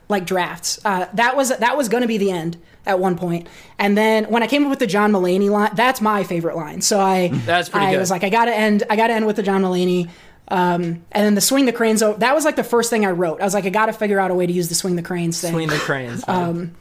like 0.09 0.25
drafts. 0.27 0.79
Uh, 0.85 1.09
that 1.14 1.37
was 1.37 1.49
that 1.57 1.77
was 1.77 1.89
gonna 1.89 2.07
be 2.07 2.18
the 2.18 2.31
end 2.31 2.57
at 2.87 2.99
one 2.99 3.16
point, 3.16 3.47
and 3.78 3.97
then 3.97 4.24
when 4.24 4.43
I 4.43 4.47
came 4.47 4.64
up 4.64 4.70
with 4.70 4.78
the 4.80 4.87
John 4.87 5.12
Mulaney 5.12 5.51
line, 5.51 5.70
that's 5.74 6.01
my 6.01 6.24
favorite 6.24 6.57
line. 6.57 6.80
So 6.83 6.99
I 7.01 7.28
That's 7.47 7.68
pretty 7.68 7.87
I 7.87 7.93
good. 7.93 7.99
was 8.01 8.11
like, 8.11 8.24
I 8.24 8.28
gotta 8.30 8.55
end. 8.55 8.83
I 8.91 8.97
gotta 8.97 9.12
end 9.14 9.26
with 9.26 9.37
the 9.37 9.43
John 9.43 9.62
Mulaney. 9.62 10.09
Um, 10.49 10.83
and 11.12 11.24
then 11.24 11.35
the 11.35 11.41
swing 11.41 11.64
the 11.66 11.72
cranes. 11.72 12.03
o- 12.03 12.14
That 12.14 12.35
was 12.35 12.45
like 12.45 12.57
the 12.57 12.64
first 12.64 12.91
thing 12.91 13.07
I 13.07 13.11
wrote. 13.12 13.41
I 13.41 13.45
was 13.45 13.55
like, 13.55 13.64
I 13.64 13.70
gotta 13.70 13.93
figure 13.93 14.18
out 14.20 14.30
a 14.30 14.35
way 14.35 14.47
to 14.47 14.53
use 14.53 14.68
the 14.68 14.74
swing 14.74 14.97
the 14.97 15.03
cranes 15.03 15.41
thing. 15.41 15.53
Between 15.53 15.68
the 15.68 15.76
cranes. 15.78 16.24
Um, 16.28 16.74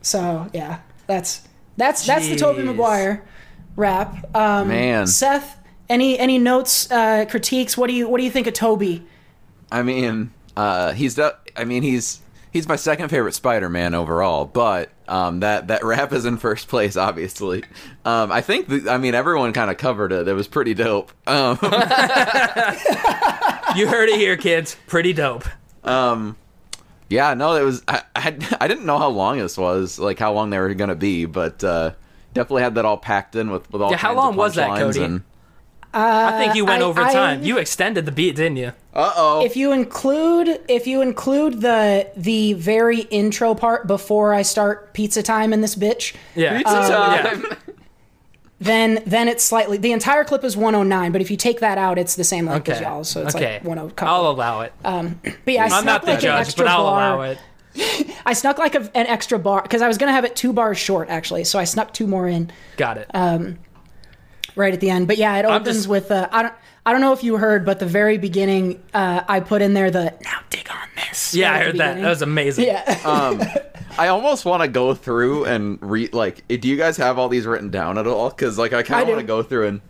So 0.00 0.48
yeah, 0.52 0.78
that's 1.06 1.42
that's 1.76 2.06
that's 2.06 2.28
the 2.28 2.36
Tobey 2.36 2.62
Maguire 2.62 3.24
rap. 3.76 4.34
Um, 4.34 4.68
Man. 4.68 5.06
Seth, 5.06 5.58
any 5.88 6.18
any 6.18 6.38
notes, 6.38 6.90
uh, 6.90 7.24
critiques? 7.28 7.76
What 7.76 7.88
do 7.88 7.94
you 7.94 8.08
what 8.08 8.18
do 8.18 8.24
you 8.24 8.30
think 8.30 8.46
of 8.46 8.54
Tobey? 8.54 9.04
I 9.70 9.82
mean, 9.82 10.30
uh, 10.56 10.92
he's 10.92 11.14
the, 11.16 11.36
I 11.56 11.64
mean, 11.64 11.82
he's 11.82 12.20
he's 12.52 12.68
my 12.68 12.76
second 12.76 13.08
favorite 13.08 13.32
Spider-Man 13.34 13.94
overall, 13.94 14.44
but 14.44 14.90
um, 15.12 15.40
that 15.40 15.68
that 15.68 15.84
rap 15.84 16.12
is 16.12 16.24
in 16.24 16.38
first 16.38 16.68
place, 16.68 16.96
obviously. 16.96 17.62
Um, 18.04 18.32
I 18.32 18.40
think, 18.40 18.68
the, 18.68 18.90
I 18.90 18.96
mean, 18.98 19.14
everyone 19.14 19.52
kind 19.52 19.70
of 19.70 19.76
covered 19.76 20.10
it. 20.12 20.26
It 20.26 20.32
was 20.32 20.48
pretty 20.48 20.72
dope. 20.74 21.12
Um, 21.26 21.58
you 23.76 23.86
heard 23.88 24.08
it 24.08 24.18
here, 24.18 24.36
kids. 24.36 24.76
Pretty 24.86 25.12
dope. 25.12 25.44
um, 25.84 26.36
yeah, 27.08 27.34
no, 27.34 27.54
it 27.56 27.62
was. 27.62 27.82
I, 27.86 28.02
I 28.16 28.20
had- 28.20 28.56
I 28.58 28.68
didn't 28.68 28.86
know 28.86 28.96
how 28.98 29.08
long 29.10 29.36
this 29.38 29.58
was, 29.58 29.98
like 29.98 30.18
how 30.18 30.32
long 30.32 30.48
they 30.48 30.58
were 30.58 30.72
gonna 30.72 30.94
be, 30.94 31.26
but 31.26 31.62
uh, 31.62 31.92
definitely 32.32 32.62
had 32.62 32.76
that 32.76 32.86
all 32.86 32.96
packed 32.96 33.36
in 33.36 33.50
with 33.50 33.70
with 33.70 33.82
all. 33.82 33.90
Yeah, 33.90 33.98
how 33.98 34.14
long 34.14 34.34
was 34.34 34.54
that, 34.54 34.78
Cody? 34.78 35.02
And, 35.02 35.22
I 35.94 36.38
think 36.38 36.54
you 36.54 36.64
went 36.64 36.82
I- 36.82 36.86
over 36.86 37.02
I- 37.02 37.12
time. 37.12 37.42
You 37.42 37.58
extended 37.58 38.06
the 38.06 38.12
beat, 38.12 38.36
didn't 38.36 38.56
you? 38.56 38.72
uh 38.94 39.12
oh. 39.16 39.44
If 39.44 39.56
you 39.56 39.72
include 39.72 40.60
if 40.68 40.86
you 40.86 41.00
include 41.02 41.60
the 41.60 42.08
the 42.16 42.52
very 42.54 43.00
intro 43.00 43.54
part 43.54 43.86
before 43.86 44.34
I 44.34 44.42
start 44.42 44.92
pizza 44.94 45.22
time 45.22 45.52
in 45.52 45.60
this 45.62 45.74
bitch, 45.76 46.14
Yeah. 46.34 46.58
Pizza 46.58 46.76
Uh, 46.76 47.22
time. 47.22 47.44
yeah. 47.48 47.54
then 48.60 49.02
then 49.06 49.28
it's 49.28 49.42
slightly 49.42 49.76
the 49.78 49.92
entire 49.92 50.24
clip 50.24 50.44
is 50.44 50.56
109. 50.56 51.10
But 51.12 51.20
if 51.20 51.30
you 51.30 51.36
take 51.36 51.60
that 51.60 51.78
out, 51.78 51.98
it's 51.98 52.14
the 52.16 52.24
same 52.24 52.46
length 52.46 52.68
as 52.68 52.76
Okay. 52.78 52.84
y'all. 52.86 53.04
So 53.04 53.22
it's 53.26 53.34
okay. 53.34 53.60
like 53.64 53.96
10. 53.96 54.08
I'll 54.08 54.28
allow 54.30 54.60
it. 54.60 54.72
Um, 54.84 55.20
But 55.22 55.54
yeah, 55.54 55.62
I 55.62 55.64
I'm 55.64 55.70
snuck 55.70 55.84
not 55.84 56.00
the 56.02 56.06
like 56.08 56.16
an 56.18 56.22
judge, 56.22 56.40
extra 56.46 56.64
but 56.64 56.70
I'll 56.70 56.84
bar. 56.84 57.14
allow 57.14 57.22
it. 57.22 57.38
I 58.26 58.34
snuck 58.34 58.58
like 58.58 58.74
a, 58.74 58.80
an 58.94 59.06
extra 59.06 59.38
bar 59.38 59.62
because 59.62 59.80
I 59.82 59.88
was 59.88 59.96
gonna 59.98 60.12
have 60.12 60.24
it 60.24 60.36
two 60.36 60.52
bars 60.52 60.78
short 60.78 61.08
actually, 61.08 61.44
so 61.44 61.58
I 61.58 61.64
snuck 61.64 61.92
two 61.94 62.06
more 62.06 62.28
in. 62.28 62.50
Got 62.76 62.98
it. 62.98 63.10
Right 64.56 64.72
at 64.74 64.80
the 64.80 64.90
end. 64.90 65.06
But 65.08 65.18
yeah, 65.18 65.36
it 65.38 65.44
opens 65.44 65.76
just- 65.78 65.88
with 65.88 66.10
uh, 66.10 66.28
I 66.32 66.42
don't 66.42 66.54
I 66.84 66.92
don't 66.92 67.00
know 67.00 67.12
if 67.12 67.22
you 67.22 67.36
heard, 67.36 67.64
but 67.64 67.78
the 67.78 67.86
very 67.86 68.18
beginning, 68.18 68.82
uh, 68.92 69.22
I 69.28 69.38
put 69.40 69.62
in 69.62 69.72
there 69.74 69.90
the 69.90 70.14
now 70.22 70.40
dig 70.50 70.68
on 70.70 70.88
this. 70.96 71.32
yeah, 71.34 71.50
right 71.52 71.60
I 71.60 71.64
heard 71.66 71.78
that. 71.78 72.00
That 72.00 72.08
was 72.08 72.22
amazing. 72.22 72.64
yeah. 72.66 73.00
um, 73.04 73.40
I 73.98 74.08
almost 74.08 74.44
want 74.44 74.62
to 74.62 74.68
go 74.68 74.94
through 74.94 75.44
and 75.44 75.78
read. 75.80 76.12
Like, 76.14 76.46
do 76.48 76.66
you 76.68 76.76
guys 76.76 76.96
have 76.96 77.18
all 77.18 77.28
these 77.28 77.46
written 77.46 77.70
down 77.70 77.98
at 77.98 78.06
all? 78.06 78.30
Because 78.30 78.58
like, 78.58 78.72
I 78.72 78.82
kind 78.82 79.02
of 79.02 79.08
want 79.08 79.20
to 79.20 79.26
go 79.26 79.42
through 79.42 79.68
and 79.68 79.80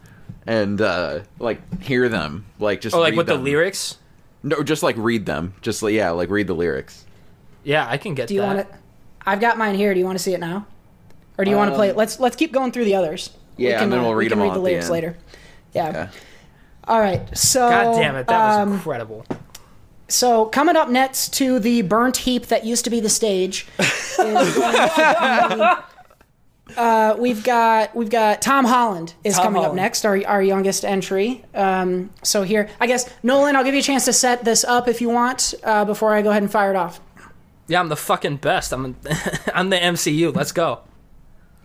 and 0.47 0.81
uh, 0.81 1.21
like 1.39 1.83
hear 1.83 2.09
them. 2.09 2.45
Like, 2.59 2.81
just 2.81 2.95
Oh, 2.95 3.01
like 3.01 3.13
read 3.13 3.17
with 3.19 3.27
the 3.29 3.37
lyrics? 3.37 3.97
No, 4.43 4.63
just 4.63 4.83
like 4.83 4.97
read 4.99 5.25
them. 5.25 5.55
Just 5.63 5.83
like 5.83 5.95
yeah, 5.95 6.11
like 6.11 6.29
read 6.31 6.47
the 6.49 6.55
lyrics. 6.55 7.07
Yeah, 7.65 7.87
I 7.89 7.97
can 7.97 8.15
get 8.15 8.27
do 8.29 8.35
you 8.35 8.41
that. 8.41 8.47
want 8.47 8.59
it? 8.59 8.67
I've 9.25 9.41
got 9.41 9.57
mine 9.57 9.77
here. 9.77 9.95
Do 9.95 10.01
you 10.01 10.05
want 10.05 10.19
to 10.19 10.23
see 10.23 10.35
it 10.35 10.41
now, 10.41 10.67
or 11.39 11.45
do 11.45 11.51
you 11.51 11.57
want 11.57 11.71
to 11.71 11.77
play 11.77 11.89
it? 11.89 11.97
Let's 11.97 12.19
let's 12.21 12.35
keep 12.37 12.53
going 12.53 12.73
through 12.73 12.85
the 12.87 12.97
others. 12.97 13.31
We 13.63 13.69
yeah, 13.69 13.83
and 13.83 13.93
then 13.93 14.01
uh, 14.01 14.03
we'll 14.03 14.13
we 14.13 14.25
read 14.25 14.31
can 14.31 14.39
them 14.39 14.49
read 14.49 14.57
all 14.57 14.63
the 14.63 14.75
at 14.75 14.81
the 14.81 14.85
end. 14.85 14.91
later. 14.91 15.17
Yeah. 15.73 15.93
Yeah. 15.93 16.11
All 16.85 17.01
right. 17.01 17.37
So. 17.37 17.69
God 17.69 17.97
damn 17.97 18.17
it, 18.17 18.27
that 18.27 18.49
was 18.49 18.59
um, 18.59 18.73
incredible. 18.75 19.25
So 20.09 20.47
coming 20.47 20.77
up 20.77 20.91
next 20.91 21.33
to 21.35 21.59
the 21.59 21.83
burnt 21.83 22.19
heap 22.19 22.47
that 22.47 22.67
used 22.67 22.85
to 22.85 22.91
be 22.91 23.01
the 23.01 23.09
stage 23.09 23.67
is 23.79 24.15
going 24.19 24.45
to 24.45 25.85
be 25.87 26.77
uh, 26.77 27.17
we've 27.19 27.43
got 27.43 27.95
we've 27.95 28.11
got 28.11 28.43
Tom 28.43 28.65
Holland 28.65 29.15
is 29.25 29.37
Tom 29.37 29.45
coming 29.45 29.65
up 29.65 29.75
next, 29.75 30.05
our 30.05 30.21
our 30.27 30.43
youngest 30.43 30.85
entry. 30.85 31.45
Um, 31.55 32.11
so 32.23 32.43
here, 32.43 32.69
I 32.81 32.87
guess 32.87 33.09
Nolan, 33.23 33.57
I'll 33.57 33.65
give 33.65 33.75
you 33.75 33.81
a 33.81 33.85
chance 33.85 34.05
to 34.07 34.13
set 34.13 34.45
this 34.45 34.65
up 34.65 34.89
if 34.89 35.01
you 35.01 35.09
want 35.09 35.55
uh, 35.65 35.85
before 35.85 36.15
I 36.15 36.23
go 36.23 36.31
ahead 36.31 36.43
and 36.43 36.51
fire 36.53 36.71
it 36.71 36.77
off. 36.77 37.01
Yeah, 37.69 37.81
I'm 37.81 37.89
the 37.89 37.97
fucking 37.97 38.37
best. 38.37 38.73
I'm 38.73 38.97
I'm 39.55 39.71
the 39.71 39.77
MCU. 39.77 40.35
Let's 40.35 40.53
go. 40.53 40.81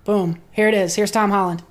Boom, 0.06 0.42
here 0.52 0.70
it 0.70 0.74
is. 0.74 0.96
Here's 0.96 1.12
Tom 1.12 1.32
Holland. 1.32 1.64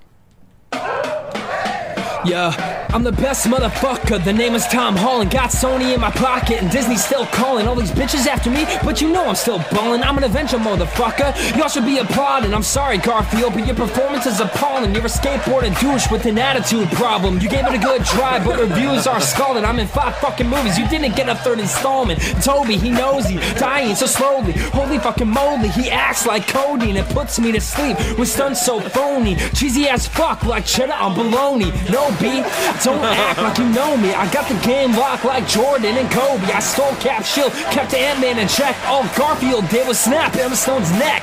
Yeah, 2.24 2.89
I'm 2.93 3.05
the 3.05 3.12
best 3.12 3.47
motherfucker. 3.47 3.95
The 4.06 4.32
name 4.32 4.54
is 4.54 4.66
Tom 4.68 4.96
Holland. 4.96 5.32
Got 5.32 5.50
Sony 5.50 5.92
in 5.92 6.00
my 6.00 6.12
pocket, 6.12 6.62
and 6.62 6.70
Disney's 6.70 7.04
still 7.04 7.26
calling. 7.26 7.66
All 7.66 7.74
these 7.74 7.90
bitches 7.90 8.26
after 8.26 8.50
me, 8.50 8.64
but 8.84 9.00
you 9.00 9.10
know 9.10 9.24
I'm 9.24 9.34
still 9.34 9.58
ballin'. 9.72 10.02
I'm 10.02 10.16
an 10.16 10.24
Avenger, 10.24 10.58
motherfucker. 10.58 11.34
Y'all 11.56 11.68
should 11.68 11.84
be 11.84 11.98
applauding. 11.98 12.54
I'm 12.54 12.62
sorry, 12.62 12.98
Garfield, 12.98 13.54
but 13.54 13.66
your 13.66 13.74
performance 13.74 14.26
is 14.26 14.40
appalling. 14.40 14.94
You're 14.94 15.06
a 15.06 15.08
skateboarding 15.08 15.78
douche 15.80 16.10
with 16.10 16.24
an 16.26 16.38
attitude 16.38 16.88
problem. 16.92 17.40
You 17.40 17.48
gave 17.48 17.66
it 17.66 17.74
a 17.74 17.78
good 17.78 18.04
try, 18.04 18.42
but 18.42 18.58
reviews 18.58 19.08
are 19.08 19.20
scalding. 19.20 19.64
I'm 19.64 19.80
in 19.80 19.88
five 19.88 20.16
fucking 20.18 20.48
movies. 20.48 20.78
You 20.78 20.88
didn't 20.88 21.16
get 21.16 21.28
a 21.28 21.34
third 21.34 21.58
installment. 21.58 22.20
Tobey, 22.42 22.78
he 22.78 22.90
knows 22.90 23.26
he 23.26 23.36
dying 23.58 23.96
so 23.96 24.06
slowly. 24.06 24.52
Holy 24.52 24.98
fucking 24.98 25.28
moly, 25.28 25.68
he 25.68 25.90
acts 25.90 26.26
like 26.26 26.46
Cody, 26.46 26.90
and 26.90 26.98
it 26.98 27.08
puts 27.08 27.40
me 27.40 27.50
to 27.52 27.60
sleep 27.60 27.96
with 28.18 28.28
stunts 28.28 28.64
so 28.64 28.80
phony. 28.80 29.34
Cheesy 29.54 29.88
as 29.88 30.06
fuck, 30.06 30.44
like 30.44 30.64
cheddar 30.64 30.94
on 30.94 31.14
bologna. 31.14 31.70
No 31.90 32.08
B, 32.20 32.42
don't 32.84 33.02
act 33.04 33.42
like 33.42 33.58
you 33.58 33.68
know 33.70 33.95
me. 33.98 34.14
I 34.14 34.31
got 34.32 34.48
the 34.48 34.59
game 34.66 34.93
locked 34.93 35.24
like 35.24 35.47
Jordan 35.48 35.97
and 35.97 36.10
Kobe. 36.10 36.44
I 36.52 36.60
stole 36.60 36.94
Cap 36.97 37.24
Shield, 37.24 37.52
kept 37.70 37.94
Ant-Man 37.94 38.39
in 38.39 38.48
check. 38.48 38.77
All 38.86 39.05
Garfield 39.16 39.68
did 39.68 39.86
was 39.86 39.98
snap 39.98 40.35
Emma 40.36 40.56
Stone's 40.56 40.90
neck. 40.93 41.23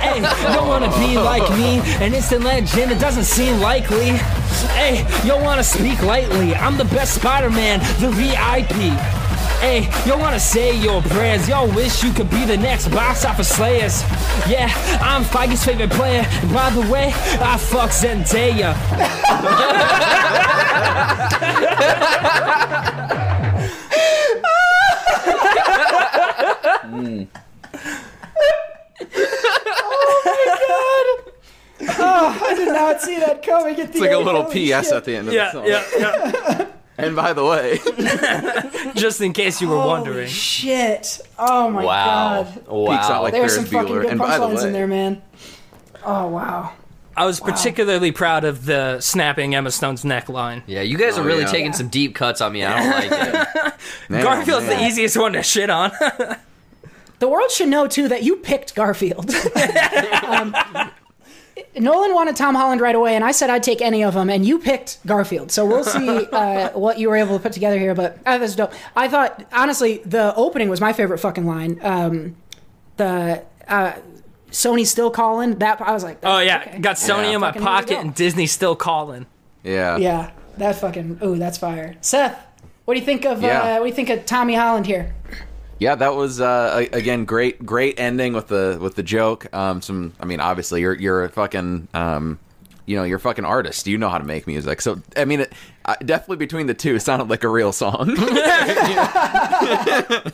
Hey, 0.00 0.20
don't 0.52 0.68
wanna 0.68 0.90
be 0.98 1.16
like 1.16 1.48
me, 1.58 1.80
an 2.04 2.14
instant 2.14 2.44
legend. 2.44 2.92
It 2.92 2.98
doesn't 2.98 3.24
seem 3.24 3.60
likely. 3.60 4.12
Hey, 4.76 5.06
you 5.24 5.36
wanna 5.42 5.64
speak 5.64 6.00
lightly. 6.02 6.54
I'm 6.54 6.76
the 6.76 6.84
best 6.86 7.14
Spider-Man, 7.14 7.80
the 8.00 8.10
VIP. 8.10 9.23
Hey, 9.60 9.88
y'all 10.06 10.18
wanna 10.18 10.38
say 10.40 10.76
your 10.78 11.00
prayers. 11.02 11.48
Y'all 11.48 11.68
wish 11.68 12.02
you 12.04 12.12
could 12.12 12.28
be 12.30 12.44
the 12.44 12.56
next 12.56 12.88
box 12.88 13.24
office 13.24 13.48
slayers. 13.48 14.02
Yeah, 14.48 14.68
I'm 15.00 15.24
Feige's 15.24 15.64
favorite 15.64 15.90
player. 15.90 16.24
And 16.42 16.52
by 16.52 16.68
the 16.70 16.82
way, 16.92 17.12
I 17.40 17.56
fuck 17.56 17.90
Zendaya. 17.90 18.74
Oh, 29.76 30.22
my 30.24 31.24
god! 31.26 31.32
Ah, 31.96 32.38
I 32.46 32.54
did 32.54 32.68
not 32.68 33.00
see 33.02 33.18
that 33.18 33.42
coming. 33.44 33.72
At 33.78 33.88
the 33.88 33.98
It's 33.98 34.00
like 34.00 34.12
a 34.12 34.18
little 34.18 34.44
PS 34.44 34.54
shit. 34.86 34.92
at 34.92 35.04
the 35.04 35.16
end 35.16 35.28
of 35.28 35.34
Yeah, 35.34 35.44
the 35.46 35.52
song. 35.52 35.66
yeah, 35.66 35.84
yeah. 35.98 36.66
And 36.96 37.16
by 37.16 37.32
the 37.32 37.44
way, 37.44 37.80
Just 38.94 39.20
in 39.20 39.32
case 39.32 39.60
you 39.60 39.68
were 39.68 39.76
Holy 39.76 39.88
wondering. 39.88 40.28
shit! 40.28 41.20
Oh 41.38 41.68
my 41.70 41.84
Wow. 41.84 42.42
god. 42.44 42.66
Wow. 42.68 42.96
Peaks 42.96 43.10
out 43.10 43.22
like 43.24 43.32
There's 43.32 43.56
Ferris 43.56 43.70
some 43.70 43.80
fucking 43.80 43.94
good 43.94 44.06
And 44.06 44.20
the 44.20 44.24
punchlines 44.24 44.64
in 44.64 44.72
there, 44.72 44.86
man. 44.86 45.20
Oh 46.04 46.28
wow. 46.28 46.72
I 47.16 47.26
was 47.26 47.38
particularly 47.40 48.10
proud 48.12 48.44
of 48.44 48.64
the 48.64 49.00
snapping 49.00 49.54
Emma 49.54 49.70
Stone's 49.70 50.02
neckline. 50.04 50.62
Yeah, 50.66 50.82
you 50.82 50.96
guys 50.98 51.16
are 51.16 51.22
Oh, 51.22 51.24
really 51.24 51.42
yeah. 51.42 51.50
taking 51.50 51.72
some 51.72 51.88
deep 51.88 52.14
cuts 52.14 52.40
on 52.40 52.52
me. 52.52 52.64
I 52.64 52.78
don't 52.78 52.90
like 52.90 53.10
it. 53.10 53.74
man, 54.08 54.22
Garfield's 54.22 54.66
man. 54.66 54.78
the 54.80 54.86
easiest 54.86 55.16
one 55.16 55.32
to 55.34 55.42
shit 55.42 55.70
on. 55.70 55.92
The 57.20 57.28
world 57.28 57.50
should 57.52 57.68
know 57.68 57.86
too 57.86 58.08
that 58.08 58.22
you 58.24 58.36
picked 58.36 58.74
Garfield. 58.74 59.30
um, 60.24 60.54
Nolan 61.76 62.14
wanted 62.14 62.36
Tom 62.36 62.54
Holland 62.54 62.80
right 62.80 62.94
away, 62.94 63.14
and 63.16 63.24
I 63.24 63.32
said 63.32 63.50
I'd 63.50 63.62
take 63.62 63.82
any 63.82 64.04
of 64.04 64.14
them, 64.14 64.30
and 64.30 64.46
you 64.46 64.58
picked 64.58 65.04
Garfield. 65.06 65.50
So 65.50 65.66
we'll 65.66 65.84
see 65.84 66.08
uh, 66.32 66.70
what 66.70 66.98
you 66.98 67.08
were 67.08 67.16
able 67.16 67.36
to 67.36 67.42
put 67.42 67.52
together 67.52 67.78
here. 67.78 67.94
But 67.94 68.18
uh, 68.24 68.38
that's 68.38 68.54
dope. 68.54 68.72
I 68.94 69.08
thought 69.08 69.44
honestly, 69.52 69.98
the 70.04 70.34
opening 70.36 70.68
was 70.68 70.80
my 70.80 70.92
favorite 70.92 71.18
fucking 71.18 71.46
line. 71.46 71.78
Um, 71.82 72.36
the 72.96 73.42
uh, 73.66 73.94
Sony 74.50 74.86
still 74.86 75.10
calling 75.10 75.56
that. 75.58 75.80
I 75.80 75.92
was 75.92 76.04
like, 76.04 76.18
oh 76.22 76.38
yeah, 76.38 76.62
okay. 76.66 76.78
got 76.78 76.96
Sony 76.96 77.24
Yeah. 77.24 77.34
in 77.34 77.40
my 77.40 77.48
Fucking 77.48 77.62
pocket 77.62 77.98
and 77.98 78.14
Disney 78.14 78.46
still 78.46 78.76
calling. 78.76 79.26
Yeah. 79.64 79.96
Yeah, 79.96 80.30
that 80.58 80.76
fucking. 80.76 81.18
Ooh, 81.24 81.36
that's 81.38 81.58
fire. 81.58 81.96
Seth, 82.02 82.38
what 82.84 82.94
do 82.94 83.00
you 83.00 83.06
think 83.06 83.24
of? 83.24 83.42
Yeah. 83.42 83.62
Uh, 83.62 83.78
what 83.78 83.84
do 83.84 83.88
you 83.88 83.94
think 83.94 84.10
of 84.10 84.24
Tommy 84.26 84.54
Holland 84.54 84.86
here? 84.86 85.14
Yeah, 85.78 85.94
that 85.96 86.14
was 86.14 86.40
uh, 86.40 86.86
again 86.92 87.24
great, 87.24 87.64
great 87.64 87.98
ending 87.98 88.32
with 88.32 88.48
the 88.48 88.78
with 88.80 88.94
the 88.94 89.02
joke. 89.02 89.52
Um, 89.54 89.82
some, 89.82 90.12
I 90.20 90.24
mean, 90.24 90.40
obviously 90.40 90.80
you're 90.80 90.94
you're 90.94 91.24
a 91.24 91.28
fucking, 91.28 91.88
um, 91.94 92.38
you 92.86 92.96
know, 92.96 93.04
you're 93.04 93.18
a 93.18 93.20
fucking 93.20 93.44
artist. 93.44 93.86
You 93.86 93.98
know 93.98 94.08
how 94.08 94.18
to 94.18 94.24
make 94.24 94.46
music. 94.46 94.80
So 94.80 95.00
I 95.16 95.24
mean, 95.24 95.40
it, 95.40 95.52
uh, 95.84 95.96
definitely 96.04 96.36
between 96.36 96.66
the 96.66 96.74
two, 96.74 96.94
it 96.94 97.00
sounded 97.00 97.28
like 97.28 97.44
a 97.44 97.48
real 97.48 97.72
song. 97.72 98.16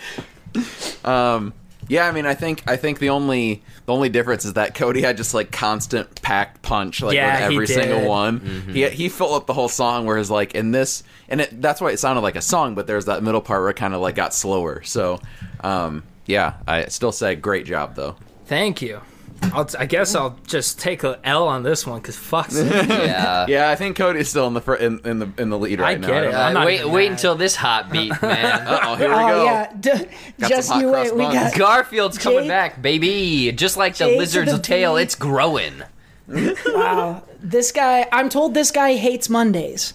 um, 1.05 1.53
yeah, 1.91 2.07
I 2.07 2.13
mean, 2.13 2.25
I 2.25 2.35
think 2.35 2.63
I 2.69 2.77
think 2.77 3.01
the 3.01 3.11
only 3.11 3.65
the 3.85 3.93
only 3.93 4.09
difference 4.11 4.45
is 4.45 4.53
that 4.53 4.77
Cody 4.77 5.03
had 5.03 5.17
just 5.17 5.35
like 5.35 5.51
constant 5.51 6.23
packed 6.23 6.63
punch, 6.63 7.03
like 7.03 7.17
Yeah, 7.17 7.33
with 7.33 7.51
he 7.51 7.55
every 7.57 7.67
single 7.67 8.09
one. 8.09 8.39
He 8.73 8.89
he 8.89 9.09
filled 9.09 9.33
up 9.35 9.49
the 9.49 9.55
whole 9.55 9.69
song. 9.69 10.07
Whereas 10.07 10.31
like 10.31 10.55
in 10.55 10.71
this, 10.71 11.03
and 11.29 11.41
it, 11.41 11.61
that's 11.61 11.81
why 11.81 11.91
it 11.91 11.99
sounded 11.99 12.21
like 12.21 12.37
a 12.37 12.41
song. 12.41 12.77
But 12.77 12.87
there's 12.87 13.07
that 13.07 13.25
middle 13.25 13.41
part 13.41 13.63
where 13.63 13.71
it 13.71 13.77
kind 13.77 13.93
of 13.93 14.01
like 14.01 14.15
got 14.15 14.33
slower. 14.33 14.85
So, 14.85 15.21
um, 15.65 16.05
yeah, 16.27 16.59
I 16.65 16.85
still 16.87 17.11
say 17.11 17.35
great 17.35 17.67
job 17.67 17.97
though. 17.97 18.15
Thank 18.47 18.83
you. 18.83 19.01
I'll 19.43 19.65
t- 19.65 19.77
I 19.79 19.87
guess 19.87 20.15
I'll 20.15 20.39
just 20.47 20.79
take 20.79 21.03
a 21.03 21.19
L 21.25 21.49
on 21.49 21.63
this 21.63 21.87
one 21.87 22.01
because 22.01 22.17
fuck. 22.17 22.51
Yeah. 22.53 23.47
Yeah, 23.49 23.71
I 23.71 23.75
think 23.77 23.97
Cody's 23.97 24.29
still 24.29 24.47
in 24.47 24.55
the 24.55 24.61
fr- 24.61 24.75
in, 24.75 25.01
in 25.05 25.19
the 25.19 25.33
in 25.39 25.51
the 25.51 25.59
lead 25.59 25.81
right 25.81 25.97
I 25.97 26.01
now. 26.01 26.07
get 26.07 26.25
it. 26.25 26.35
I'm 26.35 26.55
not 26.55 26.67
wait, 26.67 26.85
wait 26.89 27.07
mad. 27.09 27.13
until 27.13 27.35
this 27.35 27.57
hot 27.57 27.91
beat, 27.91 28.13
man. 28.23 28.67
Oh, 28.69 28.95
here 28.97 29.09
we 29.09 29.15
oh 29.15 29.29
go. 29.29 29.45
yeah, 29.45 29.73
D- 29.81 30.07
just 30.49 30.75
you 30.77 30.91
wait. 30.93 31.15
We 31.15 31.23
got 31.23 31.55
Garfield's 31.55 32.19
coming 32.19 32.47
back, 32.49 32.81
baby. 32.81 33.51
Just 33.53 33.77
like 33.77 33.97
the 33.97 34.07
lizard's 34.07 34.53
the 34.53 34.59
tail, 34.59 34.97
it's 34.97 35.15
growing. 35.15 35.83
wow. 36.29 37.23
This 37.43 37.73
guy, 37.73 38.07
I'm 38.13 38.29
told 38.29 38.55
this 38.55 38.71
guy 38.71 38.95
hates 38.95 39.29
Mondays. 39.29 39.95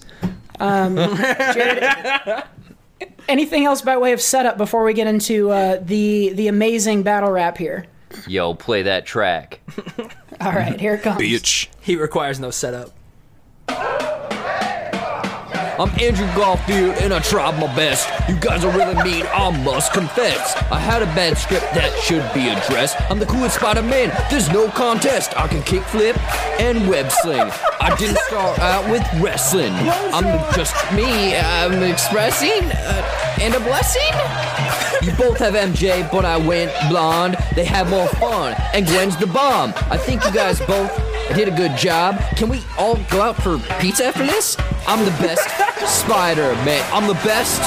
Um, 0.58 0.96
Jared, 0.96 2.44
anything 3.28 3.64
else 3.64 3.82
by 3.82 3.96
way 3.96 4.12
of 4.12 4.20
setup 4.20 4.58
before 4.58 4.84
we 4.84 4.92
get 4.92 5.06
into 5.06 5.50
uh, 5.50 5.78
the 5.82 6.30
the 6.34 6.48
amazing 6.48 7.02
battle 7.02 7.30
rap 7.30 7.56
here? 7.58 7.86
Yo, 8.26 8.54
play 8.54 8.82
that 8.82 9.06
track. 9.06 9.60
All 10.40 10.52
right, 10.52 10.78
here 10.78 10.94
it 10.94 11.02
comes. 11.02 11.20
Bitch. 11.20 11.68
he 11.80 11.96
requires 11.96 12.38
no 12.40 12.50
setup. 12.50 12.90
I'm 15.78 15.90
Andrew 16.00 16.26
Garfield 16.34 16.94
and 17.00 17.12
I 17.12 17.18
tried 17.20 17.60
my 17.60 17.66
best. 17.76 18.08
You 18.30 18.36
guys 18.36 18.64
are 18.64 18.72
really 18.74 18.94
mean, 19.02 19.26
I 19.26 19.50
must 19.62 19.92
confess. 19.92 20.56
I 20.72 20.78
had 20.78 21.02
a 21.02 21.06
bad 21.06 21.36
script 21.36 21.66
that 21.74 21.92
should 22.00 22.24
be 22.32 22.48
addressed. 22.48 22.98
I'm 23.10 23.18
the 23.18 23.26
coolest 23.26 23.56
Spider-Man, 23.56 24.10
there's 24.30 24.48
no 24.50 24.68
contest. 24.70 25.38
I 25.38 25.46
can 25.48 25.60
kickflip 25.62 26.16
and 26.58 26.88
web 26.88 27.12
sling. 27.12 27.50
I 27.78 27.94
didn't 27.98 28.16
start 28.20 28.58
out 28.58 28.90
with 28.90 29.02
wrestling. 29.20 29.74
I'm 29.74 30.24
just 30.54 30.74
me, 30.94 31.36
I'm 31.36 31.82
expressing 31.82 32.70
uh, 32.72 33.36
and 33.42 33.54
a 33.54 33.60
blessing. 33.60 34.45
You 35.06 35.12
both 35.12 35.38
have 35.38 35.54
MJ, 35.54 36.10
but 36.10 36.24
I 36.24 36.36
went 36.36 36.72
blonde. 36.88 37.36
They 37.54 37.64
have 37.64 37.88
more 37.88 38.08
fun, 38.08 38.56
and 38.74 38.84
Gwen's 38.84 39.16
the 39.16 39.28
bomb. 39.28 39.72
I 39.88 39.96
think 39.96 40.24
you 40.24 40.32
guys 40.32 40.58
both 40.58 40.90
did 41.32 41.46
a 41.46 41.52
good 41.52 41.76
job. 41.76 42.18
Can 42.36 42.48
we 42.48 42.60
all 42.76 42.96
go 43.08 43.22
out 43.22 43.40
for 43.40 43.58
pizza 43.78 44.06
after 44.06 44.26
this? 44.26 44.56
I'm 44.84 45.04
the 45.04 45.12
best 45.22 45.48
Spider-Man. 46.02 46.84
I'm 46.92 47.06
the 47.06 47.14
best 47.22 47.62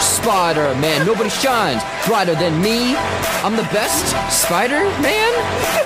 Spider-Man. 0.00 1.06
Nobody 1.06 1.30
shines 1.30 1.82
brighter 2.06 2.34
than 2.34 2.60
me. 2.60 2.96
I'm 3.44 3.56
the 3.56 3.68
best 3.72 4.14
Spider-Man. 4.30 5.32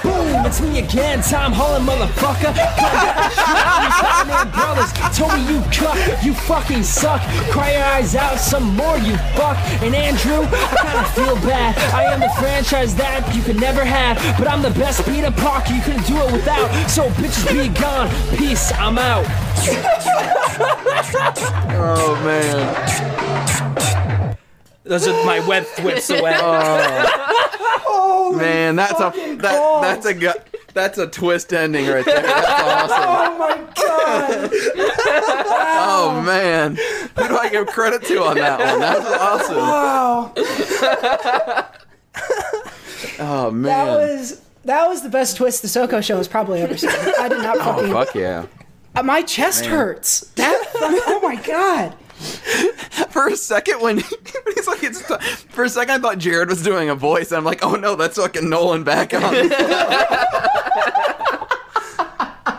Boom, 0.02 0.44
it's 0.46 0.60
me 0.60 0.78
again, 0.80 1.22
Tom 1.22 1.52
Holland, 1.52 1.86
motherfucker. 1.86 2.52
Spider-Man 3.34 4.50
brothers, 4.50 4.92
Tobey, 5.16 5.42
you 5.50 5.60
cuck, 5.70 6.24
you 6.24 6.34
fucking 6.34 6.82
suck. 6.82 7.20
Cry 7.50 7.72
your 7.72 7.84
eyes 7.84 8.14
out 8.14 8.38
some 8.38 8.76
more, 8.76 8.98
you 8.98 9.16
fuck. 9.36 9.56
And 9.82 9.94
Andrew, 9.94 10.42
I 10.42 10.76
kinda 10.82 11.04
feel 11.14 11.36
bad. 11.46 11.76
I 11.94 12.04
am 12.04 12.20
the 12.20 12.30
franchise 12.40 12.94
that 12.96 13.34
you 13.34 13.42
could 13.42 13.60
never 13.60 13.84
have, 13.84 14.18
but 14.38 14.48
I'm 14.48 14.62
the 14.62 14.70
best 14.70 15.04
Peter 15.04 15.30
Parker 15.30 15.72
you 15.72 15.82
couldn't 15.82 16.06
do 16.06 16.16
it 16.18 16.32
without. 16.32 16.70
So 16.88 17.08
bitches 17.20 17.46
be 17.52 17.68
gone. 17.80 18.08
Peace, 18.36 18.72
I'm 18.72 18.98
out. 18.98 19.26
Oh 21.76 22.14
man, 22.24 22.66
Those 24.84 25.08
are 25.08 25.24
my 25.24 25.40
web 25.46 25.66
whips 25.82 26.10
away. 26.10 26.36
Oh. 27.96 28.32
Man, 28.36 28.76
that's 28.76 28.98
a 29.00 29.10
that, 29.36 29.40
balls. 29.42 29.82
that's 29.82 30.06
a 30.06 30.14
gu- 30.14 30.40
that's 30.72 30.98
a 30.98 31.06
twist 31.06 31.52
ending 31.52 31.86
right 31.86 32.04
there. 32.04 32.22
That's 32.22 32.92
awesome. 32.92 33.04
Oh 33.06 33.38
my 33.38 33.56
god! 33.74 34.50
Oh 35.86 36.20
man, 36.24 36.76
who 36.76 37.28
do 37.28 37.36
I 37.36 37.48
give 37.50 37.66
credit 37.66 38.02
to 38.04 38.22
on 38.24 38.36
that 38.36 38.58
one? 38.58 38.80
That's 38.80 39.06
awesome. 39.10 39.56
Wow, 39.56 40.32
Oh 43.18 43.50
that 43.50 43.52
man, 43.54 43.86
was 43.86 44.40
That 44.64 44.88
was 44.88 45.02
the 45.02 45.08
best 45.08 45.36
twist 45.36 45.62
the 45.62 45.68
SoCo 45.68 46.02
show 46.02 46.16
has 46.16 46.28
probably 46.28 46.60
ever 46.62 46.76
seen. 46.76 46.90
I 46.90 47.28
did 47.28 47.38
not 47.42 47.56
Oh 47.60 47.86
fuck 47.92 48.14
yeah! 48.14 48.46
Uh, 48.96 49.02
my 49.02 49.22
chest 49.22 49.62
Man. 49.62 49.70
hurts. 49.70 50.20
That. 50.36 50.62
oh 50.74 51.20
my 51.22 51.36
god. 51.36 51.94
For 53.10 53.28
a 53.28 53.36
second, 53.36 53.80
when, 53.80 53.96
when 53.98 54.04
he's 54.54 54.66
like, 54.66 54.82
it's 54.82 55.00
for 55.50 55.64
a 55.64 55.68
second, 55.68 55.94
I 55.94 55.98
thought 55.98 56.18
Jared 56.18 56.48
was 56.48 56.62
doing 56.62 56.88
a 56.90 56.94
voice. 56.96 57.30
I'm 57.32 57.44
like, 57.44 57.64
oh 57.64 57.74
no, 57.76 57.94
that's 57.96 58.16
fucking 58.16 58.48
Nolan 58.48 58.82
back 58.84 59.14
on. 59.14 59.22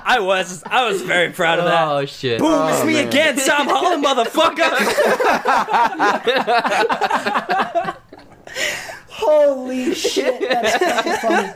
I 0.07 0.19
was 0.19 0.63
I 0.65 0.87
was 0.87 1.01
very 1.01 1.31
proud 1.31 1.59
of 1.59 1.65
that. 1.65 1.87
Oh 1.87 2.05
shit! 2.05 2.39
Boom! 2.39 2.47
Oh, 2.51 2.67
it's 2.69 2.81
Oh, 2.81 2.85
me 2.85 2.93
man. 2.93 3.07
again, 3.07 3.35
Tom 3.37 3.67
Holland, 3.67 4.03
motherfucker. 4.05 4.71
Holy 9.09 9.93
shit, 9.93 10.39
that's 10.49 10.77
fucking 10.77 11.13
funny. 11.15 11.51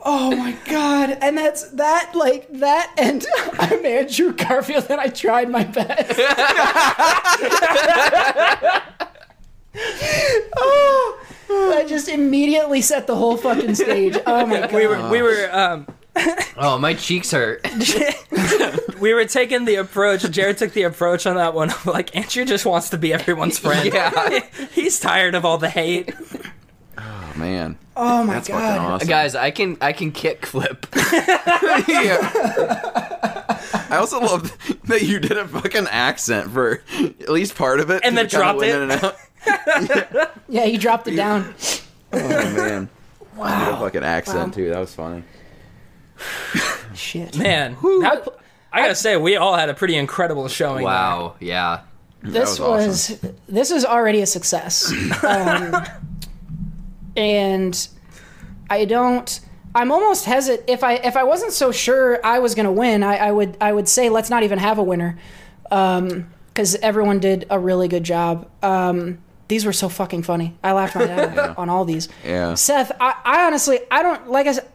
Oh 0.00 0.34
my 0.36 0.52
god, 0.64 1.18
and 1.20 1.36
that's 1.36 1.70
that 1.70 2.12
like 2.14 2.48
that, 2.52 2.94
and 2.96 3.26
I'm 3.58 3.84
Andrew 3.84 4.32
Garfield, 4.32 4.86
and 4.90 5.00
I 5.00 5.08
tried 5.08 5.50
my 5.50 5.64
best. 5.64 6.18
oh, 10.56 11.20
I 11.50 11.84
just 11.88 12.08
immediately 12.08 12.80
set 12.80 13.06
the 13.06 13.16
whole 13.16 13.36
fucking 13.36 13.74
stage. 13.74 14.16
Oh 14.26 14.46
my 14.46 14.60
god, 14.60 14.72
we 14.78 14.86
were 14.86 15.10
we 15.10 15.22
were 15.22 15.48
um 15.52 15.86
Oh, 16.56 16.78
my 16.78 16.94
cheeks 16.94 17.30
hurt. 17.30 17.64
we 19.00 19.14
were 19.14 19.24
taking 19.24 19.66
the 19.66 19.76
approach. 19.76 20.28
Jared 20.28 20.58
took 20.58 20.72
the 20.72 20.82
approach 20.82 21.28
on 21.28 21.36
that 21.36 21.54
one. 21.54 21.70
of, 21.70 21.86
Like 21.86 22.16
Andrew 22.16 22.44
just 22.44 22.66
wants 22.66 22.90
to 22.90 22.98
be 22.98 23.12
everyone's 23.12 23.60
friend. 23.60 23.92
Yeah. 23.92 24.40
he's 24.72 24.98
tired 24.98 25.36
of 25.36 25.44
all 25.44 25.58
the 25.58 25.70
hate. 25.70 26.12
Oh 26.98 27.32
man, 27.36 27.78
Oh 27.96 28.24
my 28.24 28.34
that's 28.34 28.48
god. 28.48 28.78
awesome. 28.78 29.08
Guys, 29.08 29.34
I 29.34 29.50
can 29.50 29.76
I 29.80 29.92
can 29.92 30.12
kick 30.12 30.44
flip. 30.46 30.86
yeah. 31.88 32.30
I 33.90 33.96
also 33.96 34.20
love 34.20 34.56
that 34.84 35.02
you 35.02 35.18
did 35.18 35.36
a 35.38 35.46
fucking 35.48 35.86
accent 35.88 36.50
for 36.50 36.82
at 36.98 37.28
least 37.30 37.54
part 37.56 37.80
of 37.80 37.90
it, 37.90 38.02
And 38.04 38.16
then 38.16 38.26
dropped 38.26 38.62
it. 38.62 38.74
in 38.74 38.90
and 38.90 38.92
out. 39.04 39.16
Yeah, 40.48 40.64
he 40.66 40.76
dropped 40.78 41.06
it 41.08 41.16
down. 41.16 41.54
Oh 42.12 42.18
man, 42.28 42.88
wow, 43.36 43.76
a 43.76 43.80
fucking 43.80 44.02
accent 44.04 44.48
Wow. 44.48 44.54
too. 44.54 44.70
That 44.70 44.78
was 44.78 44.94
funny. 44.94 45.24
Shit. 46.94 47.36
Man, 47.38 47.76
that- 47.82 48.28
I 48.72 48.80
gotta 48.82 48.94
say 48.94 49.16
we 49.16 49.36
all 49.36 49.54
had 49.56 49.68
a 49.70 49.74
pretty 49.74 49.96
incredible 49.96 50.48
showing. 50.48 50.84
Wow. 50.84 51.36
Yeah. 51.40 51.80
this 52.22 52.58
was 52.58 52.60
awesome. 52.60 53.18
was, 53.22 53.34
this 53.48 53.70
is 53.70 53.84
already 53.84 54.20
a 54.22 54.26
success 54.26 54.90
um, 55.24 55.84
and 57.18 57.88
i 58.70 58.84
don't 58.84 59.40
i'm 59.74 59.90
almost 59.92 60.24
hesitant 60.24 60.68
if 60.68 60.82
i 60.84 60.94
if 60.94 61.16
i 61.16 61.24
wasn't 61.24 61.52
so 61.52 61.72
sure 61.72 62.24
i 62.24 62.38
was 62.38 62.54
going 62.54 62.66
to 62.66 62.72
win 62.72 63.02
I, 63.02 63.16
I 63.16 63.32
would 63.32 63.56
i 63.60 63.72
would 63.72 63.88
say 63.88 64.08
let's 64.08 64.30
not 64.30 64.42
even 64.44 64.58
have 64.58 64.78
a 64.78 64.82
winner 64.82 65.18
because 65.64 66.76
everyone 66.76 67.18
did 67.18 67.46
a 67.50 67.58
really 67.58 67.88
good 67.88 68.04
job 68.04 68.48
um, 68.62 69.18
these 69.48 69.64
were 69.64 69.72
so 69.72 69.88
fucking 69.88 70.22
funny 70.22 70.56
i 70.62 70.72
laughed 70.72 70.94
my 70.94 71.06
head 71.06 71.38
off 71.38 71.58
on 71.58 71.68
all 71.68 71.84
these 71.84 72.08
Yeah. 72.24 72.54
Seth, 72.54 72.92
I, 73.00 73.14
I 73.24 73.46
honestly, 73.46 73.80
I 73.90 74.02
don't 74.02 74.30
like. 74.30 74.46
I 74.46 74.52
said, 74.52 74.68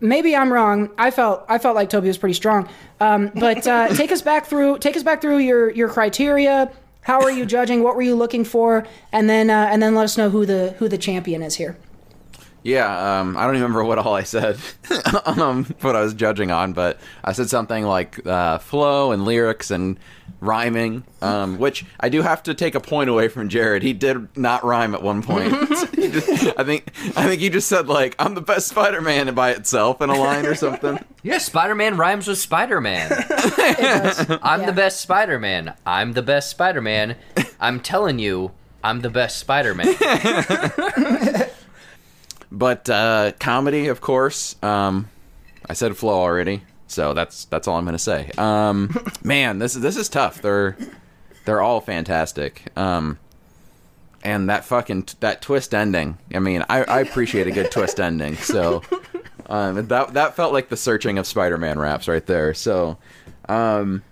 maybe 0.00 0.34
I'm 0.34 0.52
wrong. 0.52 0.90
I 0.98 1.10
felt, 1.10 1.44
I 1.48 1.58
felt 1.58 1.74
like 1.76 1.88
Tobey 1.88 2.08
was 2.08 2.18
pretty 2.18 2.34
strong. 2.34 2.68
Um, 3.00 3.30
but 3.34 3.66
uh, 3.66 3.88
take 3.88 4.10
us 4.12 4.20
back 4.22 4.46
through, 4.46 4.78
take 4.78 4.96
us 4.96 5.02
back 5.04 5.20
through 5.20 5.38
your 5.38 5.70
your 5.70 5.88
criteria. 5.88 6.70
How 7.02 7.20
are 7.20 7.30
you 7.30 7.44
judging? 7.44 7.82
What 7.82 7.96
were 7.96 8.02
you 8.02 8.14
looking 8.14 8.44
for? 8.44 8.86
And 9.10 9.28
then, 9.28 9.50
uh, 9.50 9.68
and 9.70 9.82
then 9.82 9.94
let 9.94 10.04
us 10.04 10.16
know 10.16 10.30
who 10.30 10.46
the 10.46 10.74
who 10.78 10.88
the 10.88 10.98
champion 10.98 11.42
is 11.42 11.56
here. 11.56 11.76
Yeah, 12.64 13.20
um, 13.20 13.36
I 13.36 13.42
don't 13.42 13.54
remember 13.54 13.82
what 13.82 13.98
all 13.98 14.14
I 14.14 14.22
said, 14.22 14.56
um, 15.24 15.64
what 15.80 15.96
I 15.96 16.00
was 16.00 16.14
judging 16.14 16.52
on, 16.52 16.72
but 16.72 17.00
I 17.24 17.32
said 17.32 17.50
something 17.50 17.84
like 17.84 18.24
uh, 18.24 18.58
flow 18.58 19.10
and 19.10 19.24
lyrics 19.24 19.72
and 19.72 19.98
rhyming, 20.42 21.04
um, 21.22 21.56
which 21.58 21.86
I 22.00 22.08
do 22.08 22.20
have 22.20 22.42
to 22.42 22.52
take 22.54 22.74
a 22.74 22.80
point 22.80 23.08
away 23.08 23.28
from 23.28 23.48
Jared. 23.48 23.82
He 23.84 23.92
did 23.92 24.36
not 24.36 24.64
rhyme 24.64 24.92
at 24.94 25.02
one 25.02 25.22
point. 25.22 25.52
Just- 25.94 26.58
I 26.58 26.64
think 26.64 26.88
I 27.16 27.26
think 27.28 27.40
he 27.40 27.48
just 27.48 27.68
said 27.68 27.86
like 27.88 28.14
I'm 28.18 28.34
the 28.34 28.40
best 28.42 28.66
Spider-Man 28.68 29.32
by 29.34 29.52
itself 29.52 30.02
in 30.02 30.10
a 30.10 30.14
line 30.14 30.44
or 30.44 30.54
something. 30.54 30.98
Yeah, 31.24 31.38
Spider 31.38 31.76
Man 31.76 31.96
rhymes 31.96 32.26
with 32.26 32.38
Spider 32.38 32.80
Man. 32.80 33.12
I'm 34.42 34.60
Yeah. 34.62 34.66
the 34.66 34.72
best 34.74 35.00
Spider 35.00 35.38
Man. 35.38 35.72
I'm 35.86 36.14
the 36.14 36.22
best 36.22 36.50
Spider 36.50 36.80
Man. 36.80 37.14
I'm 37.60 37.78
telling 37.78 38.18
you, 38.18 38.50
I'm 38.82 39.02
the 39.02 39.08
best 39.10 39.38
Spider 39.38 39.72
Man. 39.72 39.94
But 42.50 42.90
uh, 42.90 43.32
comedy, 43.38 43.86
of 43.86 44.00
course. 44.00 44.56
Um, 44.64 45.08
I 45.68 45.74
said 45.74 45.96
flow 45.96 46.18
already, 46.20 46.62
so 46.92 47.14
that's 47.14 47.46
that's 47.46 47.66
all 47.66 47.76
I'm 47.78 47.84
gonna 47.84 47.98
say. 47.98 48.30
Um, 48.38 48.94
man, 49.22 49.58
this 49.58 49.74
is 49.74 49.82
this 49.82 49.96
is 49.96 50.08
tough. 50.08 50.42
They're 50.42 50.76
they're 51.44 51.60
all 51.60 51.80
fantastic. 51.80 52.64
Um, 52.76 53.18
and 54.22 54.48
that 54.50 54.64
fucking 54.64 55.08
that 55.20 55.42
twist 55.42 55.74
ending. 55.74 56.18
I 56.32 56.38
mean, 56.38 56.64
I, 56.68 56.84
I 56.84 57.00
appreciate 57.00 57.46
a 57.46 57.50
good 57.50 57.70
twist 57.70 57.98
ending. 58.00 58.36
So 58.36 58.82
um, 59.46 59.86
that 59.88 60.14
that 60.14 60.36
felt 60.36 60.52
like 60.52 60.68
the 60.68 60.76
searching 60.76 61.18
of 61.18 61.26
Spider-Man 61.26 61.78
raps 61.78 62.08
right 62.08 62.24
there. 62.26 62.54
So. 62.54 62.98
Um, 63.48 64.02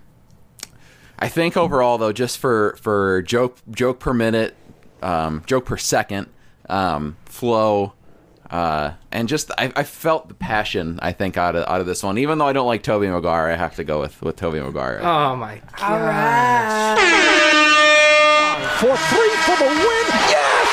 I 1.17 1.29
think 1.29 1.55
overall, 1.55 1.99
though, 1.99 2.11
just 2.11 2.39
for 2.39 2.75
for 2.81 3.21
joke 3.21 3.59
joke 3.69 3.99
per 3.99 4.11
minute, 4.11 4.55
um, 5.03 5.43
joke 5.45 5.65
per 5.65 5.77
second, 5.77 6.27
um, 6.67 7.15
flow, 7.25 7.93
uh, 8.51 8.91
and 9.13 9.29
just 9.29 9.49
I, 9.57 9.71
I 9.75 9.83
felt 9.83 10.27
the 10.27 10.33
passion. 10.33 10.99
I 11.01 11.13
think 11.13 11.37
out 11.37 11.55
of 11.55 11.65
out 11.67 11.79
of 11.79 11.87
this 11.87 12.03
one, 12.03 12.17
even 12.17 12.37
though 12.37 12.47
I 12.47 12.53
don't 12.53 12.67
like 12.67 12.83
Tobey 12.83 13.07
Maguire, 13.07 13.49
I 13.49 13.55
have 13.55 13.75
to 13.77 13.83
go 13.85 14.01
with 14.01 14.21
with 14.21 14.35
Tobey 14.35 14.59
Maguire. 14.59 14.99
Oh 15.01 15.35
my 15.37 15.61
All 15.81 15.99
right. 15.99 16.97
For 18.79 18.97
three 18.97 19.35
for 19.45 19.55
the 19.57 19.65
win. 19.69 20.07
Yes! 20.27 20.67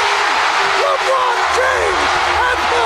LeBron 0.82 1.38
James 1.58 2.10
at 2.48 2.58
the 2.72 2.84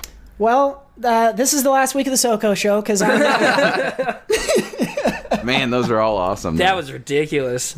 buzzer. 0.00 0.10
Well, 0.38 0.64
uh, 1.02 1.32
this 1.32 1.52
is 1.52 1.62
the 1.62 1.70
last 1.70 1.94
week 1.94 2.06
of 2.08 2.10
the 2.10 2.16
SoCo 2.16 2.56
show 2.56 2.80
because 2.80 3.00
I'm. 3.00 3.20
Man, 5.46 5.70
those 5.70 5.88
are 5.90 6.00
all 6.00 6.16
awesome. 6.16 6.56
That 6.56 6.74
was 6.74 6.90
ridiculous. 6.90 7.76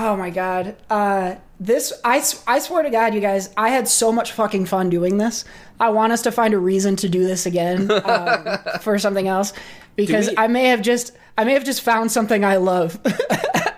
Oh 0.00 0.16
my 0.16 0.30
god. 0.30 0.76
Uh, 0.88 1.34
this 1.58 1.92
I 2.04 2.20
swear 2.20 2.84
to 2.84 2.90
God, 2.90 3.14
you 3.14 3.20
guys, 3.20 3.50
I 3.56 3.70
had 3.70 3.88
so 3.88 4.12
much 4.12 4.30
fucking 4.30 4.66
fun 4.66 4.90
doing 4.90 5.18
this. 5.18 5.44
I 5.80 5.88
want 5.88 6.12
us 6.12 6.22
to 6.22 6.30
find 6.32 6.54
a 6.54 6.58
reason 6.58 6.94
to 6.96 7.08
do 7.08 7.24
this 7.26 7.46
again 7.46 7.90
um, 8.04 8.58
for 8.80 8.96
something 9.00 9.26
else 9.26 9.52
because 9.96 10.28
we- 10.28 10.38
I 10.38 10.46
may 10.46 10.66
have 10.66 10.82
just 10.82 11.16
I 11.36 11.42
may 11.44 11.54
have 11.54 11.64
just 11.64 11.82
found 11.82 12.12
something 12.12 12.44
I 12.44 12.56
love. 12.58 12.98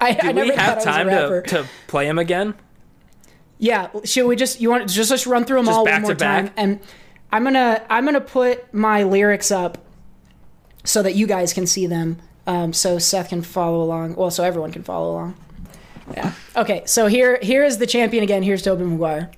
I, 0.02 0.10
I 0.10 0.12
Do 0.28 0.32
never 0.34 0.50
we 0.50 0.56
have 0.56 0.78
I 0.78 0.82
time 0.82 1.06
to, 1.08 1.12
rapper. 1.14 1.42
to 1.42 1.66
play 1.86 2.06
him 2.06 2.18
again? 2.18 2.54
Yeah, 3.58 3.88
should 4.04 4.26
we 4.26 4.36
just 4.36 4.60
you 4.60 4.68
want 4.70 4.90
just 4.90 5.08
just 5.10 5.26
run 5.26 5.44
through 5.46 5.56
them 5.58 5.66
Just 5.66 5.78
all 5.78 5.84
one 5.86 6.02
more 6.02 6.10
to 6.10 6.16
back? 6.16 6.44
time 6.46 6.54
and 6.58 6.80
I'm 7.32 7.44
gonna 7.44 7.82
I'm 7.88 8.04
gonna 8.04 8.20
put 8.20 8.72
my 8.74 9.04
lyrics 9.04 9.50
up 9.50 9.78
so 10.84 11.02
that 11.02 11.14
you 11.14 11.26
guys 11.26 11.54
can 11.54 11.66
see 11.66 11.86
them. 11.86 12.18
Um, 12.46 12.72
so 12.74 12.98
Seth 12.98 13.28
can 13.30 13.40
follow 13.42 13.82
along. 13.82 14.16
Well, 14.16 14.30
so 14.30 14.44
everyone 14.44 14.72
can 14.72 14.82
follow 14.82 15.12
along. 15.12 15.36
Yeah. 16.14 16.32
Okay. 16.56 16.82
So 16.86 17.06
here 17.06 17.38
here 17.42 17.64
is 17.64 17.78
the 17.78 17.86
champion 17.86 18.22
again. 18.22 18.42
Here's 18.42 18.62
Tobey 18.62 18.84
Maguire. 18.84 19.30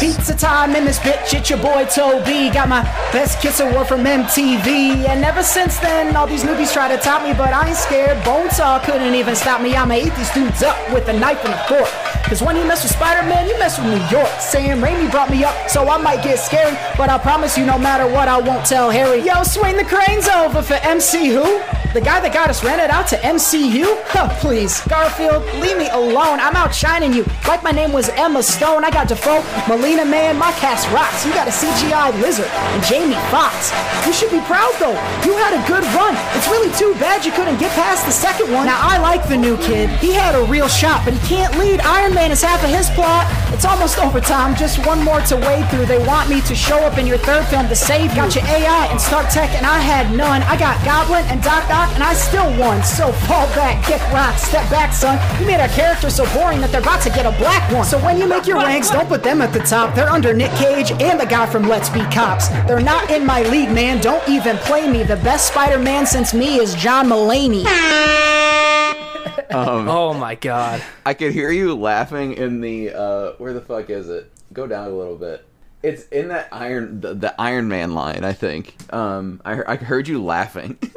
Pizza 0.00 0.34
time 0.34 0.74
in 0.74 0.86
this 0.86 0.98
bitch, 1.00 1.38
it's 1.38 1.50
your 1.50 1.58
boy 1.58 1.84
Tobey. 1.84 2.50
Got 2.50 2.70
my 2.70 2.82
best 3.12 3.40
kiss 3.42 3.60
award 3.60 3.86
from 3.86 4.04
MTV. 4.04 5.06
And 5.06 5.24
ever 5.24 5.42
since 5.42 5.78
then, 5.78 6.16
all 6.16 6.26
these 6.26 6.42
newbies 6.42 6.72
try 6.72 6.88
to 6.88 6.96
top 6.96 7.22
me, 7.22 7.34
but 7.34 7.52
I 7.52 7.68
ain't 7.68 7.76
scared. 7.76 8.16
Bonesaw 8.24 8.82
couldn't 8.82 9.14
even 9.14 9.36
stop 9.36 9.60
me. 9.60 9.76
I'ma 9.76 9.94
eat 9.94 10.14
these 10.16 10.30
dudes 10.32 10.62
up 10.62 10.78
with 10.92 11.06
a 11.08 11.12
knife 11.12 11.44
and 11.44 11.52
a 11.52 11.64
fork. 11.68 12.09
Cause 12.24 12.42
when 12.42 12.56
you 12.56 12.64
mess 12.64 12.82
with 12.82 12.92
Spider 12.92 13.26
Man, 13.28 13.48
you 13.48 13.58
mess 13.58 13.78
with 13.78 13.88
New 13.88 14.16
York. 14.16 14.28
Sam 14.40 14.80
Raimi 14.80 15.10
brought 15.10 15.30
me 15.30 15.42
up, 15.44 15.68
so 15.68 15.88
I 15.88 15.98
might 15.98 16.22
get 16.22 16.38
scary. 16.38 16.76
But 16.96 17.10
I 17.10 17.18
promise 17.18 17.58
you, 17.58 17.66
no 17.66 17.78
matter 17.78 18.06
what, 18.06 18.28
I 18.28 18.40
won't 18.40 18.64
tell 18.64 18.90
Harry. 18.90 19.20
Yo, 19.22 19.42
swing 19.42 19.76
the 19.76 19.84
cranes 19.84 20.28
over 20.28 20.62
for 20.62 20.74
MC 20.74 21.28
who? 21.28 21.60
The 21.90 22.00
guy 22.00 22.22
that 22.22 22.30
got 22.30 22.46
us 22.46 22.62
rented 22.62 22.86
out 22.86 23.10
to 23.10 23.18
MCU? 23.18 23.82
Huh, 24.14 24.30
please. 24.38 24.78
Garfield, 24.86 25.42
leave 25.58 25.74
me 25.74 25.90
alone. 25.90 26.38
I'm 26.38 26.54
outshining 26.54 27.12
you. 27.12 27.26
Like 27.50 27.66
my 27.66 27.72
name 27.72 27.90
was 27.90 28.08
Emma 28.14 28.44
Stone. 28.44 28.84
I 28.84 28.94
got 28.94 29.08
Defoe, 29.08 29.42
Molina 29.66 30.04
Man, 30.06 30.38
my 30.38 30.54
cast 30.62 30.86
rocks. 30.94 31.26
You 31.26 31.34
got 31.34 31.48
a 31.48 31.50
CGI 31.50 32.14
lizard 32.22 32.46
and 32.46 32.78
Jamie 32.86 33.18
Foxx. 33.34 33.74
You 34.06 34.12
should 34.14 34.30
be 34.30 34.38
proud 34.46 34.70
though. 34.78 34.94
You 35.26 35.34
had 35.34 35.50
a 35.50 35.62
good 35.66 35.82
run. 35.98 36.14
It's 36.38 36.46
really 36.46 36.70
too 36.78 36.94
bad 37.02 37.26
you 37.26 37.32
couldn't 37.32 37.58
get 37.58 37.74
past 37.74 38.06
the 38.06 38.14
second 38.14 38.54
one. 38.54 38.66
Now 38.66 38.78
I 38.78 39.02
like 39.02 39.26
the 39.26 39.36
new 39.36 39.58
kid. 39.58 39.90
He 39.98 40.14
had 40.14 40.38
a 40.38 40.46
real 40.46 40.68
shot, 40.68 41.02
but 41.04 41.14
he 41.14 41.20
can't 41.26 41.58
lead 41.58 41.80
Iron 41.80 42.09
Man 42.14 42.30
is 42.30 42.42
half 42.42 42.62
of 42.64 42.70
his 42.70 42.90
plot. 42.90 43.26
It's 43.52 43.64
almost 43.64 43.98
over. 43.98 44.20
Just 44.20 44.86
one 44.86 45.02
more 45.02 45.20
to 45.22 45.36
wade 45.36 45.68
through. 45.70 45.86
They 45.86 45.98
want 46.06 46.28
me 46.28 46.40
to 46.42 46.54
show 46.54 46.78
up 46.78 46.98
in 46.98 47.06
your 47.06 47.18
third 47.18 47.46
film 47.46 47.68
to 47.68 47.76
save 47.76 48.10
you. 48.10 48.16
Got 48.16 48.34
your 48.34 48.44
AI 48.44 48.86
and 48.90 49.00
Stark 49.00 49.28
Tech, 49.30 49.50
and 49.54 49.66
I 49.66 49.78
had 49.78 50.14
none. 50.16 50.42
I 50.42 50.58
got 50.58 50.82
Goblin 50.84 51.24
and 51.26 51.42
Doc 51.42 51.68
Ock, 51.70 51.92
and 51.94 52.02
I 52.02 52.14
still 52.14 52.48
won. 52.58 52.82
So 52.82 53.12
fall 53.26 53.46
back, 53.54 53.84
kick 53.84 54.00
rock, 54.12 54.36
step 54.38 54.68
back, 54.70 54.92
son. 54.92 55.18
You 55.40 55.46
made 55.46 55.60
our 55.60 55.68
characters 55.68 56.16
so 56.16 56.26
boring 56.34 56.60
that 56.60 56.70
they're 56.70 56.80
about 56.80 57.02
to 57.02 57.10
get 57.10 57.26
a 57.26 57.36
black 57.38 57.70
one. 57.72 57.84
So 57.84 57.98
when 58.04 58.18
you 58.18 58.26
make 58.26 58.46
your 58.46 58.58
ranks, 58.58 58.90
don't 58.90 59.08
put 59.08 59.22
them 59.22 59.40
at 59.42 59.52
the 59.52 59.60
top. 59.60 59.94
They're 59.94 60.10
under 60.10 60.32
Nick 60.32 60.52
Cage 60.52 60.92
and 60.92 61.18
the 61.18 61.26
guy 61.26 61.46
from 61.46 61.68
Let's 61.68 61.88
Be 61.88 62.00
Cops. 62.12 62.48
They're 62.68 62.80
not 62.80 63.10
in 63.10 63.26
my 63.26 63.42
league, 63.42 63.70
man. 63.70 64.00
Don't 64.00 64.26
even 64.28 64.58
play 64.58 64.90
me. 64.90 65.02
The 65.02 65.16
best 65.16 65.48
Spider-Man 65.48 66.06
since 66.06 66.34
me 66.34 66.56
is 66.60 66.74
John 66.74 67.08
Mulaney. 67.08 67.64
Um, 69.52 69.88
oh 69.88 70.14
my 70.14 70.34
god. 70.36 70.82
I 71.04 71.14
could 71.14 71.32
hear 71.32 71.50
you 71.50 71.74
laughing 71.74 72.34
in 72.34 72.60
the 72.60 72.90
uh 72.94 73.32
where 73.38 73.52
the 73.52 73.60
fuck 73.60 73.90
is 73.90 74.08
it? 74.08 74.30
Go 74.52 74.66
down 74.66 74.86
a 74.88 74.90
little 74.94 75.16
bit. 75.16 75.44
It's 75.82 76.04
in 76.08 76.28
that 76.28 76.48
Iron 76.52 77.00
the, 77.00 77.14
the 77.14 77.40
Iron 77.40 77.68
Man 77.68 77.94
line, 77.94 78.22
I 78.24 78.32
think. 78.32 78.74
Um 78.92 79.40
I, 79.44 79.62
I 79.72 79.76
heard 79.76 80.06
you 80.08 80.22
laughing. 80.22 80.78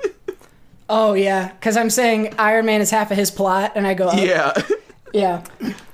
Oh 0.89 1.13
yeah, 1.13 1.47
because 1.53 1.77
I'm 1.77 1.89
saying 1.89 2.35
Iron 2.38 2.65
Man 2.65 2.81
is 2.81 2.91
half 2.91 3.09
of 3.09 3.17
his 3.17 3.31
plot, 3.31 3.71
and 3.75 3.88
I 3.88 3.93
go, 3.93 4.09
oh, 4.11 4.17
yeah. 4.17 4.51
yeah. 5.13 5.43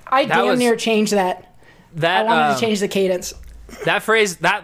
I 0.08 0.26
That 0.26 0.36
damn 0.36 0.48
was- 0.48 0.60
near 0.60 0.76
changed 0.76 1.14
that. 1.14 1.56
That 1.96 2.22
I 2.22 2.24
wanted 2.24 2.50
um, 2.50 2.56
to 2.56 2.60
change 2.62 2.80
the 2.80 2.88
cadence. 2.88 3.34
that 3.86 4.02
phrase 4.04 4.38
that 4.38 4.64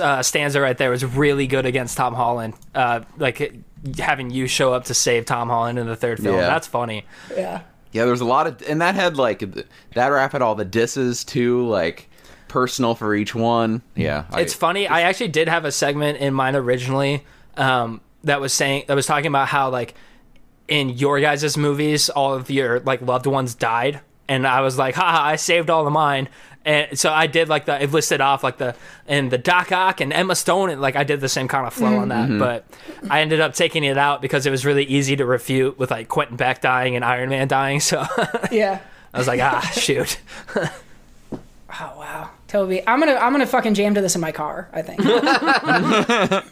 uh, 0.00 0.22
stanza 0.22 0.60
right 0.60 0.76
there 0.76 0.90
was 0.90 1.04
really 1.04 1.46
good 1.46 1.66
against 1.66 1.96
Tom 1.98 2.14
Holland. 2.14 2.54
Uh, 2.74 3.00
like 3.18 3.40
it- 3.42 3.54
having 3.98 4.30
you 4.30 4.46
show 4.46 4.72
up 4.72 4.84
to 4.84 4.94
save 4.94 5.24
Tom 5.26 5.48
Holland 5.48 5.78
in 5.78 5.86
the 5.86 5.96
third 5.96 6.20
film. 6.22 6.36
Yeah. 6.36 6.42
That's 6.46 6.66
funny. 6.66 7.04
Yeah. 7.36 7.62
Yeah, 7.92 8.02
there 8.04 8.10
was 8.12 8.20
a 8.22 8.26
lot 8.26 8.46
of 8.46 8.62
and 8.68 8.80
that 8.80 8.94
had 8.94 9.16
like 9.16 9.44
that 9.94 10.08
rap 10.08 10.32
had 10.32 10.40
all 10.42 10.54
the 10.54 10.64
disses 10.64 11.24
too, 11.24 11.66
like 11.68 12.08
personal 12.48 12.94
for 12.94 13.14
each 13.14 13.34
one. 13.34 13.82
Yeah. 13.94 14.24
I- 14.30 14.40
it's 14.40 14.54
funny. 14.54 14.88
I 14.88 15.02
actually 15.02 15.28
did 15.28 15.48
have 15.48 15.64
a 15.64 15.72
segment 15.72 16.18
in 16.18 16.32
mine 16.32 16.56
originally 16.56 17.24
um, 17.56 18.00
that 18.24 18.40
was 18.40 18.52
saying 18.54 18.84
that 18.88 18.94
was 18.94 19.06
talking 19.06 19.26
about 19.26 19.48
how 19.48 19.68
like 19.68 19.94
in 20.68 20.88
your 20.90 21.20
guys' 21.20 21.56
movies, 21.58 22.08
all 22.08 22.32
of 22.34 22.48
your 22.50 22.80
like 22.80 23.02
loved 23.02 23.26
ones 23.26 23.54
died, 23.54 24.00
and 24.28 24.46
I 24.46 24.60
was 24.62 24.78
like, 24.78 24.94
haha, 24.94 25.22
I 25.28 25.36
saved 25.36 25.68
all 25.68 25.86
of 25.86 25.92
mine. 25.92 26.28
And 26.64 26.96
so 26.98 27.12
I 27.12 27.26
did 27.26 27.48
like 27.48 27.64
the 27.64 27.82
it 27.82 27.90
listed 27.90 28.20
off 28.20 28.44
like 28.44 28.58
the 28.58 28.74
and 29.08 29.30
the 29.30 29.38
Doc 29.38 29.72
Ock 29.72 30.00
and 30.00 30.12
Emma 30.12 30.34
Stone 30.36 30.70
and 30.70 30.80
like 30.80 30.94
I 30.96 31.02
did 31.04 31.20
the 31.20 31.28
same 31.28 31.48
kind 31.48 31.66
of 31.66 31.74
flow 31.74 31.96
on 31.98 32.08
that, 32.10 32.28
Mhm. 32.28 32.38
but 32.38 32.64
I 33.10 33.20
ended 33.20 33.40
up 33.40 33.54
taking 33.54 33.82
it 33.84 33.98
out 33.98 34.22
because 34.22 34.46
it 34.46 34.50
was 34.50 34.64
really 34.64 34.84
easy 34.84 35.16
to 35.16 35.26
refute 35.26 35.76
with 35.78 35.90
like 35.90 36.08
Quentin 36.08 36.36
Beck 36.36 36.60
dying 36.60 36.94
and 36.94 37.04
Iron 37.04 37.30
Man 37.30 37.48
dying. 37.48 37.80
So 37.80 38.04
Yeah. 38.52 38.78
I 39.12 39.18
was 39.18 39.26
like, 39.26 39.40
ah, 39.40 39.60
shoot. 39.74 40.18
Oh 41.80 41.94
wow, 41.96 42.28
Tobey, 42.48 42.86
I'm 42.86 43.00
gonna 43.00 43.14
I'm 43.14 43.32
gonna 43.32 43.46
fucking 43.46 43.72
jam 43.72 43.94
to 43.94 44.02
this 44.02 44.14
in 44.14 44.20
my 44.20 44.30
car. 44.30 44.68
I 44.74 44.82
think. 44.82 45.00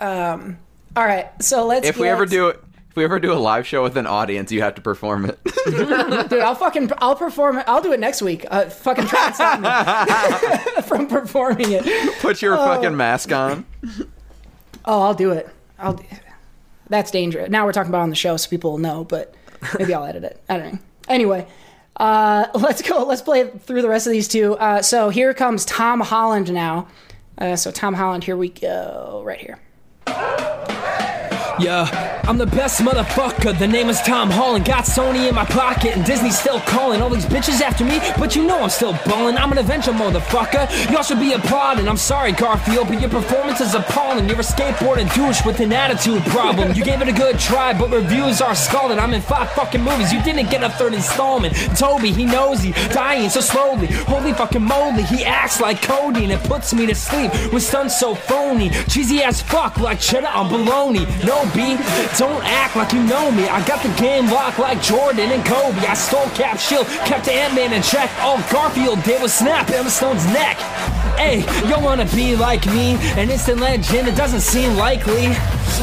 um. 0.00 0.56
All 0.96 1.04
right, 1.04 1.28
so 1.42 1.66
let's. 1.66 1.86
if 1.86 1.98
we 1.98 2.08
ever 2.08 2.24
do 2.24 2.48
it 2.48 2.56
if 2.56 2.65
we 2.96 3.04
ever 3.04 3.20
do 3.20 3.32
a 3.32 3.34
live 3.34 3.66
show 3.66 3.82
with 3.82 3.96
an 3.96 4.06
audience, 4.06 4.50
you 4.50 4.62
have 4.62 4.74
to 4.76 4.80
perform 4.80 5.26
it. 5.26 5.38
dude, 5.66 6.40
I'll 6.40 6.54
fucking 6.54 6.90
I'll 6.98 7.14
perform 7.16 7.58
it. 7.58 7.64
I'll 7.68 7.82
do 7.82 7.92
it 7.92 8.00
next 8.00 8.22
week. 8.22 8.44
Uh, 8.50 8.64
fucking 8.70 9.06
try 9.06 9.26
and 9.26 9.34
stop 9.34 10.74
me 10.76 10.82
from 10.82 11.06
performing 11.06 11.72
it. 11.72 12.18
Put 12.20 12.42
your 12.42 12.54
Oh. 12.58 12.64
fucking 12.64 12.96
mask 12.96 13.32
on. 13.32 13.64
Oh, 14.84 15.02
I'll 15.02 15.14
do 15.14 15.30
it. 15.32 15.48
I'll. 15.78 15.94
do- 15.94 16.04
That's 16.88 17.10
dangerous. 17.10 17.50
Now 17.50 17.66
we're 17.66 17.72
talking 17.72 17.90
about 17.90 18.02
on 18.02 18.10
the 18.10 18.16
show, 18.16 18.36
so 18.36 18.48
people 18.48 18.72
will 18.72 18.78
know. 18.78 19.04
But 19.04 19.34
maybe 19.78 19.92
I'll 19.94 20.04
edit 20.04 20.24
it. 20.24 20.40
I 20.48 20.56
don't 20.58 20.72
know. 20.74 20.78
Anyway, 21.08 21.46
uh, 21.96 22.46
let's 22.54 22.82
go. 22.82 23.04
Let's 23.04 23.22
play 23.22 23.48
through 23.48 23.82
the 23.82 23.88
rest 23.88 24.06
of 24.06 24.12
these 24.12 24.28
two. 24.28 24.54
Uh, 24.54 24.82
so 24.82 25.08
here 25.10 25.34
comes 25.34 25.64
Tom 25.64 26.00
Holland 26.00 26.52
now. 26.52 26.88
Uh, 27.38 27.56
so 27.56 27.70
Tom 27.70 27.94
Holland, 27.94 28.24
here 28.24 28.36
we 28.36 28.48
go. 28.48 29.22
Right 29.24 29.40
here. 29.40 29.58
Yeah, 31.58 32.20
I'm 32.28 32.36
the 32.36 32.46
best 32.46 32.82
motherfucker. 32.82 33.58
The 33.58 33.66
name 33.66 33.88
is 33.88 33.98
Tom 34.02 34.30
Holland. 34.30 34.66
Got 34.66 34.84
Sony 34.84 35.26
in 35.26 35.34
my 35.34 35.46
pocket, 35.46 35.96
and 35.96 36.04
Disney's 36.04 36.38
still 36.38 36.60
calling. 36.60 37.00
All 37.00 37.08
these 37.08 37.24
bitches 37.24 37.62
after 37.62 37.82
me, 37.82 37.98
but 38.18 38.36
you 38.36 38.46
know 38.46 38.60
I'm 38.62 38.68
still 38.68 38.92
ballin'. 39.06 39.38
I'm 39.38 39.52
an 39.52 39.58
Avenger, 39.58 39.92
motherfucker. 39.92 40.68
Y'all 40.92 41.02
should 41.02 41.18
be 41.18 41.32
applauding. 41.32 41.88
I'm 41.88 41.96
sorry, 41.96 42.32
Garfield, 42.32 42.88
but 42.88 43.00
your 43.00 43.08
performance 43.08 43.62
is 43.62 43.74
appalling. 43.74 44.28
You're 44.28 44.40
a 44.40 44.42
skateboarding 44.42 45.12
douche 45.14 45.46
with 45.46 45.60
an 45.60 45.72
attitude 45.72 46.22
problem. 46.26 46.74
You 46.74 46.84
gave 46.84 47.00
it 47.00 47.08
a 47.08 47.12
good 47.12 47.38
try, 47.38 47.72
but 47.72 47.90
reviews 47.90 48.42
are 48.42 48.54
scalding. 48.54 48.98
I'm 48.98 49.14
in 49.14 49.22
five 49.22 49.50
fucking 49.52 49.80
movies. 49.80 50.12
You 50.12 50.22
didn't 50.22 50.50
get 50.50 50.62
a 50.62 50.68
third 50.68 50.92
installment. 50.92 51.54
Tobey, 51.74 52.12
he 52.12 52.26
knows 52.26 52.60
he 52.60 52.72
dying 52.92 53.30
so 53.30 53.40
slowly. 53.40 53.86
Holy 53.86 54.34
fucking 54.34 54.62
moly, 54.62 55.04
he 55.04 55.24
acts 55.24 55.58
like 55.58 55.80
Cody, 55.80 56.24
and 56.24 56.32
it 56.32 56.42
puts 56.42 56.74
me 56.74 56.84
to 56.84 56.94
sleep 56.94 57.32
with 57.50 57.62
stunts 57.62 57.98
so 57.98 58.14
phony. 58.14 58.68
Cheesy 58.90 59.22
as 59.22 59.40
fuck, 59.40 59.78
like 59.78 60.00
cheddar 60.00 60.28
on 60.28 60.50
bologna. 60.50 61.06
No 61.24 61.45
B, 61.54 61.76
don't 62.18 62.42
act 62.44 62.76
like 62.76 62.92
you 62.92 63.02
know 63.02 63.30
me. 63.30 63.48
I 63.48 63.64
got 63.66 63.82
the 63.82 63.92
game 64.00 64.26
locked 64.26 64.58
like 64.58 64.80
Jordan 64.82 65.30
and 65.30 65.44
Kobe. 65.44 65.78
I 65.86 65.94
stole 65.94 66.28
Cap 66.30 66.58
Shield, 66.58 66.86
kept 67.06 67.28
Ant-Man 67.28 67.72
in 67.72 67.82
check. 67.82 68.10
All 68.20 68.40
Garfield 68.50 69.02
did 69.02 69.20
was 69.20 69.32
snap 69.34 69.70
Emma 69.70 69.90
Stone's 69.90 70.24
neck. 70.26 70.56
Hey, 71.16 71.40
you 71.66 71.78
wanna 71.82 72.06
be 72.14 72.36
like 72.36 72.66
me? 72.66 72.96
An 73.16 73.30
instant 73.30 73.60
legend, 73.60 74.08
it 74.08 74.16
doesn't 74.16 74.40
seem 74.40 74.76
likely. 74.76 75.32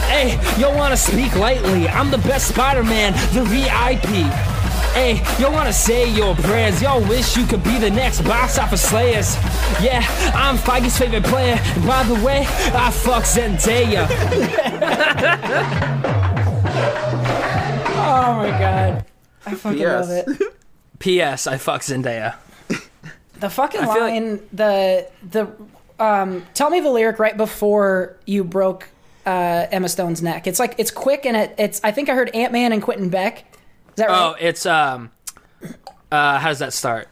Hey, 0.10 0.40
you 0.60 0.70
wanna 0.76 0.98
speak 0.98 1.36
lightly? 1.36 1.88
I'm 1.88 2.12
the 2.12 2.20
best 2.20 2.50
Spider-Man, 2.50 3.14
the 3.34 3.44
VIP. 3.44 4.53
Hey, 4.94 5.24
y'all 5.40 5.52
wanna 5.52 5.74
say 5.74 6.10
your 6.14 6.36
prayers? 6.36 6.80
Y'all 6.82 7.02
wish 7.02 7.36
you 7.36 7.46
could 7.48 7.64
be 7.64 7.80
the 7.80 7.90
next 7.90 8.22
box 8.22 8.60
office 8.60 8.88
slayers. 8.88 9.36
Yeah, 9.82 10.04
I'm 10.36 10.56
Feige's 10.58 10.98
favorite 10.98 11.24
player. 11.24 11.58
And 11.60 11.88
by 11.88 12.04
the 12.04 12.14
way, 12.24 12.46
I 12.74 12.92
fuck 12.92 13.24
Zendaya. 13.24 14.08
Oh 18.06 18.36
my 18.36 18.50
god, 18.50 19.06
I 19.46 19.56
fucking 19.56 19.80
P.S. 19.80 20.10
love 20.10 20.38
it. 20.42 20.54
P.S. 21.00 21.48
I 21.48 21.58
fuck 21.58 21.82
Zendaya. 21.82 22.36
The 23.40 23.50
fucking 23.50 23.82
I 23.82 23.86
feel 23.86 24.04
like- 24.04 24.14
line, 24.14 24.40
the 24.52 25.08
the 25.30 25.48
um, 26.04 26.46
tell 26.54 26.70
me 26.70 26.80
the 26.82 26.90
lyric 26.92 27.18
right 27.20 27.36
before 27.36 28.18
you 28.26 28.44
broke 28.44 28.90
uh, 29.26 29.68
Emma 29.72 29.90
Stone's 29.90 30.22
neck. 30.22 30.48
It's 30.48 30.60
like 30.60 30.76
it's 30.78 30.92
quick 30.92 31.26
and 31.26 31.36
it, 31.38 31.56
it's. 31.58 31.82
I 31.84 31.92
think 31.92 32.10
I 32.10 32.14
heard 32.16 32.30
Ant 32.36 32.52
Man 32.54 32.72
and 32.74 32.82
Quentin 32.82 33.10
Beck. 33.10 33.46
Is 33.94 33.98
that 33.98 34.10
right? 34.10 34.18
Oh, 34.32 34.36
it's 34.40 34.66
um, 34.66 35.12
uh, 36.12 36.40
how 36.40 36.50
does 36.50 36.60
that 36.60 36.74
start? 36.74 37.08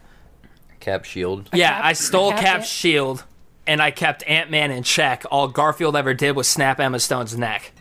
Cap 0.80 1.04
Shield. 1.04 1.48
Yeah, 1.52 1.80
I 1.82 1.92
stole 1.92 2.30
Cap- 2.32 2.40
Cap's 2.40 2.68
shield, 2.68 3.24
and 3.66 3.80
I 3.80 3.90
kept 3.92 4.24
Ant 4.26 4.50
Man 4.50 4.70
in 4.72 4.82
check. 4.82 5.24
All 5.30 5.46
Garfield 5.48 5.94
ever 5.96 6.12
did 6.14 6.34
was 6.34 6.48
snap 6.48 6.80
Emma 6.80 6.98
Stone's 6.98 7.36
neck. 7.38 7.72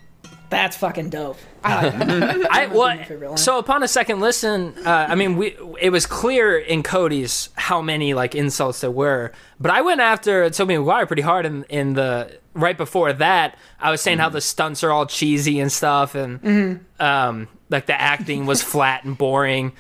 That's 0.52 0.76
fucking 0.78 1.10
dope. 1.10 1.38
I 1.64 2.68
well, 2.72 3.38
so 3.38 3.58
upon 3.58 3.84
a 3.84 3.88
second 3.88 4.20
listen, 4.20 4.74
uh, 4.86 5.08
I 5.10 5.16
mean, 5.16 5.38
we 5.38 5.56
it 5.80 5.92
was 5.92 6.06
clear 6.06 6.58
in 6.58 6.84
Cody's 6.84 7.50
how 7.56 7.82
many 7.82 8.14
like 8.14 8.36
insults 8.36 8.82
there 8.82 8.92
were, 8.92 9.32
but 9.60 9.72
I 9.72 9.82
went 9.82 10.02
after 10.02 10.50
Tobey 10.50 10.78
Maguire 10.78 11.06
pretty 11.06 11.22
hard 11.22 11.46
in 11.46 11.64
in 11.70 11.94
the 11.94 12.38
right 12.54 12.78
before 12.78 13.14
that. 13.14 13.58
I 13.80 13.92
was 13.92 14.02
saying 14.02 14.18
how 14.18 14.30
the 14.30 14.42
stunts 14.42 14.84
are 14.84 14.92
all 14.92 15.06
cheesy 15.06 15.60
and 15.60 15.72
stuff, 15.72 16.16
and 16.16 16.42
Mhm. 16.42 16.80
um, 17.04 17.48
like 17.72 17.88
the 17.88 18.00
acting 18.00 18.46
was 18.46 18.62
flat 18.62 19.04
and 19.06 19.18
boring, 19.18 19.72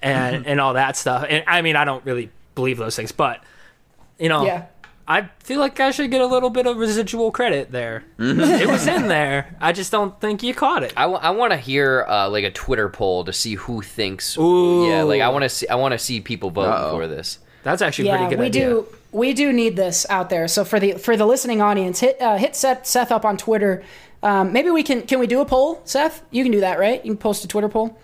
and 0.00 0.46
and 0.46 0.60
all 0.60 0.74
that 0.74 0.96
stuff. 0.96 1.26
And 1.28 1.42
I 1.48 1.62
mean, 1.62 1.74
I 1.74 1.84
don't 1.84 2.04
really 2.04 2.30
believe 2.54 2.78
those 2.78 2.94
things, 2.94 3.10
but 3.10 3.42
you 4.18 4.28
know, 4.28 4.44
Yeah. 4.46 4.66
I 5.10 5.30
feel 5.40 5.58
like 5.58 5.80
I 5.80 5.90
should 5.90 6.10
get 6.10 6.20
a 6.20 6.26
little 6.26 6.50
bit 6.50 6.66
of 6.66 6.76
residual 6.76 7.30
credit 7.30 7.72
there. 7.72 8.04
it 8.18 8.68
was 8.68 8.86
in 8.86 9.08
there. 9.08 9.56
I 9.58 9.72
just 9.72 9.90
don't 9.90 10.20
think 10.20 10.42
you 10.42 10.52
caught 10.52 10.82
it. 10.82 10.92
I, 10.98 11.02
w- 11.04 11.18
I 11.22 11.30
want 11.30 11.52
to 11.52 11.56
hear 11.56 12.04
uh, 12.06 12.28
like 12.28 12.44
a 12.44 12.50
Twitter 12.50 12.90
poll 12.90 13.24
to 13.24 13.32
see 13.32 13.54
who 13.54 13.80
thinks. 13.80 14.36
Ooh. 14.36 14.86
Yeah, 14.86 15.04
like 15.04 15.22
I 15.22 15.30
want 15.30 15.44
to 15.44 15.48
see. 15.48 15.66
I 15.66 15.76
want 15.76 15.92
to 15.92 15.98
see 15.98 16.20
people 16.20 16.50
vote 16.50 16.66
Uh-oh. 16.68 16.90
for 16.98 17.06
this. 17.08 17.38
That's 17.62 17.80
actually 17.80 18.08
yeah, 18.08 18.18
pretty 18.18 18.36
good. 18.36 18.40
we 18.42 18.50
do. 18.50 18.86
We 19.10 19.32
do 19.32 19.50
need 19.50 19.76
this 19.76 20.04
out 20.10 20.28
there. 20.28 20.46
So 20.46 20.62
for 20.66 20.78
the 20.78 20.92
for 20.98 21.16
the 21.16 21.24
listening 21.24 21.62
audience, 21.62 22.00
hit 22.00 22.20
uh, 22.20 22.36
hit 22.36 22.54
Seth 22.54 22.84
Seth 22.84 23.10
up 23.10 23.24
on 23.24 23.38
Twitter. 23.38 23.82
Um, 24.22 24.52
maybe 24.52 24.70
we 24.70 24.82
can 24.82 25.02
can 25.02 25.18
we 25.20 25.26
do 25.26 25.40
a 25.40 25.44
poll, 25.46 25.80
Seth? 25.84 26.22
You 26.30 26.42
can 26.42 26.52
do 26.52 26.60
that, 26.60 26.78
right? 26.78 27.04
You 27.04 27.12
can 27.12 27.18
post 27.18 27.44
a 27.44 27.48
Twitter 27.48 27.68
poll. 27.68 27.96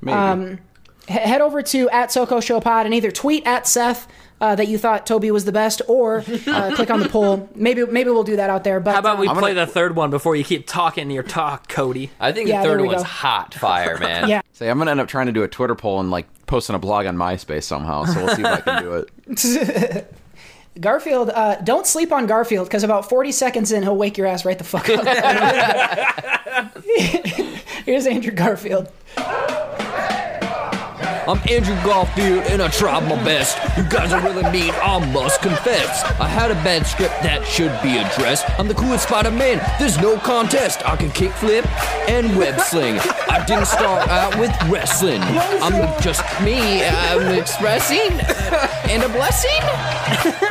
Maybe. 0.00 0.16
Um, 0.16 0.58
he- 1.06 1.14
head 1.14 1.40
over 1.40 1.60
to 1.62 1.90
at 1.90 2.10
SoCo 2.10 2.42
Show 2.42 2.60
Pod 2.60 2.86
and 2.86 2.94
either 2.94 3.10
tweet 3.10 3.46
at 3.46 3.66
Seth 3.66 4.06
uh, 4.40 4.54
that 4.54 4.68
you 4.68 4.78
thought 4.78 5.04
Tobey 5.06 5.30
was 5.30 5.44
the 5.44 5.52
best, 5.52 5.82
or 5.86 6.24
uh, 6.46 6.72
click 6.76 6.88
on 6.88 7.00
the 7.00 7.08
poll. 7.10 7.50
Maybe 7.54 7.84
maybe 7.84 8.08
we'll 8.10 8.22
do 8.24 8.36
that 8.36 8.48
out 8.48 8.64
there. 8.64 8.80
But 8.80 8.92
How 8.94 9.00
about 9.00 9.18
we 9.18 9.28
uh, 9.28 9.34
play 9.34 9.52
the 9.52 9.66
third 9.66 9.96
one 9.96 10.08
before 10.10 10.34
you 10.36 10.44
keep 10.44 10.66
talking 10.66 11.10
your 11.10 11.22
talk, 11.24 11.68
Cody? 11.68 12.10
I 12.18 12.32
think 12.32 12.48
Yeah, 12.48 12.62
the 12.62 12.68
there 12.68 12.72
third 12.78 12.80
we 12.82 12.88
one's 12.88 13.02
go. 13.02 13.08
hot 13.08 13.52
fire, 13.54 13.98
man. 13.98 14.28
Yeah. 14.28 14.40
Say 14.52 14.70
I'm 14.70 14.78
gonna 14.78 14.92
end 14.92 15.00
up 15.00 15.08
trying 15.08 15.26
to 15.26 15.32
do 15.32 15.42
a 15.42 15.48
Twitter 15.48 15.74
poll 15.74 16.00
and 16.00 16.10
like 16.10 16.26
posting 16.46 16.74
a 16.74 16.78
blog 16.78 17.04
on 17.06 17.16
MySpace 17.16 17.64
somehow. 17.64 18.04
So 18.04 18.24
we'll 18.24 18.34
see 18.36 18.42
if 18.42 18.46
I 18.46 18.60
can 18.60 18.82
do 18.82 19.04
it. 19.26 20.14
Garfield, 20.78 21.30
uh, 21.30 21.56
don't 21.56 21.86
sleep 21.86 22.12
on 22.12 22.26
Garfield 22.26 22.68
because 22.68 22.84
about 22.84 23.08
40 23.08 23.32
seconds 23.32 23.72
in, 23.72 23.82
he'll 23.82 23.96
wake 23.96 24.16
your 24.16 24.26
ass 24.26 24.44
right 24.44 24.56
the 24.56 24.64
fuck 24.64 24.88
up. 24.88 25.04
Here's 27.84 28.06
Andrew 28.06 28.32
Garfield. 28.32 28.88
I'm 31.26 31.38
Andrew 31.50 31.74
Garfield 31.84 32.44
and 32.44 32.62
I 32.62 32.68
tried 32.68 33.02
my 33.08 33.22
best. 33.22 33.58
You 33.76 33.84
guys 33.84 34.12
are 34.12 34.22
really 34.22 34.42
mean, 34.50 34.72
I 34.82 34.98
must 35.12 35.42
confess. 35.42 36.02
I 36.18 36.26
had 36.26 36.50
a 36.50 36.54
bad 36.54 36.86
script 36.86 37.14
that 37.22 37.46
should 37.46 37.72
be 37.82 37.98
addressed. 37.98 38.48
I'm 38.58 38.68
the 38.68 38.74
coolest 38.74 39.06
Spider-Man, 39.06 39.60
there's 39.78 39.98
no 39.98 40.16
contest. 40.18 40.80
I 40.86 40.96
can 40.96 41.10
kickflip 41.10 41.66
and 42.08 42.36
web 42.38 42.58
sling. 42.60 42.98
I 43.28 43.44
didn't 43.46 43.66
start 43.66 44.08
out 44.08 44.38
with 44.38 44.50
wrestling. 44.70 45.20
I'm 45.22 46.02
just 46.02 46.22
me, 46.42 46.84
I'm 46.84 47.38
expressing 47.38 48.12
uh, 48.20 48.68
and 48.88 49.02
a 49.02 49.08
blessing. 49.08 49.50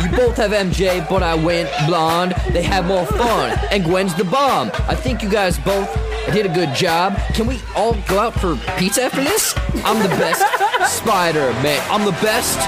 You 0.04 0.16
both 0.16 0.38
have 0.38 0.52
MJ, 0.52 1.08
but 1.10 1.24
I 1.24 1.34
went 1.36 1.70
blonde. 1.88 2.34
They 2.52 2.62
have 2.64 2.86
more 2.86 3.06
fun, 3.06 3.58
and 3.72 3.84
Gwen's 3.84 4.14
the 4.16 4.24
bomb. 4.24 4.72
I 4.88 4.96
think 4.96 5.24
you 5.24 5.30
guys 5.30 5.58
both 5.60 5.90
did 6.32 6.46
a 6.46 6.54
good 6.54 6.74
job. 6.74 7.18
Can 7.34 7.48
we 7.48 7.60
all 7.76 7.94
go 8.08 8.20
out 8.20 8.34
for 8.34 8.56
pizza 8.78 9.04
after 9.04 9.24
this? 9.24 9.54
I'm 9.84 10.02
the 10.02 10.10
best 10.18 10.44
Spider 10.98 11.52
Man. 11.64 11.82
I'm 11.90 12.06
the 12.06 12.18
best 12.24 12.60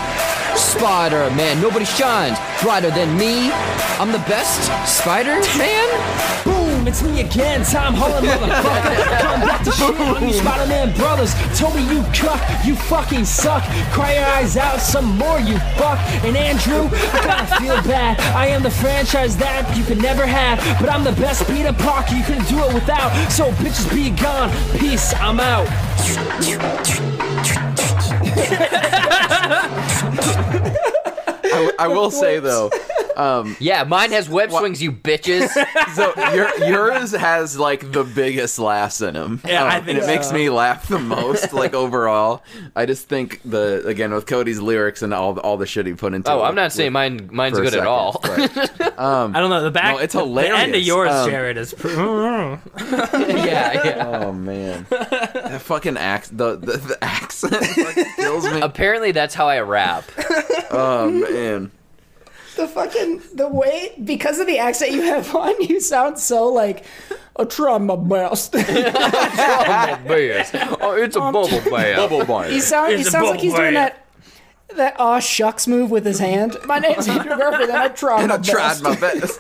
Spider 0.56 1.30
Man. 1.36 1.62
Nobody 1.62 1.86
shines 1.86 2.38
brighter 2.62 2.92
than 2.92 3.18
me. 3.18 3.52
I'm 4.00 4.12
the 4.12 4.24
best 4.28 4.60
Spider 5.00 5.40
Man. 5.58 6.51
It's 6.88 7.04
me 7.04 7.22
again, 7.22 7.64
Tom 7.64 7.94
Holland, 7.94 8.26
motherfucker. 8.28 9.20
Come 9.22 9.42
back 9.42 9.64
to 9.64 9.72
shit 9.72 10.00
on 10.00 10.28
you 10.28 10.34
Spider-Man 10.34 10.96
brothers. 10.96 11.34
Tobey, 11.58 11.84
you 11.84 12.04
cuck, 12.14 12.42
you 12.66 12.76
fucking 12.76 13.24
suck. 13.24 13.64
Cry 13.92 14.16
your 14.16 14.26
eyes 14.26 14.58
out 14.58 14.80
some 14.82 15.18
more, 15.18 15.40
you 15.40 15.58
fuck. 15.78 16.00
And 16.26 16.36
Andrew, 16.36 16.90
I 16.92 17.22
gotta 17.24 17.46
feel 17.62 17.76
bad. 17.84 18.20
I 18.36 18.48
am 18.48 18.64
the 18.64 18.72
franchise 18.72 19.38
that 19.38 19.78
you 19.78 19.84
could 19.84 20.02
never 20.02 20.26
have, 20.26 20.60
but 20.80 20.90
I'm 20.90 21.04
the 21.04 21.14
best 21.14 21.48
Peter 21.48 21.74
Parker 21.74 22.16
you 22.16 22.24
couldn't 22.24 22.48
do 22.48 22.60
it 22.60 22.74
without. 22.74 23.12
So 23.32 23.52
bitches 23.52 23.88
be 23.94 24.10
gone. 24.10 24.50
Peace, 24.78 25.14
I'm 25.16 25.40
out. 25.40 25.68
I 31.80 31.88
will 31.88 32.12
say 32.12 32.40
though, 32.40 32.70
um, 33.18 33.56
yeah, 33.60 33.84
mine 33.84 34.12
has 34.12 34.30
web 34.30 34.52
swings, 34.52 34.82
you 34.82 34.92
bitches. 34.92 35.50
so 35.96 36.14
your, 36.34 36.56
yours 36.70 37.12
has 37.12 37.58
like 37.60 37.92
the 37.92 38.04
biggest 38.04 38.60
laughs 38.60 39.02
in 39.02 39.14
them. 39.14 39.42
Yeah, 39.46 39.64
I 39.64 39.78
Um, 39.78 39.86
think 39.86 39.98
and 40.00 40.04
it 40.04 40.08
makes 40.08 40.32
me 40.32 40.50
laugh 40.50 40.88
the 40.88 41.00
most. 41.00 41.52
Like 41.62 41.74
overall, 41.74 42.44
I 42.76 42.86
just 42.86 43.08
think 43.10 43.42
the 43.44 43.86
again 43.86 44.14
with 44.14 44.26
Cody's 44.26 44.60
lyrics 44.60 45.02
and 45.02 45.14
all 45.14 45.38
all 45.40 45.58
the 45.58 45.66
shit 45.66 45.86
he 45.86 45.94
put 45.94 46.14
into. 46.14 46.32
Oh, 46.32 46.40
it 46.44 46.48
I'm 46.48 46.56
not 46.56 46.66
with- 46.66 46.74
saying 46.74 46.92
mine. 46.94 47.30
Mine's 47.32 47.58
for 47.58 47.64
a 47.64 47.70
good 47.70 47.76
at 47.80 47.86
all. 47.88 48.20
but, 48.24 48.98
um, 49.00 49.36
I 49.36 49.40
don't 49.40 49.50
know 49.50 49.62
the 49.64 49.72
back. 49.72 49.96
No, 49.96 50.02
it's 50.02 50.14
the- 50.14 50.20
The 50.26 50.42
end 50.48 50.76
of 50.76 50.82
hilarious. 50.82 50.88
yours, 50.88 51.12
Um, 51.12 51.30
Jared, 51.30 51.58
is. 51.58 51.74
pr- 51.74 51.90
yeah, 51.90 53.84
yeah. 53.86 54.08
Oh 54.24 54.32
man, 54.32 54.86
that 54.90 55.62
fucking 55.62 55.98
accent. 55.98 56.38
The, 56.38 56.56
the 56.58 56.78
the 56.78 57.04
accent 57.04 57.56
fucking 57.66 58.06
kills 58.16 58.46
me. 58.46 58.62
Apparently, 58.62 59.12
that's 59.12 59.34
how 59.36 59.48
I 59.48 59.60
rap. 59.60 60.06
Oh 60.72 61.10
man. 61.12 61.72
The 62.56 62.68
fucking 62.68 63.22
the 63.34 63.48
way 63.48 63.94
because 64.04 64.40
of 64.40 64.48
the 64.48 64.60
accent 64.60 64.92
you 64.92 65.04
have 65.04 65.34
on, 65.36 65.62
you 65.62 65.80
sound 65.80 66.20
so 66.20 66.48
like 66.48 66.86
oh, 67.12 67.44
I 67.44 67.46
try 67.46 67.78
my 67.78 67.96
best. 67.96 68.56
Oh, 70.82 70.96
it's 70.96 71.16
a 71.16 71.22
um, 71.22 71.34
bubble 71.34 71.62
bath. 71.72 71.96
Bubble 71.98 72.26
bar. 72.26 72.46
he 72.46 72.60
sound, 72.60 72.98
he 72.98 73.04
sounds 73.04 73.30
like 73.30 73.40
he's 73.40 73.54
bubble 73.54 73.64
doing 73.64 73.76
bath. 73.76 73.94
that 73.94 74.78
that 74.78 75.00
aw 75.00 75.20
shucks 75.20 75.68
move 75.68 75.92
with 75.92 76.06
his 76.06 76.20
hand. 76.20 76.58
My 76.66 76.80
name's 76.80 77.08
Andrew 77.08 77.38
Garfield, 77.38 77.70
and 77.70 77.78
I 77.78 77.88
try 77.90 78.20
and 78.22 78.30
my 78.30 78.36
I 78.36 78.38
tried 78.40 78.82
my 78.82 78.96
best. 78.96 79.40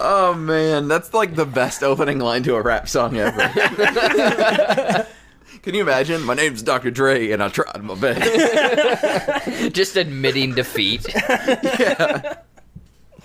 oh 0.00 0.34
man, 0.34 0.88
that's 0.88 1.14
like 1.14 1.34
the 1.34 1.46
best 1.46 1.82
opening 1.82 2.18
line 2.18 2.42
to 2.44 2.56
a 2.56 2.62
rap 2.62 2.88
song 2.88 3.16
ever. 3.16 5.06
Can 5.62 5.76
you 5.76 5.82
imagine? 5.82 6.22
My 6.22 6.34
name's 6.34 6.60
Dr. 6.60 6.90
Dre, 6.90 7.30
and 7.30 7.40
I 7.40 7.48
tried 7.48 7.82
my 7.82 7.94
best. 7.94 9.72
Just 9.72 9.96
admitting 9.96 10.54
defeat. 10.54 11.06
yeah. 11.28 12.38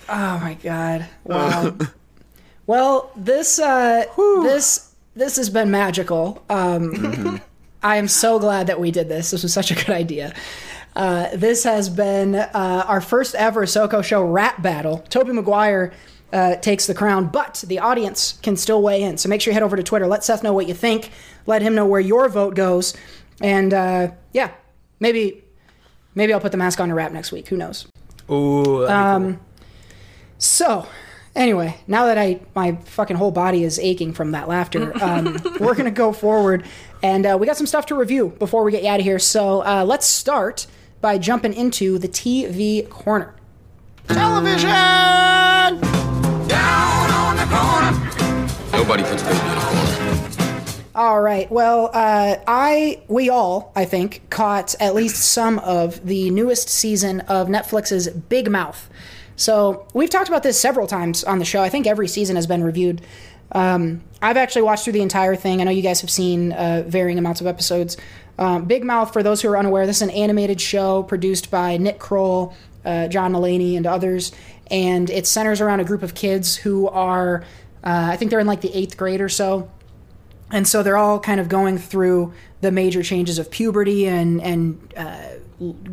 Oh 0.08 0.38
my 0.38 0.56
god! 0.62 1.06
Wow. 1.24 1.76
well, 2.66 3.10
this 3.16 3.58
uh, 3.58 4.04
this 4.42 4.94
this 5.16 5.36
has 5.36 5.50
been 5.50 5.72
magical. 5.72 6.44
Um, 6.48 7.40
I 7.82 7.96
am 7.96 8.06
so 8.06 8.38
glad 8.38 8.68
that 8.68 8.78
we 8.78 8.92
did 8.92 9.08
this. 9.08 9.32
This 9.32 9.42
was 9.42 9.52
such 9.52 9.72
a 9.72 9.74
good 9.74 9.90
idea. 9.90 10.32
Uh, 10.94 11.34
this 11.34 11.64
has 11.64 11.88
been 11.88 12.36
uh, 12.36 12.84
our 12.86 13.00
first 13.00 13.34
ever 13.34 13.66
SoCo 13.66 14.02
Show 14.02 14.24
rap 14.24 14.62
battle. 14.62 14.98
Tobey 15.10 15.32
Maguire 15.32 15.92
uh, 16.32 16.56
takes 16.56 16.86
the 16.86 16.94
crown, 16.94 17.26
but 17.26 17.64
the 17.66 17.78
audience 17.78 18.38
can 18.42 18.56
still 18.56 18.82
weigh 18.82 19.02
in. 19.02 19.18
So 19.18 19.28
make 19.28 19.40
sure 19.40 19.50
you 19.50 19.54
head 19.54 19.62
over 19.62 19.76
to 19.76 19.82
Twitter. 19.82 20.06
Let 20.06 20.24
Seth 20.24 20.42
know 20.42 20.52
what 20.52 20.68
you 20.68 20.74
think. 20.74 21.10
Let 21.46 21.62
him 21.62 21.74
know 21.74 21.86
where 21.86 22.00
your 22.00 22.28
vote 22.28 22.54
goes. 22.54 22.94
And 23.40 23.72
uh, 23.72 24.12
yeah, 24.32 24.50
maybe 25.00 25.44
maybe 26.14 26.32
I'll 26.32 26.40
put 26.40 26.52
the 26.52 26.58
mask 26.58 26.80
on 26.80 26.88
to 26.88 26.94
rap 26.94 27.12
next 27.12 27.32
week. 27.32 27.48
Who 27.48 27.56
knows? 27.56 27.86
Ooh. 28.30 28.86
Um, 28.86 29.40
so, 30.36 30.86
anyway, 31.34 31.80
now 31.86 32.06
that 32.06 32.18
I 32.18 32.40
my 32.54 32.76
fucking 32.76 33.16
whole 33.16 33.30
body 33.30 33.64
is 33.64 33.78
aching 33.78 34.12
from 34.12 34.32
that 34.32 34.48
laughter, 34.48 34.92
um, 35.02 35.38
we're 35.58 35.74
gonna 35.74 35.90
go 35.90 36.12
forward, 36.12 36.66
and 37.02 37.24
uh, 37.24 37.36
we 37.40 37.46
got 37.46 37.56
some 37.56 37.66
stuff 37.66 37.86
to 37.86 37.94
review 37.94 38.34
before 38.38 38.64
we 38.64 38.72
get 38.72 38.82
you 38.82 38.88
out 38.88 39.00
of 39.00 39.04
here. 39.04 39.18
So 39.18 39.64
uh, 39.64 39.84
let's 39.86 40.06
start 40.06 40.66
by 41.00 41.16
jumping 41.16 41.54
into 41.54 41.98
the 41.98 42.08
TV 42.08 42.88
corner. 42.90 43.34
Television. 44.08 46.07
Nobody 48.72 49.02
puts 49.02 49.22
baby 49.22 49.36
in 49.36 49.58
a 49.58 49.60
corner. 49.60 50.88
All 50.94 51.20
right. 51.20 51.50
Well, 51.50 51.90
uh, 51.92 52.36
I 52.46 53.02
we 53.06 53.28
all 53.28 53.72
I 53.76 53.84
think 53.84 54.22
caught 54.30 54.74
at 54.80 54.94
least 54.94 55.16
some 55.32 55.58
of 55.58 56.04
the 56.06 56.30
newest 56.30 56.68
season 56.68 57.20
of 57.20 57.48
Netflix's 57.48 58.08
Big 58.08 58.50
Mouth. 58.50 58.88
So 59.36 59.86
we've 59.94 60.10
talked 60.10 60.28
about 60.28 60.42
this 60.42 60.58
several 60.58 60.86
times 60.86 61.22
on 61.22 61.38
the 61.38 61.44
show. 61.44 61.62
I 61.62 61.68
think 61.68 61.86
every 61.86 62.08
season 62.08 62.34
has 62.36 62.46
been 62.46 62.64
reviewed. 62.64 63.02
Um, 63.52 64.02
I've 64.20 64.36
actually 64.36 64.62
watched 64.62 64.84
through 64.84 64.94
the 64.94 65.02
entire 65.02 65.36
thing. 65.36 65.60
I 65.60 65.64
know 65.64 65.70
you 65.70 65.82
guys 65.82 66.00
have 66.00 66.10
seen 66.10 66.52
uh, 66.52 66.82
varying 66.86 67.18
amounts 67.18 67.40
of 67.40 67.46
episodes. 67.46 67.96
Um, 68.38 68.64
Big 68.64 68.84
Mouth, 68.84 69.12
for 69.12 69.22
those 69.22 69.42
who 69.42 69.48
are 69.48 69.58
unaware, 69.58 69.86
this 69.86 69.96
is 69.96 70.02
an 70.02 70.10
animated 70.10 70.60
show 70.60 71.02
produced 71.02 71.50
by 71.50 71.76
Nick 71.76 71.98
Kroll, 71.98 72.54
uh, 72.84 73.08
John 73.08 73.32
Mulaney, 73.32 73.76
and 73.76 73.86
others, 73.86 74.32
and 74.70 75.10
it 75.10 75.26
centers 75.26 75.60
around 75.60 75.80
a 75.80 75.84
group 75.84 76.02
of 76.02 76.14
kids 76.14 76.56
who 76.56 76.88
are, 76.88 77.44
uh, 77.84 78.08
I 78.12 78.16
think 78.16 78.30
they're 78.30 78.40
in 78.40 78.46
like 78.46 78.60
the 78.60 78.76
eighth 78.76 78.96
grade 78.96 79.20
or 79.20 79.28
so, 79.28 79.70
and 80.50 80.66
so 80.66 80.82
they're 80.82 80.96
all 80.96 81.20
kind 81.20 81.40
of 81.40 81.48
going 81.48 81.78
through 81.78 82.32
the 82.60 82.70
major 82.70 83.02
changes 83.02 83.38
of 83.38 83.50
puberty 83.50 84.06
and 84.06 84.40
and 84.42 84.94
uh, 84.96 85.28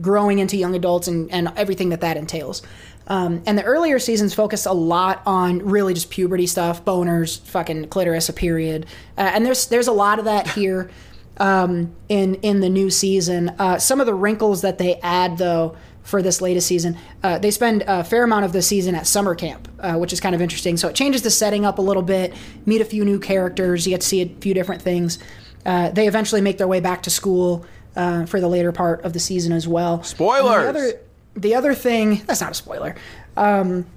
growing 0.02 0.40
into 0.40 0.58
young 0.58 0.76
adults 0.76 1.08
and, 1.08 1.32
and 1.32 1.52
everything 1.56 1.90
that 1.90 2.02
that 2.02 2.18
entails. 2.18 2.62
Um, 3.08 3.44
and 3.46 3.58
the 3.58 3.64
earlier 3.64 4.00
seasons 4.00 4.34
focused 4.34 4.66
a 4.66 4.74
lot 4.74 5.22
on 5.26 5.60
really 5.60 5.94
just 5.94 6.10
puberty 6.10 6.48
stuff, 6.48 6.84
boners, 6.84 7.40
fucking 7.42 7.90
clitoris, 7.90 8.30
a 8.30 8.34
period, 8.34 8.88
uh, 9.18 9.32
and 9.34 9.46
there's 9.46 9.68
there's 9.68 9.88
a 9.88 9.92
lot 9.92 10.18
of 10.18 10.26
that 10.26 10.48
here 10.50 10.90
um, 11.38 11.96
in 12.10 12.36
in 12.36 12.62
the 12.62 12.70
new 12.70 12.90
season. 12.90 13.50
Uh, 13.60 13.78
some 13.78 14.00
of 14.00 14.06
the 14.08 14.14
wrinkles 14.14 14.62
that 14.62 14.78
they 14.78 14.96
add 15.02 15.38
though 15.38 15.76
for 16.06 16.22
this 16.22 16.40
latest 16.40 16.68
season, 16.68 16.98
uh, 17.24 17.40
they 17.40 17.52
spend 17.52 17.84
a 17.88 18.04
fair 18.04 18.24
amount 18.24 18.46
of 18.46 18.54
the 18.54 18.62
season 18.62 18.96
at 18.96 19.08
summer 19.08 19.36
camp, 19.36 19.68
uh, 19.80 19.96
which 19.96 20.14
is 20.14 20.22
kind 20.22 20.36
of 20.36 20.42
interesting. 20.42 20.78
So 20.78 20.88
it 20.88 20.96
changes 20.96 21.24
the 21.24 21.32
setting 21.32 21.66
up 21.66 21.80
a 21.80 21.82
little 21.82 22.04
bit, 22.04 22.34
meet 22.66 22.80
a 22.80 22.86
few 22.86 23.04
new 23.04 23.20
characters, 23.20 23.86
you 23.86 23.92
get 23.92 24.02
to 24.02 24.08
see 24.08 24.22
a 24.22 24.28
few 24.28 24.54
different 24.54 24.82
things. 24.82 25.20
Uh, 25.66 25.90
they 25.90 26.08
eventually 26.08 26.42
make 26.42 26.60
their 26.60 26.68
way 26.68 26.80
back 26.80 27.02
to 27.04 27.10
school 27.10 27.66
uh, 27.96 28.26
for 28.28 28.40
the 28.40 28.48
later 28.48 28.72
part 28.72 29.04
of 29.04 29.14
the 29.14 29.20
season 29.20 29.52
as 29.52 29.68
well. 29.68 30.04
Spoilers! 30.04 30.64
The 30.64 30.70
other, 30.70 31.00
the 31.36 31.56
other 31.56 31.74
thing, 31.74 32.22
that's 32.26 32.42
not 32.42 32.52
a 32.52 32.56
spoiler. 32.56 32.96
Um, 33.36 33.88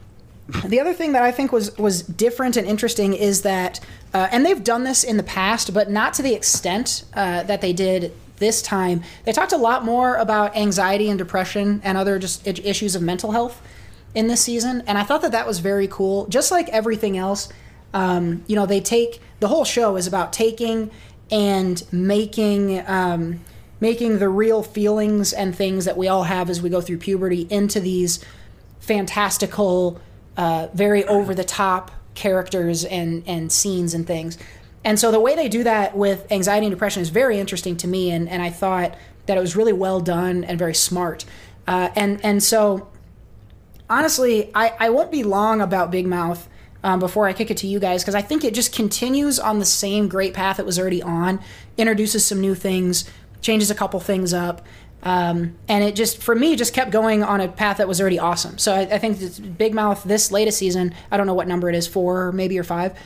the 0.65 0.81
other 0.81 0.95
thing 0.95 1.13
that 1.13 1.23
I 1.23 1.31
think 1.31 1.53
was 1.53 1.77
was 1.77 2.03
different 2.03 2.57
and 2.57 2.67
interesting 2.67 3.13
is 3.13 3.43
that, 3.43 3.81
uh, 4.15 4.29
and 4.33 4.47
they've 4.47 4.65
done 4.65 4.85
this 4.85 5.05
in 5.05 5.19
the 5.19 5.23
past, 5.23 5.75
but 5.75 5.91
not 5.91 6.15
to 6.15 6.23
the 6.23 6.33
extent 6.33 7.05
uh, 7.13 7.43
that 7.43 7.61
they 7.61 7.75
did 7.75 8.15
this 8.39 8.63
time. 8.63 9.03
They 9.25 9.33
talked 9.33 9.53
a 9.53 9.57
lot 9.57 9.85
more 9.85 10.17
about 10.17 10.57
anxiety 10.57 11.09
and 11.09 11.19
depression 11.19 11.81
and 11.85 11.99
other 11.99 12.19
just 12.19 12.47
issues 12.47 12.95
of 12.95 13.03
mental 13.03 13.33
health 13.33 13.61
in 14.15 14.27
this 14.27 14.41
season, 14.41 14.83
and 14.87 14.97
I 14.97 15.03
thought 15.03 15.23
that 15.23 15.33
that 15.33 15.47
was 15.47 15.59
very 15.59 15.89
cool. 15.89 16.27
Just 16.27 16.51
like 16.51 16.69
everything 16.71 17.19
else, 17.19 17.49
um, 17.93 18.43
you 18.47 18.57
know, 18.57 18.67
they 18.67 18.81
take 18.81 19.21
the 19.41 19.49
whole 19.49 19.65
show 19.65 19.97
is 19.97 20.07
about 20.07 20.33
taking 20.33 20.91
and 21.31 21.83
making. 21.93 22.83
Um, 22.87 23.41
making 23.81 24.19
the 24.19 24.29
real 24.29 24.63
feelings 24.63 25.33
and 25.33 25.55
things 25.55 25.85
that 25.85 25.97
we 25.97 26.09
all 26.09 26.25
have 26.25 26.51
as 26.51 26.61
we 26.61 26.69
go 26.69 26.81
through 26.81 26.99
puberty 26.99 27.47
into 27.51 27.81
these 27.81 28.25
fantastical, 28.81 30.01
uh, 30.37 30.69
very 30.75 31.05
over 31.05 31.35
the 31.35 31.45
top 31.45 31.91
characters 32.15 32.85
and 32.85 33.23
and 33.27 33.53
scenes 33.53 33.95
and 33.95 34.07
things. 34.07 34.39
And 34.85 34.99
so 34.99 35.11
the 35.11 35.21
way 35.21 35.35
they 35.35 35.49
do 35.49 35.65
that 35.65 35.97
with 35.97 36.31
anxiety 36.31 36.67
and 36.67 36.73
depression 36.73 37.03
is 37.03 37.09
very 37.09 37.39
interesting 37.39 37.77
to 37.79 37.89
me, 37.89 38.11
and, 38.11 38.29
and 38.29 38.43
I 38.43 38.51
thought 38.51 38.97
that 39.27 39.37
it 39.37 39.41
was 39.41 39.57
really 39.57 39.73
well 39.73 40.01
done 40.01 40.45
and 40.45 40.59
very 40.59 40.75
smart. 40.75 41.25
Uh, 41.67 41.91
and 41.97 42.25
and 42.25 42.43
so 42.43 42.89
honestly, 43.91 44.51
I, 44.55 44.73
I 44.79 44.91
won't 44.91 45.11
be 45.11 45.23
long 45.23 45.61
about 45.61 45.91
Big 45.91 46.07
Mouth 46.07 46.49
um, 46.83 47.01
before 47.01 47.27
I 47.27 47.33
kick 47.33 47.51
it 47.51 47.57
to 47.59 47.67
you 47.67 47.81
guys 47.81 48.03
because 48.03 48.15
I 48.15 48.23
think 48.23 48.45
it 48.45 48.55
just 48.55 48.75
continues 48.75 49.39
on 49.39 49.59
the 49.59 49.65
same 49.65 50.09
great 50.09 50.35
path 50.35 50.59
it 50.59 50.67
was 50.67 50.79
already 50.79 51.03
on, 51.03 51.41
introduces 51.77 52.25
some 52.25 52.41
new 52.41 52.55
things, 52.55 53.09
changes 53.41 53.71
a 53.71 53.75
couple 53.75 54.01
things 54.01 54.33
up. 54.33 54.65
Um, 55.03 55.57
and 55.69 55.85
it 55.85 55.95
just, 55.95 56.23
for 56.23 56.35
me, 56.35 56.57
just 56.57 56.75
kept 56.75 56.91
going 56.91 57.23
on 57.23 57.41
a 57.41 57.49
path 57.49 57.77
that 57.77 57.87
was 57.87 58.01
already 58.01 58.19
awesome. 58.19 58.59
So 58.59 58.75
I, 58.75 58.81
I 58.81 58.99
think 58.99 59.57
Big 59.57 59.73
Mouth 59.75 60.03
this 60.05 60.33
latest 60.33 60.59
season, 60.59 60.95
I 61.11 61.17
don't 61.17 61.27
know 61.27 61.35
what 61.35 61.47
number 61.47 61.69
it 61.69 61.75
is, 61.75 61.87
four 61.87 62.33
maybe 62.33 62.59
or 62.59 62.65
five. 62.65 62.99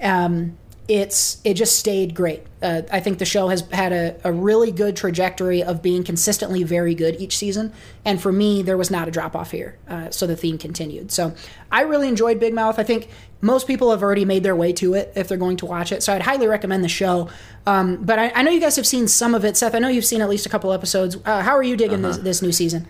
Um, 0.00 0.56
it's 0.90 1.40
it 1.44 1.54
just 1.54 1.78
stayed 1.78 2.16
great. 2.16 2.42
Uh, 2.60 2.82
I 2.90 2.98
think 2.98 3.20
the 3.20 3.24
show 3.24 3.46
has 3.46 3.60
had 3.70 3.92
a, 3.92 4.16
a 4.24 4.32
really 4.32 4.72
good 4.72 4.96
trajectory 4.96 5.62
of 5.62 5.82
being 5.82 6.02
consistently 6.02 6.64
very 6.64 6.96
good 6.96 7.14
each 7.20 7.36
season. 7.36 7.72
And 8.04 8.20
for 8.20 8.32
me, 8.32 8.60
there 8.62 8.76
was 8.76 8.90
not 8.90 9.06
a 9.06 9.12
drop 9.12 9.36
off 9.36 9.52
here. 9.52 9.78
Uh, 9.88 10.10
so 10.10 10.26
the 10.26 10.34
theme 10.34 10.58
continued. 10.58 11.12
So 11.12 11.32
I 11.70 11.82
really 11.82 12.08
enjoyed 12.08 12.40
Big 12.40 12.54
Mouth. 12.54 12.80
I 12.80 12.82
think 12.82 13.08
most 13.40 13.68
people 13.68 13.92
have 13.92 14.02
already 14.02 14.24
made 14.24 14.42
their 14.42 14.56
way 14.56 14.72
to 14.74 14.94
it 14.94 15.12
if 15.14 15.28
they're 15.28 15.38
going 15.38 15.58
to 15.58 15.66
watch 15.66 15.92
it. 15.92 16.02
So 16.02 16.12
I'd 16.12 16.22
highly 16.22 16.48
recommend 16.48 16.82
the 16.82 16.88
show. 16.88 17.30
Um, 17.66 18.02
but 18.02 18.18
I, 18.18 18.32
I 18.34 18.42
know 18.42 18.50
you 18.50 18.60
guys 18.60 18.74
have 18.74 18.86
seen 18.86 19.06
some 19.06 19.32
of 19.32 19.44
it. 19.44 19.56
Seth, 19.56 19.76
I 19.76 19.78
know 19.78 19.88
you've 19.88 20.04
seen 20.04 20.22
at 20.22 20.28
least 20.28 20.44
a 20.44 20.48
couple 20.48 20.72
episodes. 20.72 21.16
Uh, 21.24 21.42
how 21.42 21.52
are 21.52 21.62
you 21.62 21.76
digging 21.76 22.02
this, 22.02 22.16
this 22.16 22.42
new 22.42 22.52
season? 22.52 22.88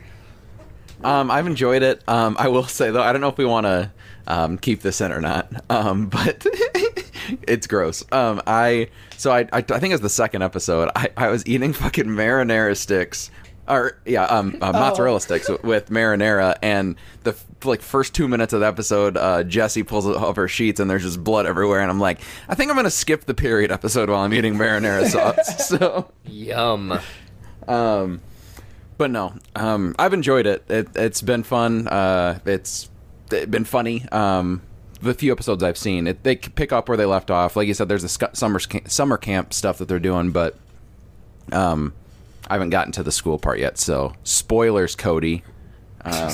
Um, 1.04 1.30
I've 1.30 1.46
enjoyed 1.46 1.82
it. 1.82 2.02
Um, 2.08 2.34
I 2.38 2.48
will 2.48 2.64
say 2.78 2.90
though, 2.90 3.02
I 3.02 3.12
don't 3.12 3.20
know 3.20 3.28
if 3.28 3.36
we 3.36 3.44
want 3.44 3.66
to 3.66 3.90
um, 4.26 4.56
keep 4.56 4.80
this 4.80 5.02
in 5.02 5.12
or 5.12 5.20
not, 5.20 5.52
um, 5.70 6.06
but 6.06 6.46
it's 7.46 7.66
gross. 7.66 8.04
Um, 8.12 8.40
I 8.46 8.88
so 9.16 9.30
I, 9.32 9.40
I 9.52 9.58
I 9.58 9.78
think 9.78 9.92
it's 9.94 10.02
the 10.02 10.08
second 10.08 10.42
episode. 10.42 10.90
I, 10.96 11.10
I 11.16 11.28
was 11.28 11.46
eating 11.46 11.72
fucking 11.72 12.06
marinara 12.06 12.76
sticks. 12.76 13.30
Or 13.68 14.00
yeah, 14.04 14.24
um, 14.24 14.58
uh, 14.60 14.72
mozzarella 14.72 15.20
sticks 15.20 15.48
with, 15.48 15.62
with 15.62 15.90
marinara, 15.90 16.56
and 16.60 16.96
the 17.22 17.30
f- 17.30 17.46
like 17.64 17.82
first 17.82 18.14
two 18.16 18.26
minutes 18.26 18.52
of 18.52 18.58
the 18.60 18.66
episode, 18.66 19.16
uh, 19.16 19.44
Jesse 19.44 19.84
pulls 19.84 20.08
off 20.08 20.34
her 20.34 20.48
sheets, 20.48 20.80
and 20.80 20.90
there's 20.90 21.04
just 21.04 21.22
blood 21.22 21.46
everywhere, 21.46 21.78
and 21.78 21.88
I'm 21.88 22.00
like, 22.00 22.20
I 22.48 22.56
think 22.56 22.70
I'm 22.70 22.76
gonna 22.76 22.90
skip 22.90 23.26
the 23.26 23.34
period 23.34 23.70
episode 23.70 24.10
while 24.10 24.20
I'm 24.22 24.34
eating 24.34 24.54
marinara 24.56 25.06
sauce. 25.08 25.68
so 25.68 26.10
Yum. 26.24 26.98
um, 27.68 28.20
but 28.98 29.10
no, 29.12 29.34
um, 29.54 29.94
I've 30.00 30.14
enjoyed 30.14 30.46
it. 30.46 30.64
it. 30.68 30.88
It's 30.96 31.22
been 31.22 31.44
fun. 31.44 31.86
Uh, 31.86 32.40
it's 32.44 32.90
been 33.28 33.64
funny. 33.64 34.04
Um, 34.10 34.62
the 35.02 35.14
few 35.14 35.32
episodes 35.32 35.62
I've 35.62 35.78
seen, 35.78 36.06
it, 36.06 36.22
they 36.22 36.36
pick 36.36 36.72
up 36.72 36.88
where 36.88 36.96
they 36.96 37.06
left 37.06 37.30
off. 37.30 37.56
Like 37.56 37.68
you 37.68 37.74
said, 37.74 37.88
there's 37.88 38.02
the 38.02 38.08
sc- 38.08 38.34
summer 38.34 38.60
summer 38.86 39.16
camp 39.16 39.52
stuff 39.52 39.78
that 39.78 39.88
they're 39.88 39.98
doing, 39.98 40.30
but 40.30 40.56
um, 41.52 41.92
I 42.48 42.54
haven't 42.54 42.70
gotten 42.70 42.92
to 42.92 43.02
the 43.02 43.12
school 43.12 43.38
part 43.38 43.58
yet. 43.58 43.78
So 43.78 44.14
spoilers, 44.24 44.94
Cody. 44.94 45.42
Um, 46.04 46.32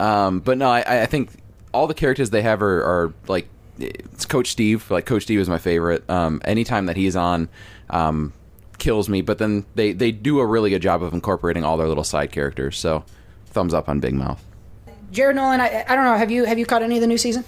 um, 0.00 0.40
but 0.40 0.58
no, 0.58 0.68
I, 0.68 1.02
I 1.02 1.06
think 1.06 1.30
all 1.72 1.86
the 1.86 1.94
characters 1.94 2.30
they 2.30 2.42
have 2.42 2.62
are, 2.62 2.82
are 2.82 3.14
like 3.28 3.48
it's 3.78 4.24
Coach 4.24 4.50
Steve. 4.50 4.90
Like 4.90 5.06
Coach 5.06 5.22
Steve 5.24 5.40
is 5.40 5.48
my 5.48 5.58
favorite. 5.58 6.08
Um, 6.10 6.40
anytime 6.44 6.86
that 6.86 6.96
he's 6.96 7.16
on, 7.16 7.48
um, 7.90 8.32
kills 8.78 9.08
me. 9.08 9.22
But 9.22 9.38
then 9.38 9.64
they 9.74 9.92
they 9.92 10.12
do 10.12 10.40
a 10.40 10.46
really 10.46 10.70
good 10.70 10.82
job 10.82 11.02
of 11.02 11.12
incorporating 11.12 11.64
all 11.64 11.76
their 11.76 11.88
little 11.88 12.04
side 12.04 12.32
characters. 12.32 12.78
So 12.78 13.04
thumbs 13.46 13.74
up 13.74 13.88
on 13.88 14.00
Big 14.00 14.14
Mouth. 14.14 14.42
Jared 15.12 15.36
Nolan, 15.36 15.60
I, 15.60 15.84
I 15.86 15.94
don't 15.94 16.04
know. 16.04 16.16
Have 16.16 16.30
you 16.30 16.44
have 16.44 16.58
you 16.58 16.66
caught 16.66 16.82
any 16.82 16.96
of 16.96 17.00
the 17.00 17.06
new 17.06 17.18
season? 17.18 17.44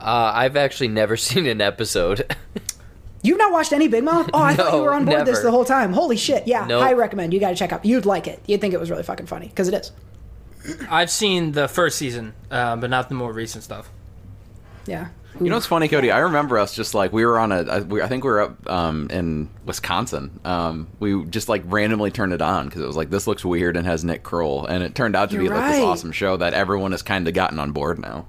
Uh, 0.00 0.32
I've 0.34 0.56
actually 0.56 0.88
never 0.88 1.16
seen 1.28 1.46
an 1.46 1.60
episode. 1.60 2.34
You've 3.22 3.38
not 3.38 3.52
watched 3.52 3.72
any 3.72 3.88
Big 3.88 4.04
Mouth? 4.04 4.30
Oh, 4.32 4.42
I 4.42 4.54
thought 4.54 4.74
you 4.74 4.82
were 4.82 4.94
on 4.94 5.04
board 5.04 5.26
this 5.26 5.40
the 5.42 5.50
whole 5.50 5.64
time. 5.64 5.92
Holy 5.92 6.16
shit! 6.16 6.46
Yeah, 6.48 6.66
Nope. 6.66 6.82
I 6.82 6.94
recommend. 6.94 7.32
You 7.34 7.40
got 7.40 7.50
to 7.50 7.56
check 7.56 7.72
out. 7.72 7.84
You'd 7.84 8.06
like 8.06 8.26
it. 8.26 8.40
You'd 8.46 8.60
think 8.60 8.74
it 8.74 8.80
was 8.80 8.90
really 8.90 9.02
fucking 9.02 9.26
funny 9.26 9.48
because 9.48 9.68
it 9.68 9.74
is. 9.74 9.92
I've 10.90 11.10
seen 11.10 11.52
the 11.52 11.68
first 11.68 11.98
season, 11.98 12.34
uh, 12.50 12.76
but 12.76 12.90
not 12.90 13.08
the 13.08 13.14
more 13.14 13.32
recent 13.32 13.64
stuff. 13.64 13.90
Yeah. 14.86 15.08
You 15.40 15.48
know 15.50 15.56
what's 15.56 15.66
funny, 15.66 15.88
Cody? 15.88 16.10
I 16.10 16.18
remember 16.20 16.58
us 16.58 16.74
just 16.74 16.94
like 16.94 17.12
we 17.12 17.24
were 17.24 17.38
on 17.38 17.52
a. 17.52 17.62
I 17.62 17.80
we- 17.80 18.02
I 18.02 18.08
think 18.08 18.24
we 18.24 18.30
were 18.30 18.40
up 18.40 18.68
um, 18.70 19.08
in 19.10 19.48
Wisconsin. 19.64 20.40
Um, 20.44 20.88
we 20.98 21.24
just 21.26 21.48
like 21.48 21.62
randomly 21.66 22.10
turned 22.10 22.32
it 22.32 22.42
on 22.42 22.66
because 22.66 22.82
it 22.82 22.86
was 22.86 22.96
like 22.96 23.10
this 23.10 23.26
looks 23.26 23.44
weird 23.44 23.76
and 23.76 23.86
has 23.86 24.04
Nick 24.04 24.22
Kroll, 24.22 24.66
and 24.66 24.82
it 24.82 24.94
turned 24.94 25.14
out 25.16 25.30
to 25.30 25.38
be 25.38 25.44
You're 25.44 25.54
like 25.54 25.70
this 25.72 25.78
right. 25.80 25.86
awesome 25.86 26.12
show 26.12 26.36
that 26.38 26.54
everyone 26.54 26.90
has 26.92 27.02
kind 27.02 27.28
of 27.28 27.34
gotten 27.34 27.58
on 27.58 27.72
board 27.72 27.98
now. 27.98 28.26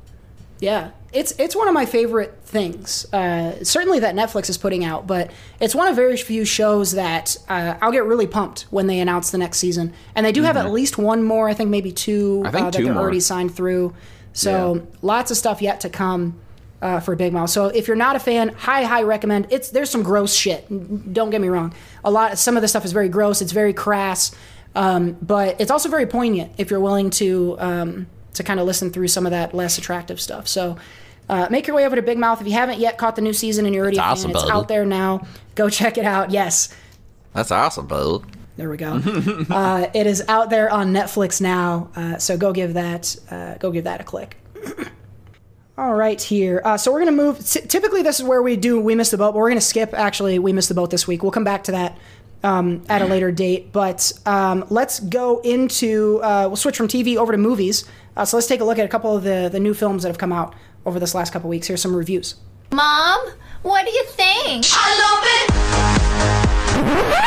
Yeah, 0.59 0.91
it's 1.13 1.31
it's 1.39 1.55
one 1.55 1.67
of 1.67 1.73
my 1.73 1.85
favorite 1.85 2.37
things. 2.43 3.11
Uh, 3.13 3.63
certainly 3.63 3.99
that 3.99 4.13
Netflix 4.13 4.49
is 4.49 4.57
putting 4.57 4.83
out, 4.83 5.07
but 5.07 5.31
it's 5.59 5.73
one 5.73 5.87
of 5.87 5.95
very 5.95 6.17
few 6.17 6.43
shows 6.45 6.91
that 6.91 7.37
uh, 7.47 7.75
I'll 7.81 7.91
get 7.93 8.03
really 8.03 8.27
pumped 8.27 8.63
when 8.69 8.87
they 8.87 8.99
announce 8.99 9.31
the 9.31 9.37
next 9.37 9.57
season. 9.59 9.93
And 10.15 10.25
they 10.25 10.31
do 10.33 10.43
have 10.43 10.57
Mhm. 10.57 10.65
at 10.65 10.71
least 10.71 10.97
one 10.97 11.23
more. 11.23 11.47
I 11.49 11.53
think 11.53 11.69
maybe 11.69 11.91
two 11.91 12.43
I 12.45 12.51
think 12.51 12.61
uh, 12.67 12.69
that 12.71 12.77
two 12.77 12.83
they're 12.83 12.93
more. 12.93 13.03
already 13.03 13.19
signed 13.21 13.55
through. 13.55 13.93
So 14.33 14.85
lots 15.01 15.31
of 15.31 15.37
stuff 15.37 15.61
yet 15.61 15.79
to 15.81 15.89
come. 15.89 16.39
Uh, 16.81 16.97
for 17.01 17.13
Big 17.17 17.33
Mouth. 17.33 17.49
So 17.49 17.65
if 17.65 17.87
you're 17.89 17.97
not 17.97 18.15
a 18.15 18.19
fan, 18.19 18.49
high 18.49 18.83
high 18.85 19.03
recommend. 19.03 19.47
It's 19.49 19.69
there's 19.69 19.89
some 19.89 20.01
gross 20.01 20.33
shit. 20.33 20.65
Don't 21.13 21.29
get 21.29 21.41
me 21.41 21.49
wrong. 21.49 21.73
A 22.05 22.09
lot 22.09 22.37
some 22.37 22.55
of 22.55 22.61
the 22.61 22.69
stuff 22.69 22.85
is 22.85 22.93
very 22.93 23.09
gross. 23.09 23.41
It's 23.41 23.51
very 23.51 23.73
crass, 23.73 24.33
um, 24.75 25.17
but 25.21 25.59
it's 25.59 25.71
also 25.71 25.89
very 25.89 26.05
poignant 26.05 26.53
if 26.57 26.71
you're 26.71 26.79
willing 26.79 27.09
to 27.11 27.57
um, 27.59 28.07
to 28.35 28.43
kind 28.43 28.61
of 28.61 28.65
listen 28.65 28.91
through 28.91 29.09
some 29.09 29.25
of 29.25 29.31
that 29.33 29.53
less 29.53 29.77
attractive 29.77 30.21
stuff. 30.21 30.47
So 30.47 30.77
uh, 31.27 31.47
make 31.51 31.67
your 31.67 31.75
way 31.75 31.85
over 31.85 31.97
to 31.97 32.01
Big 32.01 32.17
Mouth 32.17 32.39
if 32.39 32.47
you 32.47 32.53
haven't 32.53 32.79
yet 32.79 32.97
caught 32.97 33.17
the 33.17 33.21
new 33.23 33.33
season 33.33 33.65
and 33.65 33.75
you're 33.75 33.83
already 33.83 33.97
That's 33.97 34.21
a 34.23 34.27
fan. 34.27 34.31
awesome, 34.31 34.31
It's 34.31 34.41
buddy. 34.43 34.51
out 34.53 34.67
there 34.69 34.85
now. 34.85 35.27
Go 35.55 35.69
check 35.69 35.97
it 35.97 36.05
out. 36.05 36.31
Yes, 36.31 36.69
That's 37.33 37.51
awesome, 37.51 37.87
bro. 37.87 38.23
there 38.55 38.69
we 38.69 38.77
go. 38.77 38.93
uh, 39.49 39.87
it 39.93 40.07
is 40.07 40.23
out 40.29 40.49
there 40.49 40.71
on 40.71 40.93
Netflix 40.93 41.41
now. 41.41 41.89
Uh, 41.93 42.17
so 42.19 42.37
go 42.37 42.53
give 42.53 42.75
that 42.75 43.17
uh, 43.29 43.55
go 43.55 43.69
give 43.69 43.83
that 43.83 43.99
a 43.99 44.05
click. 44.05 44.37
All 45.79 45.95
right, 45.95 46.21
here. 46.21 46.61
Uh, 46.65 46.75
so 46.75 46.91
we're 46.91 46.99
gonna 46.99 47.13
move. 47.13 47.39
T- 47.39 47.61
typically, 47.61 48.01
this 48.01 48.19
is 48.19 48.25
where 48.25 48.41
we 48.41 48.57
do 48.57 48.81
we 48.81 48.95
missed 48.95 49.11
the 49.11 49.17
boat, 49.17 49.31
but 49.31 49.37
we're 49.37 49.47
gonna 49.47 49.61
skip. 49.61 49.93
Actually, 49.93 50.37
we 50.37 50.51
missed 50.51 50.67
the 50.67 50.75
boat 50.75 50.91
this 50.91 51.07
week. 51.07 51.23
We'll 51.23 51.31
come 51.31 51.45
back 51.45 51.63
to 51.63 51.71
that 51.71 51.97
um, 52.43 52.83
at 52.89 53.01
a 53.01 53.05
later 53.05 53.31
date. 53.31 53.71
But 53.71 54.11
um, 54.25 54.65
let's 54.69 54.99
go 54.99 55.39
into. 55.39 56.19
Uh, 56.21 56.47
we'll 56.47 56.57
switch 56.57 56.75
from 56.75 56.89
TV 56.89 57.15
over 57.15 57.31
to 57.31 57.37
movies. 57.37 57.85
Uh, 58.17 58.25
so 58.25 58.35
let's 58.35 58.47
take 58.47 58.59
a 58.59 58.65
look 58.65 58.77
at 58.77 58.83
a 58.83 58.89
couple 58.89 59.15
of 59.15 59.23
the 59.23 59.47
the 59.49 59.59
new 59.61 59.73
films 59.73 60.03
that 60.03 60.09
have 60.09 60.17
come 60.17 60.33
out 60.33 60.53
over 60.85 60.99
this 60.99 61.15
last 61.15 61.31
couple 61.31 61.49
weeks. 61.49 61.67
Here's 61.67 61.81
some 61.81 61.95
reviews. 61.95 62.35
Mom, 62.73 63.29
what 63.61 63.85
do 63.85 63.91
you 63.93 64.03
think? 64.03 64.65
I 64.71 64.89
love 64.99 65.23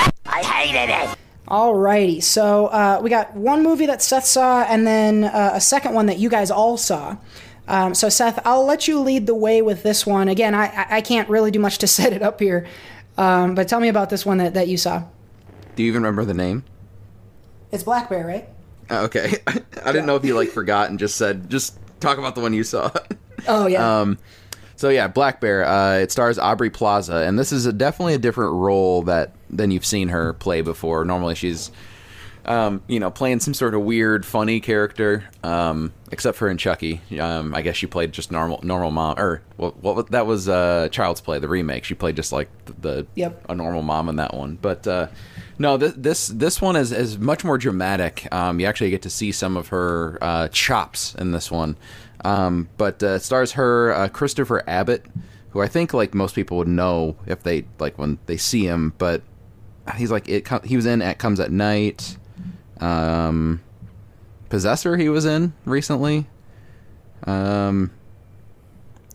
it. 0.05 0.12
I 0.27 0.43
hated 0.43 0.93
it. 0.93 1.19
Alrighty, 1.49 2.23
so 2.23 2.66
uh, 2.66 3.01
we 3.03 3.09
got 3.09 3.35
one 3.35 3.62
movie 3.62 3.87
that 3.87 4.03
Seth 4.03 4.27
saw, 4.27 4.62
and 4.62 4.87
then 4.87 5.24
uh, 5.24 5.53
a 5.55 5.61
second 5.61 5.95
one 5.95 6.05
that 6.07 6.19
you 6.19 6.29
guys 6.29 6.51
all 6.51 6.77
saw. 6.77 7.16
Um, 7.69 7.95
so 7.95 8.09
Seth, 8.09 8.41
I'll 8.45 8.65
let 8.67 8.89
you 8.89 8.99
lead 9.01 9.27
the 9.27 9.35
way 9.35 9.63
with 9.63 9.83
this 9.83 10.05
one. 10.05 10.29
Again, 10.29 10.55
I, 10.55 10.87
I- 10.91 11.01
can't 11.01 11.29
really 11.29 11.51
do 11.51 11.59
much 11.61 11.79
to 11.79 11.87
set 11.99 12.13
it 12.13 12.23
up 12.23 12.41
here, 12.41 12.67
um, 13.17 13.55
but 13.55 13.69
tell 13.69 13.81
me 13.81 13.89
about 13.89 14.11
this 14.11 14.27
one 14.27 14.39
that, 14.39 14.55
that 14.55 14.69
you 14.69 14.77
saw. 14.77 15.05
Do 15.77 15.83
you 15.83 15.89
even 15.89 16.03
remember 16.03 16.25
the 16.25 16.35
name? 16.35 16.65
It's 17.71 17.83
Black 17.85 18.09
Bear, 18.11 18.27
right? 18.27 18.49
Oh, 18.91 19.05
Okay, 19.05 19.35
I 19.47 19.93
didn't 19.93 20.07
know 20.07 20.17
if 20.17 20.25
you 20.25 20.35
like 20.37 20.49
forgot 20.51 20.91
and 20.91 20.99
just 20.99 21.17
said 21.17 21.49
just 21.49 21.79
talk 22.01 22.19
about 22.19 22.35
the 22.35 22.41
one 22.41 22.53
you 22.53 22.65
saw. 22.65 22.91
Oh 23.49 23.67
yeah. 23.67 24.01
Um, 24.03 24.19
so 24.77 24.89
yeah, 24.89 25.09
Black 25.09 25.41
Bear. 25.41 25.65
Uh, 25.67 25.95
it 25.99 26.13
stars 26.13 26.39
Aubrey 26.39 26.71
Plaza, 26.71 27.17
and 27.27 27.37
this 27.37 27.51
is 27.51 27.67
a, 27.67 27.73
definitely 27.73 28.15
a 28.15 28.19
different 28.19 28.53
role 28.55 29.03
that 29.03 29.33
than 29.51 29.73
you've 29.73 29.85
seen 29.85 30.11
her 30.11 30.33
play 30.35 30.61
before. 30.61 31.05
Normally, 31.05 31.35
she's 31.35 31.73
um, 32.45 32.83
you 32.87 33.01
know 33.01 33.11
playing 33.11 33.41
some 33.41 33.53
sort 33.53 33.75
of 33.75 33.81
weird, 33.83 34.25
funny 34.25 34.61
character. 34.61 35.25
Um, 35.43 35.93
except 36.13 36.37
for 36.39 36.49
in 36.49 36.59
Chucky, 36.59 37.01
um, 37.19 37.55
I 37.55 37.63
guess 37.63 37.75
she 37.75 37.87
played 37.87 38.13
just 38.13 38.31
normal, 38.31 38.61
normal 38.63 38.91
mom. 38.93 39.19
Or 39.19 39.43
what? 39.57 39.79
what 39.83 40.11
that 40.13 40.27
was 40.27 40.49
uh, 40.49 40.89
Child's 40.93 41.21
Play, 41.21 41.39
the 41.41 41.49
remake. 41.49 41.85
She 41.85 41.95
played 41.95 42.15
just 42.15 42.31
like 42.33 42.49
the, 42.67 42.73
the 42.75 43.07
Yep. 43.17 43.47
a 43.49 43.55
normal 43.55 43.83
mom 43.83 44.09
in 44.09 44.17
that 44.17 44.35
one. 44.35 44.57
But 44.61 44.87
uh, 44.87 45.09
no, 45.59 45.77
this 45.77 45.95
this 45.97 46.27
this 46.29 46.61
one 46.61 46.77
is 46.77 46.93
is 46.93 47.19
much 47.19 47.43
more 47.45 47.59
dramatic. 47.59 48.29
Um, 48.33 48.61
you 48.61 48.67
actually 48.67 48.91
get 48.91 49.03
to 49.03 49.11
see 49.11 49.33
some 49.33 49.57
of 49.57 49.69
her 49.69 50.19
uh, 50.21 50.49
chops 50.49 51.15
in 51.17 51.33
this 51.33 51.51
one. 51.51 51.77
Um, 52.25 52.69
but 52.77 53.03
uh, 53.03 53.15
it 53.15 53.21
stars 53.23 53.53
her 53.53 53.93
uh, 53.93 54.09
Christopher 54.09 54.63
Abbott, 54.69 55.07
who 55.51 55.61
I 55.61 55.67
think 55.67 55.93
like 55.93 56.15
most 56.15 56.35
people 56.37 56.59
would 56.59 56.69
know 56.69 57.17
if 57.27 57.43
they 57.43 57.65
like 57.81 57.99
when 57.99 58.19
they 58.27 58.37
see 58.37 58.65
him. 58.65 58.93
But 58.99 59.23
he's 59.97 60.11
like 60.13 60.29
it. 60.29 60.45
Com- 60.45 60.63
he 60.63 60.77
was 60.77 60.87
in 60.87 61.03
It 61.03 61.19
Comes 61.19 61.41
at 61.41 61.51
Night. 61.51 62.17
Um, 62.81 63.61
Possessor. 64.53 64.99
He 64.99 65.09
was 65.09 65.24
in 65.24 65.55
recently. 65.65 66.27
Um, 67.24 67.91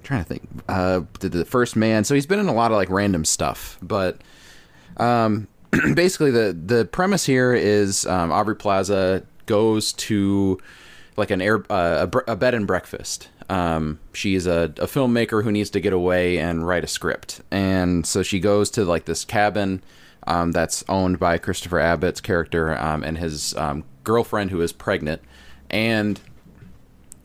trying 0.02 0.24
to 0.24 0.28
think. 0.28 0.50
Uh, 0.68 1.02
the, 1.20 1.30
the 1.30 1.46
First 1.46 1.76
Man. 1.76 2.04
So 2.06 2.16
he's 2.16 2.26
been 2.26 2.40
in 2.40 2.48
a 2.48 2.54
lot 2.56 2.72
of 2.72 2.78
like 2.78 2.90
random 2.90 3.24
stuff, 3.24 3.78
but 3.80 4.20
um, 4.98 5.48
basically 5.94 6.32
the 6.32 6.58
the 6.60 6.86
premise 6.86 7.28
here 7.28 7.54
is 7.54 8.08
um, 8.08 8.32
Aubrey 8.32 8.56
Plaza 8.56 9.28
goes 9.46 9.94
to 9.94 10.60
like 11.18 11.30
an 11.30 11.40
air 11.40 11.64
uh, 11.70 12.08
a, 12.12 12.32
a 12.32 12.36
bed 12.36 12.56
and 12.56 12.66
breakfast. 12.66 13.30
Um, 13.48 14.00
she's 14.14 14.48
a, 14.48 14.74
a 14.78 14.88
filmmaker 14.88 15.44
who 15.44 15.52
needs 15.52 15.70
to 15.70 15.80
get 15.80 15.94
away 15.94 16.40
and 16.40 16.68
write 16.68 16.84
a 16.84 16.88
script, 16.88 17.42
and 17.52 18.08
so 18.08 18.24
she 18.24 18.40
goes 18.40 18.72
to 18.72 18.84
like 18.86 19.06
this 19.06 19.24
cabin 19.24 19.84
um, 20.26 20.52
that's 20.52 20.84
owned 20.90 21.20
by 21.20 21.38
Christopher 21.38 21.80
Abbott's 21.80 22.22
character 22.22 22.76
um, 22.76 23.04
and 23.04 23.20
his 23.20 23.56
um, 23.56 23.84
girlfriend 24.08 24.52
who 24.52 24.62
is 24.62 24.72
pregnant, 24.72 25.22
and 25.70 26.20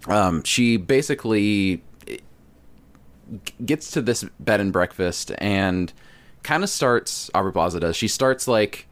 um, 0.09 0.42
she 0.42 0.76
basically 0.76 1.82
gets 3.64 3.90
to 3.92 4.02
this 4.02 4.24
bed 4.40 4.60
and 4.60 4.72
breakfast 4.72 5.32
and 5.38 5.92
kind 6.42 6.64
of 6.64 6.68
starts 6.68 7.30
Aubrey 7.34 7.52
Plaza 7.52 7.80
does. 7.80 7.96
She 7.96 8.09
starts 8.09 8.48
like 8.48 8.86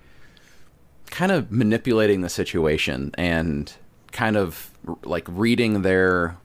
kind 1.10 1.32
of 1.32 1.50
manipulating 1.50 2.20
the 2.20 2.28
situation 2.28 3.10
and 3.18 3.72
kind 4.12 4.36
of 4.36 4.70
like 5.04 5.26
reading 5.28 5.82
their 5.82 6.36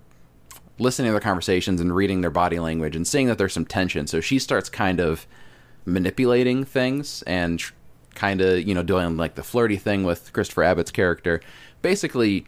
listening 0.80 1.07
to 1.07 1.11
their 1.13 1.22
conversations 1.22 1.80
and 1.80 1.95
reading 1.95 2.22
their 2.22 2.31
body 2.31 2.59
language 2.59 2.95
and 2.95 3.07
seeing 3.07 3.27
that 3.27 3.38
there's 3.38 3.53
some 3.53 3.65
tension. 3.65 4.07
So 4.07 4.19
she 4.19 4.39
starts 4.39 4.67
kind 4.67 4.99
of 4.99 5.26
manipulating 5.85 6.65
things 6.65 7.22
and 7.23 7.59
tr- 7.59 7.73
kind 8.15 8.41
of, 8.41 8.67
you 8.67 8.73
know, 8.73 8.83
doing 8.83 9.17
like 9.17 9.35
the 9.35 9.43
flirty 9.43 9.77
thing 9.77 10.03
with 10.03 10.33
Christopher 10.33 10.63
Abbott's 10.63 10.91
character. 10.91 11.41
Basically, 11.81 12.45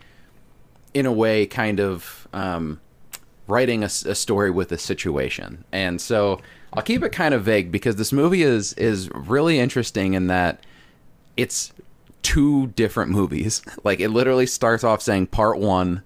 in 0.94 1.06
a 1.06 1.11
way, 1.11 1.45
kind 1.45 1.80
of 1.80 2.27
um, 2.34 2.80
writing 3.48 3.84
a 3.84 3.89
story 3.89 4.49
with 4.52 4.72
a 4.72 4.77
situation. 4.77 5.64
And 5.72 6.02
so 6.02 6.41
I'll 6.73 6.84
keep 6.84 7.03
it 7.03 7.11
kind 7.11 7.34
of 7.34 7.44
vague 7.44 7.72
because 7.72 7.95
this 7.95 8.11
movie 8.11 8.44
is 8.44 8.73
is 8.73 9.10
really 9.14 9.60
interesting 9.60 10.14
in 10.14 10.27
that 10.27 10.65
it's 11.35 11.72
two 12.23 12.68
different 12.68 13.11
movies. 13.11 13.61
Like 13.84 13.99
it 14.02 14.10
literally 14.10 14.45
starts 14.45 14.84
off 14.84 15.02
saying 15.02 15.27
part 15.27 15.60
one 15.60 16.03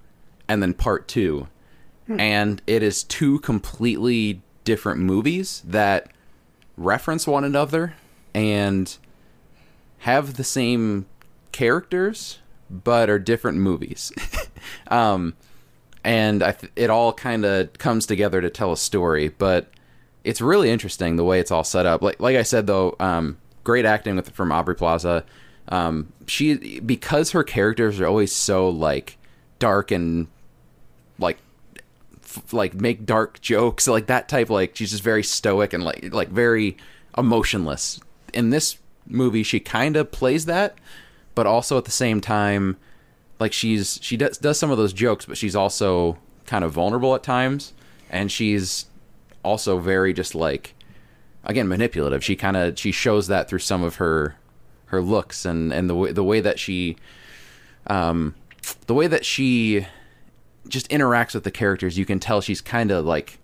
and 0.47 0.61
then 0.61 0.73
part 0.73 1.07
two. 1.07 1.47
And 2.09 2.61
it 2.67 2.83
is 2.83 3.03
two 3.03 3.39
completely 3.39 4.41
different 4.65 4.99
movies 4.99 5.63
that 5.65 6.11
reference 6.75 7.25
one 7.25 7.45
another 7.45 7.93
and 8.33 8.97
have 10.01 10.35
the 10.35 10.43
same 10.43 11.05
characters 11.51 12.39
but 12.71 13.09
are 13.09 13.19
different 13.19 13.57
movies. 13.57 14.11
um, 14.87 15.35
and 16.03 16.41
th- 16.41 16.71
it 16.75 16.89
all 16.89 17.13
kind 17.13 17.45
of 17.45 17.73
comes 17.73 18.05
together 18.05 18.41
to 18.41 18.49
tell 18.49 18.71
a 18.71 18.77
story, 18.77 19.29
but 19.29 19.69
it's 20.23 20.41
really 20.41 20.69
interesting 20.69 21.15
the 21.15 21.23
way 21.23 21.39
it's 21.39 21.51
all 21.51 21.63
set 21.63 21.85
up. 21.85 22.01
Like 22.01 22.19
like 22.19 22.37
I 22.37 22.43
said 22.43 22.67
though, 22.67 22.95
um, 22.99 23.37
great 23.63 23.85
acting 23.85 24.15
with 24.15 24.29
from 24.31 24.51
Aubrey 24.51 24.75
Plaza. 24.75 25.25
Um, 25.67 26.11
she 26.27 26.79
because 26.79 27.31
her 27.31 27.43
characters 27.43 27.99
are 27.99 28.07
always 28.07 28.31
so 28.31 28.69
like 28.69 29.17
dark 29.59 29.91
and 29.91 30.27
like 31.19 31.37
f- 32.23 32.51
like 32.53 32.73
make 32.73 33.05
dark 33.05 33.39
jokes 33.41 33.87
like 33.87 34.07
that 34.07 34.27
type 34.27 34.49
like 34.49 34.75
she's 34.75 34.91
just 34.91 35.03
very 35.03 35.23
stoic 35.23 35.71
and 35.73 35.83
like 35.83 36.11
like 36.13 36.29
very 36.29 36.77
emotionless 37.15 37.99
in 38.33 38.49
this 38.49 38.77
movie 39.05 39.43
she 39.43 39.59
kind 39.59 39.95
of 39.95 40.11
plays 40.11 40.45
that 40.45 40.77
but 41.35 41.45
also 41.45 41.77
at 41.77 41.85
the 41.85 41.91
same 41.91 42.21
time 42.21 42.77
like 43.39 43.53
she's 43.53 43.99
she 44.01 44.15
does 44.15 44.37
does 44.37 44.57
some 44.59 44.71
of 44.71 44.77
those 44.77 44.93
jokes 44.93 45.25
but 45.25 45.37
she's 45.37 45.55
also 45.55 46.17
kind 46.45 46.63
of 46.63 46.71
vulnerable 46.71 47.15
at 47.15 47.23
times 47.23 47.73
and 48.09 48.31
she's 48.31 48.85
also 49.43 49.79
very 49.79 50.13
just 50.13 50.35
like 50.35 50.75
again 51.43 51.67
manipulative. 51.67 52.23
She 52.23 52.35
kind 52.35 52.57
of 52.57 52.77
she 52.77 52.91
shows 52.91 53.27
that 53.27 53.49
through 53.49 53.59
some 53.59 53.83
of 53.83 53.95
her 53.95 54.35
her 54.87 55.01
looks 55.01 55.45
and 55.45 55.73
and 55.73 55.89
the 55.89 55.95
way 55.95 56.11
the 56.11 56.23
way 56.23 56.41
that 56.41 56.59
she 56.59 56.97
um 57.87 58.35
the 58.87 58.93
way 58.93 59.07
that 59.07 59.25
she 59.25 59.87
just 60.67 60.89
interacts 60.89 61.33
with 61.33 61.43
the 61.43 61.51
characters 61.51 61.97
you 61.97 62.05
can 62.05 62.19
tell 62.19 62.39
she's 62.39 62.61
kind 62.61 62.91
of 62.91 63.03
like 63.03 63.39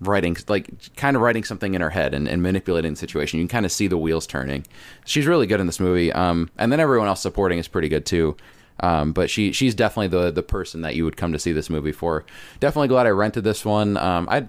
writing 0.00 0.36
like 0.46 0.94
kind 0.96 1.16
of 1.16 1.22
writing 1.22 1.44
something 1.44 1.74
in 1.74 1.80
her 1.80 1.90
head 1.90 2.14
and, 2.14 2.28
and 2.28 2.42
manipulating 2.42 2.92
the 2.92 2.98
situation. 2.98 3.38
You 3.38 3.44
can 3.46 3.56
kind 3.56 3.66
of 3.66 3.72
see 3.72 3.88
the 3.88 3.98
wheels 3.98 4.26
turning. 4.26 4.66
She's 5.04 5.26
really 5.26 5.46
good 5.46 5.60
in 5.60 5.66
this 5.66 5.80
movie 5.80 6.12
um 6.12 6.50
and 6.58 6.70
then 6.70 6.80
everyone 6.80 7.08
else 7.08 7.20
supporting 7.20 7.58
is 7.58 7.68
pretty 7.68 7.88
good 7.88 8.06
too. 8.06 8.36
Um 8.80 9.12
but 9.12 9.28
she 9.30 9.52
she's 9.52 9.74
definitely 9.74 10.08
the 10.08 10.30
the 10.30 10.42
person 10.42 10.82
that 10.82 10.94
you 10.94 11.04
would 11.04 11.16
come 11.16 11.32
to 11.32 11.38
see 11.38 11.52
this 11.52 11.68
movie 11.68 11.92
for. 11.92 12.24
Definitely 12.60 12.88
glad 12.88 13.06
i 13.06 13.10
rented 13.10 13.44
this 13.44 13.64
one. 13.64 13.96
Um 13.96 14.28
i 14.30 14.46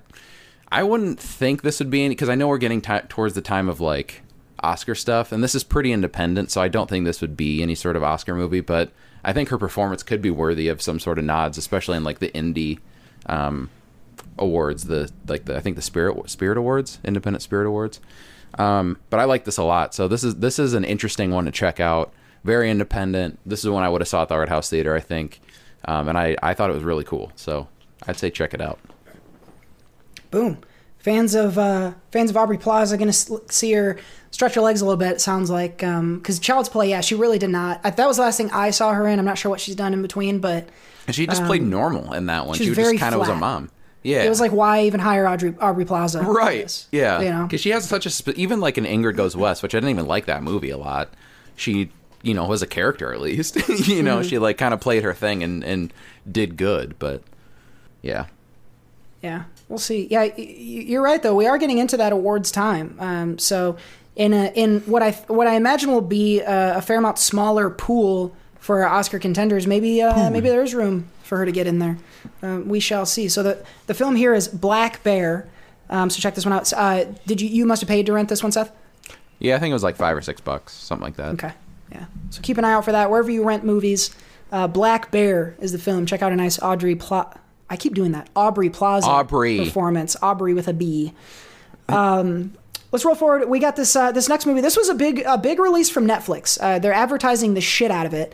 i 0.71 0.83
wouldn't 0.83 1.19
think 1.19 1.61
this 1.61 1.79
would 1.79 1.89
be 1.89 2.03
any 2.03 2.13
because 2.13 2.29
i 2.29 2.35
know 2.35 2.47
we're 2.47 2.57
getting 2.59 2.81
ti 2.81 2.99
towards 3.09 3.33
the 3.33 3.41
time 3.41 3.67
of 3.69 3.79
like 3.79 4.21
oscar 4.61 4.93
stuff 4.93 5.31
and 5.31 5.43
this 5.43 5.55
is 5.55 5.63
pretty 5.63 5.91
independent 5.91 6.51
so 6.51 6.61
i 6.61 6.67
don't 6.67 6.89
think 6.89 7.05
this 7.05 7.21
would 7.21 7.35
be 7.35 7.63
any 7.63 7.73
sort 7.73 7.95
of 7.95 8.03
oscar 8.03 8.35
movie 8.35 8.59
but 8.59 8.91
i 9.23 9.31
think 9.33 9.49
her 9.49 9.57
performance 9.57 10.03
could 10.03 10.21
be 10.21 10.29
worthy 10.29 10.67
of 10.67 10.81
some 10.81 10.99
sort 10.99 11.17
of 11.17 11.23
nods 11.23 11.57
especially 11.57 11.95
in 11.97 12.03
like 12.03 12.19
the 12.19 12.29
indie 12.31 12.77
um 13.25 13.69
awards 14.39 14.85
the 14.85 15.11
like 15.27 15.45
the 15.45 15.55
i 15.55 15.59
think 15.59 15.75
the 15.75 15.81
spirit 15.81 16.29
spirit 16.29 16.57
awards 16.57 16.99
independent 17.03 17.41
spirit 17.41 17.67
awards. 17.67 17.99
Um 18.57 18.97
but 19.09 19.19
i 19.19 19.25
like 19.25 19.45
this 19.45 19.57
a 19.57 19.63
lot. 19.63 19.93
So 19.93 20.07
this 20.07 20.23
is 20.23 20.35
this 20.37 20.57
is 20.59 20.73
an 20.73 20.83
interesting 20.83 21.31
one 21.31 21.45
to 21.45 21.51
check 21.51 21.79
out. 21.79 22.11
Very 22.43 22.71
independent. 22.71 23.39
This 23.45 23.63
is 23.63 23.69
one 23.69 23.83
i 23.83 23.89
would 23.89 24.01
have 24.01 24.07
saw 24.07 24.23
at 24.23 24.29
the 24.29 24.35
art 24.35 24.49
house 24.49 24.69
theater 24.69 24.95
i 24.95 24.99
think. 24.99 25.41
Um 25.85 26.07
and 26.07 26.17
i 26.17 26.35
i 26.41 26.53
thought 26.53 26.69
it 26.69 26.73
was 26.73 26.83
really 26.83 27.03
cool. 27.03 27.31
So 27.35 27.67
i'd 28.07 28.17
say 28.17 28.29
check 28.29 28.53
it 28.53 28.61
out. 28.61 28.79
Boom. 30.31 30.59
Fans 30.99 31.33
of 31.33 31.57
uh, 31.57 31.93
fans 32.11 32.29
of 32.29 32.35
Aubrey 32.35 32.57
Plaza 32.57 32.97
going 32.97 33.09
to 33.09 33.41
see 33.49 33.71
her 33.71 33.97
stretch 34.31 34.55
her 34.55 34.61
legs 34.61 34.81
a 34.81 34.85
little 34.85 34.97
bit. 34.97 35.13
It 35.13 35.21
sounds 35.21 35.49
like 35.49 35.81
um 35.81 36.17
because 36.17 36.39
Child's 36.39 36.67
Play, 36.67 36.89
yeah, 36.89 36.99
she 36.99 37.15
really 37.15 37.39
did 37.39 37.49
not. 37.49 37.79
I, 37.85 37.89
that 37.91 38.05
was 38.05 38.17
the 38.17 38.23
last 38.23 38.35
thing 38.35 38.51
I 38.51 38.71
saw 38.71 38.93
her 38.93 39.07
in. 39.07 39.17
I'm 39.17 39.25
not 39.25 39.37
sure 39.37 39.49
what 39.49 39.61
she's 39.61 39.75
done 39.75 39.93
in 39.93 40.01
between, 40.01 40.39
but 40.39 40.67
and 41.07 41.15
she 41.15 41.25
just 41.25 41.41
um, 41.41 41.47
played 41.47 41.63
normal 41.63 42.13
in 42.13 42.25
that 42.25 42.45
one. 42.45 42.57
she 42.57 42.65
she, 42.65 42.69
was 42.69 42.77
was 42.77 42.85
very 42.85 42.97
just 42.97 43.03
kind 43.03 43.15
of 43.15 43.19
was 43.19 43.29
a 43.29 43.35
mom 43.35 43.71
yeah 44.03 44.23
it 44.23 44.29
was 44.29 44.39
like 44.39 44.51
why 44.51 44.83
even 44.83 44.99
hire 44.99 45.27
Audrey 45.27 45.53
Aubrey 45.59 45.85
Plaza? 45.85 46.21
right 46.21 46.63
this? 46.63 46.87
yeah 46.91 47.19
you 47.21 47.29
know. 47.29 47.43
because 47.43 47.61
she 47.61 47.69
has 47.71 47.87
such 47.87 48.05
a 48.05 48.09
sp- 48.09 48.35
even 48.37 48.59
like 48.61 48.77
in 48.77 48.85
ingrid 48.85 49.15
goes 49.15 49.35
west 49.35 49.61
which 49.63 49.73
i 49.75 49.77
didn't 49.77 49.89
even 49.91 50.05
like 50.05 50.25
that 50.25 50.41
movie 50.43 50.69
a 50.69 50.77
lot 50.77 51.13
she 51.55 51.91
you 52.21 52.33
know 52.33 52.45
was 52.47 52.61
a 52.61 52.67
character 52.67 53.13
at 53.13 53.19
least 53.21 53.55
you 53.87 54.01
know 54.03 54.19
Mhm. 54.19 54.29
she 54.29 54.37
like 54.39 54.57
kind 54.57 54.73
of 54.73 54.79
played 54.79 55.03
her 55.03 55.13
thing 55.13 55.43
and 55.43 55.63
and 55.63 55.93
did 56.29 56.55
good 56.57 56.97
but 56.99 57.21
yeah 58.01 58.25
Yeah, 59.21 59.43
we'll 59.67 59.79
see. 59.79 60.07
Yeah, 60.09 60.23
you're 60.37 61.01
right 61.01 61.21
though. 61.21 61.35
We 61.35 61.45
are 61.47 61.57
getting 61.57 61.77
into 61.77 61.97
that 61.97 62.13
awards 62.13 62.51
time. 62.51 62.95
Um, 62.99 63.37
so 63.37 63.75
in 64.15 64.31
a, 64.31 64.45
in 64.55 64.79
what 64.81 65.03
I 65.03 65.11
what 65.27 65.45
I 65.47 65.55
imagine 65.55 65.91
will 65.91 65.99
be 65.99 66.39
a, 66.39 66.77
a 66.77 66.81
fair 66.81 66.97
amount 66.99 67.19
smaller 67.19 67.69
pool 67.69 68.33
for 68.59 68.85
Oscar 68.87 69.19
contenders, 69.19 69.67
maybe 69.67 70.01
uh, 70.01 70.29
maybe 70.29 70.47
there's 70.47 70.73
room 70.73 71.09
for 71.29 71.37
her 71.37 71.45
to 71.45 71.51
get 71.53 71.65
in 71.67 71.79
there. 71.79 71.97
Um, 72.41 72.67
we 72.67 72.79
shall 72.81 73.05
see. 73.05 73.29
So 73.29 73.41
the 73.43 73.63
the 73.87 73.93
film 73.93 74.15
here 74.17 74.33
is 74.33 74.47
Black 74.49 75.01
Bear. 75.03 75.47
Um, 75.89 76.09
so 76.09 76.19
check 76.19 76.35
this 76.35 76.45
one 76.45 76.53
out. 76.53 76.71
Uh, 76.73 77.05
did 77.25 77.39
you 77.39 77.47
you 77.47 77.65
must 77.65 77.81
have 77.81 77.87
paid 77.87 78.05
to 78.07 78.13
rent 78.13 78.27
this 78.27 78.43
one, 78.43 78.51
Seth? 78.51 78.71
yeah 79.41 79.55
i 79.55 79.59
think 79.59 79.71
it 79.71 79.73
was 79.73 79.83
like 79.83 79.95
five 79.95 80.17
or 80.17 80.21
six 80.21 80.41
bucks 80.41 80.73
something 80.73 81.05
like 81.05 81.15
that 81.15 81.31
Okay. 81.35 81.53
Yeah. 81.93 82.05
So 82.29 82.41
keep 82.41 82.57
an 82.57 82.65
eye 82.65 82.73
out 82.73 82.83
for 82.83 82.91
that 82.91 83.09
wherever 83.09 83.31
you 83.31 83.43
rent 83.43 83.63
movies. 83.63 84.13
Uh, 84.51 84.67
Black 84.67 85.11
Bear 85.11 85.55
is 85.59 85.71
the 85.71 85.79
film. 85.79 86.05
Check 86.05 86.21
out 86.21 86.31
a 86.33 86.35
nice 86.35 86.61
Audrey 86.61 86.95
Pla. 86.95 87.31
I 87.69 87.77
keep 87.77 87.95
doing 87.95 88.11
that. 88.11 88.29
Aubrey 88.35 88.69
Plaza 88.69 89.07
Aubrey. 89.07 89.57
performance. 89.59 90.15
Aubrey 90.21 90.53
with 90.53 90.67
a 90.67 90.73
B. 90.73 91.13
Um, 91.87 92.53
let's 92.91 93.05
roll 93.05 93.15
forward. 93.15 93.47
We 93.49 93.59
got 93.59 93.75
this 93.75 93.95
uh, 93.95 94.11
this 94.11 94.27
next 94.29 94.45
movie. 94.45 94.61
This 94.61 94.77
was 94.77 94.89
a 94.89 94.93
big 94.93 95.23
a 95.25 95.37
big 95.37 95.59
release 95.59 95.89
from 95.89 96.05
Netflix. 96.07 96.57
Uh, 96.61 96.79
they're 96.79 96.93
advertising 96.93 97.53
the 97.53 97.61
shit 97.61 97.91
out 97.91 98.05
of 98.05 98.13
it, 98.13 98.33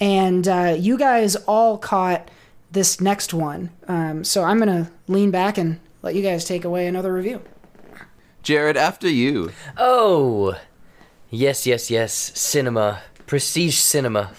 and 0.00 0.48
uh, 0.48 0.74
you 0.78 0.98
guys 0.98 1.36
all 1.46 1.78
caught 1.78 2.28
this 2.76 3.00
next 3.00 3.34
one. 3.34 3.70
Um, 3.88 4.22
so 4.22 4.44
I'm 4.44 4.58
gonna 4.60 4.92
lean 5.08 5.30
back 5.32 5.58
and 5.58 5.80
let 6.02 6.14
you 6.14 6.22
guys 6.22 6.44
take 6.44 6.64
away 6.64 6.86
another 6.86 7.12
review. 7.12 7.40
jared 8.42 8.76
after 8.76 9.08
you 9.08 9.50
Oh, 9.76 10.54
yes, 11.30 11.66
yes, 11.66 11.90
yes. 11.90 12.12
Cinema, 12.34 13.00
prestige 13.26 13.74
cinema. 13.76 14.30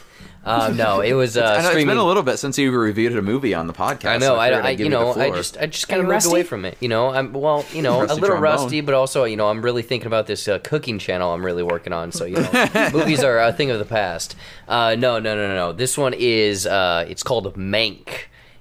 Uh, 0.48 0.70
no, 0.70 1.02
it 1.02 1.14
was 1.22 1.38
uh, 1.38 1.42
I 1.42 1.44
know, 1.46 1.58
it's 1.58 1.68
streaming. 1.68 1.88
been 1.88 1.98
a 1.98 2.04
little 2.04 2.24
bit 2.24 2.38
since 2.38 2.58
you 2.58 2.72
reviewed 2.72 3.16
a 3.18 3.22
movie 3.22 3.54
on 3.54 3.68
the 3.68 3.74
podcast. 3.74 4.06
I 4.06 4.18
know. 4.18 4.28
so 4.28 4.36
I, 4.36 4.50
I, 4.50 4.68
I'd 4.70 4.80
you 4.80 4.90
know, 4.90 5.14
I 5.14 5.30
just, 5.32 5.58
I 5.58 5.66
just 5.66 5.88
kind 5.88 6.02
of 6.02 6.08
you 6.08 6.14
moved 6.14 6.26
away 6.26 6.44
from 6.44 6.66
it. 6.66 6.78
You 6.80 6.88
know, 6.88 7.10
I'm 7.10 7.34
well, 7.34 7.66
you 7.74 7.82
know, 7.82 8.00
a 8.00 8.04
little 8.04 8.18
trombone. 8.20 8.42
rusty, 8.42 8.82
but 8.82 8.94
also, 8.94 9.26
you 9.26 9.36
know, 9.36 9.50
I'm 9.50 9.62
really 9.62 9.82
thinking 9.82 10.08
about 10.08 10.28
this 10.28 10.48
uh, 10.48 10.60
cooking 10.60 11.00
channel 11.00 11.34
I'm 11.34 11.46
really 11.46 11.64
working 11.64 11.94
on. 11.94 12.12
So, 12.12 12.26
you 12.26 12.38
know, 12.38 12.90
movies 12.94 13.24
are 13.24 13.40
a 13.40 13.52
thing 13.52 13.72
of 13.72 13.80
the 13.80 13.86
past. 13.86 14.36
Uh, 14.68 14.96
no, 14.98 15.20
no, 15.20 15.36
no, 15.36 15.48
no, 15.48 15.56
no. 15.56 15.74
This 15.74 15.98
one 15.98 16.14
is, 16.14 16.66
uh, 16.66 17.06
it's 17.08 17.24
called 17.24 17.54
Mank, 17.56 18.08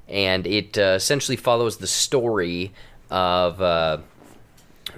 and 0.08 0.46
it 0.46 0.76
uh, 0.76 0.94
essentially 0.96 1.36
follows 1.36 1.76
the 1.78 1.86
story 1.86 2.72
of. 3.10 3.60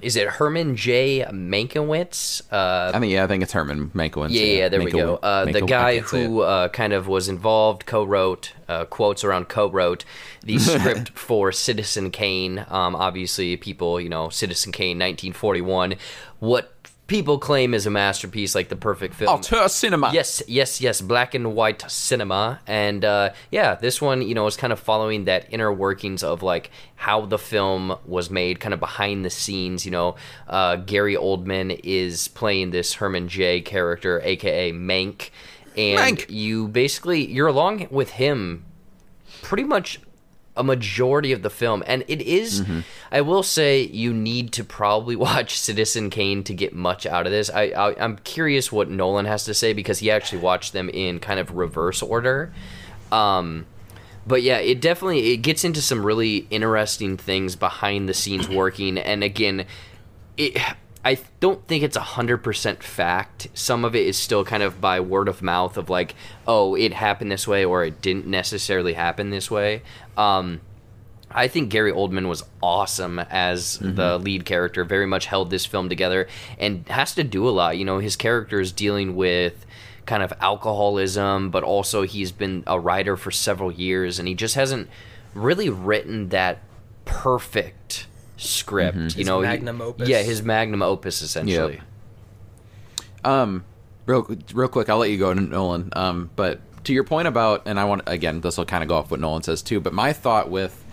Is 0.03 0.17
it 0.17 0.29
Herman 0.29 0.77
J. 0.77 1.25
Mankiewicz? 1.31 2.43
Uh, 2.53 2.93
I 2.95 2.99
mean, 2.99 3.11
yeah, 3.11 3.25
I 3.25 3.27
think 3.27 3.43
it's 3.43 3.53
Herman 3.53 3.91
Mankiewicz. 3.91 4.31
yeah, 4.31 4.43
yeah, 4.43 4.69
there 4.69 4.83
we 4.83 4.91
go. 4.91 5.17
Uh, 5.17 5.45
the 5.45 5.53
Mankiewicz, 5.53 5.69
guy 5.69 5.95
can't 5.97 6.09
say 6.09 6.23
it. 6.23 6.27
who 6.27 6.41
uh, 6.41 6.69
kind 6.69 6.93
of 6.93 7.09
was 7.09 7.29
involved, 7.29 7.87
co-wrote, 7.87 8.53
uh, 8.69 8.85
quotes 8.85 9.25
around 9.25 9.49
co-wrote 9.49 10.05
the 10.43 10.59
script 10.59 11.11
for 11.11 11.53
Citizen 11.53 12.11
Kane. 12.11 12.65
Um, 12.69 12.95
obviously, 12.95 13.57
people, 13.57 14.01
you 14.01 14.09
know, 14.09 14.29
Citizen 14.29 14.73
Kane, 14.73 14.99
1941. 14.99 15.95
What 16.41 16.73
people 17.09 17.39
claim 17.39 17.75
is 17.75 17.87
a 17.87 17.91
masterpiece, 17.91 18.55
like 18.55 18.69
the 18.69 18.77
perfect 18.77 19.15
film. 19.15 19.31
Auteur 19.31 19.69
cinema. 19.69 20.13
Yes, 20.13 20.41
yes, 20.47 20.81
yes, 20.81 21.01
black 21.01 21.35
and 21.35 21.57
white 21.57 21.91
cinema, 21.91 22.61
and 22.69 23.05
uh, 23.05 23.31
yeah, 23.51 23.75
this 23.75 24.01
one, 24.01 24.23
you 24.23 24.35
know, 24.35 24.47
is 24.47 24.57
kind 24.57 24.73
of 24.73 24.79
following 24.79 25.25
that 25.25 25.47
inner 25.51 25.73
workings 25.73 26.23
of 26.23 26.45
like 26.45 26.71
how 26.95 27.27
the 27.27 27.39
film 27.39 27.97
was 28.07 28.31
made, 28.31 28.61
kind 28.61 28.73
of 28.73 28.79
behind 28.79 29.25
the 29.25 29.31
scenes. 29.31 29.85
You 29.85 29.91
know, 29.91 30.17
uh, 30.47 30.77
Gary 30.77 31.17
Oldman 31.17 31.81
is 31.83 32.29
playing 32.29 32.71
this 32.71 32.95
Herman 32.95 33.29
J 33.29 33.61
character, 33.63 34.21
aka 34.23 34.73
Mank, 34.73 35.31
and 35.77 36.19
Mank. 36.19 36.27
you 36.29 36.69
basically 36.69 37.27
you're 37.27 37.49
along 37.49 37.89
with 37.91 38.11
him 38.11 38.65
pretty 39.43 39.65
much 39.65 40.01
a 40.59 40.63
majority 40.65 41.33
of 41.33 41.41
the 41.43 41.49
film, 41.51 41.83
and 41.87 42.05
it 42.09 42.21
is- 42.21 42.61
Mm-hmm. 42.61 42.81
I 43.11 43.23
will 43.23 43.43
say 43.43 43.83
you 43.83 44.13
need 44.13 44.53
to 44.53 44.65
probably 44.65 45.17
watch 45.29 45.59
Citizen 45.59 46.11
Kane 46.11 46.45
to 46.45 46.53
get 46.53 46.75
much 46.75 47.07
out 47.07 47.25
of 47.25 47.33
this. 47.33 47.49
I, 47.49 47.63
I 47.69 47.95
I'm 48.05 48.19
curious 48.19 48.71
what 48.71 48.91
Nolan 48.91 49.25
has 49.25 49.45
to 49.45 49.55
say 49.55 49.73
because 49.73 50.01
he 50.01 50.11
actually 50.11 50.43
watched 50.43 50.73
them 50.75 50.91
in 50.91 51.19
kind 51.21 51.41
of 51.41 51.57
reverse 51.57 52.03
order. 52.03 52.53
Um, 53.11 53.65
but 54.27 54.43
yeah, 54.43 54.59
it 54.59 54.83
definitely 54.83 55.33
it 55.33 55.39
gets 55.39 55.65
into 55.65 55.81
some 55.81 56.05
really 56.05 56.47
interesting 56.51 57.17
things 57.17 57.57
behind 57.57 58.09
the 58.11 58.15
scenes 58.15 58.47
working, 58.49 58.99
and 58.99 59.25
again, 59.25 59.65
it. 60.37 60.59
I 61.05 61.19
don't 61.41 61.67
think 61.67 61.85
it's 61.85 61.97
a 61.97 62.01
hundred 62.01 62.39
percent 62.39 62.83
fact. 62.83 63.49
Some 63.55 63.85
of 63.85 63.95
it 63.95 64.07
is 64.07 64.19
still 64.19 64.45
kind 64.45 64.63
of 64.63 64.81
by 64.81 65.01
word 65.01 65.29
of 65.29 65.43
mouth 65.43 65.77
of 65.77 65.89
like, 65.89 66.15
oh, 66.47 66.75
it 66.75 66.93
happened 66.93 67.31
this 67.31 67.47
way, 67.47 67.65
or 67.65 67.85
it 67.85 68.03
didn't 68.03 68.27
necessarily 68.27 68.95
happen 68.95 69.31
this 69.31 69.51
way. 69.51 69.83
Um, 70.17 70.61
I 71.31 71.47
think 71.47 71.71
Gary 71.71 71.93
Oldman 71.93 72.29
was 72.29 72.43
awesome 72.63 73.19
as 73.19 73.79
the 73.79 74.19
lead 74.19 74.45
character. 74.45 74.83
Very 74.83 75.07
much 75.07 75.27
held 75.27 75.51
this 75.51 75.67
film 75.67 75.89
together, 75.89 76.27
and 76.59 76.89
has 76.89 77.15
to 77.15 77.25
do 77.25 77.49
a 77.49 77.51
lot. 77.51 77.77
You 77.77 77.85
know, 77.85 77.99
his 77.99 78.17
character 78.17 78.61
is 78.61 78.73
dealing 78.73 79.15
with 79.15 79.67
kind 80.07 80.23
of 80.23 80.33
alcoholism, 80.41 81.51
but 81.51 81.63
also 81.63 82.03
he's 82.03 82.33
been 82.33 82.65
a 82.67 82.81
writer 82.81 83.17
for 83.17 83.31
several 83.31 83.71
years, 83.71 84.19
and 84.19 84.27
he 84.27 84.35
just 84.35 84.55
hasn't 84.55 84.89
really 85.35 85.69
written 85.69 86.31
that 86.31 86.59
perfect 87.05 88.08
script. 88.39 88.97
You 88.97 89.03
His 89.05 89.27
know, 89.27 89.41
he- 89.41 89.47
magnum 89.47 89.81
opus. 89.83 90.09
Yeah, 90.09 90.23
his 90.23 90.43
magnum 90.43 90.83
opus 90.83 91.21
essentially. 91.23 91.81
Um, 93.25 93.65
real 94.07 94.27
real 94.55 94.69
quick, 94.69 94.89
I'll 94.89 94.99
let 94.99 95.11
you 95.11 95.19
go, 95.19 95.33
Nolan. 95.33 95.91
Um, 95.95 96.31
but 96.37 96.61
to 96.85 96.93
your 96.93 97.05
point 97.05 97.29
about, 97.29 97.63
and 97.67 97.79
I 97.79 97.85
want 97.85 98.03
again, 98.07 98.41
this 98.41 98.57
will 98.57 98.65
kind 98.65 98.83
of 98.83 98.89
go 98.89 98.97
off 98.97 99.11
what 99.11 99.21
Nolan 99.21 99.43
says 99.43 99.63
too. 99.63 99.81
But 99.81 99.93
my 99.93 100.13
thought 100.13 100.51
with, 100.51 100.85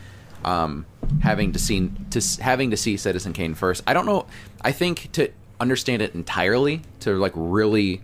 um, 0.43 0.85
having 1.21 1.51
to 1.53 1.59
see 1.59 1.91
to 2.11 2.21
having 2.41 2.71
to 2.71 2.77
see 2.77 2.97
Citizen 2.97 3.33
Kane 3.33 3.53
first, 3.53 3.83
I 3.87 3.93
don't 3.93 4.05
know. 4.05 4.25
I 4.61 4.71
think 4.71 5.11
to 5.13 5.31
understand 5.59 6.01
it 6.01 6.13
entirely, 6.15 6.81
to 7.01 7.13
like 7.15 7.31
really 7.35 8.01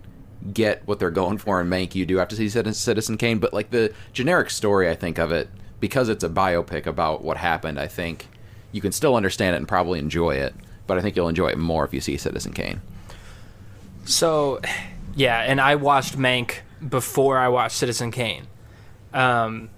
get 0.52 0.86
what 0.86 0.98
they're 0.98 1.10
going 1.10 1.38
for 1.38 1.60
in 1.60 1.68
Mank 1.68 1.94
you 1.94 2.04
do 2.04 2.16
have 2.16 2.28
to 2.28 2.36
see 2.36 2.48
Citizen 2.48 3.16
Kane. 3.16 3.38
But 3.38 3.52
like 3.52 3.70
the 3.70 3.92
generic 4.12 4.50
story, 4.50 4.88
I 4.88 4.94
think 4.94 5.18
of 5.18 5.30
it 5.32 5.48
because 5.80 6.08
it's 6.08 6.24
a 6.24 6.28
biopic 6.28 6.86
about 6.86 7.22
what 7.22 7.36
happened. 7.36 7.78
I 7.78 7.88
think 7.88 8.28
you 8.72 8.80
can 8.80 8.92
still 8.92 9.14
understand 9.14 9.54
it 9.54 9.58
and 9.58 9.68
probably 9.68 9.98
enjoy 9.98 10.32
it. 10.32 10.54
But 10.86 10.98
I 10.98 11.02
think 11.02 11.14
you'll 11.14 11.28
enjoy 11.28 11.48
it 11.48 11.58
more 11.58 11.84
if 11.84 11.94
you 11.94 12.00
see 12.00 12.16
Citizen 12.16 12.52
Kane. 12.52 12.80
So, 14.04 14.60
yeah, 15.14 15.38
and 15.40 15.60
I 15.60 15.76
watched 15.76 16.18
Mank 16.18 16.56
before 16.86 17.38
I 17.38 17.48
watched 17.48 17.76
Citizen 17.76 18.10
Kane, 18.10 18.46
um, 19.14 19.70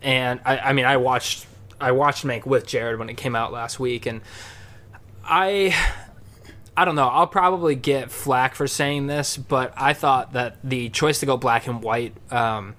and 0.00 0.40
I, 0.44 0.58
I 0.58 0.72
mean, 0.72 0.86
I 0.86 0.96
watched 0.96 1.46
I 1.80 1.92
watched 1.92 2.24
Mank 2.24 2.46
with 2.46 2.66
Jared 2.66 2.98
when 2.98 3.10
it 3.10 3.18
came 3.18 3.36
out 3.36 3.52
last 3.52 3.78
week, 3.78 4.06
and 4.06 4.22
I 5.22 5.76
I 6.74 6.86
don't 6.86 6.94
know. 6.94 7.08
I'll 7.08 7.26
probably 7.26 7.74
get 7.74 8.10
flack 8.10 8.54
for 8.54 8.66
saying 8.66 9.06
this, 9.06 9.36
but 9.36 9.74
I 9.76 9.92
thought 9.92 10.32
that 10.32 10.56
the 10.64 10.88
choice 10.88 11.20
to 11.20 11.26
go 11.26 11.36
black 11.36 11.66
and 11.66 11.82
white, 11.82 12.14
um, 12.32 12.74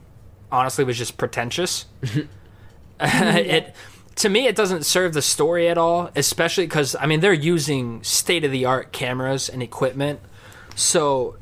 honestly, 0.52 0.84
was 0.84 0.98
just 0.98 1.18
pretentious. 1.18 1.86
it 3.02 3.74
to 4.20 4.30
me 4.30 4.48
it 4.48 4.56
doesn't 4.56 4.86
serve 4.86 5.14
the 5.14 5.22
story 5.22 5.68
at 5.70 5.78
all 5.78 6.10
especially 6.16 6.66
because 6.66 6.96
i 6.96 7.06
mean 7.06 7.20
they're 7.22 7.34
using 7.34 8.04
state-of-the-art 8.04 8.92
cameras 8.92 9.50
and 9.50 9.64
equipment. 9.64 10.20
So 10.76 11.38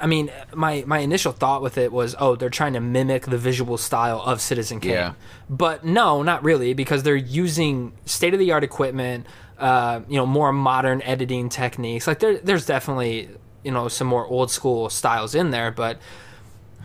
i 0.00 0.06
mean 0.06 0.30
my 0.54 0.84
my 0.86 0.98
initial 1.00 1.32
thought 1.32 1.60
with 1.62 1.76
it 1.78 1.90
was 1.92 2.14
oh 2.18 2.36
they're 2.36 2.50
trying 2.50 2.74
to 2.74 2.80
mimic 2.80 3.26
the 3.26 3.38
visual 3.38 3.76
style 3.76 4.22
of 4.24 4.40
citizen 4.40 4.78
kane. 4.80 4.92
Yeah. 4.92 5.12
but 5.50 5.84
no 5.84 6.22
not 6.22 6.44
really 6.44 6.72
because 6.74 7.02
they're 7.02 7.16
using 7.16 7.92
state-of-the-art 8.06 8.64
equipment 8.64 9.26
uh, 9.58 10.00
you 10.08 10.16
know 10.16 10.26
more 10.26 10.52
modern 10.52 11.02
editing 11.02 11.48
techniques. 11.48 12.06
Like 12.06 12.20
there, 12.20 12.38
there's 12.38 12.64
definitely 12.64 13.28
you 13.64 13.72
know 13.72 13.88
some 13.88 14.06
more 14.06 14.26
old 14.26 14.50
school 14.50 14.88
styles 14.88 15.34
in 15.34 15.50
there 15.50 15.70
but 15.70 15.98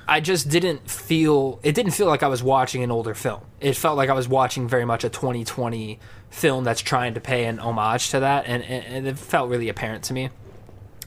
I 0.08 0.20
just 0.20 0.50
didn't 0.50 0.90
feel 0.90 1.60
it 1.64 1.74
didn't 1.74 1.94
feel 1.94 2.08
like 2.08 2.24
I 2.24 2.28
was 2.28 2.44
watching 2.44 2.84
an 2.84 2.92
older 2.92 3.14
film. 3.14 3.42
It 3.62 3.76
felt 3.76 3.96
like 3.96 4.10
I 4.10 4.14
was 4.14 4.28
watching 4.28 4.68
very 4.68 4.86
much 4.86 5.04
a 5.04 5.10
2020 5.10 6.00
film 6.30 6.64
that's 6.64 6.82
trying 6.82 7.14
to 7.14 7.22
pay 7.22 7.46
an 7.46 7.60
homage 7.60 8.10
to 8.10 8.20
that, 8.20 8.46
and, 8.48 8.64
and, 8.64 9.08
it 9.08 9.18
felt 9.18 9.50
really 9.50 9.70
apparent 9.70 10.04
to 10.06 10.14
me. 10.14 10.30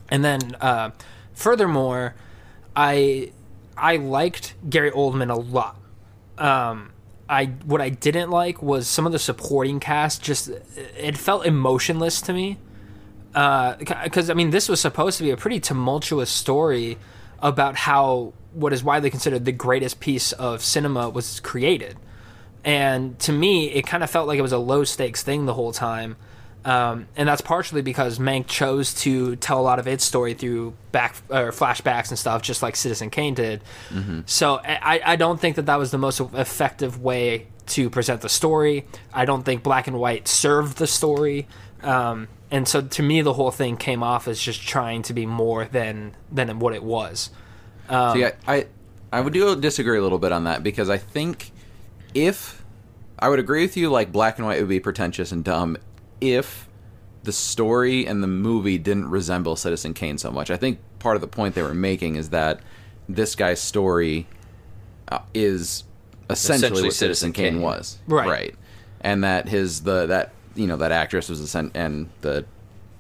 And 0.09 0.24
then, 0.24 0.55
uh, 0.60 0.90
furthermore, 1.35 2.14
I 2.74 3.32
I 3.77 3.97
liked 3.97 4.55
Gary 4.68 4.90
Oldman 4.90 5.31
a 5.31 5.39
lot. 5.39 5.77
Um, 6.39 6.93
I 7.28 7.47
what 7.64 7.81
I 7.81 7.90
didn't 7.90 8.31
like 8.31 8.62
was 8.62 8.89
some 8.89 9.05
of 9.05 9.12
the 9.12 9.18
supporting 9.18 9.81
cast. 9.81 10.23
Just 10.23 10.51
it 10.97 11.18
felt 11.18 11.44
emotionless 11.44 12.20
to 12.23 12.32
me 12.32 12.59
because 13.32 14.31
I 14.31 14.35
mean 14.35 14.51
this 14.51 14.68
was 14.68 14.81
supposed 14.81 15.18
to 15.18 15.24
be 15.24 15.31
a 15.31 15.36
pretty 15.36 15.60
tumultuous 15.60 16.31
story 16.31 16.97
about 17.40 17.77
how 17.77 18.32
what 18.56 18.72
is 18.72 18.82
widely 18.82 19.10
considered 19.10 19.44
the 19.44 19.52
greatest 19.52 20.00
piece 20.00 20.32
of 20.32 20.62
cinema 20.62 21.08
was 21.08 21.40
created, 21.40 21.96
and 22.64 23.18
to 23.20 23.32
me 23.32 23.70
it 23.70 23.86
kind 23.86 24.02
of 24.02 24.10
felt 24.10 24.26
like 24.26 24.38
it 24.38 24.42
was 24.42 24.52
a 24.52 24.58
low 24.58 24.84
stakes 24.84 25.22
thing 25.22 25.46
the 25.46 25.54
whole 25.54 25.72
time, 25.72 26.16
um, 26.64 27.06
and 27.16 27.28
that's 27.28 27.42
partially 27.42 27.80
because 27.80 28.18
Mank 28.18 28.48
chose 28.48 28.92
to 29.02 29.36
tell 29.36 29.60
a 29.60 29.62
lot 29.62 29.78
of 29.78 29.86
its 29.86 30.04
story 30.04 30.34
through 30.34 30.74
back 30.90 31.14
or 31.30 31.52
flashbacks 31.52 32.08
and 32.08 32.18
stuff, 32.18 32.42
just 32.42 32.60
like 32.60 32.74
Citizen 32.74 33.08
Kane 33.08 33.34
did. 33.34 33.62
So 34.26 34.56
I, 34.64 35.00
I 35.04 35.16
don't 35.16 35.40
think 35.40 35.56
that 35.56 35.66
that 35.66 35.78
was 35.78 35.92
the 35.92 35.98
most 35.98 36.18
effective 36.18 37.00
way 37.00 37.46
to 37.66 37.88
present 37.88 38.20
the 38.20 38.28
story. 38.28 38.84
I 39.14 39.26
don't 39.26 39.44
think 39.44 39.62
black 39.62 39.86
and 39.86 39.98
white 40.00 40.26
served 40.26 40.78
the 40.78 40.88
story. 40.88 41.46
Um, 41.82 42.26
and 42.50 42.66
so 42.66 42.80
to 42.80 43.02
me, 43.02 43.22
the 43.22 43.34
whole 43.34 43.52
thing 43.52 43.76
came 43.76 44.02
off 44.02 44.26
as 44.26 44.40
just 44.40 44.60
trying 44.60 45.02
to 45.02 45.12
be 45.12 45.24
more 45.24 45.66
than 45.66 46.16
than 46.32 46.58
what 46.58 46.74
it 46.74 46.82
was. 46.82 47.30
Um, 47.88 48.16
See, 48.16 48.24
I, 48.24 48.32
I, 48.46 48.66
I 49.12 49.20
would 49.20 49.32
do 49.32 49.54
disagree 49.56 49.98
a 49.98 50.02
little 50.02 50.18
bit 50.18 50.32
on 50.32 50.44
that 50.44 50.62
because 50.62 50.90
I 50.90 50.98
think 50.98 51.52
if 52.14 52.64
I 53.18 53.28
would 53.28 53.38
agree 53.38 53.62
with 53.62 53.76
you, 53.76 53.90
like 53.90 54.12
black 54.12 54.38
and 54.38 54.46
white 54.46 54.60
would 54.60 54.68
be 54.68 54.80
pretentious 54.80 55.32
and 55.32 55.44
dumb 55.44 55.76
if 56.20 56.68
the 57.22 57.32
story 57.32 58.06
and 58.06 58.22
the 58.22 58.26
movie 58.28 58.78
didn't 58.78 59.10
resemble 59.10 59.56
Citizen 59.56 59.94
Kane 59.94 60.18
so 60.18 60.30
much. 60.30 60.50
I 60.50 60.56
think 60.56 60.78
part 60.98 61.16
of 61.16 61.20
the 61.20 61.26
point 61.28 61.54
they 61.54 61.62
were 61.62 61.74
making 61.74 62.16
is 62.16 62.30
that 62.30 62.60
this 63.08 63.34
guy's 63.34 63.60
story 63.60 64.26
uh, 65.08 65.20
is 65.34 65.84
essentially, 66.30 66.66
Essentially 66.66 66.82
what 66.88 66.92
Citizen 66.94 67.28
Citizen 67.28 67.32
Kane, 67.32 67.52
Kane. 67.54 67.62
was, 67.62 67.98
Right. 68.06 68.28
Right, 68.28 68.54
and 69.00 69.24
that 69.24 69.48
his 69.48 69.82
the 69.82 70.06
that 70.06 70.32
you 70.54 70.66
know 70.66 70.76
that 70.76 70.90
actress 70.92 71.28
was 71.28 71.40
essen- 71.42 71.70
and 71.74 72.08
the 72.22 72.44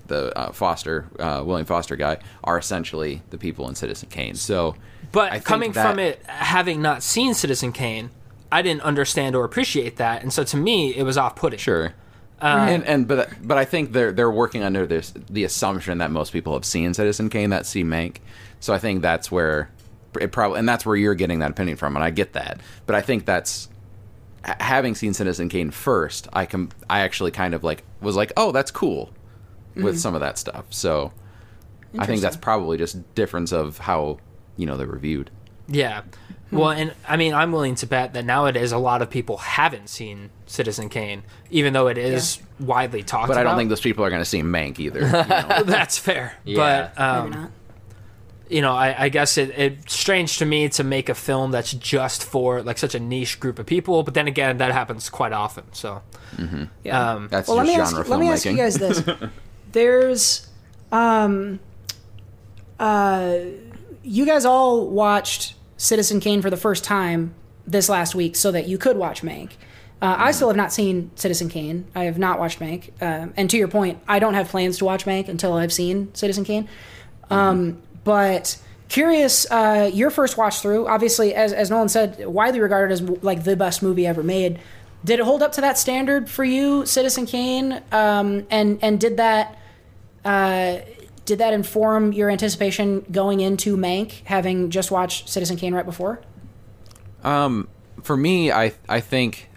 the 0.08 0.36
uh, 0.38 0.52
Foster 0.52 1.06
uh, 1.18 1.42
William 1.44 1.66
Foster 1.66 1.96
guy 1.96 2.18
are 2.44 2.58
essentially 2.58 3.22
the 3.30 3.38
people 3.38 3.68
in 3.68 3.74
Citizen 3.74 4.08
Kane. 4.08 4.34
So, 4.34 4.74
But 5.12 5.44
coming 5.44 5.72
that- 5.72 5.88
from 5.90 5.98
it, 5.98 6.22
having 6.26 6.82
not 6.82 7.02
seen 7.02 7.34
Citizen 7.34 7.72
Kane, 7.72 8.10
I 8.50 8.62
didn't 8.62 8.82
understand 8.82 9.34
or 9.34 9.44
appreciate 9.44 9.96
that, 9.96 10.22
and 10.22 10.32
so 10.32 10.44
to 10.44 10.56
me, 10.56 10.94
it 10.94 11.02
was 11.02 11.18
off-putting. 11.18 11.58
Sure. 11.58 11.94
Um, 12.40 12.68
and 12.68 12.84
and 12.84 13.08
but 13.08 13.30
but 13.42 13.56
I 13.56 13.64
think 13.64 13.92
they're 13.92 14.12
they're 14.12 14.30
working 14.30 14.62
under 14.62 14.86
this 14.86 15.12
the 15.30 15.44
assumption 15.44 15.98
that 15.98 16.10
most 16.10 16.32
people 16.32 16.52
have 16.52 16.66
seen 16.66 16.92
Citizen 16.92 17.30
Kane 17.30 17.48
that 17.50 17.64
see 17.64 17.82
Mank, 17.82 18.18
so 18.60 18.74
I 18.74 18.78
think 18.78 19.00
that's 19.00 19.32
where 19.32 19.70
it 20.20 20.32
probably 20.32 20.58
and 20.58 20.68
that's 20.68 20.84
where 20.84 20.96
you're 20.96 21.14
getting 21.14 21.38
that 21.38 21.50
opinion 21.50 21.78
from, 21.78 21.96
and 21.96 22.04
I 22.04 22.10
get 22.10 22.34
that. 22.34 22.60
But 22.84 22.94
I 22.94 23.00
think 23.00 23.24
that's 23.24 23.68
having 24.44 24.94
seen 24.94 25.14
Citizen 25.14 25.48
Kane 25.48 25.70
first, 25.70 26.28
I 26.32 26.46
com- 26.46 26.68
I 26.88 27.00
actually 27.00 27.30
kind 27.30 27.54
of 27.54 27.64
like 27.64 27.82
was 28.00 28.16
like, 28.16 28.32
oh, 28.36 28.52
that's 28.52 28.70
cool 28.70 29.10
with 29.76 29.94
Mhm. 29.96 29.98
some 29.98 30.14
of 30.14 30.20
that 30.20 30.38
stuff. 30.38 30.64
So 30.70 31.12
I 31.98 32.06
think 32.06 32.20
that's 32.20 32.36
probably 32.36 32.76
just 32.78 33.14
difference 33.14 33.52
of 33.52 33.78
how 33.78 34.18
you 34.56 34.66
know 34.66 34.76
they're 34.76 34.86
reviewed. 34.86 35.30
Yeah. 35.68 36.02
Well, 36.52 36.70
and 36.70 36.92
I 37.08 37.16
mean, 37.16 37.34
I'm 37.34 37.50
willing 37.50 37.74
to 37.76 37.86
bet 37.86 38.14
that 38.14 38.24
nowadays 38.24 38.70
a 38.70 38.78
lot 38.78 39.02
of 39.02 39.10
people 39.10 39.36
haven't 39.38 39.88
seen 39.88 40.30
Citizen 40.46 40.88
Kane, 40.88 41.24
even 41.50 41.72
though 41.72 41.88
it 41.88 41.98
is 41.98 42.38
widely 42.60 43.02
talked 43.02 43.24
about. 43.24 43.34
But. 43.34 43.40
I 43.40 43.42
don't 43.42 43.56
think 43.58 43.68
those 43.68 43.80
people 43.80 44.04
are 44.04 44.10
going 44.10 44.20
to 44.22 44.24
see 44.24 44.42
Mank 44.42 44.78
either. 44.78 45.00
you 45.00 45.06
know? 45.12 45.62
That's 45.64 45.98
fair. 45.98 46.36
Yeah. 46.44 46.90
But 46.94 47.00
um, 47.02 47.30
Maybe 47.30 47.42
not. 47.42 47.50
you 48.48 48.62
know, 48.62 48.72
I, 48.74 49.04
I 49.04 49.08
guess 49.08 49.36
it, 49.38 49.50
it's 49.58 49.92
strange 49.92 50.38
to 50.38 50.44
me 50.46 50.68
to 50.68 50.84
make 50.84 51.08
a 51.08 51.16
film 51.16 51.50
that's 51.50 51.72
just 51.72 52.22
for 52.24 52.62
like 52.62 52.78
such 52.78 52.94
a 52.94 53.00
niche 53.00 53.40
group 53.40 53.58
of 53.58 53.66
people. 53.66 54.04
But 54.04 54.14
then 54.14 54.28
again, 54.28 54.58
that 54.58 54.70
happens 54.70 55.10
quite 55.10 55.32
often. 55.32 55.64
So, 55.72 56.00
Yeah. 56.84 57.14
um, 57.14 57.26
That's 57.28 57.48
well, 57.48 57.56
let 57.56 57.66
just 57.66 57.76
me 57.76 57.82
ask, 57.82 57.90
genre 57.96 58.08
let 58.08 58.20
me 58.20 58.28
ask 58.28 58.44
you 58.46 58.56
guys 58.56 58.76
this: 58.76 59.02
There's, 59.72 60.48
um, 60.92 61.60
uh, 62.78 63.38
you 64.02 64.26
guys 64.26 64.44
all 64.44 64.88
watched 64.88 65.54
Citizen 65.76 66.20
Kane 66.20 66.42
for 66.42 66.50
the 66.50 66.56
first 66.56 66.84
time 66.84 67.34
this 67.66 67.88
last 67.88 68.14
week, 68.14 68.36
so 68.36 68.52
that 68.52 68.68
you 68.68 68.78
could 68.78 68.96
watch 68.96 69.22
Mank. 69.22 69.52
Uh, 70.00 70.14
I 70.18 70.30
still 70.30 70.48
have 70.48 70.56
not 70.56 70.72
seen 70.72 71.10
Citizen 71.16 71.48
Kane. 71.48 71.86
I 71.94 72.04
have 72.04 72.18
not 72.18 72.38
watched 72.38 72.60
Mank. 72.60 72.90
Um, 73.00 73.32
and 73.36 73.48
to 73.50 73.56
your 73.56 73.68
point, 73.68 73.98
I 74.06 74.18
don't 74.18 74.34
have 74.34 74.48
plans 74.48 74.78
to 74.78 74.84
watch 74.84 75.04
Mank 75.06 75.28
until 75.28 75.54
I've 75.54 75.72
seen 75.72 76.14
Citizen 76.14 76.44
Kane. 76.44 76.68
Um, 77.30 77.82
but 78.04 78.58
curious, 78.88 79.50
uh, 79.50 79.90
your 79.92 80.10
first 80.10 80.36
watch 80.36 80.60
through, 80.60 80.86
obviously, 80.86 81.34
as, 81.34 81.52
as 81.52 81.70
Nolan 81.70 81.88
said, 81.88 82.24
widely 82.26 82.60
regarded 82.60 82.92
as 82.92 83.02
like 83.22 83.44
the 83.44 83.56
best 83.56 83.82
movie 83.82 84.06
ever 84.06 84.22
made. 84.22 84.60
Did 85.06 85.20
it 85.20 85.24
hold 85.24 85.40
up 85.42 85.52
to 85.52 85.60
that 85.60 85.78
standard 85.78 86.28
for 86.28 86.44
you, 86.44 86.84
Citizen 86.84 87.26
Kane? 87.26 87.80
Um, 87.92 88.46
and 88.50 88.78
and 88.82 88.98
did 89.00 89.16
that 89.18 89.56
uh, 90.24 90.78
did 91.24 91.38
that 91.38 91.52
inform 91.54 92.12
your 92.12 92.28
anticipation 92.30 93.04
going 93.10 93.40
into 93.40 93.76
Mank, 93.76 94.24
having 94.24 94.70
just 94.70 94.90
watched 94.90 95.28
Citizen 95.28 95.56
Kane 95.56 95.72
right 95.74 95.86
before? 95.86 96.20
Um, 97.24 97.68
for 98.02 98.16
me, 98.16 98.50
I 98.50 98.72
I 98.88 99.00
think 99.00 99.48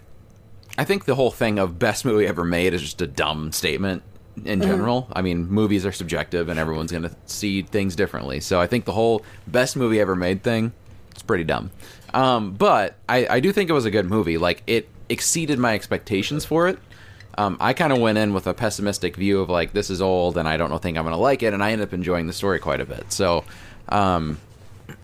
I 0.78 0.84
think 0.84 1.04
the 1.04 1.14
whole 1.16 1.30
thing 1.32 1.58
of 1.58 1.78
best 1.78 2.04
movie 2.04 2.26
ever 2.26 2.44
made 2.44 2.72
is 2.72 2.80
just 2.82 3.02
a 3.02 3.06
dumb 3.06 3.50
statement 3.52 4.02
in 4.44 4.60
Mhm. 4.60 4.64
general. 4.66 5.08
I 5.12 5.22
mean, 5.22 5.48
movies 5.50 5.84
are 5.84 5.92
subjective, 5.92 6.48
and 6.48 6.58
everyone's 6.58 6.92
going 6.92 7.02
to 7.02 7.14
see 7.26 7.62
things 7.62 7.96
differently. 7.96 8.38
So 8.40 8.60
I 8.60 8.66
think 8.68 8.84
the 8.84 8.92
whole 8.92 9.22
best 9.46 9.76
movie 9.76 10.00
ever 10.00 10.14
made 10.16 10.42
thing 10.42 10.72
it's 11.10 11.22
pretty 11.22 11.44
dumb. 11.44 11.70
Um, 12.14 12.52
but 12.52 12.94
I, 13.08 13.26
I 13.28 13.40
do 13.40 13.52
think 13.52 13.68
it 13.68 13.72
was 13.74 13.84
a 13.84 13.90
good 13.90 14.08
movie. 14.08 14.38
Like 14.38 14.62
it 14.66 14.88
exceeded 15.10 15.58
my 15.58 15.74
expectations 15.74 16.44
for 16.44 16.68
it. 16.68 16.78
Um, 17.36 17.56
I 17.60 17.72
kind 17.72 17.92
of 17.92 17.98
went 17.98 18.18
in 18.18 18.32
with 18.32 18.46
a 18.46 18.54
pessimistic 18.54 19.16
view 19.16 19.40
of 19.40 19.48
like 19.48 19.72
this 19.72 19.90
is 19.90 20.00
old 20.02 20.36
and 20.36 20.48
I 20.48 20.56
don't 20.56 20.80
think 20.80 20.96
I'm 20.96 21.04
gonna 21.04 21.16
like 21.18 21.42
it, 21.42 21.52
and 21.52 21.62
I 21.62 21.72
ended 21.72 21.88
up 21.88 21.94
enjoying 21.94 22.26
the 22.26 22.32
story 22.32 22.58
quite 22.58 22.80
a 22.80 22.86
bit. 22.86 23.12
So, 23.12 23.44
um, 23.88 24.38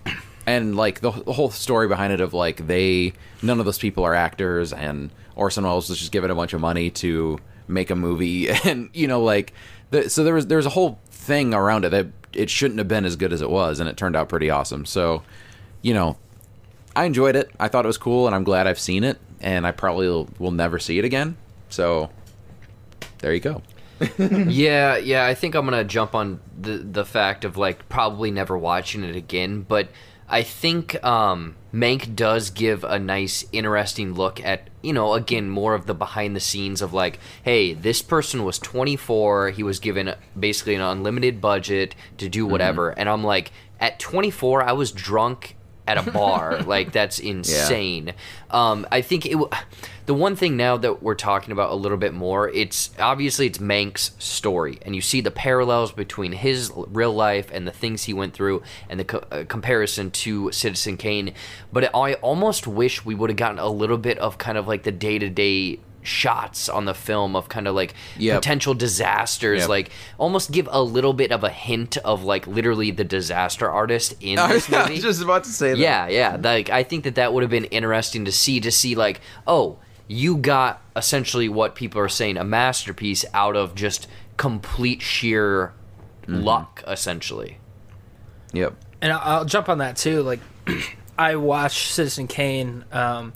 and 0.46 0.76
like 0.76 1.00
the, 1.00 1.10
the 1.10 1.32
whole 1.32 1.50
story 1.50 1.88
behind 1.88 2.12
it 2.12 2.20
of 2.20 2.32
like 2.32 2.66
they 2.66 3.12
none 3.42 3.58
of 3.58 3.66
those 3.66 3.78
people 3.78 4.04
are 4.04 4.14
actors 4.14 4.72
and 4.72 5.10
Orson 5.34 5.64
Welles 5.64 5.88
was 5.88 5.98
just 5.98 6.12
given 6.12 6.30
a 6.30 6.34
bunch 6.34 6.52
of 6.52 6.60
money 6.60 6.90
to 6.90 7.38
make 7.68 7.90
a 7.90 7.96
movie 7.96 8.48
and 8.64 8.88
you 8.92 9.06
know 9.06 9.22
like 9.22 9.52
the, 9.90 10.08
so 10.08 10.24
there 10.24 10.34
was 10.34 10.46
there's 10.46 10.66
a 10.66 10.70
whole 10.70 10.98
thing 11.10 11.52
around 11.54 11.84
it 11.84 11.90
that 11.90 12.06
it 12.32 12.50
shouldn't 12.50 12.78
have 12.78 12.88
been 12.88 13.04
as 13.04 13.16
good 13.16 13.32
as 13.32 13.40
it 13.40 13.50
was 13.50 13.80
and 13.80 13.88
it 13.88 13.96
turned 13.96 14.14
out 14.16 14.28
pretty 14.28 14.50
awesome 14.50 14.84
so 14.84 15.22
you 15.82 15.94
know 15.94 16.16
I 16.94 17.04
enjoyed 17.04 17.36
it 17.36 17.50
I 17.58 17.68
thought 17.68 17.84
it 17.84 17.88
was 17.88 17.98
cool 17.98 18.26
and 18.26 18.34
I'm 18.34 18.44
glad 18.44 18.66
I've 18.66 18.78
seen 18.78 19.04
it 19.04 19.18
and 19.40 19.66
I 19.66 19.72
probably 19.72 20.08
will, 20.08 20.28
will 20.38 20.50
never 20.50 20.78
see 20.78 20.98
it 20.98 21.04
again 21.04 21.36
so 21.68 22.10
there 23.18 23.34
you 23.34 23.40
go 23.40 23.62
yeah, 24.18 24.96
yeah. 24.96 25.24
I 25.24 25.34
think 25.34 25.54
I'm 25.54 25.64
gonna 25.64 25.84
jump 25.84 26.14
on 26.14 26.40
the 26.58 26.78
the 26.78 27.04
fact 27.04 27.44
of 27.44 27.56
like 27.56 27.88
probably 27.88 28.30
never 28.30 28.56
watching 28.56 29.02
it 29.04 29.16
again, 29.16 29.62
but 29.62 29.88
I 30.28 30.42
think 30.42 31.02
um, 31.04 31.56
Mank 31.72 32.14
does 32.14 32.50
give 32.50 32.84
a 32.84 32.98
nice, 32.98 33.44
interesting 33.52 34.14
look 34.14 34.44
at 34.44 34.68
you 34.82 34.92
know 34.92 35.14
again 35.14 35.48
more 35.48 35.74
of 35.74 35.86
the 35.86 35.94
behind 35.94 36.36
the 36.36 36.40
scenes 36.40 36.82
of 36.82 36.92
like, 36.92 37.18
hey, 37.42 37.72
this 37.72 38.02
person 38.02 38.44
was 38.44 38.58
24, 38.58 39.50
he 39.50 39.62
was 39.62 39.78
given 39.78 40.14
basically 40.38 40.74
an 40.74 40.82
unlimited 40.82 41.40
budget 41.40 41.94
to 42.18 42.28
do 42.28 42.46
whatever, 42.46 42.90
and 42.90 43.08
I'm 43.08 43.24
like, 43.24 43.50
at 43.80 43.98
24, 43.98 44.62
I 44.62 44.72
was 44.72 44.92
drunk 44.92 45.55
at 45.86 45.98
a 45.98 46.10
bar. 46.10 46.62
like 46.62 46.92
that's 46.92 47.18
insane. 47.18 48.12
Um, 48.50 48.86
I 48.90 49.00
think 49.02 49.26
it. 49.26 49.32
W- 49.32 49.50
the 50.06 50.14
one 50.14 50.36
thing 50.36 50.56
now 50.56 50.76
that 50.76 51.02
we're 51.02 51.16
talking 51.16 51.50
about 51.50 51.72
a 51.72 51.74
little 51.74 51.98
bit 51.98 52.14
more, 52.14 52.48
it's 52.50 52.90
obviously 52.96 53.46
it's 53.48 53.58
Mank's 53.58 54.12
story, 54.20 54.78
and 54.82 54.94
you 54.94 55.00
see 55.02 55.20
the 55.20 55.32
parallels 55.32 55.90
between 55.90 56.30
his 56.30 56.70
real 56.76 57.12
life 57.12 57.48
and 57.52 57.66
the 57.66 57.72
things 57.72 58.04
he 58.04 58.14
went 58.14 58.32
through, 58.32 58.62
and 58.88 59.00
the 59.00 59.04
co- 59.04 59.24
uh, 59.32 59.44
comparison 59.48 60.12
to 60.12 60.52
Citizen 60.52 60.96
Kane. 60.96 61.34
But 61.72 61.92
I 61.94 62.14
almost 62.14 62.68
wish 62.68 63.04
we 63.04 63.16
would 63.16 63.30
have 63.30 63.36
gotten 63.36 63.58
a 63.58 63.68
little 63.68 63.98
bit 63.98 64.16
of 64.18 64.38
kind 64.38 64.56
of 64.56 64.68
like 64.68 64.84
the 64.84 64.92
day 64.92 65.18
to 65.18 65.28
day 65.28 65.80
shots 66.06 66.68
on 66.68 66.84
the 66.84 66.94
film 66.94 67.34
of 67.36 67.48
kind 67.48 67.66
of 67.68 67.74
like 67.74 67.94
Yep. 68.18 68.36
potential 68.42 68.74
disasters 68.74 69.60
Yep. 69.60 69.68
like 69.68 69.90
almost 70.18 70.50
give 70.52 70.68
a 70.70 70.82
little 70.82 71.12
bit 71.12 71.32
of 71.32 71.42
a 71.44 71.50
hint 71.50 71.96
of 71.98 72.22
like 72.24 72.46
literally 72.46 72.90
the 72.90 73.04
disaster 73.04 73.68
artist 73.70 74.14
in 74.20 74.38
I 74.40 74.48
this 74.52 74.68
was- 74.68 74.74
I 74.74 74.80
was 74.82 74.88
movie 74.90 75.00
just 75.02 75.22
about 75.22 75.44
to 75.44 75.50
say 75.50 75.70
that. 75.70 75.78
yeah 75.78 76.08
yeah 76.08 76.36
like 76.40 76.70
i 76.70 76.82
think 76.82 77.04
that 77.04 77.16
that 77.16 77.32
would 77.32 77.42
have 77.42 77.50
been 77.50 77.64
interesting 77.66 78.24
to 78.26 78.32
see 78.32 78.60
to 78.60 78.70
see 78.70 78.94
like 78.94 79.20
oh 79.46 79.78
you 80.08 80.36
got 80.36 80.80
essentially 80.94 81.48
what 81.48 81.74
people 81.74 82.00
are 82.00 82.08
saying 82.08 82.36
a 82.36 82.44
masterpiece 82.44 83.24
out 83.34 83.56
of 83.56 83.74
just 83.74 84.06
complete 84.36 85.02
sheer 85.02 85.72
Mm-hmm. 86.28 86.42
luck 86.42 86.82
essentially 86.88 87.58
yep 88.52 88.74
and 89.02 89.12
I'll, 89.12 89.20
I'll 89.38 89.44
jump 89.44 89.68
on 89.68 89.78
that 89.78 89.96
too. 89.96 90.22
Like, 90.22 90.40
I 91.18 91.36
watched 91.36 91.92
Citizen 91.92 92.26
Kane. 92.26 92.84
Um, 92.90 93.32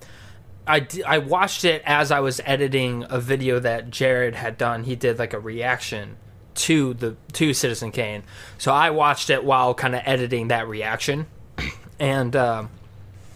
I 0.70 0.86
I 1.06 1.18
watched 1.18 1.64
it 1.64 1.82
as 1.84 2.10
I 2.10 2.20
was 2.20 2.40
editing 2.44 3.04
a 3.10 3.18
video 3.20 3.58
that 3.58 3.90
Jared 3.90 4.34
had 4.34 4.56
done. 4.56 4.84
He 4.84 4.96
did 4.96 5.18
like 5.18 5.32
a 5.34 5.40
reaction 5.40 6.16
to 6.56 6.94
the 6.94 7.16
to 7.34 7.52
Citizen 7.54 7.90
Kane. 7.92 8.22
So 8.58 8.72
I 8.72 8.90
watched 8.90 9.30
it 9.30 9.44
while 9.44 9.74
kind 9.74 9.94
of 9.94 10.02
editing 10.04 10.48
that 10.48 10.68
reaction. 10.68 11.26
And 11.98 12.34
um, 12.34 12.70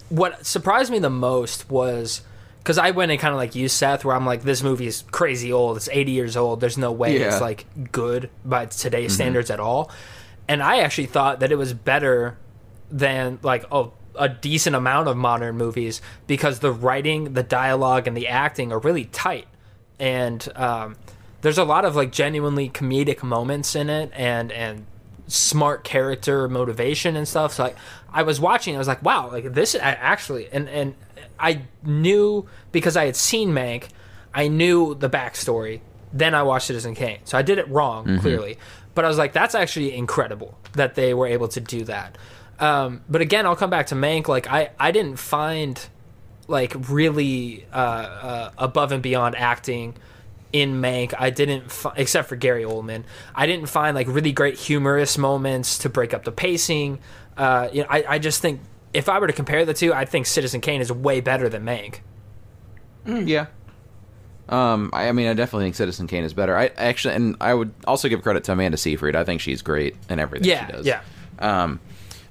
what 0.09 0.43
surprised 0.43 0.91
me 0.91 0.97
the 0.97 1.09
most 1.11 1.69
was 1.69 2.21
because 2.57 2.79
I 2.79 2.89
went 2.91 3.11
and 3.11 3.21
kind 3.21 3.31
of 3.31 3.37
like 3.37 3.53
you, 3.53 3.67
Seth, 3.69 4.03
where 4.03 4.15
I'm 4.15 4.25
like, 4.25 4.41
this 4.41 4.63
movie 4.63 4.87
is 4.87 5.03
crazy 5.11 5.53
old. 5.53 5.77
It's 5.77 5.87
80 5.91 6.11
years 6.13 6.35
old. 6.35 6.61
There's 6.61 6.75
no 6.77 6.91
way 6.91 7.19
Yeah. 7.19 7.27
it's 7.27 7.41
like 7.41 7.67
good 7.91 8.31
by 8.43 8.65
today's 8.65 9.11
Mhm. 9.11 9.15
standards 9.15 9.51
at 9.51 9.59
all. 9.59 9.91
And 10.47 10.63
I 10.63 10.79
actually 10.79 11.05
thought 11.05 11.41
that 11.41 11.51
it 11.51 11.57
was 11.59 11.73
better 11.75 12.37
than 12.89 13.37
like 13.43 13.65
a, 13.71 13.85
a 14.17 14.29
decent 14.29 14.75
amount 14.75 15.07
of 15.07 15.17
modern 15.17 15.57
movies 15.57 16.01
because 16.27 16.59
the 16.59 16.71
writing, 16.71 17.33
the 17.33 17.43
dialogue, 17.43 18.07
and 18.07 18.15
the 18.15 18.27
acting 18.27 18.71
are 18.71 18.79
really 18.79 19.05
tight. 19.05 19.47
And 19.99 20.47
um, 20.55 20.95
there's 21.41 21.57
a 21.57 21.63
lot 21.63 21.85
of 21.85 21.95
like 21.95 22.11
genuinely 22.11 22.69
comedic 22.69 23.23
moments 23.23 23.75
in 23.75 23.89
it, 23.89 24.11
and 24.13 24.51
and 24.51 24.85
smart 25.27 25.83
character 25.83 26.47
motivation 26.47 27.15
and 27.15 27.27
stuff. 27.27 27.53
So 27.53 27.63
like, 27.63 27.75
I 28.13 28.21
was 28.23 28.39
watching, 28.39 28.75
I 28.75 28.77
was 28.77 28.87
like, 28.87 29.01
wow, 29.03 29.29
like 29.31 29.53
this 29.53 29.73
I 29.75 29.79
actually, 29.79 30.47
and 30.51 30.67
and 30.69 30.95
I 31.39 31.61
knew 31.83 32.47
because 32.71 32.95
I 32.95 33.05
had 33.05 33.15
seen 33.15 33.49
Mank, 33.51 33.89
I 34.33 34.47
knew 34.47 34.95
the 34.95 35.09
backstory. 35.09 35.81
Then 36.13 36.33
I 36.33 36.43
watched 36.43 36.67
Citizen 36.67 36.95
Kane, 36.95 37.19
so 37.25 37.37
I 37.37 37.41
did 37.41 37.57
it 37.57 37.67
wrong 37.69 38.05
Mhm. 38.05 38.21
clearly. 38.21 38.57
But 38.93 39.03
I 39.03 39.09
was 39.09 39.17
like, 39.17 39.33
that's 39.33 39.55
actually 39.55 39.93
incredible 39.93 40.57
that 40.73 40.95
they 40.95 41.13
were 41.13 41.27
able 41.27 41.49
to 41.49 41.59
do 41.59 41.83
that. 41.85 42.17
Um, 42.59 43.01
but 43.09 43.21
again, 43.21 43.45
I'll 43.45 43.55
come 43.55 43.69
back 43.69 43.87
to 43.87 43.95
Mank. 43.95 44.27
Like 44.27 44.47
I, 44.47 44.71
I 44.79 44.91
didn't 44.91 45.17
find 45.17 45.79
like 46.47 46.73
really 46.89 47.65
uh, 47.73 47.77
uh, 47.77 48.51
above 48.57 48.91
and 48.91 49.01
beyond 49.03 49.35
acting 49.35 49.95
in 50.53 50.81
Mank. 50.81 51.13
I 51.17 51.31
didn't, 51.31 51.71
fi- 51.71 51.93
except 51.97 52.29
for 52.29 52.35
Gary 52.35 52.63
Oldman. 52.63 53.03
I 53.33 53.45
didn't 53.45 53.67
find 53.67 53.93
like 53.95 54.07
really 54.07 54.31
great 54.31 54.57
humorous 54.57 55.17
moments 55.17 55.79
to 55.79 55.89
break 55.89 56.13
up 56.13 56.23
the 56.23 56.31
pacing. 56.31 56.99
Uh, 57.35 57.67
you 57.73 57.81
know, 57.81 57.87
I, 57.89 58.05
I 58.07 58.19
just 58.19 58.41
think 58.41 58.61
if 58.93 59.09
I 59.09 59.19
were 59.19 59.27
to 59.27 59.33
compare 59.33 59.65
the 59.65 59.73
two, 59.73 59.93
I 59.93 60.05
think 60.05 60.25
Citizen 60.25 60.61
Kane 60.61 60.79
is 60.81 60.91
way 60.91 61.19
better 61.19 61.49
than 61.49 61.65
Mank. 61.65 61.99
Yeah. 63.05 63.47
Um, 64.47 64.91
I, 64.93 65.09
I 65.09 65.11
mean, 65.11 65.27
I 65.27 65.33
definitely 65.33 65.65
think 65.65 65.75
Citizen 65.75 66.07
Kane 66.07 66.23
is 66.23 66.33
better. 66.33 66.55
I 66.55 66.67
actually, 66.77 67.15
and 67.15 67.35
I 67.41 67.53
would 67.53 67.73
also 67.85 68.07
give 68.07 68.21
credit 68.21 68.43
to 68.45 68.51
Amanda 68.53 68.77
Seyfried. 68.77 69.15
I 69.15 69.23
think 69.23 69.41
she's 69.41 69.61
great 69.61 69.95
in 70.09 70.19
everything 70.19 70.47
Yeah, 70.47 70.65
she 70.67 70.71
does. 70.71 70.85
yeah. 70.85 71.01
Um, 71.39 71.79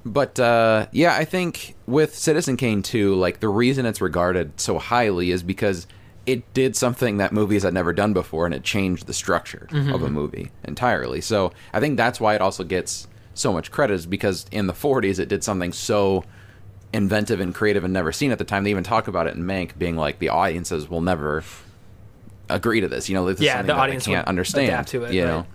but 0.05 0.39
uh, 0.39 0.87
yeah, 0.91 1.15
I 1.15 1.25
think 1.25 1.75
with 1.87 2.15
Citizen 2.15 2.57
Kane 2.57 2.81
2, 2.83 3.15
like 3.15 3.39
the 3.39 3.49
reason 3.49 3.85
it's 3.85 4.01
regarded 4.01 4.59
so 4.59 4.77
highly 4.77 5.31
is 5.31 5.41
because 5.43 5.87
it 6.25 6.51
did 6.53 6.75
something 6.75 7.17
that 7.17 7.31
movies 7.31 7.63
had 7.63 7.73
never 7.73 7.93
done 7.93 8.13
before, 8.13 8.45
and 8.45 8.53
it 8.55 8.63
changed 8.63 9.05
the 9.07 9.13
structure 9.13 9.67
Mhm. 9.71 9.93
of 9.93 10.01
a 10.03 10.09
movie 10.09 10.51
entirely. 10.63 11.21
So 11.21 11.51
I 11.73 11.79
think 11.79 11.97
that's 11.97 12.19
why 12.19 12.35
it 12.35 12.41
also 12.41 12.63
gets 12.63 13.07
so 13.33 13.51
much 13.53 13.69
credit, 13.71 13.93
is 13.95 14.05
because 14.05 14.45
in 14.51 14.67
the 14.67 14.73
40s 14.73 15.19
it 15.19 15.27
did 15.27 15.43
something 15.43 15.71
so 15.73 16.23
inventive 16.93 17.39
and 17.39 17.53
creative 17.53 17.83
and 17.83 17.93
never 17.93 18.11
seen 18.11 18.31
at 18.31 18.37
the 18.37 18.43
time. 18.45 18.63
They 18.63 18.69
even 18.71 18.83
talk 18.83 19.07
about 19.07 19.27
it 19.27 19.35
in 19.35 19.43
Mank, 19.43 19.77
being 19.77 19.97
like 19.97 20.19
the 20.19 20.29
audiences 20.29 20.89
will 20.89 21.01
never 21.01 21.43
agree 22.49 22.79
to 22.79 22.87
this. 22.87 23.09
You 23.09 23.15
know, 23.15 23.25
this 23.25 23.39
is 23.39 23.45
Yeah, 23.45 23.61
the 23.61 23.73
audience 23.75 24.05
can't 24.05 24.27
understand. 24.27 24.69
adapt 24.69 24.87
to 24.89 25.03
it, 25.05 25.13
you 25.13 25.23
right. 25.23 25.29
know. 25.29 25.45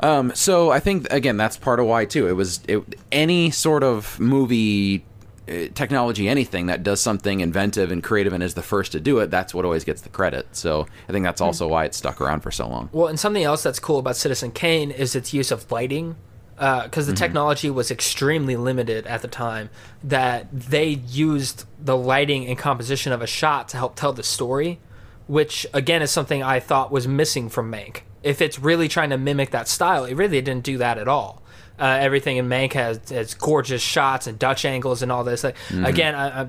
Um, 0.00 0.32
so 0.34 0.70
I 0.70 0.80
think 0.80 1.06
again 1.12 1.36
that's 1.36 1.56
part 1.56 1.80
of 1.80 1.86
why 1.86 2.04
too. 2.04 2.26
It 2.28 2.32
was 2.32 2.60
it, 2.68 2.82
any 3.12 3.50
sort 3.50 3.82
of 3.82 4.18
movie 4.18 5.04
uh, 5.48 5.68
technology, 5.74 6.28
anything 6.28 6.66
that 6.66 6.82
does 6.82 7.00
something 7.00 7.40
inventive 7.40 7.92
and 7.92 8.02
creative 8.02 8.32
and 8.32 8.42
is 8.42 8.54
the 8.54 8.62
first 8.62 8.92
to 8.92 9.00
do 9.00 9.18
it. 9.18 9.30
That's 9.30 9.54
what 9.54 9.64
always 9.64 9.84
gets 9.84 10.00
the 10.00 10.08
credit. 10.08 10.46
So 10.52 10.86
I 11.08 11.12
think 11.12 11.24
that's 11.24 11.40
also 11.40 11.68
why 11.68 11.84
it 11.84 11.94
stuck 11.94 12.20
around 12.20 12.40
for 12.40 12.50
so 12.50 12.66
long. 12.68 12.88
Well, 12.92 13.08
and 13.08 13.20
something 13.20 13.44
else 13.44 13.62
that's 13.62 13.78
cool 13.78 13.98
about 13.98 14.16
Citizen 14.16 14.52
Kane 14.52 14.90
is 14.90 15.14
its 15.14 15.32
use 15.34 15.50
of 15.50 15.70
lighting, 15.70 16.16
because 16.56 17.06
the 17.06 17.12
Mhm. 17.12 17.16
technology 17.18 17.68
was 17.70 17.90
extremely 17.90 18.56
limited 18.56 19.06
at 19.06 19.22
the 19.22 19.28
time. 19.28 19.68
That 20.02 20.48
they 20.50 20.88
used 21.08 21.64
the 21.78 21.96
lighting 21.96 22.46
and 22.46 22.56
composition 22.56 23.12
of 23.12 23.20
a 23.20 23.26
shot 23.26 23.68
to 23.70 23.76
help 23.76 23.96
tell 23.96 24.12
the 24.12 24.22
story, 24.22 24.78
which 25.26 25.66
again 25.74 26.00
is 26.00 26.10
something 26.10 26.42
I 26.42 26.58
thought 26.58 26.90
was 26.90 27.06
missing 27.06 27.48
from 27.50 27.70
Mank. 27.70 27.98
If 28.24 28.40
it's 28.40 28.58
really 28.58 28.88
trying 28.88 29.10
to 29.10 29.18
mimic 29.18 29.50
that 29.50 29.68
style, 29.68 30.04
it 30.04 30.14
really 30.14 30.40
didn't 30.40 30.64
do 30.64 30.78
that 30.78 30.98
at 30.98 31.06
all. 31.08 31.42
Uh, 31.78 31.98
everything 32.00 32.36
in 32.38 32.48
Mank 32.48 32.72
has, 32.72 33.10
has 33.10 33.34
gorgeous 33.34 33.82
shots 33.82 34.26
and 34.26 34.38
Dutch 34.38 34.64
angles 34.64 35.02
and 35.02 35.12
all 35.12 35.24
this. 35.24 35.44
Like, 35.44 35.56
Mhm. 35.68 35.86
Again, 35.86 36.14
I, 36.14 36.42
I, 36.42 36.46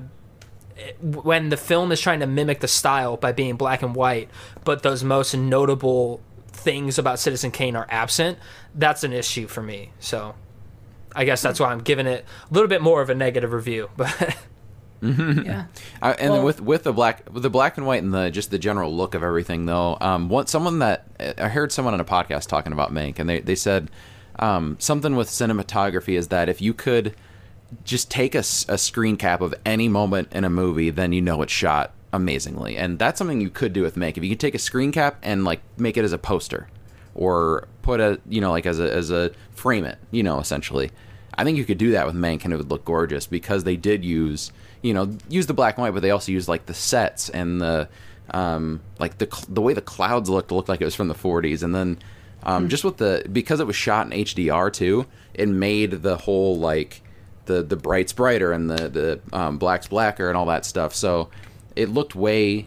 when 1.00 1.48
the 1.48 1.56
film 1.56 1.90
is 1.92 2.00
trying 2.00 2.20
to 2.20 2.26
mimic 2.26 2.60
the 2.60 2.68
style 2.68 3.16
by 3.16 3.32
being 3.32 3.56
black 3.56 3.82
and 3.82 3.94
white, 3.94 4.28
but 4.64 4.82
those 4.82 5.02
most 5.04 5.34
notable 5.34 6.20
things 6.48 6.98
about 6.98 7.18
Citizen 7.18 7.50
Kane 7.50 7.76
are 7.76 7.86
absent, 7.90 8.38
that's 8.74 9.04
an 9.04 9.12
issue 9.12 9.46
for 9.46 9.62
me. 9.62 9.92
So 10.00 10.34
I 11.14 11.24
guess 11.24 11.42
that's 11.42 11.58
why 11.60 11.72
I'm 11.72 11.80
giving 11.80 12.06
it 12.06 12.24
a 12.50 12.54
little 12.54 12.68
bit 12.68 12.82
more 12.82 13.00
of 13.02 13.10
a 13.10 13.14
negative 13.14 13.52
review. 13.52 13.90
But 13.96 14.36
Yeah. 15.02 15.66
I, 16.02 16.12
and 16.12 16.32
Well- 16.32 16.44
with 16.44 16.60
with 16.60 16.82
the 16.84 16.92
black 16.92 17.22
with 17.32 17.42
the 17.42 17.50
black 17.50 17.76
and 17.76 17.86
white 17.86 18.02
and 18.02 18.12
the 18.14 18.30
just 18.30 18.50
the 18.50 18.58
general 18.58 18.94
look 18.94 19.14
of 19.14 19.22
everything 19.22 19.66
though 19.66 19.96
um 20.00 20.28
what 20.28 20.48
someone 20.48 20.78
that 20.80 21.06
i 21.38 21.48
heard 21.48 21.70
someone 21.72 21.94
on 21.94 22.00
a 22.00 22.04
podcast 22.04 22.46
talking 22.48 22.72
about 22.72 22.92
mank 22.92 23.18
and 23.18 23.28
they, 23.28 23.40
they 23.40 23.54
said 23.54 23.90
um 24.38 24.76
something 24.78 25.14
with 25.16 25.28
cinematography 25.28 26.16
is 26.16 26.28
that 26.28 26.48
if 26.48 26.60
you 26.60 26.72
could 26.74 27.14
just 27.84 28.10
take 28.10 28.34
a 28.34 28.42
screen 28.42 29.16
cap 29.16 29.40
of 29.40 29.54
any 29.64 29.88
moment 29.88 30.28
in 30.32 30.44
a 30.44 30.50
movie 30.50 30.90
then 30.90 31.12
you 31.12 31.20
know 31.20 31.42
it's 31.42 31.52
shot 31.52 31.92
amazingly. 32.12 32.76
And 32.78 32.98
that's 32.98 33.18
something 33.18 33.40
you 33.42 33.50
could 33.50 33.74
do 33.74 33.82
with 33.82 33.96
mank. 33.96 34.16
If 34.16 34.24
you 34.24 34.30
could 34.30 34.40
take 34.40 34.54
a 34.54 34.58
screen 34.58 34.90
cap 34.92 35.18
and 35.22 35.44
like 35.44 35.60
make 35.76 35.98
it 35.98 36.04
as 36.04 36.12
a 36.12 36.18
poster 36.18 36.68
or 37.14 37.68
put 37.82 38.00
a 38.00 38.20
you 38.28 38.40
know 38.40 38.50
like 38.50 38.64
as 38.66 38.78
a 38.80 38.90
as 38.92 39.10
a 39.10 39.32
frame 39.52 39.84
it 39.84 39.98
you 40.10 40.22
know 40.22 40.38
essentially 40.38 40.90
i 41.34 41.44
think 41.44 41.56
you 41.56 41.64
could 41.64 41.78
do 41.78 41.90
that 41.92 42.04
with 42.06 42.14
mank 42.14 42.44
and 42.44 42.52
it 42.52 42.56
would 42.56 42.70
look 42.70 42.84
gorgeous 42.84 43.26
because 43.26 43.64
they 43.64 43.76
did 43.76 44.04
use 44.04 44.52
you 44.82 44.92
know 44.94 45.16
use 45.28 45.46
the 45.46 45.54
black 45.54 45.76
and 45.76 45.82
white 45.82 45.92
but 45.94 46.02
they 46.02 46.10
also 46.10 46.30
used 46.32 46.48
like 46.48 46.66
the 46.66 46.74
sets 46.74 47.28
and 47.30 47.60
the 47.60 47.88
um 48.32 48.80
like 48.98 49.18
the 49.18 49.28
cl- 49.32 49.46
the 49.48 49.60
way 49.62 49.72
the 49.72 49.80
clouds 49.80 50.28
looked 50.28 50.50
looked 50.52 50.68
like 50.68 50.80
it 50.80 50.84
was 50.84 50.94
from 50.94 51.08
the 51.08 51.14
40s 51.14 51.62
and 51.62 51.74
then 51.74 51.98
um 52.42 52.68
just 52.68 52.84
with 52.84 52.96
the 52.96 53.24
because 53.32 53.60
it 53.60 53.66
was 53.66 53.76
shot 53.76 54.06
in 54.12 54.12
hdr 54.24 54.72
too 54.72 55.06
it 55.34 55.48
made 55.48 56.02
the 56.02 56.16
whole 56.16 56.58
like 56.58 57.02
the 57.46 57.62
the 57.62 57.76
bright's 57.76 58.12
brighter 58.12 58.50
and 58.52 58.68
the 58.68 58.88
the 58.88 59.20
um, 59.32 59.58
black's 59.58 59.86
blacker 59.88 60.28
and 60.28 60.36
all 60.36 60.46
that 60.46 60.64
stuff 60.64 60.94
so 60.94 61.28
it 61.76 61.88
looked 61.88 62.14
way 62.16 62.66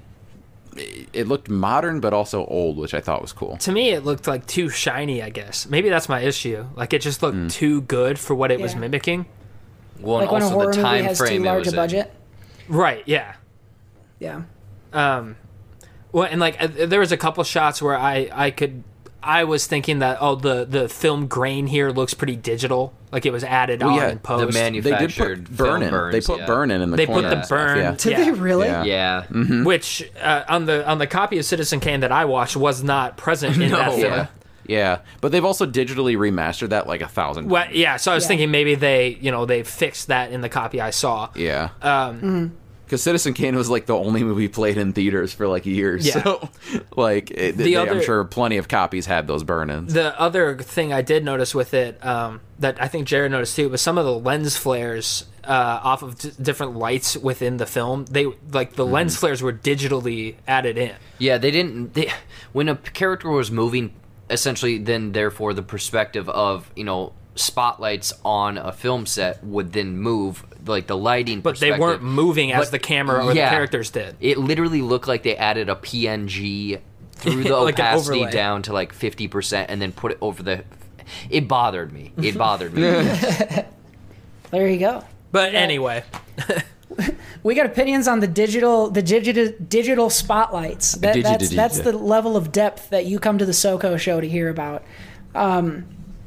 it 1.13 1.27
looked 1.27 1.49
modern 1.49 1.99
but 1.99 2.13
also 2.13 2.45
old 2.45 2.77
which 2.77 2.93
i 2.93 3.01
thought 3.01 3.21
was 3.21 3.33
cool 3.33 3.57
To 3.57 3.71
me, 3.71 3.89
it 3.89 4.05
looked 4.05 4.27
like 4.27 4.45
too 4.45 4.69
shiny. 4.69 5.21
I 5.21 5.29
guess 5.29 5.67
maybe 5.67 5.89
that's 5.89 6.07
my 6.07 6.21
issue. 6.21 6.65
Like 6.75 6.93
it 6.93 7.01
just 7.01 7.21
looked 7.23 7.37
Mm. 7.37 7.51
too 7.51 7.81
good 7.81 8.17
for 8.19 8.33
what 8.35 8.51
it 8.51 8.61
was 8.61 8.75
mimicking. 8.75 9.25
Well, 9.99 10.17
like 10.19 10.31
when 10.31 10.41
a 10.41 10.49
horror 10.49 10.73
movie 10.73 11.03
has 11.03 11.19
too 11.19 11.39
large 11.43 11.67
a 11.67 11.71
budget. 11.71 12.11
Right. 12.67 13.03
Yeah. 13.05 13.35
Yeah. 14.19 14.43
Um, 14.93 15.35
well, 16.11 16.25
and 16.29 16.39
like 16.39 16.61
uh, 16.61 16.67
there 16.87 16.99
was 16.99 17.11
a 17.11 17.17
couple 17.17 17.43
shots 17.43 17.81
where 17.81 17.97
I 17.97 18.29
I 18.31 18.51
could 18.51 18.83
I 19.21 19.43
was 19.43 19.67
thinking 19.67 19.99
that 19.99 20.17
oh 20.21 20.35
the 20.35 20.65
the 20.65 20.89
film 20.89 21.27
grain 21.27 21.67
here 21.67 21.91
looks 21.91 22.13
pretty 22.13 22.35
digital, 22.35 22.93
like 23.11 23.25
it 23.25 23.31
was 23.31 23.43
added 23.43 23.81
Well, 23.81 23.91
on 23.91 23.97
yeah, 23.97 24.09
in 24.09 24.19
post. 24.19 24.53
They 24.53 24.71
did 24.81 25.13
put 25.15 25.49
burn 25.55 25.83
in. 25.83 26.11
They 26.11 26.21
put 26.21 26.45
burn 26.47 26.71
in 26.71 26.81
in 26.81 26.89
the 26.91 26.97
they 26.97 27.05
corner 27.05 27.29
put 27.29 27.41
the 27.41 27.47
burn. 27.49 27.77
yeah. 27.77 27.91
Did 27.95 28.17
they 28.17 28.31
really? 28.31 28.67
Yeah. 28.67 28.83
Yeah. 28.83 29.25
Mhm. 29.29 29.65
Which 29.65 30.09
uh, 30.21 30.43
on 30.47 30.65
the 30.65 30.87
on 30.89 30.97
the 30.97 31.07
copy 31.07 31.37
of 31.37 31.45
Citizen 31.45 31.79
Kane 31.79 31.99
that 31.99 32.11
I 32.11 32.25
watched 32.25 32.55
was 32.55 32.81
not 32.83 33.17
present 33.17 33.61
in 33.61 33.71
that 33.73 33.93
film. 33.93 34.27
Yeah. 34.69 34.79
Yeah, 34.79 34.99
but 35.19 35.31
they've 35.31 35.43
also 35.43 35.65
digitally 35.65 36.15
remastered 36.15 36.69
that 36.69 36.87
like 36.87 37.01
a 37.01 37.07
thousand. 37.07 37.49
Well, 37.49 37.65
yeah, 37.71 37.97
so 37.97 38.11
I 38.11 38.15
was 38.15 38.23
Yeah. 38.23 38.27
thinking 38.29 38.51
maybe 38.51 38.75
they, 38.75 39.17
you 39.19 39.31
know, 39.31 39.45
they 39.45 39.63
fixed 39.63 40.07
that 40.07 40.31
in 40.31 40.41
the 40.41 40.49
copy 40.49 40.79
I 40.79 40.91
saw. 40.91 41.29
Yeah, 41.35 41.69
Um, 41.81 42.53
because 42.85 43.03
Citizen 43.03 43.33
Kane 43.33 43.55
was 43.55 43.69
like 43.69 43.85
the 43.87 43.95
only 43.95 44.23
movie 44.23 44.47
played 44.47 44.77
in 44.77 44.93
theaters 44.93 45.31
for 45.33 45.47
like 45.47 45.65
years. 45.65 46.07
Yeah. 46.07 46.23
So, 46.23 46.49
like, 46.95 47.29
it, 47.31 47.57
The 47.57 47.63
they- 47.65 47.77
I'm 47.77 47.89
other- 47.89 48.01
sure 48.01 48.23
plenty 48.23 48.57
of 48.57 48.67
copies 48.67 49.05
had 49.05 49.27
those 49.27 49.43
burn-ins. 49.43 49.93
The 49.93 50.19
other 50.19 50.57
thing 50.57 50.91
I 50.93 51.01
did 51.01 51.23
notice 51.25 51.53
with 51.53 51.73
it, 51.73 52.03
um, 52.05 52.41
that 52.59 52.81
I 52.81 52.87
think 52.87 53.05
Jared 53.07 53.31
noticed 53.31 53.55
too, 53.55 53.69
was 53.69 53.81
some 53.81 53.97
of 53.97 54.05
the 54.05 54.13
lens 54.13 54.55
flares 54.57 55.25
uh, 55.43 55.79
off 55.83 56.03
of 56.03 56.17
d- 56.19 56.31
different 56.41 56.75
lights 56.77 57.17
within 57.17 57.57
the 57.57 57.65
film. 57.65 58.05
They 58.05 58.27
like 58.53 58.73
the 58.75 58.85
lens 58.85 59.17
flares 59.17 59.41
were 59.41 59.53
digitally 59.53 60.35
added 60.47 60.77
in. 60.77 60.93
Yeah, 61.17 61.37
they 61.37 61.49
didn't. 61.51 61.93
They, 61.95 62.11
when 62.53 62.69
a 62.69 62.75
character 62.75 63.29
was 63.29 63.49
moving, 63.51 63.93
essentially, 64.29 64.77
then 64.77 65.11
therefore 65.11 65.53
the 65.53 65.63
perspective 65.63 66.29
of 66.29 66.71
you 66.75 66.83
know 66.83 67.13
spotlights 67.35 68.11
on 68.25 68.57
a 68.57 68.71
film 68.71 69.05
set 69.05 69.43
would 69.43 69.71
then 69.73 69.97
move 69.97 70.43
like 70.67 70.87
the 70.87 70.97
lighting. 70.97 71.41
But 71.41 71.59
they 71.59 71.77
weren't 71.77 72.03
moving 72.03 72.51
as 72.51 72.71
the 72.71 72.79
camera 72.79 73.23
or 73.25 73.33
the 73.33 73.39
characters 73.39 73.89
did. 73.91 74.15
It 74.19 74.37
literally 74.37 74.81
looked 74.81 75.07
like 75.07 75.23
they 75.23 75.35
added 75.37 75.69
a 75.69 75.75
PNG 75.75 76.79
through 77.13 77.43
the 77.45 77.57
Like 77.57 77.75
opacity 77.75 78.25
down 78.27 78.61
to 78.63 78.73
like 78.73 78.93
fifty 78.93 79.27
percent, 79.27 79.69
and 79.69 79.81
then 79.81 79.91
put 79.91 80.11
it 80.11 80.17
over 80.21 80.43
the. 80.43 80.63
It 81.29 81.47
bothered 81.47 81.91
me. 81.91 82.11
It 82.17 82.37
bothered 82.37 82.73
me. 82.73 82.83
There 84.51 84.67
you 84.67 84.79
go. 84.79 85.03
But 85.31 85.53
anyway, 85.53 86.03
We 87.43 87.55
got 87.55 87.65
opinions 87.65 88.07
on 88.07 88.19
the 88.19 88.27
digital, 88.27 88.89
the 88.89 89.01
digital, 89.01 89.53
digital 89.65 90.09
spotlights. 90.09 90.93
That, 90.93 91.15
Digi- 91.15 91.23
that's 91.23 91.43
digi- 91.45 91.55
that's 91.55 91.79
the 91.79 91.93
level 91.93 92.35
of 92.35 92.51
depth 92.51 92.89
that 92.89 93.05
you 93.05 93.17
come 93.19 93.37
to 93.37 93.45
the 93.45 93.53
SoCo 93.53 93.97
show 93.97 94.19
to 94.19 94.27
hear 94.27 94.49
about. 94.49 94.83
Um, 95.33 95.85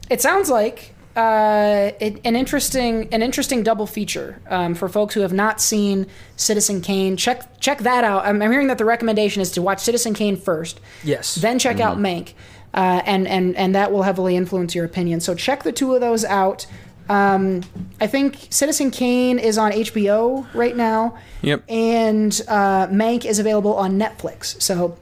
it 0.09 0.23
sounds 0.23 0.49
like 0.49 0.95
uh, 1.17 1.91
it, 2.01 2.21
an 2.25 2.35
interesting, 2.35 3.09
an 3.13 3.23
interesting 3.23 3.63
double 3.63 3.87
feature 3.87 4.41
um, 4.49 4.75
for 4.75 4.89
folks 4.89 5.15
who 5.15 5.21
have 5.21 5.33
not 5.33 5.61
seen 5.61 6.07
Citizen 6.37 6.81
Kane. 6.81 7.17
Check 7.17 7.61
check 7.61 7.81
that 7.81 8.05
out. 8.05 8.25
I'm, 8.25 8.41
I'm 8.41 8.51
hearing 8.51 8.69
that 8.69 8.79
the 8.79 8.87
recommendation 8.87 9.43
is 9.43 9.51
to 9.53 9.63
watch 9.63 9.81
Citizen 9.81 10.15
Kane 10.15 10.37
first, 10.37 10.81
yes. 11.05 11.35
then 11.35 11.59
check 11.59 11.81
out 11.81 11.99
Mank, 11.99 12.33
uh, 12.73 13.03
and 13.05 13.29
and 13.29 13.55
and 13.57 13.75
that 13.75 13.93
will 13.93 14.03
heavily 14.03 14.37
influence 14.37 14.75
your 14.75 14.87
opinion. 14.87 15.21
So 15.21 15.35
check 15.35 15.63
the 15.63 15.73
two 15.73 15.95
of 15.95 16.01
those 16.01 16.25
out. 16.25 16.67
Um, 17.09 17.63
I 18.01 18.07
think 18.07 18.49
Citizen 18.51 18.91
Kane 18.91 19.39
is 19.39 19.59
on 19.59 19.73
HBO 19.73 20.47
right 20.55 20.77
now. 20.77 21.19
Yep. 21.43 21.65
And 21.69 22.41
uh, 22.49 22.87
Mank 22.89 23.25
is 23.25 23.39
available 23.39 23.75
on 23.75 23.99
Netflix. 23.99 24.61
So 24.63 24.99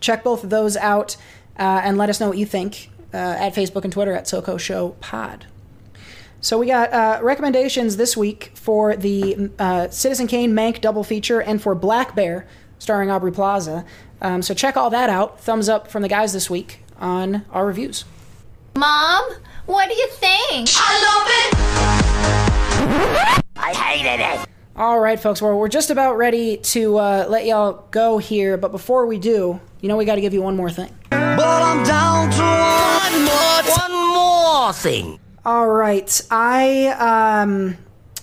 check 0.00 0.24
both 0.24 0.44
of 0.44 0.50
those 0.50 0.76
out 0.76 1.16
uh, 1.58 1.80
and 1.84 1.96
let 1.98 2.08
us 2.10 2.20
know 2.20 2.28
what 2.28 2.38
you 2.38 2.46
think 2.46 2.90
uh, 3.12 3.16
at 3.16 3.54
Facebook 3.54 3.84
and 3.84 3.92
Twitter 3.92 4.12
at 4.12 4.24
SoCo 4.24 4.58
Show 4.58 4.90
Pod. 5.00 5.46
So 6.40 6.58
we 6.58 6.66
got 6.66 6.92
uh, 6.92 7.20
recommendations 7.22 7.96
this 7.96 8.16
week 8.16 8.52
for 8.54 8.94
the 8.94 9.50
uh, 9.58 9.88
Citizen 9.88 10.26
Kane 10.26 10.52
Mank 10.52 10.80
double 10.80 11.02
feature 11.02 11.40
and 11.40 11.60
for 11.60 11.74
Black 11.74 12.14
Bear 12.14 12.46
starring 12.78 13.10
Aubrey 13.10 13.32
Plaza. 13.32 13.84
Um, 14.20 14.42
so 14.42 14.54
check 14.54 14.76
all 14.76 14.90
that 14.90 15.10
out. 15.10 15.40
Thumbs 15.40 15.68
up 15.68 15.88
from 15.88 16.02
the 16.02 16.08
guys 16.08 16.32
this 16.32 16.48
week 16.48 16.82
on 16.98 17.44
our 17.50 17.66
reviews. 17.66 18.04
Mom, 18.76 19.24
what 19.66 19.88
do 19.88 19.94
you 19.94 20.08
think? 20.08 20.68
I 20.74 21.02
love 21.06 21.28
it. 21.28 21.54
I 23.56 23.72
hated 23.74 24.20
it. 24.22 24.48
All 24.76 25.00
right, 25.00 25.18
folks, 25.18 25.42
well, 25.42 25.58
we're 25.58 25.68
just 25.68 25.90
about 25.90 26.16
ready 26.16 26.58
to 26.58 26.98
uh, 26.98 27.26
let 27.28 27.46
y'all 27.46 27.86
go 27.90 28.18
here, 28.18 28.56
but 28.56 28.70
before 28.72 29.06
we 29.06 29.18
do, 29.18 29.60
you 29.80 29.88
know 29.88 29.96
we 29.96 30.04
got 30.04 30.14
to 30.16 30.20
give 30.20 30.34
you 30.34 30.42
one 30.42 30.54
more 30.54 30.70
thing. 30.70 30.94
But 31.10 31.40
I'm 31.40 31.82
down 31.84 32.30
to 32.30 32.42
one 32.42 33.24
more, 33.24 33.62
one 33.88 33.92
more 34.14 34.72
thing. 34.72 35.18
All 35.44 35.68
right, 35.68 36.20
I 36.30 37.42
um, 37.42 37.76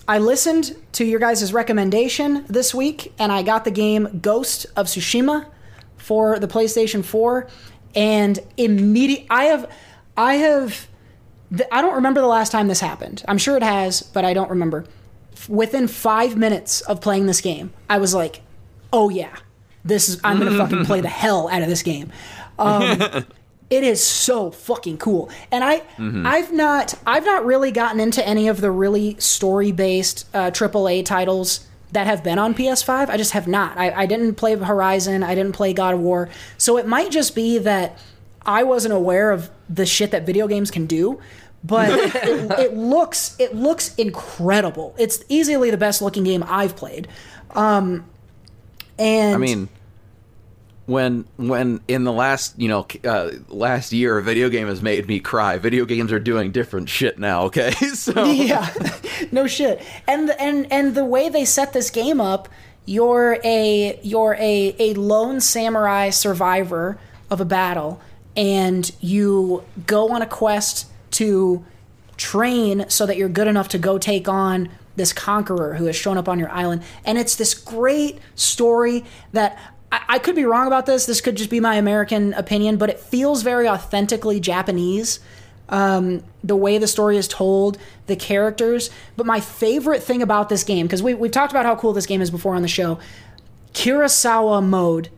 I 0.07 0.19
listened 0.19 0.75
to 0.93 1.03
your 1.03 1.19
guys' 1.19 1.51
recommendation 1.51 2.45
this 2.47 2.73
week, 2.73 3.11
and 3.17 3.31
I 3.31 3.41
got 3.41 3.65
the 3.65 3.71
game 3.71 4.19
Ghost 4.21 4.67
of 4.75 4.85
Tsushima 4.85 5.47
for 5.97 6.37
the 6.39 6.47
PlayStation 6.47 7.03
4, 7.03 7.47
and 7.95 8.39
immediate 8.57 9.25
I 9.29 9.45
have 9.45 9.69
I 10.15 10.35
have 10.35 10.87
th- 11.55 11.69
I 11.71 11.81
don't 11.81 11.95
remember 11.95 12.21
the 12.21 12.27
last 12.27 12.51
time 12.51 12.67
this 12.67 12.79
happened. 12.79 13.23
I'm 13.27 13.37
sure 13.37 13.55
it 13.57 13.63
has, 13.63 14.01
but 14.01 14.25
I 14.25 14.33
don't 14.33 14.49
remember. 14.49 14.85
F- 15.33 15.49
Within 15.49 15.87
five 15.87 16.35
minutes 16.37 16.81
of 16.81 17.01
playing 17.01 17.25
this 17.25 17.41
game, 17.41 17.73
I 17.89 17.97
was 17.97 18.13
like, 18.13 18.41
"Oh 18.91 19.09
yeah, 19.09 19.35
this 19.83 20.09
is 20.09 20.19
I'm 20.23 20.37
gonna 20.39 20.57
fucking 20.63 20.85
play 20.85 21.01
the 21.01 21.07
hell 21.09 21.49
out 21.49 21.61
of 21.61 21.67
this 21.67 21.83
game." 21.83 22.11
Um, 22.59 22.99
it 23.69 23.83
is 23.83 24.03
so 24.03 24.51
fucking 24.51 24.97
cool, 24.99 25.29
and 25.51 25.63
I 25.63 25.79
Mhm. 25.97 26.25
I've 26.25 26.51
not 26.53 26.93
I've 27.05 27.25
not 27.25 27.45
really 27.45 27.71
gotten 27.71 27.99
into 27.99 28.25
any 28.27 28.47
of 28.47 28.61
the 28.61 28.69
really 28.71 29.15
story 29.19 29.71
based 29.71 30.27
uh, 30.33 30.51
AAA 30.51 31.03
titles 31.05 31.67
that 31.91 32.07
have 32.07 32.23
been 32.23 32.39
on 32.39 32.53
PS5. 32.55 33.09
I 33.09 33.17
just 33.17 33.31
have 33.31 33.47
not. 33.47 33.77
I, 33.77 33.91
I 33.91 34.05
didn't 34.07 34.33
play 34.35 34.55
Horizon. 34.55 35.21
I 35.23 35.35
didn't 35.35 35.53
play 35.53 35.73
God 35.73 35.93
of 35.93 35.99
War. 35.99 36.27
So 36.57 36.77
it 36.77 36.87
might 36.87 37.11
just 37.11 37.35
be 37.35 37.59
that 37.59 37.99
I 38.45 38.63
wasn't 38.63 38.95
aware 38.95 39.29
of 39.31 39.49
the 39.69 39.85
shit 39.85 40.09
that 40.11 40.25
video 40.25 40.47
games 40.47 40.71
can 40.71 40.87
do. 40.87 41.19
But 41.63 41.89
it, 41.89 42.51
it 42.59 42.73
looks 42.73 43.35
it 43.39 43.55
looks 43.55 43.95
incredible. 43.95 44.95
It's 44.97 45.23
easily 45.29 45.71
the 45.71 45.77
best 45.77 46.01
looking 46.01 46.23
game 46.23 46.43
I've 46.47 46.75
played. 46.75 47.07
Um, 47.51 48.05
and 48.97 49.35
I 49.35 49.37
mean, 49.37 49.69
when 50.85 51.25
when 51.37 51.81
in 51.87 52.03
the 52.03 52.11
last 52.11 52.59
you 52.59 52.67
know 52.67 52.85
uh, 53.05 53.31
last 53.47 53.93
year 53.93 54.17
a 54.17 54.23
video 54.23 54.49
game 54.49 54.67
has 54.67 54.81
made 54.81 55.07
me 55.07 55.19
cry. 55.19 55.57
Video 55.57 55.85
games 55.85 56.11
are 56.11 56.19
doing 56.19 56.51
different 56.51 56.89
shit 56.89 57.17
now. 57.17 57.43
Okay, 57.43 57.71
so 57.93 58.25
yeah, 58.31 58.71
no 59.31 59.47
shit. 59.47 59.81
And 60.07 60.29
and 60.31 60.71
and 60.71 60.95
the 60.95 61.05
way 61.05 61.29
they 61.29 61.45
set 61.45 61.73
this 61.73 61.89
game 61.89 62.19
up, 62.19 62.49
you're 62.85 63.39
a 63.43 63.99
you're 64.03 64.35
a 64.35 64.75
a 64.79 64.93
lone 64.95 65.39
samurai 65.39 66.09
survivor 66.09 66.99
of 67.29 67.39
a 67.39 67.45
battle, 67.45 68.01
and 68.35 68.91
you 68.99 69.63
go 69.87 70.09
on 70.09 70.21
a 70.21 70.27
quest 70.27 70.87
to 71.13 71.65
train 72.17 72.85
so 72.89 73.05
that 73.05 73.17
you're 73.17 73.29
good 73.29 73.47
enough 73.47 73.69
to 73.69 73.77
go 73.79 73.97
take 73.97 74.27
on 74.27 74.69
this 74.95 75.11
conqueror 75.11 75.73
who 75.75 75.85
has 75.85 75.95
shown 75.95 76.17
up 76.17 76.29
on 76.29 76.37
your 76.37 76.49
island. 76.51 76.83
And 77.03 77.17
it's 77.17 77.35
this 77.35 77.53
great 77.55 78.19
story 78.35 79.03
that 79.31 79.57
I, 79.91 80.01
I 80.07 80.19
could 80.19 80.35
be 80.35 80.45
wrong 80.45 80.67
about 80.67 80.85
this. 80.85 81.05
This 81.07 81.21
could 81.21 81.35
just 81.35 81.49
be 81.49 81.59
my 81.59 81.75
American 81.75 82.33
opinion, 82.33 82.77
but 82.77 82.89
it 82.91 82.99
feels 82.99 83.41
very 83.41 83.67
authentically 83.67 84.39
Japanese. 84.39 85.19
um, 85.69 86.23
the 86.43 86.55
way 86.55 86.77
the 86.77 86.87
story 86.87 87.17
is 87.17 87.27
told, 87.27 87.77
the 88.07 88.15
characters. 88.15 88.89
But 89.15 89.25
my 89.25 89.39
favorite 89.39 90.03
thing 90.03 90.21
about 90.21 90.49
this 90.49 90.63
game, 90.63 90.85
because 90.85 91.01
we, 91.01 91.13
we've 91.13 91.31
talked 91.31 91.51
about 91.51 91.65
how 91.65 91.75
cool 91.75 91.93
this 91.93 92.05
game 92.05 92.21
is 92.21 92.29
before 92.29 92.53
on 92.53 92.61
the 92.61 92.67
show, 92.67 92.99
Kurosawa 93.73 94.63
mode 94.63 95.09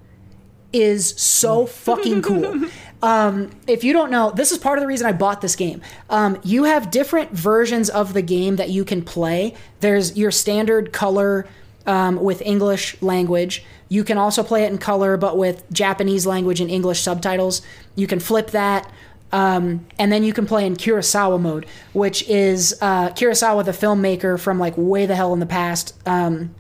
is 0.72 1.20
so 1.20 1.66
fucking 1.66 2.22
cool. 2.22 2.70
Um, 3.02 3.52
if 3.68 3.84
you 3.84 3.94
don't 3.94 4.10
know, 4.10 4.32
this 4.32 4.52
is 4.52 4.58
part 4.58 4.78
of 4.78 4.82
the 4.82 4.88
reason 4.88 5.06
I 5.06 5.12
bought 5.12 5.42
this 5.42 5.56
game. 5.56 5.82
Um, 6.10 6.40
you 6.44 6.64
have 6.64 6.90
different 6.92 7.32
versions 7.32 7.90
of 7.90 8.14
the 8.14 8.22
game 8.22 8.56
that 8.56 8.70
you 8.70 8.84
can 8.84 9.04
play. 9.04 9.54
There's 9.80 10.18
your 10.18 10.32
standard 10.32 10.92
color 10.92 11.48
um, 11.86 12.18
with 12.18 12.42
English 12.42 13.02
language. 13.02 13.64
You 13.90 14.04
can 14.04 14.18
also 14.18 14.44
play 14.44 14.64
it 14.64 14.72
in 14.72 14.78
color, 14.78 15.18
but 15.18 15.38
with 15.38 15.72
Japanese 15.72 16.26
language 16.26 16.60
and 16.60 16.72
English 16.72 17.02
subtitles. 17.02 17.62
You 17.96 18.08
can 18.08 18.20
flip 18.20 18.52
that. 18.52 18.92
Um, 19.32 19.86
and 20.00 20.12
then 20.12 20.24
you 20.24 20.34
can 20.34 20.46
play 20.46 20.66
in 20.66 20.76
Kurosawa 20.76 21.42
mode, 21.42 21.66
which 21.94 22.28
is 22.30 22.78
uh, 22.82 23.10
Kurosawa, 23.10 23.66
the 23.66 23.72
filmmaker 23.72 24.40
from 24.40 24.60
like 24.60 24.74
way 24.78 25.06
the 25.06 25.16
hell 25.16 25.34
in 25.34 25.40
the 25.40 25.46
past. 25.46 25.94
Um, 26.08 26.56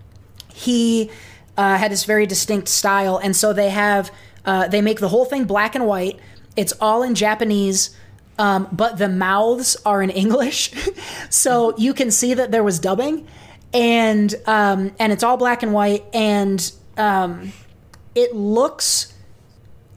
he 0.53 1.10
uh, 1.57 1.78
had 1.78 1.91
this 1.91 2.03
very 2.03 2.26
distinct 2.26 2.68
style, 2.68 3.18
and 3.18 3.36
so 3.36 3.53
they 3.53 3.70
have 3.70 4.12
uh, 4.45 4.67
they 4.67 4.81
make 4.81 4.99
the 4.99 5.09
whole 5.09 5.26
thing 5.26 5.45
black 5.45 5.76
and 5.76 5.85
white. 5.85 6.19
It's 6.55 6.73
all 6.80 7.03
in 7.03 7.15
Japanese, 7.15 7.95
um, 8.38 8.67
but 8.72 8.97
the 8.97 9.09
mouths 9.09 9.76
are 9.85 10.01
in 10.01 10.09
English, 10.23 10.72
so 11.30 11.76
you 11.77 11.93
can 11.93 12.11
see 12.11 12.34
that 12.34 12.51
there 12.51 12.63
was 12.63 12.80
dubbing, 12.80 13.27
and 13.73 14.34
um, 14.45 14.93
and 14.99 15.11
it's 15.11 15.23
all 15.23 15.38
black 15.38 15.63
and 15.63 15.73
white, 15.73 16.05
and 16.13 16.72
um, 16.97 17.51
it 18.13 18.35
looks. 18.35 19.11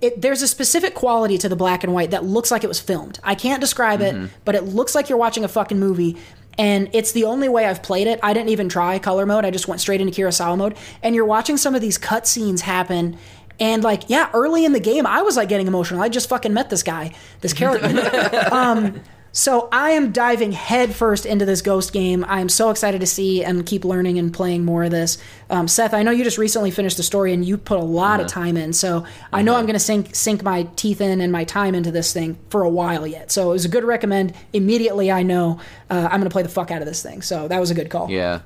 It, 0.00 0.22
there's 0.22 0.42
a 0.42 0.48
specific 0.48 0.94
quality 0.94 1.38
to 1.38 1.48
the 1.48 1.56
black 1.56 1.82
and 1.82 1.92
white 1.92 2.12
that 2.12 2.24
looks 2.24 2.52
like 2.52 2.62
it 2.62 2.68
was 2.68 2.78
filmed. 2.78 3.18
I 3.24 3.34
can't 3.34 3.60
describe 3.60 4.00
it, 4.00 4.14
but 4.44 4.54
it 4.54 4.62
looks 4.62 4.94
like 4.94 5.08
you're 5.08 5.18
watching 5.18 5.42
a 5.44 5.48
fucking 5.48 5.78
movie. 5.80 6.16
And 6.56 6.88
it's 6.92 7.12
the 7.12 7.24
only 7.24 7.48
way 7.48 7.66
I've 7.66 7.82
played 7.84 8.08
it. 8.08 8.18
I 8.22 8.32
didn't 8.32 8.48
even 8.48 8.68
try 8.68 8.98
color 8.98 9.26
mode. 9.26 9.44
I 9.44 9.50
just 9.52 9.68
went 9.68 9.80
straight 9.80 10.00
into 10.00 10.12
Kurosawa 10.20 10.58
mode. 10.58 10.76
And 11.04 11.14
you're 11.14 11.24
watching 11.24 11.56
some 11.56 11.76
of 11.76 11.80
these 11.80 11.98
cutscenes 11.98 12.60
happen. 12.60 13.16
And 13.60 13.82
like, 13.82 14.04
yeah, 14.08 14.30
early 14.32 14.64
in 14.64 14.72
the 14.72 14.80
game, 14.80 15.06
I 15.06 15.22
was 15.22 15.36
like 15.36 15.48
getting 15.48 15.66
emotional. 15.66 16.00
I 16.00 16.08
just 16.08 16.28
fucking 16.28 16.52
met 16.52 16.70
this 16.70 16.82
guy, 16.82 17.12
this 17.40 17.52
character. 17.52 18.48
um, 18.52 19.00
so 19.32 19.68
I 19.70 19.90
am 19.90 20.10
diving 20.10 20.52
headfirst 20.52 21.26
into 21.26 21.44
this 21.44 21.60
Ghost 21.60 21.92
game. 21.92 22.24
I 22.26 22.40
am 22.40 22.48
so 22.48 22.70
excited 22.70 23.00
to 23.00 23.06
see 23.06 23.44
and 23.44 23.64
keep 23.66 23.84
learning 23.84 24.18
and 24.18 24.32
playing 24.32 24.64
more 24.64 24.84
of 24.84 24.90
this. 24.90 25.18
Um, 25.50 25.68
Seth, 25.68 25.92
I 25.92 26.02
know 26.02 26.10
you 26.10 26.24
just 26.24 26.38
recently 26.38 26.70
finished 26.70 26.96
the 26.96 27.02
story 27.02 27.32
and 27.32 27.44
you 27.44 27.58
put 27.58 27.78
a 27.78 27.84
lot 27.84 28.20
of 28.20 28.26
time 28.26 28.56
in. 28.56 28.72
So 28.72 29.04
I 29.32 29.42
know 29.42 29.54
I'm 29.54 29.66
going 29.66 29.74
to 29.74 29.80
sink 29.80 30.14
sink 30.14 30.42
my 30.42 30.64
teeth 30.76 31.00
in 31.00 31.20
and 31.20 31.30
my 31.30 31.44
time 31.44 31.74
into 31.74 31.90
this 31.90 32.12
thing 32.12 32.38
for 32.48 32.62
a 32.62 32.68
while 32.68 33.06
yet. 33.06 33.30
So 33.30 33.50
it 33.50 33.52
was 33.52 33.64
a 33.64 33.68
good 33.68 33.84
recommend. 33.84 34.34
Immediately, 34.52 35.12
I 35.12 35.22
know 35.22 35.60
uh, 35.90 36.08
I'm 36.10 36.20
going 36.20 36.24
to 36.24 36.30
play 36.30 36.42
the 36.42 36.48
fuck 36.48 36.70
out 36.70 36.80
of 36.80 36.88
this 36.88 37.02
thing. 37.02 37.22
So 37.22 37.48
that 37.48 37.60
was 37.60 37.70
a 37.70 37.74
good 37.74 37.90
call. 37.90 38.10
Yeah. 38.10 38.40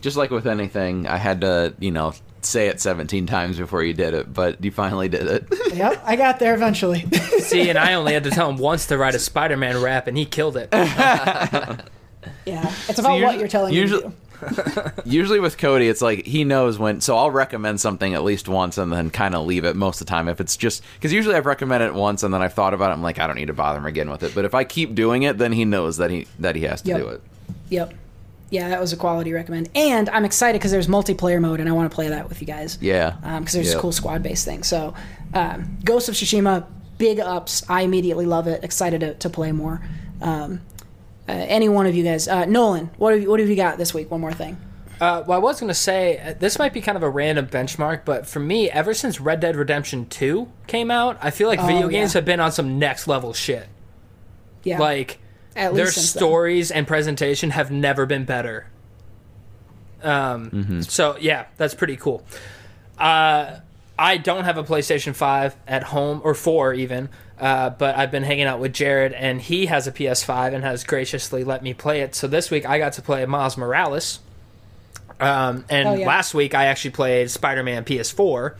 Just 0.00 0.16
like 0.16 0.30
with 0.30 0.46
anything, 0.46 1.06
I 1.06 1.16
had 1.16 1.40
to, 1.40 1.74
you 1.78 1.90
know, 1.90 2.12
say 2.46 2.68
it 2.68 2.80
17 2.80 3.26
times 3.26 3.58
before 3.58 3.82
you 3.82 3.92
did 3.94 4.14
it, 4.14 4.32
but 4.32 4.62
you 4.64 4.70
finally 4.70 5.08
did 5.08 5.26
it. 5.26 5.44
yep, 5.74 6.00
I 6.04 6.16
got 6.16 6.38
there 6.38 6.54
eventually. 6.54 7.00
See, 7.40 7.68
and 7.68 7.78
I 7.78 7.94
only 7.94 8.12
had 8.14 8.24
to 8.24 8.30
tell 8.30 8.48
him 8.48 8.56
once 8.56 8.86
to 8.86 8.98
write 8.98 9.14
a 9.14 9.18
Spider-Man 9.18 9.80
rap, 9.82 10.06
and 10.06 10.16
he 10.16 10.24
killed 10.24 10.56
it. 10.56 10.68
yeah, 10.72 11.80
it's 12.88 12.98
about 12.98 13.20
what 13.20 13.38
you're 13.38 13.48
telling 13.48 13.72
usually, 13.74 14.04
me 14.06 14.10
to 14.40 14.92
do. 15.04 15.10
usually 15.10 15.40
with 15.40 15.58
Cody, 15.58 15.88
it's 15.88 16.02
like 16.02 16.26
he 16.26 16.44
knows 16.44 16.78
when. 16.78 17.00
So 17.00 17.16
I'll 17.16 17.30
recommend 17.30 17.80
something 17.80 18.14
at 18.14 18.22
least 18.24 18.48
once 18.48 18.78
and 18.78 18.92
then 18.92 19.10
kind 19.10 19.34
of 19.34 19.46
leave 19.46 19.64
it 19.64 19.76
most 19.76 20.00
of 20.00 20.06
the 20.06 20.10
time. 20.10 20.28
If 20.28 20.40
it's 20.40 20.56
just 20.56 20.82
because 20.94 21.12
usually 21.12 21.34
I've 21.36 21.46
recommended 21.46 21.86
it 21.86 21.94
once 21.94 22.22
and 22.22 22.32
then 22.34 22.42
I've 22.42 22.52
thought 22.54 22.74
about 22.74 22.90
it. 22.90 22.94
I'm 22.94 23.02
like, 23.02 23.18
I 23.18 23.26
don't 23.26 23.36
need 23.36 23.46
to 23.46 23.54
bother 23.54 23.78
him 23.78 23.86
again 23.86 24.10
with 24.10 24.22
it. 24.22 24.34
But 24.34 24.44
if 24.44 24.54
I 24.54 24.64
keep 24.64 24.94
doing 24.94 25.22
it, 25.22 25.38
then 25.38 25.52
he 25.52 25.64
knows 25.64 25.96
that 25.98 26.10
he 26.10 26.26
that 26.38 26.56
he 26.56 26.62
has 26.64 26.82
to 26.82 26.88
Yep. 26.88 26.98
do 27.00 27.08
it. 27.08 27.20
Yep. 27.70 27.94
Yeah, 28.50 28.68
that 28.68 28.80
was 28.80 28.92
a 28.92 28.96
quality 28.96 29.32
recommend. 29.32 29.70
And 29.74 30.08
I'm 30.10 30.24
excited 30.24 30.58
because 30.60 30.70
there's 30.70 30.86
multiplayer 30.86 31.40
mode, 31.40 31.58
and 31.60 31.68
I 31.68 31.72
want 31.72 31.90
to 31.90 31.94
play 31.94 32.08
that 32.08 32.28
with 32.28 32.40
you 32.40 32.46
guys. 32.46 32.78
Yeah. 32.80 33.16
Because 33.40 33.54
there's 33.54 33.68
Yep. 33.70 33.78
a 33.78 33.80
cool 33.80 33.92
squad 33.92 34.22
based 34.22 34.44
thing. 34.44 34.62
So, 34.62 34.94
um, 35.34 35.78
Ghost 35.84 36.08
of 36.08 36.14
Tsushima, 36.14 36.64
big 36.98 37.18
ups. 37.18 37.64
I 37.68 37.82
immediately 37.82 38.24
love 38.26 38.46
it. 38.46 38.62
Excited 38.62 39.00
to, 39.00 39.14
to 39.14 39.28
play 39.30 39.50
more. 39.52 39.80
Um, 40.22 40.60
uh, 41.28 41.32
any 41.32 41.68
one 41.68 41.86
of 41.86 41.96
you 41.96 42.04
guys, 42.04 42.28
uh, 42.28 42.44
Nolan, 42.44 42.90
what 42.98 43.12
have 43.14 43.22
you, 43.22 43.28
what 43.28 43.40
have 43.40 43.48
you 43.48 43.56
got 43.56 43.78
this 43.78 43.92
week? 43.92 44.10
One 44.12 44.20
more 44.20 44.32
thing. 44.32 44.56
Uh, 45.00 45.24
well, 45.26 45.38
I 45.38 45.42
was 45.42 45.58
going 45.60 45.68
to 45.68 45.74
say 45.74 46.18
uh, 46.18 46.34
this 46.38 46.58
might 46.58 46.72
be 46.72 46.80
kind 46.80 46.96
of 46.96 47.02
a 47.02 47.10
random 47.10 47.48
benchmark, 47.48 48.02
but 48.06 48.26
for 48.26 48.38
me, 48.40 48.70
ever 48.70 48.94
since 48.94 49.20
Red 49.20 49.40
Dead 49.40 49.56
Redemption 49.56 50.06
2 50.06 50.48
came 50.68 50.90
out, 50.90 51.18
I 51.20 51.30
feel 51.30 51.48
like 51.48 51.58
Oh, 51.58 51.66
video 51.66 51.88
yeah. 51.88 51.98
games 52.00 52.12
have 52.14 52.24
been 52.24 52.40
on 52.40 52.52
some 52.52 52.78
next 52.78 53.06
level 53.08 53.32
shit. 53.34 53.68
Yeah. 54.62 54.78
Like 54.78 55.18
At 55.56 55.74
their 55.74 55.84
least 55.86 55.94
since 55.96 56.12
then. 56.12 56.20
stories 56.20 56.70
and 56.70 56.86
presentation 56.86 57.50
have 57.50 57.70
never 57.70 58.06
been 58.06 58.24
better. 58.24 58.66
Um, 60.02 60.82
So 60.82 61.16
yeah, 61.20 61.46
that's 61.56 61.74
pretty 61.74 61.96
cool. 61.96 62.24
Uh, 62.98 63.56
I 63.98 64.18
don't 64.18 64.44
have 64.44 64.58
a 64.58 64.64
PlayStation 64.64 65.14
Five 65.14 65.56
at 65.66 65.82
home 65.84 66.20
or 66.22 66.34
four 66.34 66.74
even, 66.74 67.08
uh, 67.40 67.70
but 67.70 67.96
I've 67.96 68.10
been 68.10 68.22
hanging 68.22 68.44
out 68.46 68.60
with 68.60 68.72
Jared 68.74 69.12
and 69.14 69.40
he 69.40 69.66
has 69.66 69.86
a 69.86 69.92
PS5 69.92 70.54
and 70.54 70.62
has 70.64 70.84
graciously 70.84 71.44
let 71.44 71.62
me 71.62 71.72
play 71.74 72.02
it. 72.02 72.14
So 72.14 72.26
this 72.28 72.50
week 72.50 72.66
I 72.68 72.78
got 72.78 72.92
to 72.94 73.02
play 73.02 73.24
Miles 73.26 73.56
Morales. 73.56 74.20
Um, 75.18 75.64
and 75.70 75.88
Oh, 75.88 75.94
yeah. 75.94 76.06
last 76.06 76.34
week 76.34 76.54
I 76.54 76.66
actually 76.66 76.90
played 76.90 77.30
Spider-Man 77.30 77.84
PS4. 77.84 78.54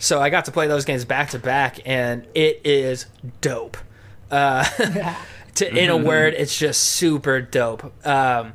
So 0.00 0.22
I 0.22 0.30
got 0.30 0.46
to 0.46 0.52
play 0.52 0.68
those 0.68 0.84
games 0.86 1.04
back 1.04 1.30
to 1.30 1.38
back, 1.40 1.80
and 1.84 2.24
it 2.34 2.60
is 2.64 3.06
dope. 3.40 3.76
Uh, 4.30 4.64
to 5.58 5.68
in 5.76 5.90
a 5.90 5.96
word, 5.96 6.34
it's 6.34 6.58
just 6.58 6.80
super 6.82 7.40
dope. 7.40 7.92
Um, 8.06 8.54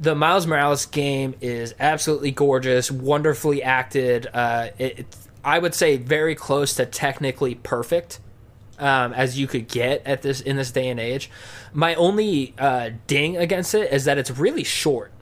the 0.00 0.14
Miles 0.14 0.46
Morales 0.46 0.86
game 0.86 1.34
is 1.40 1.74
absolutely 1.78 2.30
gorgeous, 2.30 2.90
wonderfully 2.90 3.62
acted. 3.62 4.26
Uh, 4.32 4.68
it, 4.78 4.98
it's- 5.00 5.28
I 5.46 5.58
would 5.58 5.74
say 5.74 5.98
very 5.98 6.34
close 6.34 6.74
to 6.76 6.86
technically 6.86 7.54
perfect 7.54 8.18
um, 8.78 9.12
as 9.12 9.38
you 9.38 9.46
could 9.46 9.68
get 9.68 10.00
at 10.06 10.22
this 10.22 10.40
in 10.40 10.56
this 10.56 10.70
day 10.72 10.88
and 10.88 10.98
age. 10.98 11.30
My 11.74 11.94
only 11.96 12.54
uh, 12.58 12.90
ding 13.06 13.36
against 13.36 13.74
it 13.74 13.92
is 13.92 14.06
that 14.06 14.16
it's 14.16 14.30
really 14.30 14.64
short. 14.64 15.12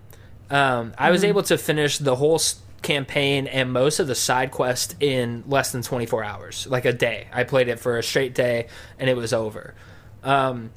Um, 0.49 0.95
I 0.97 1.11
was 1.11 1.23
Mhm. 1.23 1.29
able 1.29 1.43
to 1.43 1.59
finish 1.59 1.99
the 1.99 2.15
whole 2.15 2.41
campaign 2.83 3.49
and 3.49 3.73
most 3.73 3.99
of 3.99 4.07
the 4.07 4.15
side 4.15 4.53
quest 4.53 4.95
in 5.01 5.43
less 5.49 5.73
than 5.73 5.83
24 5.83 6.23
hours, 6.23 6.69
like 6.71 6.85
a 6.85 6.93
day. 6.93 7.27
I 7.33 7.43
played 7.43 7.67
it 7.69 7.81
for 7.81 7.99
a 7.99 8.03
straight 8.03 8.33
day 8.35 8.69
and 9.01 9.11
it 9.11 9.17
was 9.17 9.33
over. 9.33 9.75
Um, 10.23 10.71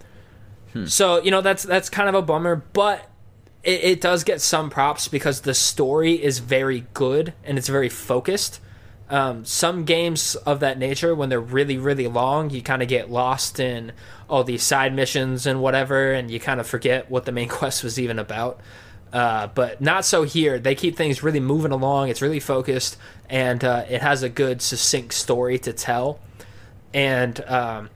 So 0.87 1.21
you 1.21 1.31
know 1.31 1.41
that's 1.41 1.63
that's 1.63 1.89
kind 1.89 2.09
of 2.09 2.15
a 2.15 2.21
bummer, 2.21 2.57
but 2.73 3.09
it, 3.63 3.83
it 3.83 4.01
does 4.01 4.23
get 4.23 4.41
some 4.41 4.69
props 4.69 5.07
because 5.07 5.41
the 5.41 5.53
story 5.53 6.21
is 6.21 6.39
very 6.39 6.85
good 6.93 7.33
and 7.43 7.57
it's 7.57 7.69
very 7.69 7.89
focused. 7.89 8.59
Um, 9.07 9.45
some 9.45 9.85
games 9.85 10.35
of 10.35 10.59
that 10.61 10.79
nature, 10.79 11.13
when 11.13 11.29
they're 11.29 11.39
really 11.39 11.77
really 11.77 12.07
long, 12.07 12.49
you 12.49 12.61
kind 12.61 12.81
of 12.81 12.87
get 12.87 13.09
lost 13.09 13.59
in 13.59 13.93
all 14.29 14.43
these 14.43 14.63
side 14.63 14.93
missions 14.93 15.45
and 15.45 15.61
whatever, 15.61 16.11
and 16.11 16.29
you 16.29 16.39
kind 16.39 16.59
of 16.59 16.67
forget 16.67 17.09
what 17.09 17.25
the 17.25 17.31
main 17.31 17.49
quest 17.59 17.83
was 17.83 17.99
even 17.99 18.19
about. 18.19 18.59
Uh, 19.13 19.47
but 19.47 19.79
not 19.79 20.03
so 20.03 20.23
here. 20.23 20.59
They 20.59 20.75
keep 20.75 20.97
things 20.97 21.23
really 21.23 21.39
moving 21.39 21.71
along. 21.71 22.09
It's 22.09 22.21
really 22.21 22.41
focused, 22.41 22.97
and 23.29 23.63
uh, 23.63 23.85
it 23.87 24.01
has 24.01 24.23
a 24.23 24.29
good, 24.29 24.61
succinct 24.61 25.13
story 25.13 25.57
to 25.59 25.71
tell. 25.71 26.19
And 26.93 27.39
um, 27.45 27.89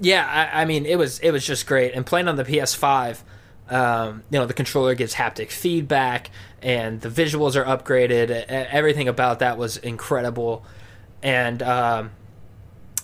yeah, 0.00 0.50
I, 0.52 0.62
I 0.62 0.64
mean, 0.64 0.86
it 0.86 0.96
was 0.98 1.18
it 1.20 1.30
was 1.30 1.44
just 1.46 1.66
great. 1.66 1.94
And 1.94 2.04
playing 2.06 2.28
on 2.28 2.36
the 2.36 2.44
PS5, 2.44 3.18
um, 3.70 4.22
you 4.30 4.38
know, 4.38 4.46
the 4.46 4.54
controller 4.54 4.94
gives 4.94 5.14
haptic 5.14 5.50
feedback, 5.50 6.30
and 6.62 7.00
the 7.00 7.08
visuals 7.08 7.56
are 7.56 7.64
upgraded. 7.64 8.30
Everything 8.48 9.08
about 9.08 9.38
that 9.40 9.58
was 9.58 9.76
incredible. 9.76 10.64
And 11.22 11.62
um, 11.62 12.10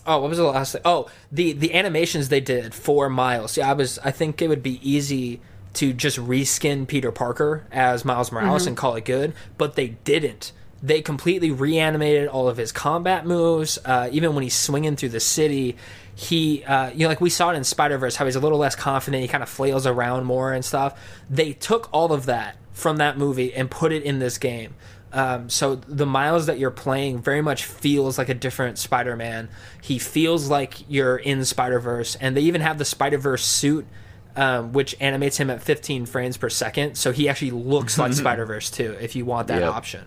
oh, 0.07 0.21
what 0.21 0.29
was 0.29 0.39
the 0.39 0.45
last 0.45 0.73
thing? 0.73 0.83
Oh, 0.85 1.09
the 1.33 1.53
the 1.53 1.75
animations 1.75 2.29
they 2.29 2.41
did 2.41 2.75
for 2.75 3.09
Miles. 3.09 3.57
Yeah, 3.57 3.71
I 3.71 3.73
was. 3.75 3.99
I 4.05 4.11
think 4.11 4.41
it 4.41 4.49
would 4.49 4.63
be 4.63 4.79
easy 4.89 5.41
to 5.75 5.93
just 5.93 6.19
reskin 6.19 6.87
Peter 6.87 7.11
Parker 7.11 7.67
as 7.73 8.05
Miles 8.05 8.31
Morales 8.31 8.63
Mhm. 8.65 8.69
and 8.69 8.77
call 8.77 8.95
it 8.95 9.05
good, 9.05 9.35
but 9.59 9.75
they 9.75 9.89
didn't. 9.89 10.53
They 10.81 11.01
completely 11.03 11.51
reanimated 11.51 12.29
all 12.29 12.49
of 12.49 12.59
his 12.59 12.71
combat 12.71 13.27
moves. 13.27 13.79
Uh, 13.85 14.09
even 14.13 14.35
when 14.35 14.45
he's 14.45 14.55
swinging 14.55 14.95
through 14.97 15.09
the 15.09 15.19
city, 15.21 15.77
he, 16.17 16.63
uh, 16.65 16.91
you 16.91 17.01
know, 17.01 17.09
like 17.09 17.21
we 17.21 17.31
saw 17.31 17.51
it 17.51 17.57
in 17.57 17.65
Spider 17.65 17.99
Verse, 17.99 18.17
how 18.17 18.25
he's 18.25 18.37
a 18.37 18.41
little 18.41 18.59
less 18.59 18.77
confident. 18.77 19.23
He 19.23 19.29
kind 19.29 19.43
of 19.43 19.49
flails 19.49 19.87
around 19.87 20.25
more 20.25 20.53
and 20.53 20.65
stuff. 20.65 21.01
They 21.29 21.53
took 21.53 21.89
all 21.93 22.13
of 22.13 22.27
that 22.27 22.57
from 22.73 22.97
that 22.99 23.19
movie 23.19 23.53
and 23.55 23.71
put 23.71 23.93
it 23.93 24.03
in 24.03 24.19
this 24.19 24.39
game. 24.39 24.75
Um, 25.13 25.49
so 25.49 25.77
the 25.77 26.07
Miles 26.07 26.47
that 26.47 26.59
you're 26.59 26.73
playing 26.73 27.21
very 27.23 27.41
much 27.41 27.65
feels 27.65 28.19
like 28.19 28.29
a 28.29 28.35
different 28.35 28.79
Spider-Man. 28.79 29.49
He 29.81 29.99
feels 30.01 30.51
like 30.51 30.89
you're 30.89 31.17
in 31.17 31.45
Spider-Verse, 31.45 32.17
and 32.17 32.37
they 32.37 32.41
even 32.43 32.61
have 32.63 32.79
the 32.79 32.85
Spider-Verse 32.85 33.45
suit, 33.45 33.87
um, 34.35 34.73
which 34.73 34.97
animates 35.01 35.37
him 35.37 35.51
at 35.51 35.63
15 35.63 36.07
frames 36.07 36.37
per 36.37 36.49
second. 36.51 36.97
So 36.97 37.13
he 37.13 37.29
actually 37.29 37.53
looks 37.53 37.97
like 37.97 38.13
Spider-Verse 38.25 38.71
too, 38.71 38.97
if 39.01 39.15
you 39.15 39.25
want 39.25 39.47
that 39.49 39.61
Yep. 39.63 39.73
option. 39.73 40.05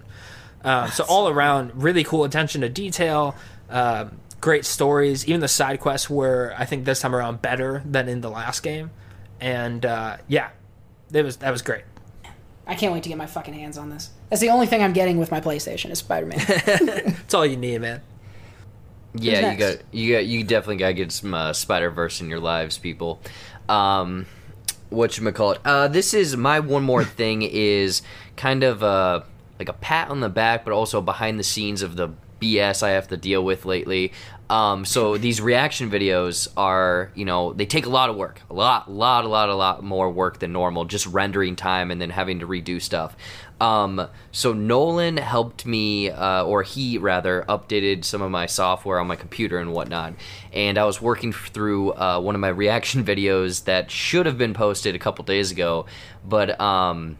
Um, 0.65 0.89
so 0.91 1.05
all 1.05 1.29
around, 1.29 1.71
really 1.81 2.03
cool 2.03 2.25
attention 2.25 2.59
to 2.61 2.69
detail. 2.69 3.35
Um, 3.69 4.19
great 4.41 4.65
stories. 4.65 5.27
Even 5.27 5.41
the 5.41 5.47
side 5.47 5.79
quests 5.79 6.09
were, 6.09 6.53
I 6.57 6.65
think, 6.65 6.85
this 6.85 7.01
time 7.01 7.15
around 7.15 7.41
better 7.41 7.83
than 7.85 8.07
in 8.07 8.21
the 8.21 8.29
last 8.29 8.61
game. 8.61 8.91
And 9.39 9.85
uh, 9.85 10.17
yeah, 10.27 10.49
it 11.11 11.23
was 11.23 11.37
that 11.37 11.51
was 11.51 11.61
great. 11.61 11.83
I 12.65 12.75
can't 12.75 12.91
wait 12.91 13.03
to 13.03 13.09
get 13.09 13.17
my 13.17 13.27
fucking 13.27 13.53
hands 13.53 13.77
on 13.77 13.89
this. 13.89 14.09
That's 14.29 14.41
the 14.41 14.49
only 14.49 14.67
thing 14.67 14.83
I'm 14.83 14.93
getting 14.93 15.17
with 15.17 15.31
my 15.31 15.39
PlayStation 15.39 15.89
is 15.89 15.99
Spider 15.99 16.25
Man. 16.25 16.39
That's 16.47 17.33
all 17.33 17.45
you 17.45 17.55
need, 17.55 17.79
man. 17.79 18.01
Yeah, 19.13 19.51
you 19.51 19.57
got 19.57 19.77
you 19.91 20.13
got 20.13 20.25
you 20.25 20.43
definitely 20.43 20.77
got 20.77 20.87
to 20.87 20.93
get 20.93 21.11
some 21.11 21.33
uh, 21.33 21.53
Spider 21.53 21.89
Verse 21.89 22.19
in 22.19 22.29
your 22.29 22.39
lives, 22.39 22.77
people. 22.77 23.21
Um, 23.69 24.25
what 24.89 25.17
you 25.17 25.31
call 25.31 25.51
it? 25.51 25.61
Uh, 25.63 25.87
this 25.87 26.13
is 26.13 26.35
my 26.35 26.59
one 26.59 26.83
more 26.83 27.03
thing 27.05 27.41
is 27.41 28.01
kind 28.35 28.63
of 28.63 28.83
uh 28.83 29.21
like 29.59 29.69
a 29.69 29.73
pat 29.73 30.09
on 30.09 30.19
the 30.19 30.29
back, 30.29 30.65
but 30.65 30.73
also 30.73 31.01
behind 31.01 31.39
the 31.39 31.43
scenes 31.43 31.81
of 31.81 31.95
the 31.95 32.09
BS 32.39 32.83
I 32.83 32.91
have 32.91 33.07
to 33.09 33.17
deal 33.17 33.43
with 33.43 33.65
lately. 33.65 34.13
Um, 34.49 34.85
so 34.85 35.17
these 35.17 35.41
reaction 35.41 35.91
videos 35.91 36.47
are, 36.55 37.11
you 37.15 37.25
know, 37.25 37.51
they 37.51 37.65
take 37.65 37.85
a 37.85 37.89
lot 37.89 38.09
of 38.09 38.15
work, 38.15 38.41
a 38.49 38.53
lot, 38.53 38.89
lot, 38.89 39.25
a 39.25 39.27
lot, 39.27 39.49
a 39.49 39.55
lot 39.55 39.83
more 39.83 40.09
work 40.09 40.39
than 40.39 40.53
normal, 40.53 40.85
just 40.85 41.05
rendering 41.05 41.57
time 41.57 41.91
and 41.91 42.01
then 42.01 42.09
having 42.09 42.39
to 42.39 42.47
redo 42.47 42.81
stuff. 42.81 43.17
Um, 43.59 44.07
so 44.31 44.53
Nolan 44.53 45.17
helped 45.17 45.65
me, 45.65 46.11
uh, 46.11 46.43
or 46.43 46.63
he 46.63 46.97
rather, 46.97 47.43
updated 47.49 48.05
some 48.05 48.21
of 48.21 48.31
my 48.31 48.45
software 48.45 48.99
on 48.99 49.07
my 49.07 49.15
computer 49.15 49.57
and 49.57 49.73
whatnot. 49.73 50.13
And 50.53 50.77
I 50.77 50.85
was 50.85 51.01
working 51.01 51.33
through 51.33 51.91
uh, 51.93 52.19
one 52.21 52.35
of 52.35 52.41
my 52.41 52.49
reaction 52.49 53.03
videos 53.05 53.65
that 53.65 53.91
should 53.91 54.27
have 54.27 54.37
been 54.37 54.53
posted 54.53 54.95
a 54.95 54.99
couple 54.99 55.25
days 55.25 55.51
ago, 55.51 55.87
but 56.23 56.59
um, 56.61 57.17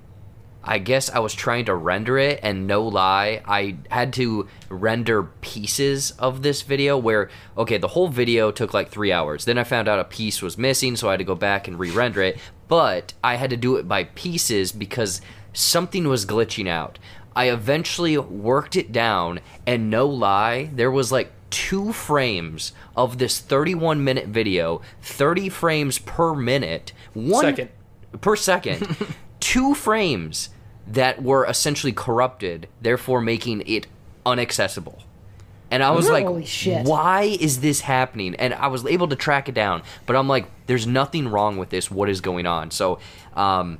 I 0.68 0.80
guess 0.80 1.10
I 1.10 1.20
was 1.20 1.34
trying 1.34 1.66
to 1.66 1.76
render 1.76 2.18
it, 2.18 2.42
and 2.44 2.68
no 2.68 2.84
lie, 2.86 3.42
I 3.46 3.78
had 3.90 4.12
to 4.14 4.48
render 4.68 5.24
pieces 5.24 6.12
of 6.12 6.44
this 6.44 6.62
video 6.62 6.98
where, 6.98 7.30
okay, 7.58 7.78
the 7.78 7.88
whole 7.88 8.10
video 8.10 8.52
took 8.52 8.74
like 8.74 8.90
three 8.90 9.14
hours. 9.14 9.46
Then 9.46 9.58
I 9.58 9.64
found 9.64 9.88
out 9.88 10.00
a 10.00 10.04
piece 10.04 10.42
was 10.42 10.58
missing, 10.58 10.98
so 10.98 11.08
I 11.08 11.12
had 11.12 11.20
to 11.20 11.24
go 11.24 11.36
back 11.36 11.70
and 11.70 11.80
re 11.80 11.90
render 11.90 12.22
it. 12.22 12.38
But 12.68 13.14
I 13.24 13.36
had 13.36 13.50
to 13.52 13.58
do 13.58 13.78
it 13.78 13.88
by 13.88 14.04
pieces 14.04 14.74
because 14.74 15.22
something 15.54 16.06
was 16.06 16.26
glitching 16.26 16.68
out. 16.68 17.00
I 17.34 17.50
eventually 17.50 18.18
worked 18.18 18.76
it 18.76 18.92
down, 18.92 19.40
and 19.66 19.90
no 19.90 20.06
lie, 20.06 20.70
there 20.74 20.92
was 20.92 21.14
like 21.14 21.32
two 21.50 21.94
frames 21.94 22.74
of 22.96 23.20
this 23.20 23.40
31 23.40 24.04
minute 24.04 24.28
video, 24.28 24.82
30 25.02 25.48
frames 25.48 25.98
per 25.98 26.36
minute, 26.36 26.92
one 27.14 27.42
Second. 27.42 27.70
per 28.20 28.36
second, 28.36 28.98
two 29.40 29.74
frames 29.74 30.50
that 30.88 31.22
were 31.22 31.46
essentially 31.46 31.92
corrupted, 31.94 32.68
therefore 32.82 33.22
making 33.22 33.64
it 33.68 33.88
unaccessible. 34.26 35.02
And 35.70 35.84
I 35.84 35.92
was 35.92 36.08
Holy 36.08 36.24
like, 36.24 36.48
shit. 36.48 36.86
why 36.86 37.24
is 37.24 37.60
this 37.60 37.82
happening? 37.82 38.36
And 38.36 38.54
I 38.54 38.68
was 38.68 38.86
able 38.86 39.10
to 39.10 39.18
track 39.18 39.50
it 39.50 39.56
down, 39.56 39.84
but 40.06 40.16
I'm 40.16 40.28
like, 40.30 40.46
there's 40.68 40.88
nothing 40.88 41.28
wrong 41.28 41.58
with 41.58 41.70
this. 41.70 41.92
What 41.92 42.10
is 42.10 42.22
going 42.22 42.46
on? 42.46 42.72
So, 42.72 43.00
um, 43.36 43.80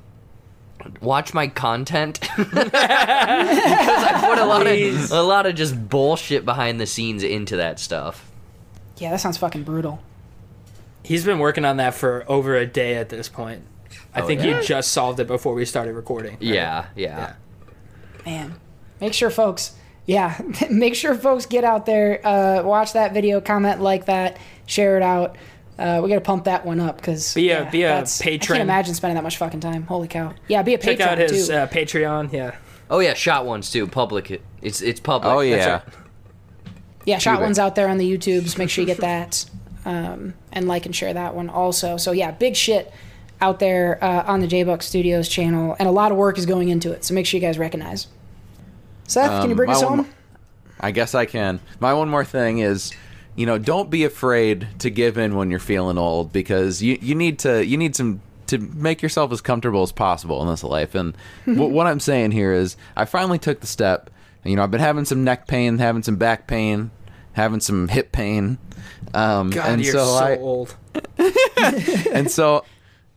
watch 1.00 1.34
my 1.34 1.48
content 1.48 2.20
because 2.38 2.72
I 2.74 4.22
put 4.28 4.38
a 4.38 4.46
lot 4.46 4.62
Please. 4.64 5.12
of 5.12 5.18
a 5.18 5.22
lot 5.22 5.46
of 5.46 5.56
just 5.56 5.90
bullshit 5.90 6.44
behind 6.44 6.80
the 6.82 6.86
scenes 6.86 7.24
into 7.24 7.56
that 7.58 7.80
stuff. 7.80 8.30
yeah, 8.98 9.12
that 9.12 9.22
sounds 9.22 9.38
fucking 9.38 9.64
brutal. 9.64 10.02
He's 11.04 11.24
been 11.24 11.40
working 11.40 11.64
on 11.64 11.78
that 11.78 11.94
for 11.94 12.26
over 12.28 12.56
a 12.58 12.66
day 12.66 12.96
at 12.96 13.08
this 13.08 13.30
point. 13.30 13.64
I 14.18 14.22
Oh, 14.24 14.28
think 14.28 14.44
yeah? 14.44 14.60
he 14.62 14.66
just 14.68 14.92
solved 14.92 15.20
it 15.20 15.28
before 15.28 15.54
we 15.54 15.64
started 15.66 15.94
recording. 15.94 16.34
right? 16.34 16.42
Yeah, 16.42 16.86
yeah. 16.96 17.34
Man, 18.26 18.56
make 19.00 19.14
sure 19.14 19.30
folks, 19.30 19.76
yeah, 20.06 20.40
make 20.72 20.96
sure 20.96 21.16
folks 21.16 21.46
get 21.46 21.64
out 21.64 21.86
there, 21.86 22.26
uh, 22.26 22.64
watch 22.64 22.94
that 22.94 23.14
video, 23.14 23.40
comment 23.42 23.82
like 23.82 24.06
that, 24.06 24.38
share 24.66 24.98
it 24.98 25.04
out. 25.04 25.38
Uh, 25.80 26.02
we 26.04 26.10
gotta 26.10 26.22
pump 26.22 26.46
that 26.46 26.66
one 26.66 26.80
up 26.80 26.98
because 26.98 27.36
Be 27.36 27.52
a- 27.52 27.70
be 27.72 27.84
a 27.84 28.00
I 28.00 28.04
patron. 28.20 28.58
can't 28.58 28.62
imagine 28.68 28.96
spending 28.96 29.14
that 29.16 29.24
much 29.24 29.38
fucking 29.38 29.60
time. 29.60 29.84
Holy 29.84 30.08
cow! 30.08 30.34
Yeah, 30.48 30.64
be 30.64 30.74
a 30.74 30.78
patron. 30.80 30.98
Check 30.98 31.08
out 31.08 31.18
his 31.20 31.48
too. 31.50 31.54
uh, 31.54 31.68
Patreon. 31.68 32.34
Yeah. 32.34 32.56
Oh 32.90 32.98
yeah, 33.00 33.14
shot 33.14 33.46
ones 33.46 33.70
too. 33.70 33.86
Public. 33.86 34.42
It's 34.64 34.82
it's 34.82 35.00
public. 35.00 35.32
Oh 35.32 35.42
yeah. 35.42 35.70
right. 35.74 35.82
yeah, 37.06 37.18
shot 37.20 37.34
Cuba. 37.34 37.44
ones 37.44 37.60
out 37.60 37.76
there 37.76 37.88
on 37.90 37.98
the 38.00 38.12
YouTubes. 38.12 38.58
Make 38.58 38.72
sure 38.72 38.82
you 38.82 38.88
get 38.88 38.98
that 39.02 39.46
um, 39.86 40.34
and 40.52 40.68
like 40.68 40.88
and 40.88 40.96
share 40.96 41.14
that 41.14 41.36
one 41.36 41.48
also. 41.50 41.98
So 41.98 42.12
yeah, 42.12 42.32
big 42.32 42.56
shit 42.56 42.92
out 43.42 43.60
there 43.60 44.04
uh, 44.04 44.24
on 44.26 44.40
the 44.40 44.48
J 44.48 44.64
Buck 44.64 44.82
Studios 44.84 45.28
channel, 45.30 45.76
and 45.80 45.88
a 45.88 45.92
lot 45.92 46.12
of 46.12 46.18
work 46.18 46.38
is 46.38 46.46
going 46.46 46.70
into 46.70 46.92
it. 46.92 47.04
So 47.04 47.14
make 47.14 47.26
sure 47.26 47.40
you 47.40 47.46
guys 47.46 47.58
recognize. 47.60 48.08
Seth, 49.08 49.30
can 49.30 49.44
you 49.46 49.52
Um, 49.52 49.58
bring 49.58 49.70
us 49.70 49.84
one 49.84 49.88
home? 49.90 49.98
mo- 50.08 50.14
I 50.80 50.92
guess 50.92 51.16
I 51.16 51.26
can. 51.26 51.60
My 51.80 51.94
one 51.94 52.10
more 52.10 52.26
thing 52.26 52.60
is, 52.60 52.92
you 53.36 53.46
know, 53.46 53.58
don't 53.58 53.90
be 53.90 54.04
afraid 54.04 54.68
to 54.80 54.90
give 54.90 55.18
in 55.18 55.36
when 55.36 55.50
you're 55.50 55.60
feeling 55.60 55.98
old 55.98 56.32
because 56.34 56.82
you 56.82 56.98
you 57.02 57.16
need 57.16 57.40
to 57.40 57.66
you 57.66 57.78
need 57.78 57.96
some 57.96 58.22
to 58.48 58.58
make 58.58 59.02
yourself 59.02 59.32
as 59.32 59.42
comfortable 59.42 59.84
as 59.84 59.92
possible 59.92 60.42
in 60.42 60.48
this 60.48 60.64
life. 60.64 60.96
And 60.96 61.16
what, 61.46 61.70
what 61.72 61.88
I'm 61.88 62.00
saying 62.00 62.32
here 62.32 62.54
is, 62.54 62.78
I 62.96 63.06
finally 63.06 63.40
took 63.40 63.60
the 63.62 63.68
step. 63.68 64.10
You 64.44 64.56
know, 64.56 64.64
I've 64.64 64.72
been 64.72 64.80
having 64.80 65.04
some 65.06 65.24
neck 65.24 65.48
pain, 65.48 65.80
having 65.80 66.04
some 66.04 66.16
back 66.16 66.48
pain, 66.48 66.92
having 67.34 67.60
some 67.60 67.88
hip 67.90 68.12
pain. 68.12 68.58
Um, 69.14 69.50
God, 69.50 69.70
and 69.70 69.84
you're 69.84 69.94
so, 69.94 70.06
so, 70.06 70.24
I, 70.24 70.38
old. 70.38 70.76
and 72.14 72.30
so 72.32 72.64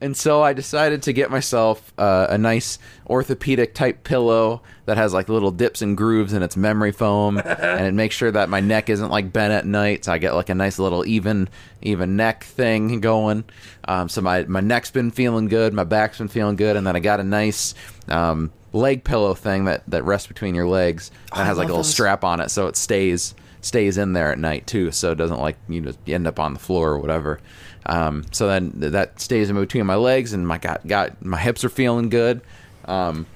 and 0.00 0.16
so 0.16 0.42
I 0.42 0.54
decided 0.54 1.02
to 1.02 1.12
get 1.12 1.30
myself 1.30 1.92
uh, 1.98 2.26
a 2.30 2.38
nice 2.38 2.78
orthopedic 3.06 3.74
type 3.74 4.02
pillow 4.02 4.62
that 4.86 4.96
has 4.96 5.12
like 5.12 5.28
little 5.28 5.50
dips 5.50 5.82
and 5.82 5.96
grooves 5.96 6.32
in 6.32 6.42
its 6.42 6.56
memory 6.56 6.92
foam, 6.92 7.38
and 7.44 7.86
it 7.86 7.92
makes 7.92 8.14
sure 8.14 8.30
that 8.30 8.48
my 8.48 8.60
neck 8.60 8.88
isn't 8.88 9.10
like 9.10 9.32
bent 9.32 9.52
at 9.52 9.66
night. 9.66 10.06
So 10.06 10.12
I 10.12 10.18
get 10.18 10.34
like 10.34 10.48
a 10.48 10.54
nice 10.54 10.78
little 10.78 11.06
even 11.06 11.48
even 11.82 12.16
neck 12.16 12.44
thing 12.44 13.00
going. 13.00 13.44
Um, 13.86 14.08
so 14.08 14.22
my 14.22 14.44
my 14.44 14.60
neck's 14.60 14.90
been 14.90 15.10
feeling 15.10 15.48
good, 15.48 15.74
my 15.74 15.84
back's 15.84 16.18
been 16.18 16.28
feeling 16.28 16.56
good, 16.56 16.76
and 16.76 16.86
then 16.86 16.96
I 16.96 17.00
got 17.00 17.20
a 17.20 17.24
nice 17.24 17.74
um, 18.08 18.52
leg 18.72 19.04
pillow 19.04 19.34
thing 19.34 19.66
that 19.66 19.82
that 19.88 20.04
rests 20.04 20.28
between 20.28 20.54
your 20.54 20.66
legs 20.66 21.10
that 21.34 21.44
has 21.44 21.58
like 21.58 21.66
a 21.66 21.68
little 21.68 21.82
those. 21.82 21.92
strap 21.92 22.24
on 22.24 22.40
it, 22.40 22.50
so 22.50 22.66
it 22.68 22.76
stays 22.76 23.34
stays 23.62 23.98
in 23.98 24.12
there 24.12 24.32
at 24.32 24.38
night 24.38 24.66
too, 24.66 24.90
so 24.90 25.12
it 25.12 25.16
doesn't 25.16 25.40
like 25.40 25.56
you 25.68 25.80
know 25.80 25.92
end 26.06 26.26
up 26.26 26.38
on 26.38 26.54
the 26.54 26.60
floor 26.60 26.90
or 26.90 26.98
whatever. 26.98 27.40
Um, 27.86 28.24
so 28.30 28.46
then 28.46 28.72
that 28.76 29.20
stays 29.20 29.50
in 29.50 29.56
between 29.56 29.86
my 29.86 29.96
legs, 29.96 30.32
and 30.32 30.46
my 30.46 30.58
got 30.58 30.86
got 30.86 31.24
my 31.24 31.38
hips 31.38 31.64
are 31.64 31.68
feeling 31.68 32.08
good. 32.08 32.40
Um, 32.84 33.26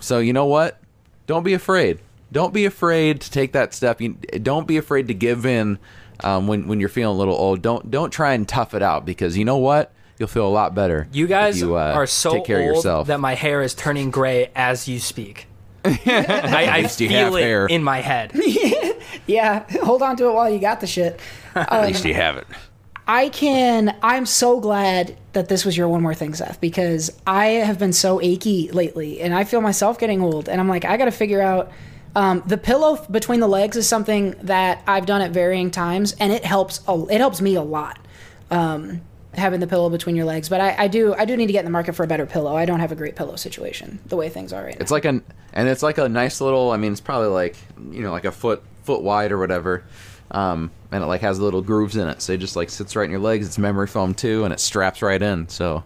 so 0.00 0.18
you 0.18 0.32
know 0.32 0.46
what? 0.46 0.80
Don't 1.26 1.42
be 1.42 1.54
afraid. 1.54 2.00
Don't 2.32 2.52
be 2.52 2.64
afraid 2.64 3.20
to 3.22 3.30
take 3.30 3.52
that 3.52 3.72
step. 3.74 4.00
You, 4.00 4.14
don't 4.42 4.66
be 4.66 4.76
afraid 4.76 5.08
to 5.08 5.14
give 5.14 5.46
in 5.46 5.78
um, 6.22 6.46
when 6.46 6.68
when 6.68 6.80
you're 6.80 6.88
feeling 6.88 7.14
a 7.14 7.18
little 7.18 7.34
old. 7.34 7.62
Don't 7.62 7.90
don't 7.90 8.10
try 8.10 8.34
and 8.34 8.46
tough 8.46 8.74
it 8.74 8.82
out 8.82 9.04
because 9.06 9.36
you 9.36 9.44
know 9.44 9.58
what? 9.58 9.92
You'll 10.18 10.28
feel 10.28 10.46
a 10.46 10.50
lot 10.50 10.74
better. 10.74 11.08
You 11.12 11.26
guys 11.26 11.60
you, 11.60 11.76
uh, 11.76 11.92
are 11.94 12.06
so 12.06 12.34
take 12.34 12.44
care 12.44 12.58
old 12.58 12.68
of 12.68 12.74
yourself. 12.76 13.06
that 13.08 13.20
my 13.20 13.34
hair 13.34 13.62
is 13.62 13.74
turning 13.74 14.10
gray 14.10 14.50
as 14.54 14.86
you 14.86 15.00
speak. 15.00 15.46
I, 15.84 16.66
I 16.70 16.80
least 16.82 17.00
you 17.00 17.08
have 17.08 17.32
feel 17.32 17.36
it 17.36 17.42
hair. 17.42 17.66
in 17.66 17.82
my 17.82 18.00
head. 18.00 18.32
Yeah, 19.26 19.64
hold 19.82 20.02
on 20.02 20.16
to 20.16 20.26
it 20.28 20.32
while 20.32 20.50
you 20.50 20.58
got 20.58 20.80
the 20.80 20.86
shit. 20.86 21.18
At 21.54 21.86
least 21.86 22.04
you 22.04 22.14
have 22.14 22.36
it. 22.36 22.46
I 23.06 23.28
can. 23.28 23.96
I'm 24.02 24.26
so 24.26 24.60
glad 24.60 25.16
that 25.32 25.48
this 25.48 25.64
was 25.64 25.76
your 25.76 25.88
one 25.88 26.02
more 26.02 26.14
thing, 26.14 26.34
Seth, 26.34 26.60
because 26.60 27.10
I 27.26 27.46
have 27.46 27.78
been 27.78 27.92
so 27.92 28.20
achy 28.20 28.70
lately, 28.70 29.20
and 29.20 29.34
I 29.34 29.44
feel 29.44 29.60
myself 29.60 29.98
getting 29.98 30.22
old, 30.22 30.48
and 30.48 30.60
I'm 30.60 30.68
like, 30.68 30.84
I 30.84 30.96
got 30.96 31.06
to 31.06 31.10
figure 31.10 31.40
out. 31.40 31.70
Um, 32.16 32.44
the 32.46 32.56
pillow 32.56 32.94
f- 32.94 33.10
between 33.10 33.40
the 33.40 33.48
legs 33.48 33.76
is 33.76 33.88
something 33.88 34.36
that 34.42 34.84
I've 34.86 35.04
done 35.04 35.20
at 35.20 35.32
varying 35.32 35.72
times, 35.72 36.14
and 36.20 36.32
it 36.32 36.44
helps. 36.44 36.80
A, 36.86 37.06
it 37.10 37.18
helps 37.18 37.40
me 37.40 37.56
a 37.56 37.62
lot. 37.62 37.98
Um, 38.52 39.00
having 39.34 39.58
the 39.58 39.66
pillow 39.66 39.90
between 39.90 40.14
your 40.14 40.24
legs, 40.24 40.48
but 40.48 40.60
I, 40.60 40.84
I 40.84 40.88
do. 40.88 41.12
I 41.14 41.24
do 41.24 41.36
need 41.36 41.48
to 41.48 41.52
get 41.52 41.60
in 41.60 41.64
the 41.64 41.72
market 41.72 41.94
for 41.94 42.04
a 42.04 42.06
better 42.06 42.24
pillow. 42.24 42.56
I 42.56 42.66
don't 42.66 42.80
have 42.80 42.92
a 42.92 42.94
great 42.94 43.16
pillow 43.16 43.34
situation 43.34 43.98
the 44.06 44.16
way 44.16 44.28
things 44.28 44.52
are 44.52 44.62
right 44.62 44.74
now. 44.76 44.80
It's 44.80 44.92
like 44.92 45.04
an 45.04 45.24
and 45.52 45.68
it's 45.68 45.82
like 45.82 45.98
a 45.98 46.08
nice 46.08 46.40
little. 46.40 46.70
I 46.70 46.76
mean, 46.76 46.92
it's 46.92 47.00
probably 47.00 47.28
like 47.28 47.56
you 47.90 48.02
know 48.02 48.12
like 48.12 48.24
a 48.24 48.32
foot 48.32 48.62
foot 48.84 49.02
wide 49.02 49.32
or 49.32 49.38
whatever. 49.38 49.84
Um, 50.34 50.72
and 50.90 51.02
it 51.02 51.06
like 51.06 51.20
has 51.20 51.38
little 51.38 51.62
grooves 51.62 51.96
in 51.96 52.08
it, 52.08 52.20
so 52.20 52.32
it 52.32 52.38
just 52.38 52.56
like 52.56 52.68
sits 52.68 52.96
right 52.96 53.04
in 53.04 53.10
your 53.10 53.20
legs. 53.20 53.46
It's 53.46 53.56
memory 53.56 53.86
foam 53.86 54.14
too, 54.14 54.42
and 54.44 54.52
it 54.52 54.58
straps 54.58 55.00
right 55.00 55.22
in. 55.22 55.48
So 55.48 55.84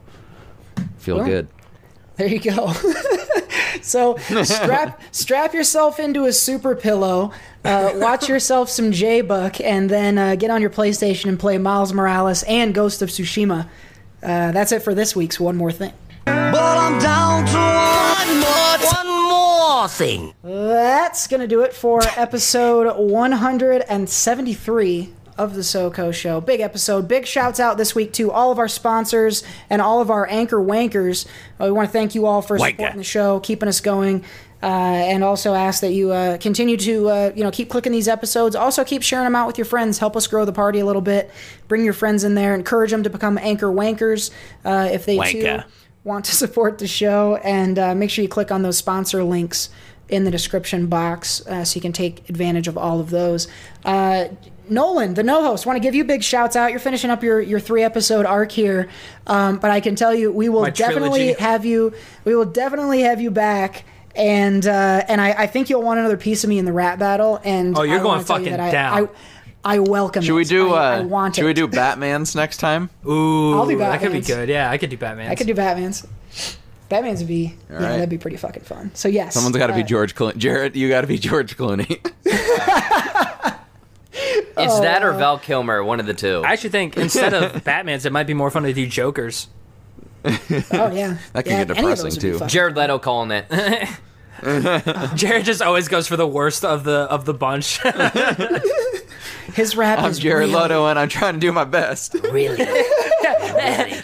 feel 0.97 1.19
Cool. 1.19 1.27
good. 1.27 1.49
There 2.17 2.27
you 2.27 2.41
go. 2.41 2.73
so 3.83 4.17
strap 4.45 5.03
strap 5.13 5.53
yourself 5.53 6.01
into 6.01 6.25
a 6.25 6.33
super 6.33 6.75
pillow, 6.75 7.31
uh, 7.65 7.93
watch 7.97 8.27
yourself 8.31 8.71
some 8.71 8.91
J 8.91 9.21
Buck, 9.21 9.61
and 9.61 9.91
then 9.91 10.17
uh, 10.17 10.35
get 10.35 10.51
on 10.51 10.63
your 10.63 10.71
PlayStation 10.71 11.27
and 11.29 11.39
play 11.39 11.59
Miles 11.59 11.93
Morales 11.93 12.43
and 12.45 12.75
Ghost 12.75 13.03
of 13.03 13.11
Tsushima. 13.11 13.69
Uh, 14.23 14.51
that's 14.53 14.73
it 14.73 14.81
for 14.83 14.95
this 14.95 15.15
week's 15.15 15.39
One 15.39 15.57
More 15.57 15.71
Thing. 15.71 15.93
But 19.79 19.87
I'm 19.87 19.87
down 19.87 19.87
to 19.87 19.87
one 19.87 19.87
more, 19.87 19.87
one 19.87 19.87
more 19.87 19.89
thing. 19.89 20.35
That's 20.43 21.29
going 21.29 21.41
to 21.41 21.47
do 21.47 21.61
it 21.63 21.73
for 21.73 22.01
episode 22.17 22.97
173 22.97 25.13
of 25.37 25.55
the 25.55 25.61
SoCo 25.61 26.13
Show. 26.13 26.41
Big 26.41 26.59
episode. 26.61 27.07
Big 27.07 27.25
shouts 27.27 27.61
out 27.61 27.79
this 27.79 27.95
week 27.95 28.13
to 28.15 28.33
all 28.33 28.51
of 28.51 28.59
our 28.59 28.67
sponsors 28.67 29.45
and 29.71 29.81
all 29.81 30.01
of 30.01 30.11
our 30.11 30.29
anchor 30.29 30.57
wankers. 30.59 31.27
Uh, 31.61 31.67
we 31.67 31.71
want 31.73 31.89
to 31.89 31.93
thank 31.93 32.17
you 32.17 32.27
all 32.27 32.43
for 32.43 32.59
Wanker. 32.59 32.71
supporting 32.71 32.97
the 32.99 33.05
show, 33.05 33.39
keeping 33.41 33.69
us 33.69 33.81
going. 33.81 34.25
Uh, 34.61 34.67
and 34.67 35.23
also 35.23 35.55
ask 35.55 35.83
that 35.83 35.93
you 35.93 36.11
uh, 36.11 36.37
continue 36.39 36.77
to 36.77 37.09
uh, 37.09 37.31
you 37.37 37.45
know 37.45 37.51
keep 37.53 37.71
clicking 37.71 37.93
these 37.93 38.09
episodes. 38.09 38.57
Also 38.57 38.83
keep 38.83 39.05
sharing 39.05 39.25
them 39.25 39.37
out 39.37 39.47
with 39.47 39.57
your 39.57 39.65
friends. 39.65 40.01
Help 40.01 40.17
us 40.17 40.27
grow 40.27 40.45
the 40.45 40.53
party 40.53 40.81
a 40.81 40.85
little 40.85 41.01
bit. 41.01 41.31
Bring 41.69 41.85
your 41.85 41.93
friends 41.93 42.25
in 42.25 42.35
there. 42.35 42.57
Encourage 42.57 42.91
them 42.91 43.05
to 43.05 43.11
become 43.11 43.39
anchor 43.39 43.69
wankers 43.69 44.33
uh, 44.65 44.89
if 44.91 45.07
they 45.07 45.19
Wanker. 45.19 45.63
too 45.63 45.69
want 46.05 46.25
to 46.27 46.35
support 46.35 46.79
the 46.79 46.87
show. 46.87 47.37
And 47.37 47.79
uh, 47.79 47.95
make 47.95 48.11
sure 48.11 48.23
you 48.23 48.29
click 48.29 48.51
on 48.51 48.63
those 48.63 48.77
sponsor 48.79 49.23
links 49.25 49.71
in 50.09 50.25
the 50.25 50.31
description 50.31 50.87
box 50.87 51.47
uh, 51.47 51.65
so 51.65 51.77
you 51.77 51.83
can 51.83 51.93
take 51.93 52.29
advantage 52.31 52.67
of 52.67 52.79
all 52.79 52.99
of 53.01 53.11
those. 53.11 53.47
Uh, 53.85 54.29
Nolan, 54.71 55.15
the 55.15 55.23
no 55.23 55.43
host, 55.43 55.65
want 55.67 55.77
to 55.77 55.81
give 55.81 55.95
you 55.95 56.05
big 56.05 56.23
shouts 56.23 56.57
out. 56.57 56.71
You're 56.71 56.81
finishing 56.81 57.11
up 57.11 57.23
your, 57.23 57.41
your 57.41 57.61
three 57.61 57.83
episode 57.83 58.27
arc 58.27 58.53
here, 58.53 58.89
um, 59.27 59.59
but 59.59 59.71
I 59.71 59.81
can 59.81 59.97
tell 59.97 60.15
you 60.15 60.31
we 60.31 60.49
will 60.49 60.63
My 60.63 60.71
definitely 60.71 61.35
trilogy. 61.35 61.41
have 61.41 61.65
you. 61.65 61.95
We 62.25 62.35
will 62.35 62.45
definitely 62.45 63.01
have 63.03 63.21
you 63.21 63.31
back. 63.31 63.85
And 64.15 64.67
uh, 64.67 65.05
and 65.09 65.21
I, 65.21 65.31
I 65.31 65.47
think 65.47 65.71
you'll 65.71 65.83
want 65.83 66.01
another 66.01 66.17
piece 66.17 66.43
of 66.43 66.51
me 66.51 66.59
in 66.59 66.65
the 66.65 66.73
rap 66.73 66.99
battle. 66.99 67.41
And 67.45 67.79
Oh, 67.79 67.83
you're 67.83 68.01
I 68.01 68.03
going 68.03 68.19
you 68.19 68.25
fucking 68.25 68.55
I, 68.61 68.71
down. 68.71 69.05
I, 69.05 69.09
I 69.69 69.81
welcome. 69.81 70.23
Should 70.25 70.35
we 70.35 70.45
do? 70.45 70.73
I, 70.73 70.95
uh, 70.95 70.99
I 70.99 71.01
want 71.03 71.35
should 71.37 71.45
it. 71.45 71.49
we 71.49 71.53
do 71.53 71.69
Batman's 71.69 72.35
next 72.35 72.57
time? 72.57 72.89
Ooh, 73.07 73.53
I'll 73.53 73.67
do 73.67 73.77
that 73.77 74.01
could 74.01 74.13
be 74.13 74.23
good. 74.23 74.49
Yeah, 74.49 74.71
I 74.71 74.79
could 74.79 74.89
do 74.89 74.97
Batman. 74.97 75.31
I 75.31 75.35
could 75.35 75.47
do 75.47 75.53
Batman's. 75.55 76.07
Batman's 76.89 77.19
would 77.21 77.29
be 77.29 77.55
All 77.71 77.75
yeah, 77.77 77.83
right. 77.87 77.93
that'd 77.97 78.09
be 78.09 78.17
pretty 78.17 78.39
fucking 78.39 78.63
fun. 78.63 78.91
So 78.95 79.09
yes, 79.09 79.35
Someone's 79.35 79.55
got 79.59 79.67
to 79.67 79.75
be 79.75 79.83
uh, 79.83 79.87
George 79.87 80.15
Clooney. 80.15 80.39
Jared, 80.39 80.75
you 80.75 80.89
got 80.89 81.03
to 81.03 81.07
be 81.07 81.19
George 81.19 81.57
Clooney. 81.57 82.01
It's 84.61 84.81
that 84.81 85.05
Oh. 85.05 85.09
or 85.09 85.13
Val 85.13 85.39
Kilmer, 85.39 85.85
one 85.85 86.01
of 86.01 86.07
the 86.07 86.15
two. 86.15 86.43
I 86.45 86.53
actually 86.53 86.71
think 86.71 86.97
instead 86.97 87.33
of 87.33 87.63
Batman's, 87.65 88.05
it 88.05 88.11
might 88.11 88.27
be 88.27 88.35
more 88.35 88.51
fun 88.51 88.65
to 88.65 88.73
do 88.73 88.87
Jokers. 88.89 89.47
Oh 90.25 90.33
yeah, 90.93 91.19
That 91.33 91.45
could 91.45 91.53
yeah, 91.53 91.65
get 91.65 91.69
depressing, 91.69 91.85
those 91.85 92.03
would 92.17 92.33
be 92.33 92.39
too. 92.41 92.47
Jared 92.49 92.75
Leto 92.77 92.99
calling 92.99 93.31
it. 93.31 93.47
Jared 95.15 95.45
just 95.45 95.63
always 95.63 95.87
goes 95.87 96.09
for 96.09 96.17
the 96.17 96.27
worst 96.27 96.65
of 96.65 96.83
the 96.83 97.03
of 97.03 97.25
the 97.25 97.35
bunch. 97.35 97.79
His 99.55 99.77
rap 99.77 99.99
I'm 100.01 100.11
is 100.11 100.19
Jared 100.19 100.49
real. 100.51 100.61
Leto, 100.61 100.87
and 100.87 100.99
I'm 100.99 101.09
trying 101.09 101.35
to 101.35 101.41
do 101.41 101.53
my 101.53 101.65
best. 101.65 102.15
really? 102.15 102.57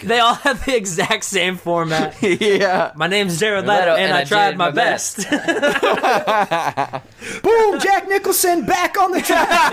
they 0.02 0.18
all 0.20 0.34
have 0.34 0.64
the 0.64 0.74
exact 0.76 1.24
same 1.24 1.56
format. 1.56 2.16
yeah. 2.22 2.92
My 2.96 3.06
name's 3.06 3.38
Jared 3.38 3.66
Leto, 3.66 3.80
Leto, 3.80 3.94
and, 3.96 4.12
I 4.12 4.24
tried 4.24 4.56
my, 4.56 4.70
best. 4.70 5.18
Boom! 7.42 7.78
Jack 7.80 8.08
Nicholson 8.08 8.64
back 8.66 8.96
on 8.98 9.12
the 9.12 9.20
track. 9.20 9.72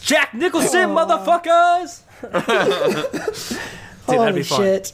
Jack 0.00 0.34
Nicholson, 0.34 0.90
motherfuckers! 0.90 2.02
Dude, 2.22 2.32
that'd 4.18 4.34
be 4.34 4.36
Holy 4.40 4.42
fun. 4.42 4.58
shit! 4.60 4.92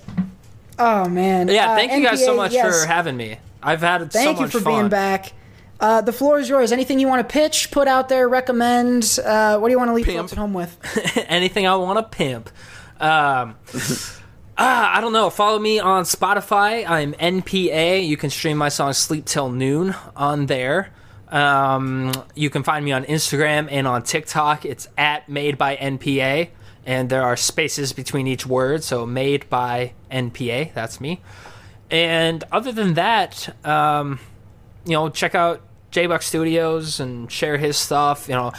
Oh 0.78 1.09
man. 1.09 1.48
Yeah, 1.48 1.72
Uh, 1.72 1.76
thank 1.76 1.92
you 1.92 2.02
guys 2.02 2.24
so 2.24 2.36
much 2.36 2.52
yes. 2.52 2.82
for 2.82 2.86
having 2.88 3.16
me. 3.16 3.38
I've 3.62 3.80
had 3.80 4.01
so 4.01 4.05
much. 4.05 4.12
Thank 4.12 4.40
you 4.40 4.48
for 4.48 4.60
fun. 4.60 4.72
being 4.72 4.88
back. 4.88 5.32
Uh, 5.80 6.01
the 6.01 6.12
floor 6.12 6.38
is 6.38 6.48
yours. 6.48 6.72
Anything 6.72 6.98
you 7.01 7.09
want 7.09 7.26
to 7.28 7.32
pitch, 7.32 7.70
put 7.70 7.88
out 7.88 8.09
there, 8.09 8.28
recommend? 8.28 9.18
Uh, 9.24 9.59
what 9.59 9.68
do 9.68 9.72
you 9.72 9.78
want 9.78 9.90
to 9.90 9.94
leave 9.94 10.06
folks 10.06 10.32
at 10.32 10.38
home 10.38 10.55
with? 10.55 10.78
Anything 11.28 11.66
I 11.66 11.76
want 11.76 11.98
to 11.98 12.16
pimp. 12.16 12.48
Um, 13.01 13.56
ah, 14.59 14.96
I 14.96 15.01
don't 15.01 15.12
know. 15.12 15.30
Follow 15.30 15.59
me 15.59 15.80
on 15.80 16.05
Spotify. 16.05 16.88
I'm 16.88 17.12
NPA. 17.14 18.06
You 18.06 18.16
can 18.16 18.30
stream 18.30 18.56
my 18.56 18.68
song 18.68 18.92
"Sleep 18.92 19.24
Till 19.24 19.51
Noon" 19.51 19.94
on 20.16 20.46
there. 20.46 20.92
Um, 21.28 22.12
you 22.36 22.51
can 22.51 22.62
find 22.62 22.84
me 22.84 22.92
on 22.92 23.05
Instagram 23.05 23.68
and 23.70 23.88
on 23.88 24.05
TikTok. 24.05 24.64
It's 24.64 24.88
at 24.96 25.28
Made 25.28 25.59
by 25.59 25.76
NPA, 25.76 26.51
and 26.86 27.10
there 27.10 27.24
are 27.24 27.36
spaces 27.36 27.92
between 27.92 28.28
each 28.28 28.46
word. 28.46 28.84
So 28.84 29.05
Made 29.05 29.51
by 29.51 29.92
NPA. 30.10 30.72
That's 30.72 31.01
me. 31.01 31.20
And 31.90 32.44
other 32.52 32.72
than 32.72 32.94
that, 32.94 33.55
um, 33.66 34.20
you 34.85 34.93
know, 34.93 35.09
check 35.09 35.35
out 35.35 35.61
J 35.90 36.06
Buck 36.06 36.23
Studios 36.23 37.01
and 37.01 37.31
share 37.31 37.56
his 37.56 37.77
stuff. 37.77 38.28
You 38.28 38.35
know, 38.35 38.52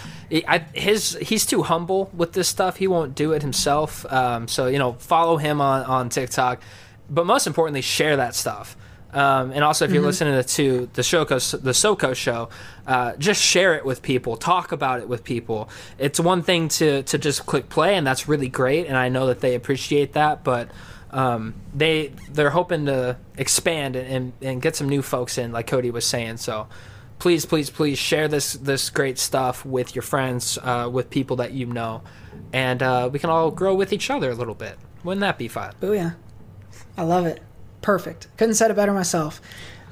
I, 0.47 0.59
his 0.73 1.17
he's 1.21 1.45
too 1.45 1.63
humble 1.63 2.09
with 2.15 2.33
this 2.33 2.47
stuff. 2.47 2.77
He 2.77 2.87
won't 2.87 3.13
do 3.15 3.33
it 3.33 3.41
himself. 3.41 4.05
Um, 4.11 4.47
so 4.47 4.67
you 4.67 4.79
know, 4.79 4.93
follow 4.93 5.37
him 5.37 5.59
on 5.61 5.83
on 5.83 6.09
TikTok, 6.09 6.61
but 7.09 7.25
most 7.25 7.45
importantly, 7.47 7.81
share 7.81 8.15
that 8.17 8.35
stuff. 8.35 8.77
Um, 9.13 9.51
and 9.51 9.63
also, 9.63 9.85
if 9.85 9.91
you're 9.91 10.03
Mhm. 10.03 10.07
listening 10.07 10.43
to 10.43 10.89
the 10.93 11.01
Shoko, 11.01 11.61
the 11.61 11.71
SoCo 11.71 12.13
show, 12.13 12.49
uh, 12.85 13.13
just 13.17 13.41
share 13.41 13.73
it 13.75 13.85
with 13.85 14.01
people. 14.01 14.35
Talk 14.35 14.73
about 14.73 14.99
it 14.99 15.07
with 15.07 15.23
people. 15.23 15.69
It's 15.97 16.19
one 16.19 16.41
thing 16.41 16.67
to 16.69 17.03
to 17.03 17.17
just 17.17 17.45
click 17.45 17.69
play, 17.69 17.95
and 17.95 18.05
that's 18.05 18.27
really 18.27 18.49
great. 18.49 18.87
And 18.87 18.97
I 18.97 19.07
know 19.07 19.27
that 19.27 19.39
they 19.39 19.55
appreciate 19.55 20.13
that, 20.13 20.43
but 20.43 20.67
um, 21.15 21.53
they 21.73 22.11
they're 22.29 22.49
hoping 22.49 22.87
to 22.87 23.15
expand 23.37 23.95
and, 23.95 24.33
and, 24.41 24.61
get 24.61 24.75
some 24.75 24.89
new 24.89 25.01
folks 25.01 25.37
in, 25.37 25.53
like 25.53 25.65
Cody 25.65 25.89
was 25.89 26.05
saying. 26.05 26.37
So 26.37 26.67
please, 27.19 27.45
please, 27.45 27.69
please 27.69 27.97
share 27.97 28.27
this 28.27 28.53
this 28.53 28.89
great 28.89 29.17
stuff 29.17 29.65
with 29.65 29.95
your 29.95 30.01
friends, 30.01 30.59
uh, 30.61 30.89
with 30.91 31.09
people 31.09 31.37
that 31.37 31.53
you 31.53 31.67
know, 31.67 32.01
and 32.51 32.83
uh, 32.83 33.09
we 33.11 33.19
can 33.19 33.29
all 33.29 33.49
grow 33.49 33.73
with 33.73 33.93
each 33.93 34.09
other 34.09 34.29
a 34.29 34.35
little 34.35 34.55
bit. 34.55 34.77
Wouldn't 35.05 35.21
that 35.21 35.37
be 35.37 35.47
fun? 35.47 35.73
Booyah. 35.79 36.15
I 36.97 37.03
love 37.03 37.25
it. 37.25 37.41
Perfect. 37.81 38.27
Couldn't 38.35 38.55
said 38.55 38.69
it 38.69 38.73
better 38.73 38.91
myself. 38.91 39.41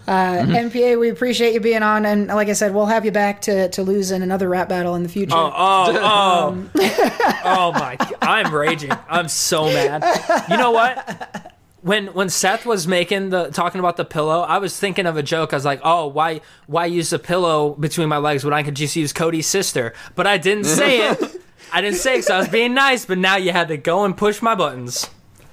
Uh, 0.08 0.12
Mhm. 0.44 0.70
NPA, 0.72 1.00
we 1.00 1.10
appreciate 1.10 1.54
you 1.54 1.60
being 1.62 1.82
on, 1.84 2.06
and 2.06 2.28
like 2.28 2.50
I 2.50 2.54
said, 2.54 2.74
we'll 2.74 2.88
have 2.88 3.06
you 3.06 3.12
back 3.12 3.42
to, 3.44 3.70
to 3.70 3.84
lose 3.84 4.12
in 4.12 4.22
another 4.22 4.50
rap 4.50 4.68
battle 4.68 4.96
in 4.96 5.04
the 5.04 5.10
future. 5.10 5.34
Oh, 5.36 5.52
oh, 5.56 6.68
oh, 6.76 7.42
oh 7.46 7.72
my! 7.72 7.98
I'm 8.22 8.54
raging. 8.54 8.92
I'm 9.10 9.30
so 9.30 9.66
mad. 9.66 10.04
You 10.50 10.58
know 10.58 10.72
what? 10.72 11.52
When 11.82 12.08
when 12.08 12.30
Seth 12.30 12.66
was 12.66 12.88
making 12.88 13.30
the 13.30 13.50
talking 13.52 13.80
about 13.80 13.98
the 13.98 14.06
pillow, 14.06 14.42
I 14.42 14.58
was 14.58 14.78
thinking 14.78 15.06
of 15.06 15.16
a 15.18 15.24
joke. 15.24 15.54
I 15.54 15.58
was 15.58 15.66
like, 15.66 15.80
"Oh, 15.84 16.08
why 16.08 16.42
why 16.68 16.86
use 16.86 17.12
a 17.14 17.20
pillow 17.20 17.74
between 17.80 18.10
my 18.10 18.18
legs 18.18 18.44
when 18.44 18.54
I 18.54 18.64
could 18.64 18.76
just 18.76 18.96
use 18.96 19.12
Cody's 19.14 19.48
sister?" 19.48 19.94
But 20.16 20.28
I 20.28 20.38
didn't 20.38 20.66
say 20.66 21.08
it. 21.12 21.42
I 21.74 21.82
didn't 21.82 21.98
say 21.98 22.14
it 22.16 22.18
because 22.18 22.30
I 22.30 22.38
was 22.40 22.48
being 22.50 22.74
nice. 22.74 23.06
But 23.06 23.18
now 23.20 23.36
you 23.38 23.52
had 23.52 23.68
to 23.70 23.78
go 23.78 24.04
and 24.06 24.16
push 24.18 24.42
my 24.42 24.56
buttons. 24.56 25.10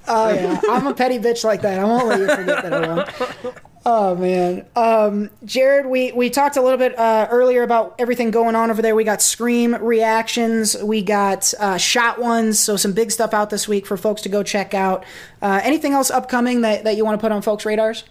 Oh 0.07 0.29
yeah, 0.29 0.59
I'm 0.69 0.87
a 0.87 0.93
petty 0.93 1.19
bitch 1.19 1.43
like 1.43 1.61
that. 1.63 1.79
I 1.79 1.83
won't 1.83 2.07
let 2.07 2.19
you 2.19 2.27
forget 2.35 2.63
that. 2.63 3.61
Oh 3.83 4.15
man, 4.15 4.65
um, 4.75 5.31
Jared, 5.43 5.87
we 5.87 6.11
we 6.11 6.29
talked 6.29 6.55
a 6.55 6.61
little 6.61 6.77
bit 6.77 6.97
uh, 6.99 7.27
earlier 7.31 7.63
about 7.63 7.95
everything 7.97 8.29
going 8.29 8.55
on 8.55 8.69
over 8.69 8.79
there. 8.79 8.95
We 8.95 9.03
got 9.03 9.23
Scream 9.23 9.73
reactions, 9.73 10.75
we 10.83 11.01
got 11.01 11.51
uh, 11.59 11.77
Shot 11.77 12.19
Ones, 12.19 12.59
so 12.59 12.77
some 12.77 12.93
big 12.93 13.09
stuff 13.09 13.33
out 13.33 13.49
this 13.49 13.67
week 13.67 13.87
for 13.87 13.97
folks 13.97 14.21
to 14.21 14.29
go 14.29 14.43
check 14.43 14.75
out. 14.75 15.03
Uh, 15.41 15.61
anything 15.63 15.93
else 15.93 16.11
upcoming 16.11 16.61
that, 16.61 16.83
that 16.83 16.95
you 16.95 17.03
want 17.03 17.19
to 17.19 17.21
put 17.21 17.31
on 17.31 17.41
folks' 17.41 17.65
radars? 17.65 18.03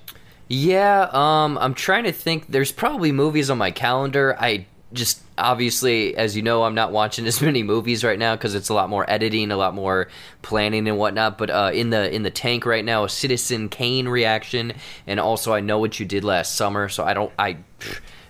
Yeah, 0.49 1.09
um, 1.13 1.57
I'm 1.59 1.75
trying 1.75 2.03
to 2.03 2.13
think. 2.13 2.49
There's 2.49 2.73
probably 2.73 3.13
movies 3.13 3.49
on 3.49 3.59
my 3.59 3.71
calendar. 3.71 4.37
I 4.41 4.67
just 4.93 5.23
obviously, 5.41 6.17
as 6.17 6.37
you 6.37 6.43
know, 6.43 6.63
I'm 6.63 6.75
not 6.75 6.93
watching 6.93 7.27
as 7.27 7.41
many 7.41 7.63
movies 7.63 8.05
right 8.05 8.19
now 8.19 8.37
because 8.37 8.55
it's 8.55 8.69
a 8.69 8.75
lot 8.75 8.89
more 8.89 9.09
editing, 9.09 9.51
a 9.51 9.57
lot 9.57 9.75
more 9.75 10.09
planning 10.43 10.89
and 10.89 10.99
whatnot. 10.99 11.39
But 11.39 11.51
uh, 11.51 11.71
in 11.73 11.91
the 11.91 12.13
in 12.13 12.23
the 12.23 12.31
tank 12.31 12.67
right 12.67 12.85
now, 12.85 13.05
a 13.05 13.09
Citizen 13.09 13.69
Kane 13.69 14.09
reaction, 14.09 14.73
and 15.07 15.21
also 15.21 15.53
I 15.53 15.61
know 15.61 15.79
what 15.79 15.99
you 15.99 16.07
did 16.07 16.25
last 16.25 16.55
summer. 16.57 16.89
So 16.89 17.05
I 17.05 17.15
don't 17.15 17.33
I. 17.39 17.59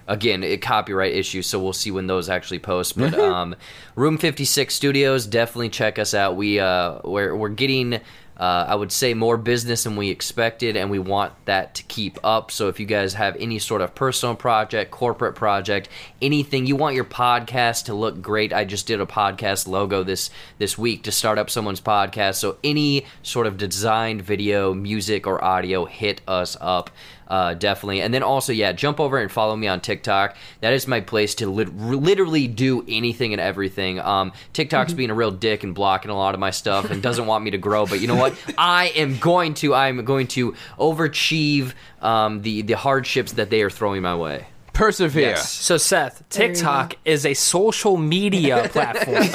Again, 0.09 0.43
it 0.43 0.61
copyright 0.61 1.15
issues, 1.15 1.47
so 1.47 1.62
we'll 1.62 1.73
see 1.73 1.93
when 1.93 2.09
those 2.09 2.28
actually 2.28 2.59
post. 2.59 2.99
But 2.99 3.15
um, 3.19 3.55
Room 3.95 4.19
56 4.19 4.74
Studios, 4.74 5.24
definitely 5.24 5.69
check 5.69 6.01
us 6.01 6.15
out. 6.15 6.35
We 6.35 6.59
uh, 6.59 6.99
we're 7.05 7.37
we're 7.37 7.49
getting 7.49 8.01
uh, 8.41 8.65
I 8.69 8.75
would 8.75 8.91
say 8.91 9.12
more 9.12 9.37
business 9.37 9.85
than 9.85 9.97
we 9.97 10.09
expected, 10.09 10.75
and 10.75 10.91
we 10.91 10.99
want 10.99 11.35
that 11.45 11.75
to 11.75 11.83
keep 11.83 12.19
up. 12.25 12.51
So 12.51 12.69
if 12.69 12.81
you 12.81 12.87
guys 12.87 13.12
have 13.12 13.37
any 13.39 13.59
sort 13.59 13.83
of 13.83 13.95
personal 13.95 14.35
project, 14.35 14.91
corporate 14.91 15.35
project, 15.35 15.91
anything 16.23 16.65
you 16.65 16.75
want 16.75 16.95
your 16.95 17.05
podcast 17.05 17.85
to 17.85 17.95
look 17.95 18.23
great, 18.23 18.55
I 18.55 18.65
just 18.65 18.87
did 18.87 18.99
a 18.99 19.05
podcast 19.05 19.69
logo 19.69 20.03
this 20.03 20.31
this 20.57 20.79
week 20.79 21.03
to 21.03 21.12
start 21.12 21.37
up 21.37 21.51
someone's 21.51 21.83
podcast. 21.83 22.37
So 22.37 22.57
any 22.65 23.05
sort 23.23 23.47
of 23.47 23.59
designed 23.59 24.23
video, 24.23 24.73
music, 24.73 25.27
or 25.27 25.45
audio, 25.45 25.85
hit 25.85 26.23
us 26.27 26.57
up. 26.62 26.91
Uh, 27.31 27.55
definitely. 27.55 28.02
And 28.02 28.12
then 28.12 28.24
also, 28.24 28.52
yeah, 28.52 28.73
jump 28.73 28.98
over 28.98 29.16
and 29.16 29.31
follow 29.31 29.55
me 29.55 29.69
on 29.69 29.81
TikTok. 29.81 30.36
That 30.62 30.73
is 30.73 30.89
my 30.89 31.01
place 31.01 31.36
to 31.36 31.48
lit- 31.48 31.73
literally 31.77 32.48
do 32.48 32.85
anything 32.89 33.32
and 33.32 33.40
everything. 33.40 34.01
Um, 34.01 34.32
TikTok's 34.52 34.94
being 34.94 35.11
a 35.11 35.15
real 35.15 35.31
dick 35.31 35.62
and 35.62 35.73
blocking 35.73 36.11
a 36.11 36.16
lot 36.16 36.35
of 36.35 36.40
my 36.40 36.51
stuff 36.51 36.90
and 36.90 37.01
doesn't 37.01 37.27
want 37.27 37.44
me 37.44 37.52
to 37.52 37.59
grow. 37.59 37.86
But 37.86 38.01
you 38.01 38.09
know 38.09 38.16
what? 38.16 38.35
I 38.59 38.89
am 38.97 39.16
going 39.19 39.55
to. 39.55 39.74
I 39.74 39.89
am 39.89 40.05
going 40.05 40.27
to 40.28 40.57
overachieve 40.77 41.73
um, 42.02 42.43
the 42.43 42.62
the 42.62 42.73
hardships 42.77 43.32
that 43.35 43.48
they 43.48 43.62
are 43.62 43.70
throwing 43.70 44.02
my 44.02 44.16
way. 44.16 44.47
Persevere. 44.81 45.36
So 45.36 45.77
Seth, 45.77 46.24
There 46.31 46.48
you 46.48 46.55
TikTok 46.55 46.97
is 47.05 47.27
a 47.27 47.35
social 47.35 47.98
media 47.98 48.66
platform. 48.73 49.16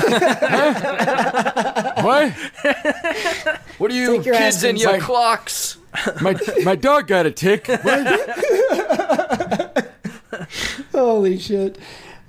what? 2.04 2.32
What 3.78 3.92
are 3.92 3.94
you 3.94 4.18
Take 4.18 4.26
your 4.26 4.34
ass 4.34 4.42
kids 4.42 4.64
in 4.64 4.78
your 4.78 4.96
inside. 4.96 5.06
clocks? 5.06 5.78
My 6.22 6.36
my 6.64 6.76
dog 6.76 7.06
got 7.08 7.28
a 7.28 7.32
tick. 7.32 7.68
What? 7.68 7.84
Holy 10.92 11.38
shit. 11.38 11.78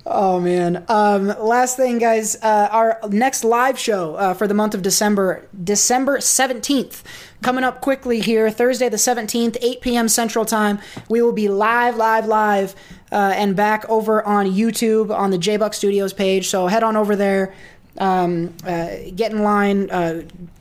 Oh 0.09 0.39
man. 0.39 0.85
Um, 0.87 1.27
last 1.27 1.75
thing, 1.75 1.97
guys. 1.97 2.37
Uh, 2.41 2.69
our 2.71 2.97
next 3.09 3.43
live 3.43 3.77
show 3.77 4.15
uh, 4.15 4.33
for 4.33 4.47
the 4.47 4.53
month 4.53 4.73
of 4.73 4.81
December, 4.81 5.45
December 5.61 6.21
seventeenth, 6.21 7.03
coming 7.41 7.65
up 7.65 7.81
quickly 7.81 8.21
here. 8.21 8.49
Thursday 8.49 8.87
the 8.87 8.97
seventeenth, 8.97 9.57
eight 9.61 9.81
p.m. 9.81 10.07
Central 10.07 10.45
Time. 10.45 10.79
We 11.09 11.21
will 11.21 11.33
be 11.33 11.49
live, 11.49 11.97
live, 11.97 12.25
live, 12.25 12.73
uh, 13.11 13.33
and 13.35 13.53
back 13.53 13.83
over 13.89 14.23
on 14.23 14.45
YouTube 14.45 15.13
on 15.13 15.31
the 15.31 15.37
J 15.37 15.57
Buck 15.57 15.73
Studios 15.73 16.13
page. 16.13 16.47
So 16.47 16.67
head 16.67 16.83
on 16.83 16.95
over 16.95 17.17
there. 17.17 17.53
Um, 17.97 18.53
uh, 18.63 18.87
get 19.13 19.33
in 19.33 19.43
line. 19.43 19.89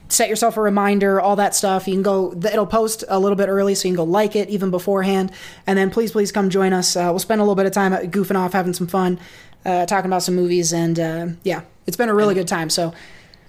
Uh, 0.06 0.08
set 0.10 0.28
yourself 0.28 0.56
a 0.56 0.60
reminder, 0.60 1.20
all 1.20 1.36
that 1.36 1.54
stuff. 1.54 1.86
You 1.88 1.94
can 1.94 2.02
go, 2.02 2.32
it'll 2.32 2.66
post 2.66 3.04
a 3.08 3.18
little 3.18 3.36
bit 3.36 3.48
early, 3.48 3.74
so 3.74 3.88
you 3.88 3.92
can 3.94 3.96
go 3.96 4.10
like 4.10 4.36
it 4.36 4.48
even 4.48 4.70
beforehand. 4.70 5.32
And 5.66 5.78
then 5.78 5.90
please, 5.90 6.12
please 6.12 6.32
come 6.32 6.48
join 6.50 6.72
us. 6.72 6.96
Uh, 6.96 7.08
we'll 7.10 7.18
spend 7.18 7.40
a 7.40 7.44
little 7.44 7.54
bit 7.56 7.66
of 7.66 7.72
time 7.72 7.92
goofing 8.10 8.36
off, 8.36 8.52
having 8.52 8.72
some 8.72 8.86
fun, 8.86 9.18
uh, 9.64 9.86
talking 9.86 10.08
about 10.08 10.22
some 10.22 10.34
movies. 10.36 10.72
And 10.72 10.98
uh, 10.98 11.26
yeah, 11.42 11.62
it's 11.86 11.96
been 11.96 12.08
a 12.08 12.14
really 12.14 12.34
good 12.34 12.48
time. 12.48 12.70
So, 12.70 12.94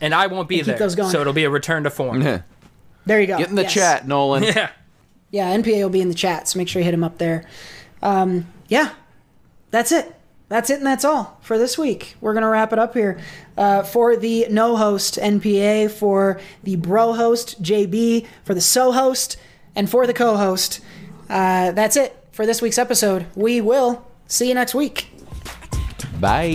And 0.01 0.13
I 0.15 0.27
won't 0.27 0.49
be 0.49 0.57
Keep 0.57 0.65
there, 0.65 0.77
those 0.77 0.95
going. 0.95 1.11
so 1.11 1.21
it'll 1.21 1.34
be 1.34 1.43
a 1.45 1.49
return 1.49 1.84
to 1.84 1.89
form. 1.89 2.21
there 2.21 3.21
you 3.21 3.27
go. 3.27 3.38
Get 3.38 3.49
in 3.49 3.55
the 3.55 3.63
Yes. 3.63 3.73
chat, 3.73 4.07
Nolan. 4.07 4.43
Yeah. 4.55 4.69
Yeah, 5.29 5.55
NPA 5.57 5.84
will 5.84 5.89
be 5.89 5.99
in 6.01 6.07
the 6.07 6.15
chat, 6.15 6.47
so 6.47 6.57
make 6.57 6.69
sure 6.69 6.79
you 6.79 6.85
hit 6.85 6.93
him 6.93 7.03
up 7.03 7.17
there. 7.17 7.43
Um, 8.01 8.47
yeah, 8.69 8.91
that's 9.71 9.91
it. 9.91 10.15
That's 10.49 10.69
it, 10.69 10.78
and 10.78 10.86
that's 10.86 11.03
all 11.03 11.38
for 11.41 11.57
this 11.57 11.78
week. 11.78 12.15
We're 12.22 12.34
gonna 12.34 12.48
wrap 12.48 12.72
it 12.72 12.80
up 12.80 12.94
here. 12.94 13.19
Uh, 13.57 13.84
for 13.84 14.15
the 14.15 14.48
no 14.49 14.78
host 14.78 15.18
NPA, 15.18 15.91
for 15.91 16.40
the 16.64 16.78
bro 16.78 17.14
host 17.14 17.61
JB, 17.61 18.26
for 18.45 18.53
the 18.53 18.61
so 18.61 18.94
host, 18.94 19.38
and 19.76 19.90
for 19.90 20.07
the 20.07 20.14
co-host. 20.14 20.80
Uh, 21.30 21.72
that's 21.72 21.98
it 21.98 22.15
for 22.32 22.45
this 22.45 22.61
week's 22.61 22.78
episode. 22.78 23.26
We 23.36 23.60
will 23.60 24.07
see 24.28 24.48
you 24.48 24.53
next 24.53 24.74
week. 24.74 25.10
Bye. 26.19 26.53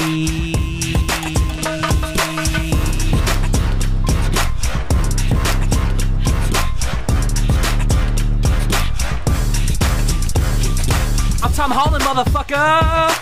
I'm 11.44 11.52
Tom 11.52 11.70
Holland, 11.70 12.02
motherfucker. 12.02 13.12